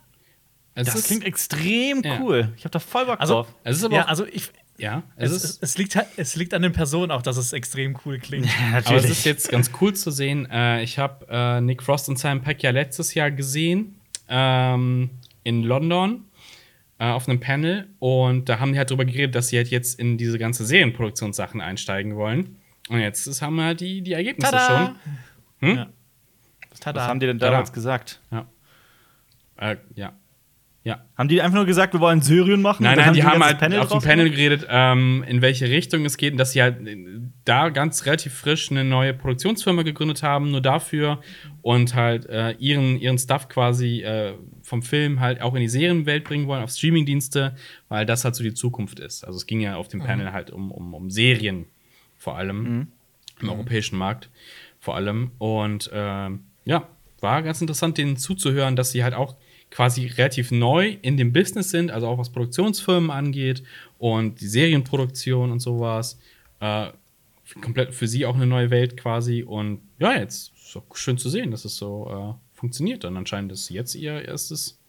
Es 0.73 0.87
Das 0.87 0.95
ist, 0.95 1.05
klingt 1.07 1.23
extrem 1.23 2.01
Ja. 2.01 2.19
cool. 2.19 2.51
Ich 2.57 2.63
habe 2.63 2.71
da 2.71 2.79
voll 2.79 3.05
Bock 3.05 3.19
Also, 3.19 3.33
drauf. 3.35 3.53
es 3.63 3.77
ist 3.77 3.83
aber 3.83 3.95
ja, 3.97 4.05
also 4.05 4.25
ich, 4.25 4.49
ja, 4.77 5.03
es 5.15 5.31
es, 5.31 5.43
ist, 5.43 5.63
es, 5.63 5.77
liegt, 5.77 5.95
halt- 5.95 6.07
es 6.17 6.35
liegt 6.35 6.53
an 6.53 6.61
den 6.61 6.73
Personen 6.73 7.11
auch, 7.11 7.21
dass 7.21 7.37
es 7.37 7.53
extrem 7.53 7.97
cool 8.05 8.19
klingt. 8.19 8.47
aber 8.73 8.95
es 8.95 9.09
ist 9.09 9.25
jetzt 9.25 9.49
ganz 9.49 9.71
cool 9.81 9.93
zu 9.93 10.11
sehen. 10.11 10.47
Äh, 10.49 10.83
ich 10.83 10.97
habe 10.99 11.25
äh, 11.29 11.61
Nick 11.61 11.83
Frost 11.83 12.09
und 12.09 12.17
Simon 12.17 12.41
Peck 12.41 12.63
ja 12.63 12.71
letztes 12.71 13.13
Jahr 13.13 13.31
gesehen 13.31 13.95
ähm, 14.29 15.11
in 15.43 15.63
London 15.63 16.25
äh, 16.99 17.05
auf 17.05 17.27
einem 17.29 17.39
Panel 17.39 17.87
und 17.99 18.49
da 18.49 18.59
haben 18.59 18.71
die 18.73 18.77
halt 18.77 18.89
drüber 18.89 19.05
geredet, 19.05 19.35
dass 19.35 19.49
sie 19.49 19.57
halt 19.57 19.69
jetzt 19.69 19.99
in 19.99 20.17
diese 20.17 20.37
ganze 20.39 20.65
Serienproduktionssachen 20.65 21.61
einsteigen 21.61 22.15
wollen. 22.15 22.57
Und 22.89 22.99
jetzt 22.99 23.27
ist, 23.27 23.41
haben 23.41 23.55
wir 23.55 23.63
halt 23.65 23.79
die, 23.81 24.01
die 24.01 24.13
Ergebnisse 24.13 24.51
Tada! 24.51 24.85
schon. 25.59 25.69
Hm? 25.69 25.77
Ja. 25.77 25.87
Tada. 26.79 27.01
Was 27.01 27.07
haben 27.07 27.19
die 27.19 27.27
denn 27.27 27.39
Tada. 27.39 27.51
damals 27.51 27.71
gesagt? 27.71 28.19
Ja. 28.31 28.47
Äh, 29.57 29.77
ja. 29.95 30.13
Ja. 30.85 31.05
Haben 31.17 31.29
die 31.29 31.41
einfach 31.41 31.55
nur 31.55 31.65
gesagt, 31.65 31.93
wir 31.93 32.01
wollen 32.01 32.21
Serien 32.21 32.61
machen? 32.61 32.83
Nein, 32.83 32.97
nein, 32.97 33.13
die 33.13 33.21
ein 33.23 33.27
haben 33.29 33.43
halt 33.43 33.77
auf 33.77 33.89
dem 33.89 34.01
Panel 34.01 34.29
geredet, 34.29 34.67
ähm, 34.69 35.23
in 35.27 35.41
welche 35.41 35.69
Richtung 35.69 36.03
es 36.03 36.17
geht 36.17 36.33
und 36.33 36.37
dass 36.37 36.51
sie 36.51 36.61
halt 36.61 36.85
äh, 36.85 36.97
da 37.45 37.69
ganz 37.69 38.05
relativ 38.05 38.33
frisch 38.33 38.69
eine 38.69 38.83
neue 38.83 39.13
Produktionsfirma 39.13 39.83
gegründet 39.83 40.23
haben, 40.23 40.51
nur 40.51 40.59
dafür 40.59 41.21
und 41.61 41.95
halt 41.95 42.25
äh, 42.25 42.51
ihren, 42.59 42.99
ihren 42.99 43.17
Stuff 43.17 43.47
quasi 43.47 44.01
äh, 44.01 44.33
vom 44.61 44.83
Film 44.83 45.21
halt 45.21 45.41
auch 45.41 45.53
in 45.55 45.61
die 45.61 45.69
Serienwelt 45.69 46.25
bringen 46.25 46.47
wollen, 46.47 46.63
auf 46.63 46.71
Streamingdienste, 46.71 47.55
weil 47.87 48.05
das 48.05 48.25
halt 48.25 48.35
so 48.35 48.43
die 48.43 48.53
Zukunft 48.53 48.99
ist. 48.99 49.23
Also 49.23 49.37
es 49.37 49.45
ging 49.45 49.61
ja 49.61 49.77
auf 49.77 49.87
dem 49.87 50.01
Panel 50.01 50.33
halt 50.33 50.51
um, 50.51 50.69
um, 50.69 50.93
um 50.93 51.09
Serien 51.09 51.65
vor 52.17 52.37
allem, 52.37 52.87
im 53.41 53.49
europäischen 53.49 53.97
Markt 53.97 54.29
vor 54.79 54.95
allem. 54.97 55.31
Und 55.37 55.89
ähm, 55.93 56.41
ja, 56.65 56.89
war 57.21 57.41
ganz 57.41 57.61
interessant, 57.61 57.97
denen 57.97 58.17
zuzuhören, 58.17 58.75
dass 58.75 58.91
sie 58.91 59.03
halt 59.03 59.13
auch 59.13 59.37
quasi 59.73 60.05
relativ 60.05 60.51
neu 60.51 60.97
in 61.01 61.17
dem 61.17 61.33
Business 61.33 61.71
sind, 61.71 61.89
also 61.89 62.07
auch 62.07 62.19
was 62.19 62.29
Produktionsfirmen 62.29 63.09
angeht 63.09 63.63
und 63.97 64.39
die 64.39 64.47
Serienproduktion 64.47 65.51
und 65.51 65.61
sowas. 65.61 66.19
Äh, 66.59 66.89
komplett 67.59 67.95
für 67.95 68.07
sie 68.07 68.27
auch 68.27 68.35
eine 68.35 68.45
neue 68.45 68.69
Welt 68.69 68.97
quasi. 68.97 69.41
Und 69.41 69.81
ja, 69.97 70.15
jetzt 70.15 70.53
ist 70.55 70.77
auch 70.77 70.95
schön 70.95 71.17
zu 71.17 71.27
sehen, 71.27 71.49
dass 71.49 71.65
es 71.65 71.75
so 71.75 72.37
äh, 72.37 72.55
funktioniert. 72.55 73.03
Dann 73.03 73.17
anscheinend 73.17 73.51
ist 73.51 73.69
jetzt 73.69 73.95
ihr 73.95 74.23
erstes 74.23 74.79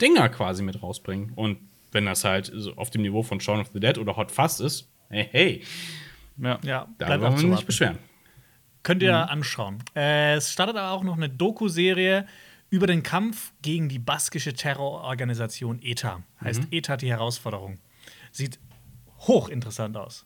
Dinger 0.00 0.28
quasi 0.30 0.64
mit 0.64 0.82
rausbringen. 0.82 1.30
Und 1.36 1.58
wenn 1.92 2.04
das 2.04 2.24
halt 2.24 2.50
so 2.52 2.74
auf 2.74 2.90
dem 2.90 3.02
Niveau 3.02 3.22
von 3.22 3.38
Shaun 3.38 3.60
of 3.60 3.70
the 3.72 3.78
Dead 3.78 3.98
oder 3.98 4.16
Hot 4.16 4.32
Fast 4.32 4.60
ist, 4.60 4.88
hey, 5.10 5.28
hey, 5.30 5.62
Ja. 6.42 6.58
Ja, 6.64 6.88
da 6.98 7.06
bleibt 7.06 7.22
wollen 7.22 7.36
wir 7.36 7.44
uns 7.44 7.58
nicht 7.58 7.66
beschweren. 7.66 7.98
Könnt 8.82 9.00
ihr 9.00 9.30
anschauen. 9.30 9.78
Äh, 9.94 10.34
es 10.34 10.52
startet 10.52 10.76
aber 10.76 10.90
auch 10.90 11.04
noch 11.04 11.16
eine 11.16 11.30
Doku-Serie 11.30 12.26
über 12.74 12.88
den 12.88 13.04
Kampf 13.04 13.52
gegen 13.62 13.88
die 13.88 14.00
baskische 14.00 14.52
Terrororganisation 14.52 15.78
ETA. 15.80 16.22
Heißt 16.42 16.62
ETA 16.72 16.96
die 16.96 17.08
Herausforderung. 17.08 17.78
Sieht 18.32 18.58
hochinteressant 19.20 19.96
aus. 19.96 20.24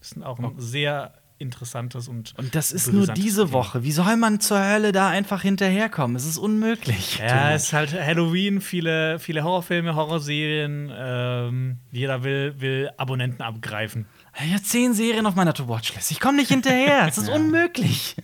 Ist 0.00 0.22
auch 0.22 0.38
ein 0.38 0.54
sehr 0.58 1.14
interessantes 1.38 2.06
und 2.06 2.34
Und 2.38 2.54
das 2.54 2.70
ist 2.70 2.92
nur 2.92 3.08
diese 3.08 3.46
Thema. 3.46 3.52
Woche. 3.52 3.82
Wie 3.82 3.90
soll 3.90 4.16
man 4.16 4.38
zur 4.38 4.64
Hölle 4.64 4.92
da 4.92 5.08
einfach 5.08 5.42
hinterherkommen? 5.42 6.16
Es 6.16 6.24
ist 6.24 6.38
unmöglich. 6.38 7.18
Ja, 7.18 7.52
es 7.52 7.64
ist 7.64 7.72
halt 7.72 7.92
Halloween, 7.92 8.60
viele, 8.60 9.18
viele 9.18 9.42
Horrorfilme, 9.42 9.96
Horrorserien. 9.96 10.92
Ähm, 10.96 11.78
jeder 11.90 12.22
will, 12.22 12.54
will 12.60 12.90
Abonnenten 12.96 13.42
abgreifen. 13.42 14.06
Ich 14.44 14.52
habe 14.52 14.62
zehn 14.62 14.94
Serien 14.94 15.26
auf 15.26 15.34
meiner 15.34 15.52
To-Watch-List. 15.52 16.12
Ich 16.12 16.20
komme 16.20 16.36
nicht 16.38 16.48
hinterher. 16.48 17.08
Es 17.08 17.18
ist 17.18 17.28
unmöglich. 17.34 18.14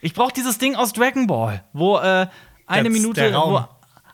Ich 0.00 0.14
brauche 0.14 0.32
dieses 0.32 0.58
Ding 0.58 0.74
aus 0.74 0.92
Dragon 0.92 1.26
Ball, 1.26 1.64
wo 1.72 1.98
äh, 1.98 2.28
eine 2.66 2.88
Das- 2.88 2.98
Minute, 2.98 3.20
der 3.20 3.34
Raum. 3.34 3.52
wo 3.54 3.68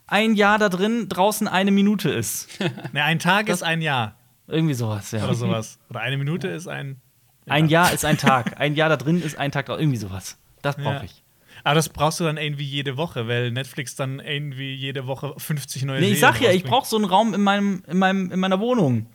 ein 0.07 0.35
Jahr 0.35 0.59
da 0.59 0.69
drin 0.69 1.09
draußen 1.09 1.49
eine 1.49 1.71
Minute 1.71 2.11
ist. 2.11 2.49
Ne, 2.93 3.03
ein 3.05 3.19
Tag 3.19 3.49
ist 3.49 3.63
ein 3.63 3.81
Jahr 3.81 4.17
Irgendwie 4.47 4.75
sowas, 4.75 5.11
ja. 5.13 5.25
oder 5.25 5.35
sowas. 5.35 5.79
Oder 5.91 6.01
eine 6.01 6.19
Minute 6.19 6.49
ist 6.49 6.69
ein. 6.69 7.01
Ein 7.47 7.69
Jahr 7.69 7.93
ist 7.93 8.05
ein 8.05 8.19
Tag. 8.19 8.61
Ein 8.61 8.75
Jahr 8.77 8.89
da 8.89 8.97
drin 8.97 9.21
ist 9.23 9.37
ein 9.39 9.51
Tag. 9.51 9.69
Irgendwie 9.69 9.97
sowas. 9.97 10.37
Das 10.61 10.77
brauche 10.77 10.95
Ja. 10.97 11.03
ich. 11.05 11.23
Aber 11.65 11.75
das 11.77 11.89
brauchst 11.89 12.19
du 12.21 12.25
dann 12.25 12.37
irgendwie 12.37 12.65
jede 12.65 12.97
Woche, 12.97 13.27
weil 13.29 13.51
Netflix 13.53 13.95
dann 13.97 14.21
irgendwie 14.21 14.75
jede 14.75 15.07
Woche 15.07 15.35
50 15.37 15.85
neue 15.85 16.01
Nee, 16.01 16.09
ich 16.13 16.21
sag 16.21 16.41
ja, 16.41 16.51
ich 16.51 16.65
brauche 16.65 16.87
so 16.87 16.97
einen 16.97 17.05
Raum 17.05 17.35
in, 17.35 17.41
meinem, 17.43 17.83
in, 17.89 17.99
meinem, 17.99 18.31
in 18.33 18.41
meiner 18.41 18.59
Wohnung. 18.61 19.07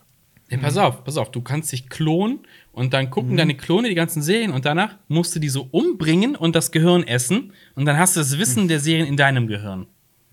Nee, 0.50 0.58
pass 0.58 0.78
auf, 0.78 1.04
pass 1.04 1.18
auf, 1.18 1.30
du 1.32 1.42
kannst 1.42 1.72
dich 1.74 1.90
klonen 1.90 2.40
und 2.78 2.94
dann 2.94 3.10
gucken 3.10 3.36
deine 3.38 3.56
Klone 3.56 3.90
die 3.90 3.96
ganzen 3.96 4.22
Serien 4.22 4.52
und 4.52 4.66
danach 4.66 4.92
musst 5.08 5.36
du 5.36 5.40
die 5.40 5.50
so 5.50 5.68
umbringen 5.72 6.36
und 6.36 6.56
das 6.56 6.72
Gehirn 6.72 7.02
essen 7.04 7.52
und 7.74 7.86
dann 7.86 7.98
hast 7.98 8.16
du 8.16 8.20
das 8.20 8.38
Wissen 8.38 8.68
der 8.68 8.80
Serien 8.80 9.08
in 9.08 9.18
deinem 9.18 9.48
Gehirn. 9.48 9.88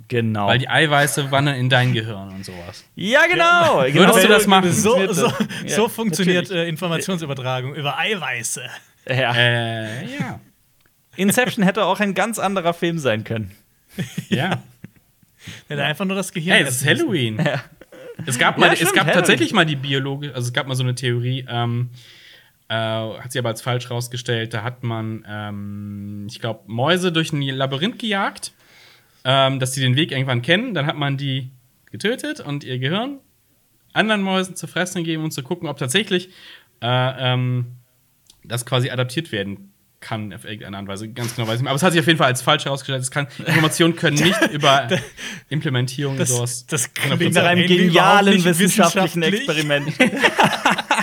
Genau. 0.09 0.49
Weil 0.49 0.59
die 0.59 0.69
Eiweiße 0.69 1.31
wandern 1.31 1.55
in 1.55 1.71
dein 1.71 1.95
Gehirn 1.95 2.29
und 2.29 2.45
sowas. 2.45 2.85
ja, 2.97 3.27
genau. 3.27 3.85
genau. 3.85 3.95
Würdest 3.95 4.25
du 4.25 4.29
das 4.29 4.47
machen? 4.47 4.71
So, 4.73 5.11
so, 5.11 5.29
Ja, 5.67 5.75
so 5.75 5.89
funktioniert 5.89 6.51
äh, 6.51 6.69
Informationsübertragung 6.69 7.75
über 7.75 7.99
Eiweiße. 7.99 8.63
Ja. 9.09 9.35
Äh, 9.35 10.05
ja. 10.19 10.41
Inception 11.17 11.65
hätte 11.65 11.87
auch 11.87 12.01
ein 12.01 12.13
ganz 12.13 12.39
anderer 12.39 12.75
Film 12.75 12.99
sein 12.99 13.25
können. 13.25 13.53
Ja. 14.29 14.63
Wenn 15.69 15.79
er 15.79 15.87
einfach 15.87 16.05
nur 16.05 16.17
das 16.17 16.31
Gehirn. 16.31 16.57
Hey, 16.57 16.65
es 16.65 16.83
ist. 16.83 16.87
Halloween. 16.87 17.43
Es 18.27 18.39
gab, 18.39 18.59
mal, 18.59 18.67
Ja, 18.67 18.73
es 18.73 18.79
stimmt, 18.81 18.95
gab 18.95 19.07
Halloween. 19.07 19.21
tatsächlich 19.21 19.53
mal 19.53 19.65
die 19.65 19.77
biologische, 19.77 20.35
also 20.35 20.47
es 20.47 20.53
gab 20.53 20.67
mal 20.69 20.75
so 20.75 20.83
eine 20.83 20.95
Theorie, 20.95 21.47
ähm, 21.49 21.91
äh, 22.69 22.75
hat 22.75 23.33
sie 23.33 23.39
aber 23.39 23.51
als 23.51 23.63
falsch 23.63 23.91
rausgestellt. 23.91 24.55
Da 24.55 24.63
hat 24.63 24.83
man, 24.83 25.25
ähm, 25.29 26.27
ich 26.29 26.41
glaube, 26.41 26.61
Mäuse 26.67 27.13
durch 27.13 27.33
ein 27.33 27.43
Labyrinth 27.43 27.99
gejagt, 27.99 28.53
ähm, 29.25 29.61
dass 29.61 29.73
sie 29.75 29.81
den 29.81 29.97
Weg 29.97 30.13
irgendwann 30.13 30.43
kennen. 30.43 30.75
Dann 30.75 30.87
hat 30.87 30.97
man 30.97 31.17
die 31.17 31.51
getötet 31.91 32.41
und 32.41 32.65
ihr 32.65 32.79
Gehirn 32.79 33.19
anderen 33.93 34.23
Mäusen 34.23 34.57
zu 34.57 34.67
fressen 34.67 35.05
gegeben 35.05 35.25
und 35.25 35.31
zu 35.31 35.43
gucken, 35.43 35.69
ob 35.69 35.79
tatsächlich 35.79 36.29
äh, 36.83 37.33
ähm, 37.33 37.77
das 38.43 38.67
quasi 38.67 38.91
adaptiert 38.91 39.33
werden 39.33 39.71
kann 40.01 40.35
auf 40.35 40.45
irgendeine 40.45 40.77
Art 40.77 40.83
und 40.83 40.89
Weise. 40.89 41.09
Ganz 41.09 41.35
genau 41.35 41.49
weiß 41.49 41.57
ich 41.57 41.63
nicht. 41.63 41.69
Aber 41.71 41.77
es 41.77 41.83
hat 41.83 41.93
sich 41.93 42.01
auf 42.01 42.07
jeden 42.07 42.19
Fall 42.19 42.27
als 42.27 42.43
falsch 42.43 42.67
herausgestellt. 42.67 43.01
Es 43.01 43.11
kann, 43.11 43.27
Informationen 43.39 43.97
können 43.97 44.19
nicht 44.19 44.39
über 44.53 44.87
Implementierung 45.49 46.19
Das, 46.19 46.29
sowas. 46.29 46.67
das 46.67 46.91
100%. 46.95 47.17
klingt 47.17 47.35
Nach 47.35 47.45
einem 47.45 47.67
genialen 47.67 48.35
nicht 48.35 48.45
wissenschaftlichen 48.45 49.23
wissenschaftlich. 49.23 49.49
Experiment. 49.49 49.95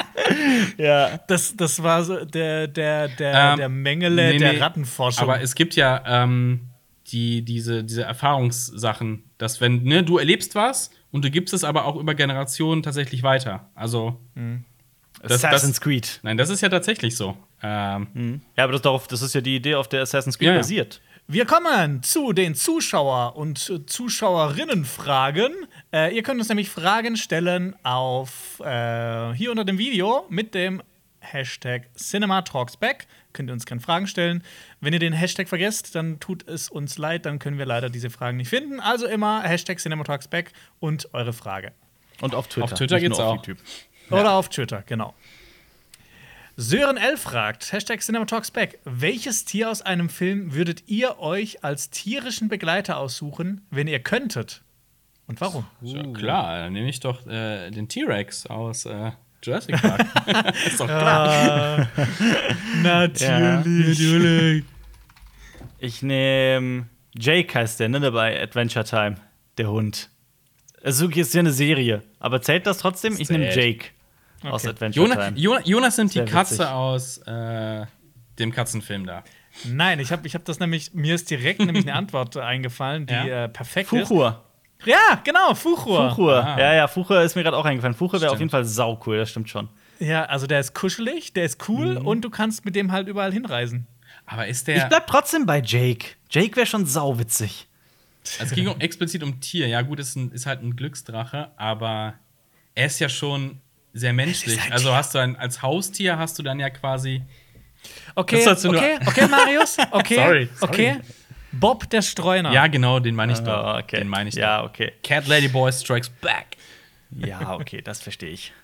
ja. 0.77 1.17
Das, 1.27 1.55
das 1.55 1.81
war 1.83 2.03
so 2.03 2.23
der, 2.25 2.67
der, 2.67 3.07
der, 3.07 3.33
Ähm, 3.51 3.57
der 3.57 3.69
Mengele 3.69 4.31
nee, 4.33 4.38
der. 4.38 4.59
Rattenforschung. 4.61 5.23
Aber 5.23 5.41
es 5.41 5.55
gibt 5.55 5.75
ja 5.75 6.01
ähm, 6.05 6.61
die, 7.07 7.43
diese, 7.43 7.83
diese 7.83 8.03
Erfahrungssachen, 8.03 9.23
dass 9.38 9.61
wenn 9.61 9.83
ne, 9.83 10.03
du 10.03 10.17
erlebst 10.17 10.55
was 10.55 10.91
und 11.11 11.25
du 11.25 11.31
gibst 11.31 11.53
es 11.53 11.63
aber 11.63 11.85
auch 11.85 11.95
über 11.97 12.15
Generationen 12.15 12.83
tatsächlich 12.83 13.23
weiter. 13.23 13.69
Also, 13.75 14.19
Das- 15.21 15.43
Assassin's 15.43 15.73
das- 15.77 15.81
Creed. 15.81 16.19
nein, 16.23 16.38
das 16.38 16.49
ist 16.49 16.61
ja 16.61 16.69
tatsächlich 16.69 17.15
so. 17.15 17.38
Ähm, 17.63 18.41
Ja, 18.57 18.63
aber 18.63 18.73
das, 18.73 18.81
darauf, 18.81 19.07
das 19.07 19.21
ist 19.21 19.35
ja 19.35 19.41
die 19.41 19.55
Idee, 19.57 19.75
auf 19.75 19.88
der 19.88 20.01
Assassin's 20.01 20.38
Creed 20.38 20.47
Ja, 20.47 20.55
ja. 20.55 20.85
Wir 21.31 21.45
kommen 21.45 22.03
zu 22.03 22.33
den 22.33 22.55
Zuschauer- 22.55 23.37
und 23.37 23.89
Zuschauerinnenfragen. 23.89 25.53
Äh, 25.93 26.13
ihr 26.13 26.23
könnt 26.23 26.41
uns 26.41 26.49
nämlich 26.49 26.69
Fragen 26.69 27.15
stellen 27.15 27.73
auf 27.83 28.59
äh, 28.59 29.31
hier 29.31 29.51
unter 29.51 29.63
dem 29.63 29.77
Video 29.77 30.25
mit 30.27 30.53
dem 30.53 30.83
Hashtag 31.21 31.83
CinemaTalksBack. 31.95 33.07
Könnt 33.31 33.49
ihr 33.49 33.53
uns 33.53 33.65
gerne 33.65 33.79
Fragen 33.79 34.07
stellen. 34.07 34.43
Wenn 34.81 34.91
ihr 34.91 34.99
den 34.99 35.13
Hashtag 35.13 35.47
vergesst, 35.47 35.95
dann 35.95 36.19
tut 36.19 36.45
es 36.49 36.67
uns 36.67 36.97
leid, 36.97 37.25
dann 37.25 37.39
können 37.39 37.57
wir 37.57 37.65
leider 37.65 37.89
diese 37.89 38.09
Fragen 38.09 38.35
nicht 38.35 38.49
finden. 38.49 38.81
Also 38.81 39.07
immer 39.07 39.41
Hashtag 39.41 39.79
CinemaTalksBack 39.79 40.51
und 40.81 41.13
eure 41.13 41.31
Frage. 41.31 41.71
Und 42.19 42.35
auf 42.35 42.49
Twitter. 42.49 42.65
Auf 42.65 42.73
Twitter 42.73 42.99
geht's 42.99 43.19
auf 43.19 43.25
auch. 43.25 43.35
YouTube. 43.37 43.57
Oder 44.09 44.33
auf 44.33 44.49
Twitter, 44.49 44.83
genau. 44.85 45.15
Sören 46.57 46.98
L. 46.98 47.18
fragt, 47.18 47.72
Hashtag 47.72 48.02
CinemaTalksBack, 48.02 48.80
welches 48.84 49.45
Tier 49.45 49.69
aus 49.69 49.82
einem 49.82 50.10
Film 50.10 50.53
würdet 50.53 50.84
ihr 50.88 51.19
euch 51.19 51.64
als 51.64 51.90
tierischen 51.90 52.49
Begleiter 52.49 52.98
aussuchen, 52.98 53.65
wenn 53.69 53.88
ihr 53.88 53.99
könntet? 53.99 54.61
Und 55.28 55.40
warum? 55.40 55.65
ja 55.82 56.03
klar, 56.11 56.60
dann 56.60 56.73
nehme 56.73 56.90
ich 56.90 56.99
doch 56.99 57.26
äh, 57.26 57.72
den 57.72 57.88
T-Rex 57.88 58.48
aus 58.48 58.86
äh, 58.86 59.11
Jurassic 59.41 59.82
Park. 59.82 60.06
ist 60.68 60.80
doch 60.80 60.88
klar. 60.88 61.88
Natürlich. 62.84 64.65
Ich 65.80 66.02
nehme 66.03 66.88
Jake 67.18 67.53
heißt 67.53 67.80
der, 67.80 67.90
ne, 67.90 68.11
bei 68.11 68.41
Adventure 68.41 68.86
Time. 68.86 69.15
Der 69.57 69.69
Hund. 69.69 70.10
Also 70.84 71.10
ist 71.10 71.34
ja 71.34 71.40
eine 71.40 71.52
Serie. 71.52 72.03
Aber 72.19 72.41
zählt 72.41 72.65
das 72.65 72.80
trotzdem? 72.80 73.15
Ich 73.19 73.30
nehme 73.30 73.49
Zählt. 73.52 73.91
Jake 74.43 74.53
aus 74.53 74.61
Okay. 74.63 74.69
Adventure 74.72 75.07
Jonas, 75.07 75.26
Time. 75.27 75.39
Jo- 75.39 75.59
Jonas 75.63 75.97
nimmt 75.97 76.13
die 76.15 76.26
Katze 76.26 76.53
witzig. 76.55 76.68
aus 76.68 77.18
äh, 77.19 77.85
dem 78.39 78.51
Katzenfilm 78.51 79.05
da. 79.05 79.23
Nein, 79.65 79.99
ich 79.99 80.11
habe 80.11 80.26
ich 80.27 80.34
hab 80.35 80.45
das 80.45 80.59
nämlich, 80.59 80.93
mir 80.93 81.13
ist 81.15 81.30
direkt 81.30 81.59
nämlich 81.59 81.85
eine 81.85 81.93
Antwort 81.95 82.38
eingefallen, 82.38 83.05
die 83.05 83.13
Ja? 83.13 83.43
äh, 83.45 83.49
perfekt 83.49 83.89
Fuchur. 83.89 84.43
ist. 84.80 84.88
Ja, 84.88 85.22
genau, 85.23 85.53
Fuchur. 85.53 86.09
Fuchur. 86.09 86.43
Ah. 86.43 86.57
Ja, 86.59 86.73
ja, 86.73 86.88
Fuchur 86.88 87.22
ist 87.22 87.35
mir 87.35 87.43
gerade 87.43 87.57
auch 87.57 87.65
eingefallen. 87.65 87.93
Fuchur 87.93 88.19
wäre 88.22 88.31
auf 88.31 88.39
jeden 88.39 88.49
Fall 88.49 88.65
saucool, 88.65 89.18
das 89.18 89.30
stimmt 89.30 89.49
schon. 89.49 89.69
Ja, 89.99 90.23
also 90.26 90.47
der 90.47 90.59
ist 90.59 90.73
kuschelig, 90.73 91.34
der 91.34 91.43
ist 91.45 91.68
cool 91.69 91.99
Mhm. 91.99 92.07
und 92.07 92.22
du 92.22 92.30
kannst 92.31 92.65
mit 92.65 92.76
dem 92.76 92.91
halt 92.91 93.07
überall 93.07 93.31
hinreisen. 93.31 93.85
Aber 94.26 94.47
ist 94.47 94.68
Ich 94.69 94.76
der. 94.76 94.88
bleib 94.88 95.05
trotzdem 95.07 95.45
bei 95.45 95.61
Jake. 95.63 96.15
Jake 96.31 96.55
wäre 96.55 96.65
schon 96.65 96.85
sauwitzig. 96.88 97.68
Es 98.39 98.51
ging 98.51 98.68
um, 98.68 98.80
explizit 98.80 99.22
um 99.23 99.39
Tier. 99.41 99.68
Ja, 99.68 99.81
gut, 99.81 99.99
ist, 99.99 100.15
ein, 100.15 100.31
ist 100.31 100.45
halt 100.45 100.63
ein 100.63 100.76
Glücksdrache, 100.76 101.51
aber 101.57 102.13
er 102.73 102.85
ist 102.88 102.99
ja 102.99 103.09
schon 103.09 103.59
sehr 103.93 104.13
menschlich. 104.13 104.59
Also 104.72 104.93
hast 104.93 105.13
du 105.15 105.19
ein, 105.19 105.35
als 105.35 105.61
Haustier 105.61 106.18
hast 106.18 106.38
du 106.39 106.43
dann 106.43 106.59
ja 106.59 106.69
quasi. 106.69 107.22
Okay, 108.15 108.47
okay, 108.47 108.99
okay, 109.05 109.27
Marius, 109.27 109.77
okay, 109.91 110.15
Sorry, 110.15 110.49
sorry. 110.55 110.72
okay. 110.72 110.97
Bob 111.53 111.89
der 111.89 112.01
Streuner. 112.01 112.51
Ja, 112.53 112.68
genau, 112.68 112.99
den 112.99 113.15
meine 113.15 113.34
ich 113.34 113.39
doch. 113.39 113.47
Ah, 113.51 113.80
okay. 113.80 113.97
Den 113.97 114.07
meine 114.07 114.30
ich 114.30 114.35
Ja, 114.35 114.61
doch. 114.61 114.69
okay. 114.69 114.93
Cat 115.03 115.27
Lady 115.27 115.47
Boy 115.49 115.72
Strikes 115.73 116.09
Back. 116.09 116.55
Ja, 117.11 117.55
okay, 117.55 117.81
das 117.81 118.01
verstehe 118.01 118.30
ich. 118.30 118.53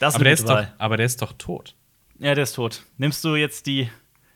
Das 0.00 0.14
Aber 0.14 0.22
der, 0.22 0.32
ist 0.34 0.48
doch, 0.48 0.64
aber 0.78 0.96
der 0.96 1.06
ist 1.06 1.20
doch 1.22 1.32
tot. 1.32 1.74
Ja, 2.20 2.32
der 2.36 2.44
ist 2.44 2.52
tot. 2.52 2.84
Nimmst 2.98 3.24
du 3.24 3.34
jetzt 3.34 3.66
die 3.66 3.90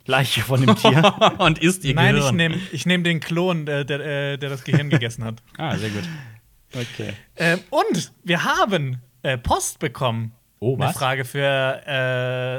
Leiche 0.07 0.41
von 0.41 0.61
dem 0.61 0.75
Tier? 0.75 1.15
Und 1.39 1.61
isst 1.61 1.85
ihr 1.85 1.95
Nein, 1.95 2.17
ich 2.17 2.21
Gehirn. 2.23 2.35
nehme 2.37 2.61
ich 2.73 2.85
nehm 2.85 3.05
den 3.05 3.21
Klon, 3.21 3.65
der, 3.65 3.85
der, 3.85 4.01
äh, 4.01 4.39
der 4.39 4.51
das 4.51 4.65
Gehirn 4.65 4.91
gegessen 4.91 5.23
hat. 5.23 5.37
Ah, 5.59 5.77
sehr 5.77 5.91
gut. 5.91 6.03
okay. 6.75 7.13
Ähm, 7.37 7.61
und 7.71 8.13
wir 8.25 8.43
haben 8.43 9.01
äh, 9.23 9.39
Post 9.39 9.79
bekommen. 9.79 10.33
Oh, 10.61 10.75
Eine 10.77 10.87
was? 10.87 10.97
Frage 10.97 11.25
für 11.25 11.43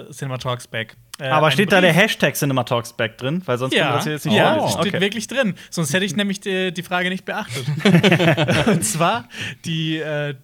äh, 0.07 0.11
Cinema 0.11 0.38
Talks 0.38 0.68
Back. 0.68 0.98
Äh, 1.19 1.27
Aber 1.27 1.52
steht 1.52 1.72
da 1.72 1.80
der 1.80 1.90
Brief. 1.94 2.02
Hashtag 2.02 2.35
CinemaTalksback 2.35 3.18
drin? 3.18 3.41
Weil 3.45 3.57
sonst 3.60 3.72
können 3.73 3.85
wir 3.85 3.90
Ja, 3.90 3.95
das 3.95 4.03
hier 4.03 4.14
jetzt 4.14 4.26
nicht 4.26 4.35
ja 4.35 4.56
vorlesen. 4.56 4.80
steht 4.81 4.94
Okay. 4.95 5.02
wirklich 5.02 5.27
drin. 5.27 5.56
Sonst 5.69 5.94
hätte 5.94 6.03
ich 6.06 6.15
nämlich 6.15 6.40
die, 6.41 6.73
die 6.73 6.84
Frage 6.84 7.10
nicht 7.10 7.23
beachtet. 7.23 7.65
Und 8.68 8.84
zwar, 8.84 9.30
die, 9.64 9.98
äh, 9.99 10.35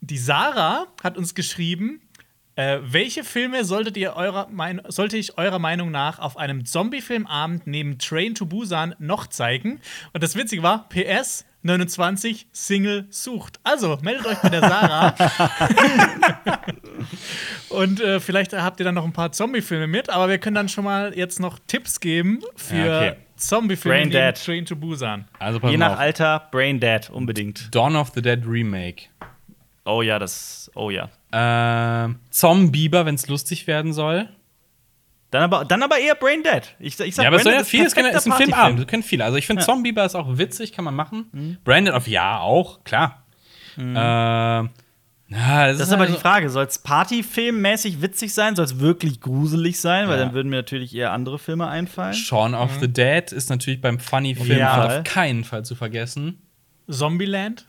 die 0.00 0.18
Sarah 0.18 0.86
hat 1.02 1.16
uns 1.16 1.34
geschrieben, 1.34 2.02
Äh, 2.56 2.80
welche 2.82 3.22
Filme 3.22 3.64
solltet 3.64 3.96
ihr 3.96 4.14
eurer 4.16 4.48
mein 4.50 4.82
sollte 4.88 5.16
ich 5.16 5.38
eurer 5.38 5.60
Meinung 5.60 5.92
nach 5.92 6.18
auf 6.18 6.36
einem 6.36 6.64
Zombie-Filmabend 6.64 7.68
neben 7.68 7.98
Train 8.00 8.34
to 8.34 8.46
Busan 8.46 8.96
noch 8.98 9.28
zeigen? 9.28 9.80
Und 10.12 10.22
das 10.24 10.34
Witzige 10.34 10.62
war, 10.64 10.88
PS 10.88 11.44
29 11.62 12.46
Single 12.52 13.06
sucht. 13.10 13.58
Also 13.64 13.98
meldet 14.02 14.26
euch 14.26 14.38
bei 14.38 14.48
der 14.48 14.60
Sarah. 14.60 15.14
Und 17.68 18.00
äh, 18.00 18.20
vielleicht 18.20 18.52
habt 18.52 18.80
ihr 18.80 18.84
dann 18.84 18.94
noch 18.94 19.04
ein 19.04 19.12
paar 19.12 19.32
Zombie-Filme 19.32 19.86
mit, 19.86 20.08
aber 20.10 20.28
wir 20.28 20.38
können 20.38 20.54
dann 20.54 20.68
schon 20.68 20.84
mal 20.84 21.16
jetzt 21.16 21.40
noch 21.40 21.58
Tipps 21.66 22.00
geben 22.00 22.40
für 22.56 22.76
Ja, 22.76 22.98
okay. 22.98 23.12
Zombie-Filme 23.36 23.96
Brain 23.98 24.08
neben 24.08 24.34
Dead. 24.34 24.44
Train 24.44 24.64
to 24.66 24.76
Busan. 24.76 25.24
Also 25.38 25.60
Je 25.68 25.76
nach 25.76 25.92
auf. 25.92 25.98
Alter, 25.98 26.48
Brain 26.50 26.80
Dead, 26.80 27.08
unbedingt. 27.10 27.74
Dawn 27.74 27.94
of 27.96 28.10
the 28.14 28.22
Dead 28.22 28.40
Remake. 28.46 29.04
Oh 29.84 30.02
ja, 30.02 30.18
das. 30.18 30.70
Oh 30.74 30.90
ja. 30.90 31.08
Ähm, 31.32 32.16
Zombieber, 32.30 33.06
wenn 33.06 33.14
es 33.14 33.28
lustig 33.28 33.66
werden 33.66 33.92
soll. 33.92 34.28
Dann 35.30 35.42
aber, 35.42 35.64
dann 35.64 35.82
aber 35.82 35.98
eher 35.98 36.14
Brain 36.14 36.42
Dead. 36.42 36.62
Ich, 36.78 36.98
ich 37.00 37.14
sag, 37.14 37.22
Ja, 37.24 37.28
aber 37.28 37.36
es 37.36 37.42
soll 37.42 37.52
Brain 37.52 37.58
ja 37.60 37.62
Dead 37.62 37.70
viel, 37.70 37.84
es 37.86 37.94
kann- 37.94 38.06
ist 38.06 38.26
ein. 38.26 38.32
Filmabend, 38.32 38.78
das 38.80 38.86
können 38.86 39.02
viele. 39.02 39.24
Also 39.24 39.36
ich 39.36 39.46
finde 39.46 39.60
Ja. 39.62 39.66
Zombieber 39.66 40.04
ist 40.04 40.14
auch 40.14 40.38
witzig, 40.38 40.72
kann 40.72 40.84
man 40.84 40.94
machen. 40.94 41.58
Branded 41.64 41.92
auf 41.94 42.08
ja 42.08 42.38
auch, 42.40 42.82
klar. 42.84 43.24
Ähm, 43.76 43.92
na, 45.30 45.66
das, 45.66 45.78
Das 45.78 45.88
ist 45.88 45.92
aber 45.92 46.02
also- 46.04 46.14
die 46.14 46.20
Frage, 46.20 46.48
soll 46.48 46.64
es 46.64 46.78
Partyfilmmäßig 46.78 48.00
witzig 48.00 48.32
sein? 48.32 48.56
Soll 48.56 48.64
es 48.64 48.78
wirklich 48.80 49.20
gruselig 49.20 49.78
sein? 49.80 50.08
Weil 50.08 50.18
Ja. 50.18 50.24
dann 50.24 50.34
würden 50.34 50.48
mir 50.48 50.56
natürlich 50.56 50.94
eher 50.94 51.12
andere 51.12 51.38
Filme 51.38 51.68
einfallen. 51.68 52.14
Shaun 52.14 52.54
of 52.54 52.70
the 52.80 52.88
Dead 52.88 53.30
ist 53.30 53.50
natürlich 53.50 53.82
beim 53.82 54.00
Funny-Film 54.00 54.48
jeden 54.48 54.62
auf 54.66 55.04
keinen 55.04 55.44
Fall 55.44 55.64
zu 55.64 55.74
vergessen. 55.74 56.40
Zombieland? 56.90 57.66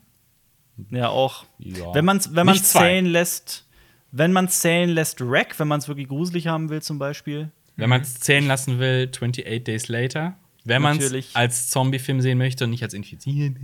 Ja, 0.92 1.10
auch. 1.10 1.44
Ja. 1.58 1.94
Wenn 1.94 2.06
man 2.06 2.18
es 2.18 2.34
wenn 2.34 2.46
man's 2.46 2.64
zählen 2.72 3.06
lässt, 3.06 3.66
wenn 4.12 4.32
man 4.32 4.50
zählen 4.50 4.90
lässt, 4.90 5.22
Wreck, 5.22 5.60
wenn 5.60 5.68
man 5.68 5.80
es 5.80 5.88
wirklich 5.88 6.08
gruselig 6.08 6.48
haben 6.48 6.70
will, 6.70 6.82
zum 6.82 7.00
Beispiel. 7.00 7.52
Wenn 7.76 7.90
man 7.90 8.02
es 8.02 8.20
zählen 8.20 8.48
lassen 8.48 8.80
will, 8.80 9.10
28 9.14 9.64
Days 9.64 9.88
Later. 9.88 10.36
Wenn 10.66 10.82
man 10.82 10.98
es 11.00 11.36
als 11.36 11.70
Zombie-Film 11.70 12.22
sehen 12.22 12.38
möchte 12.38 12.66
und 12.66 12.72
nicht 12.72 12.84
als 12.84 12.94
infiziert. 12.94 13.56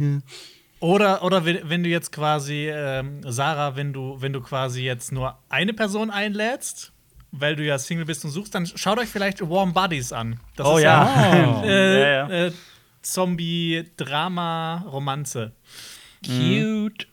Oder, 0.80 1.24
oder 1.24 1.46
wenn 1.46 1.84
du 1.84 1.90
jetzt 1.90 2.12
quasi, 2.12 2.70
ähm, 2.72 3.22
Sarah, 3.24 3.76
wenn 3.76 3.92
du, 3.92 4.22
wenn 4.22 4.34
du 4.34 4.42
quasi 4.42 4.84
jetzt 4.84 5.12
nur 5.12 5.38
eine 5.50 5.74
Person 5.74 6.10
einlädst, 6.12 6.92
weil 7.32 7.56
du 7.56 7.66
ja 7.66 7.78
Single 7.78 8.06
bist 8.06 8.24
und 8.24 8.32
suchst, 8.32 8.56
dann 8.56 8.66
schaut 8.66 8.98
euch 8.98 9.10
vielleicht 9.10 9.42
Warm 9.42 9.74
Bodies 9.74 10.14
an. 10.14 10.40
Das 10.56 10.68
Oh 10.68 10.78
ist 10.78 10.84
ja. 10.84 11.62
Äh, 11.66 12.02
Ja, 12.02 12.30
ja. 12.30 12.46
Äh, 12.48 12.52
Zombie-Drama-Romanze. 13.02 15.52
Cute. 16.26 17.08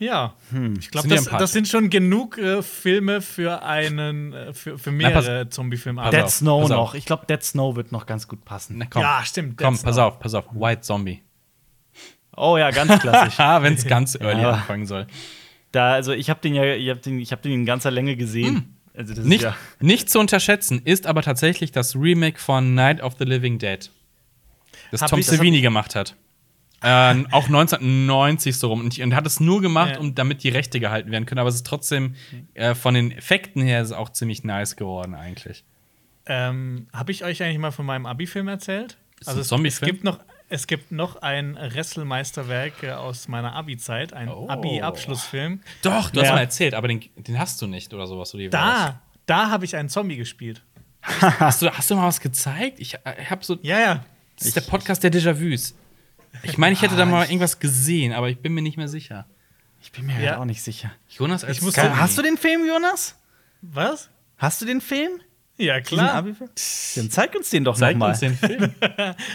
Ja, 0.00 0.34
ich 0.78 0.90
glaube, 0.92 1.08
das, 1.08 1.24
das 1.24 1.52
sind 1.52 1.66
schon 1.66 1.90
genug 1.90 2.38
äh, 2.38 2.62
Filme 2.62 3.20
für 3.20 3.62
einen, 3.64 4.32
äh, 4.32 4.52
für, 4.52 4.78
für 4.78 4.90
pass- 4.90 4.92
mehrere 4.92 5.48
Zombie-Filme. 5.48 6.00
pass 6.00 6.10
Dead 6.12 6.22
auf, 6.22 6.30
Snow 6.30 6.62
pass 6.62 6.70
auf. 6.70 6.76
noch. 6.76 6.94
Ich 6.94 7.04
glaube, 7.04 7.26
Dead 7.26 7.42
Snow 7.42 7.74
wird 7.74 7.90
noch 7.90 8.06
ganz 8.06 8.28
gut 8.28 8.44
passen. 8.44 8.76
Na 8.78 8.86
komm. 8.88 9.02
Ja, 9.02 9.22
stimmt, 9.24 9.58
Komm, 9.58 9.74
Dead 9.74 9.82
pass 9.84 9.94
Snow. 9.96 10.04
auf, 10.04 10.20
pass 10.20 10.34
auf. 10.34 10.44
White 10.52 10.82
Zombie. 10.82 11.22
Oh 12.36 12.56
ja, 12.56 12.70
ganz 12.70 13.00
klassisch. 13.00 13.34
Ah, 13.40 13.60
wenn 13.62 13.74
es 13.74 13.84
ganz 13.86 14.14
early 14.20 14.42
Ja. 14.42 14.52
anfangen 14.52 14.86
soll. 14.86 15.08
da, 15.72 15.92
also 15.94 16.12
ich 16.12 16.30
habe 16.30 16.40
den 16.40 16.54
ja, 16.54 16.62
ich 16.74 16.88
habe 16.90 17.00
den, 17.00 17.18
ich 17.18 17.32
habe 17.32 17.42
den 17.42 17.52
in 17.52 17.66
ganzer 17.66 17.90
Länge 17.90 18.14
gesehen. 18.16 18.76
Also 18.94 19.14
das 19.14 19.24
Nicht, 19.24 19.38
ist 19.42 19.44
ja. 19.44 19.56
nicht 19.80 20.10
zu 20.10 20.18
unterschätzen 20.20 20.80
ist 20.84 21.06
aber 21.06 21.22
tatsächlich 21.22 21.72
das 21.72 21.94
Remake 21.96 22.38
von 22.38 22.74
Night 22.74 23.00
of 23.00 23.14
the 23.18 23.24
Living 23.24 23.58
Dead. 23.58 23.90
Das 24.92 25.02
Hab 25.02 25.10
Tom 25.10 25.18
ich- 25.18 25.26
das 25.26 25.32
hab 25.34 25.38
Savini 25.38 25.60
gemacht 25.60 25.94
hat. 25.96 26.14
Äh, 26.80 27.24
auch 27.32 27.48
1990 27.48 28.56
so 28.58 28.68
rum. 28.68 28.80
Und 28.80 28.94
ich- 28.96 29.02
und 29.02 29.14
hat 29.14 29.26
es 29.26 29.40
nur 29.40 29.60
gemacht, 29.60 29.92
Ja. 29.94 29.98
um 30.00 30.14
damit 30.14 30.42
die 30.44 30.48
Rechte 30.48 30.78
gehalten 30.80 31.10
werden 31.10 31.26
können. 31.26 31.40
Aber 31.40 31.48
es 31.48 31.56
ist 31.56 31.66
trotzdem 31.66 32.14
äh, 32.54 32.74
von 32.74 32.94
den 32.94 33.10
Effekten 33.12 33.62
her 33.62 33.80
ist 33.82 33.88
es 33.88 33.92
auch 33.92 34.10
ziemlich 34.10 34.44
nice 34.44 34.76
geworden 34.76 35.14
eigentlich. 35.14 35.64
Ähm, 36.26 36.86
Habe 36.92 37.10
ich 37.12 37.24
euch 37.24 37.42
eigentlich 37.42 37.58
mal 37.58 37.70
von 37.72 37.86
meinem 37.86 38.06
Abi-Film 38.06 38.48
erzählt? 38.48 38.96
Ist 39.20 39.28
Also 39.28 39.40
es, 39.40 39.46
es 39.46 39.48
Zombie-Film? 39.48 39.90
gibt 39.90 40.04
noch 40.04 40.20
es 40.50 40.66
gibt 40.66 40.92
noch 40.92 41.16
ein 41.20 41.56
Wrestelmeisterwerk 41.56 42.82
äh, 42.82 42.92
aus 42.92 43.28
meiner 43.28 43.54
Abi-Zeit, 43.54 44.14
ein 44.14 44.30
Oh. 44.30 44.48
Abi-Abschlussfilm. 44.48 45.60
Doch, 45.82 46.08
du 46.10 46.20
hast 46.20 46.28
Ja. 46.28 46.34
mal 46.36 46.40
erzählt, 46.40 46.72
aber 46.74 46.88
den, 46.88 47.02
den 47.16 47.38
hast 47.38 47.60
du 47.60 47.66
nicht 47.66 47.92
oder 47.92 48.06
sowas. 48.06 48.34
Oder 48.34 48.48
Da, 48.48 49.00
da 49.26 49.50
habe 49.50 49.64
ich 49.66 49.76
einen 49.76 49.88
Zombie 49.90 50.16
gespielt. 50.16 50.62
Hast 51.02 51.60
du, 51.62 51.70
hast 51.70 51.90
du 51.90 51.96
mal 51.96 52.06
was 52.06 52.20
gezeigt? 52.20 52.80
Ich, 52.80 52.94
äh, 52.94 52.98
ich 53.22 53.30
habe 53.30 53.44
so. 53.44 53.58
Ja, 53.62 53.78
ja. 53.78 54.04
Das 54.38 54.48
ist 54.48 54.56
der 54.56 54.62
Podcast 54.62 55.02
der 55.02 55.12
Déjà-vus. 55.12 55.74
Ich 56.42 56.58
meine, 56.58 56.72
ich 56.74 56.82
hätte 56.82 56.96
da 56.96 57.04
mal 57.04 57.24
irgendwas 57.26 57.58
gesehen, 57.60 58.12
aber 58.12 58.28
ich 58.28 58.38
bin 58.38 58.52
mir 58.54 58.62
nicht 58.62 58.76
mehr 58.76 58.88
sicher. 58.88 59.26
Ich 59.80 59.92
bin 59.92 60.06
mir 60.06 60.20
Ja. 60.20 60.30
halt 60.32 60.38
auch 60.40 60.44
nicht 60.44 60.62
sicher. 60.62 60.90
Jonas 61.08 61.44
als 61.44 61.58
Ich 61.58 61.62
muss 61.62 61.74
Zombie. 61.74 61.90
Hast 61.96 62.16
du 62.18 62.22
den 62.22 62.36
Film, 62.36 62.66
Jonas? 62.66 63.16
Was? 63.62 64.08
Hast 64.36 64.60
du 64.60 64.66
den 64.66 64.80
Film? 64.80 65.10
Ja, 65.60 65.80
klar. 65.80 66.22
Dann 66.22 67.10
zeig 67.10 67.34
uns 67.34 67.50
den 67.50 67.64
doch 67.64 67.76
Zeig 67.76 67.94
noch 67.96 68.06
mal. 68.06 68.10
uns 68.10 68.20
den 68.20 68.36
Film. 68.36 68.72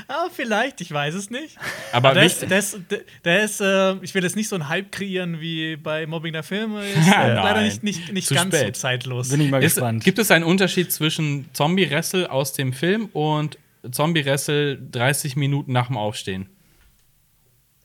Ah, 0.07 0.27
vielleicht, 0.33 0.79
ich 0.79 0.89
weiß 0.91 1.13
es 1.15 1.29
nicht. 1.29 1.57
Aber 1.91 2.13
Der 2.13 2.23
ist, 2.23 2.49
der 2.49 2.59
ist, 2.59 2.79
der 3.25 3.43
ist 3.43 3.59
äh, 3.59 3.95
ich 4.01 4.13
will 4.15 4.23
jetzt 4.23 4.37
nicht 4.37 4.47
so 4.47 4.55
einen 4.55 4.69
Hype 4.69 4.89
kreieren 4.91 5.41
wie 5.41 5.75
bei 5.75 6.07
Mobbing 6.07 6.31
der 6.31 6.43
Filme. 6.43 6.85
Ist 6.87 6.95
äh, 7.07 7.09
Nein. 7.09 7.35
leider 7.35 7.61
nicht, 7.61 7.83
nicht, 7.83 8.13
nicht 8.13 8.27
Zu 8.29 8.35
ganz 8.35 8.55
spät. 8.55 8.75
so 8.77 8.81
zeitlos. 8.81 9.29
Bin 9.29 9.41
ich 9.41 9.51
mal 9.51 9.61
Ist, 9.61 9.75
gespannt. 9.75 10.03
gibt 10.05 10.17
es 10.19 10.31
einen 10.31 10.45
Unterschied 10.45 10.93
zwischen 10.93 11.49
Zombie-Wrestle 11.51 12.31
aus 12.31 12.53
dem 12.53 12.71
Film 12.71 13.07
und 13.11 13.57
Zombie-Wrestle 13.89 14.77
30 14.77 15.35
Minuten 15.35 15.73
nach 15.73 15.87
dem 15.87 15.97
Aufstehen? 15.97 16.47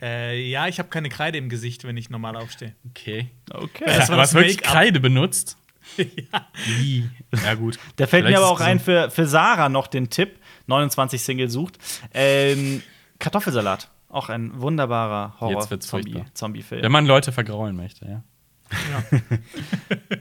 Äh, 0.01 0.41
ja, 0.49 0.69
ich 0.69 0.79
habe 0.79 0.89
keine 0.89 1.09
Kreide 1.09 1.39
im 1.39 1.49
Gesicht, 1.49 1.85
wenn 1.85 1.97
ich 1.97 2.09
normal 2.11 2.37
aufstehe. 2.37 2.75
Okay. 2.91 3.31
okay. 3.53 3.85
Das 3.87 4.09
war 4.09 4.17
du 4.17 4.23
hast 4.23 4.31
das 4.31 4.35
wirklich 4.35 4.57
Make-up. 4.59 4.73
Kreide 4.73 5.01
benutzt? 5.01 5.57
ja. 5.97 6.47
Wie? 6.67 7.09
Ja, 7.45 7.55
gut. 7.55 7.79
Da 7.97 8.07
fällt 8.07 8.25
Vielleicht 8.25 8.39
mir 8.39 8.45
aber 8.45 8.53
auch 8.53 8.61
ein 8.61 8.79
für, 8.79 9.11
für 9.11 9.27
Sarah 9.27 9.69
noch 9.69 9.87
den 9.87 10.11
Tipp: 10.11 10.39
29 10.67 11.21
Single 11.21 11.49
sucht. 11.49 11.79
Ähm, 12.15 12.83
Kartoffelsalat. 13.19 13.91
Auch 14.11 14.29
ein 14.29 14.59
wunderbarer 14.61 15.35
Jetzt 15.51 15.71
wird's 15.71 15.93
Horror-Zombie- 15.93 16.13
furchtbar. 16.13 16.35
Zombie-Film. 16.35 16.83
Wenn 16.83 16.93
man 16.93 17.07
Leute 17.07 17.33
vergraulen 17.33 17.77
möchte, 17.77 18.07
ja. 18.07 18.23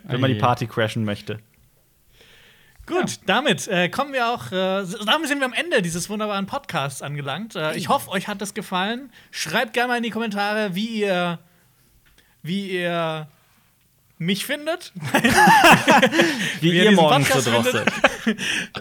wenn 0.05 0.21
man 0.21 0.33
die. 0.33 0.39
Party 0.39 0.67
crashen 0.67 1.05
möchte. 1.05 1.39
Gut, 2.87 3.19
damit 3.25 3.67
äh, 3.67 3.89
kommen 3.89 4.13
wir 4.13 4.29
auch, 4.29 4.51
äh, 4.51 4.85
damit 5.05 5.27
sind 5.27 5.39
wir 5.39 5.45
am 5.45 5.53
Ende 5.53 5.81
dieses 5.81 6.09
wunderbaren 6.09 6.45
Podcasts 6.45 7.01
angelangt. 7.01 7.55
Äh, 7.55 7.75
ich 7.75 7.89
hoffe, 7.89 8.09
euch 8.09 8.29
hat 8.29 8.41
das 8.41 8.53
gefallen. 8.53 9.11
Schreibt 9.29 9.73
gerne 9.73 9.89
mal 9.89 9.97
in 9.97 10.03
die 10.03 10.09
Kommentare, 10.09 10.73
wie 10.73 11.01
ihr, 11.01 11.39
wie 12.43 12.71
ihr 12.71 13.27
mich 14.17 14.45
findet. 14.45 14.93
Wie, 16.61 16.71
Wie 16.71 16.83
ihr 16.83 16.91
morgens 16.91 17.27
so 17.27 17.51
drauf 17.51 17.69
seid. 17.69 17.91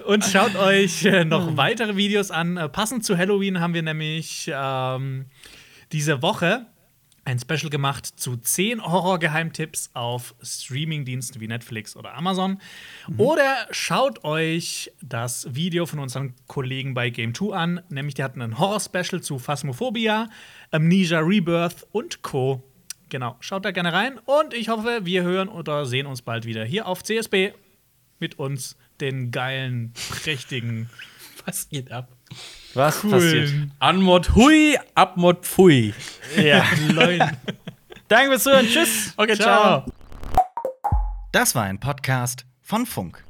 Und 0.07 0.25
schaut 0.25 0.57
euch 0.57 1.05
äh, 1.05 1.25
noch 1.25 1.59
weitere 1.59 1.97
Videos 1.97 2.31
an. 2.31 2.57
Äh, 2.57 2.69
passend 2.71 3.05
zu 3.05 3.19
Halloween 3.19 3.61
haben 3.61 3.75
wir 3.75 3.83
nämlich 3.83 4.51
ähm, 4.55 5.27
diese 5.93 6.23
Woche 6.23 6.67
ein 7.27 7.41
Special 7.41 7.71
gemacht 7.71 8.07
zu 8.07 8.37
10 8.37 8.83
Horror-Geheimtipps 8.83 9.91
auf 9.95 10.35
Streamingdiensten 10.41 11.41
wie 11.41 11.49
Netflix 11.49 11.97
oder 11.97 12.15
Amazon. 12.15 12.61
Oder 13.19 13.67
schaut 13.73 14.23
euch 14.23 14.93
das 15.03 15.53
Video 15.55 15.87
von 15.87 15.99
unseren 15.99 16.35
Kollegen 16.47 16.95
bei 16.95 17.11
Game 17.11 17.35
2 17.35 17.55
an. 17.55 17.81
Nämlich, 17.89 18.15
die 18.15 18.23
hatten 18.23 18.41
ein 18.43 18.59
Horror-Special 18.59 19.21
zu 19.21 19.41
Phasmophobia, 19.41 20.31
Amnesia 20.71 21.19
Rebirth 21.19 21.87
und 21.91 22.23
Co. 22.23 22.63
Genau, 23.09 23.37
schaut 23.41 23.65
da 23.65 23.73
gerne 23.73 23.93
rein. 23.93 24.19
Und 24.25 24.55
ich 24.55 24.69
hoffe, 24.69 25.01
wir 25.03 25.25
hören 25.25 25.49
oder 25.49 25.85
sehen 25.85 26.07
uns 26.07 26.23
bald 26.23 26.45
wieder 26.45 26.65
hier 26.65 26.87
auf 26.87 27.03
CSB 27.03 27.53
mit 28.21 28.39
uns, 28.39 28.77
den 29.01 29.33
geilen, 29.33 29.93
prächtigen, 30.23 30.89
Was 31.45 31.69
geht 31.69 31.91
ab? 31.91 32.09
Was 32.77 33.01
passiert? 33.01 33.49
coolen 33.49 33.73
Anmod 33.79 34.35
hui, 34.35 34.77
abmod 34.95 35.45
pfui. 35.47 35.95
Ja. 36.37 36.65
Leuten. 36.89 37.37
Danke 38.09 38.33
fürs 38.33 38.43
Zuhören. 38.43 38.67
Tschüss. 38.67 39.15
Okay, 39.17 39.35
Ciao. 39.35 39.85
Das 41.33 41.55
war 41.55 41.65
ein 41.65 41.81
Podcast 41.81 42.45
von 42.61 42.85
Funk. 42.85 43.26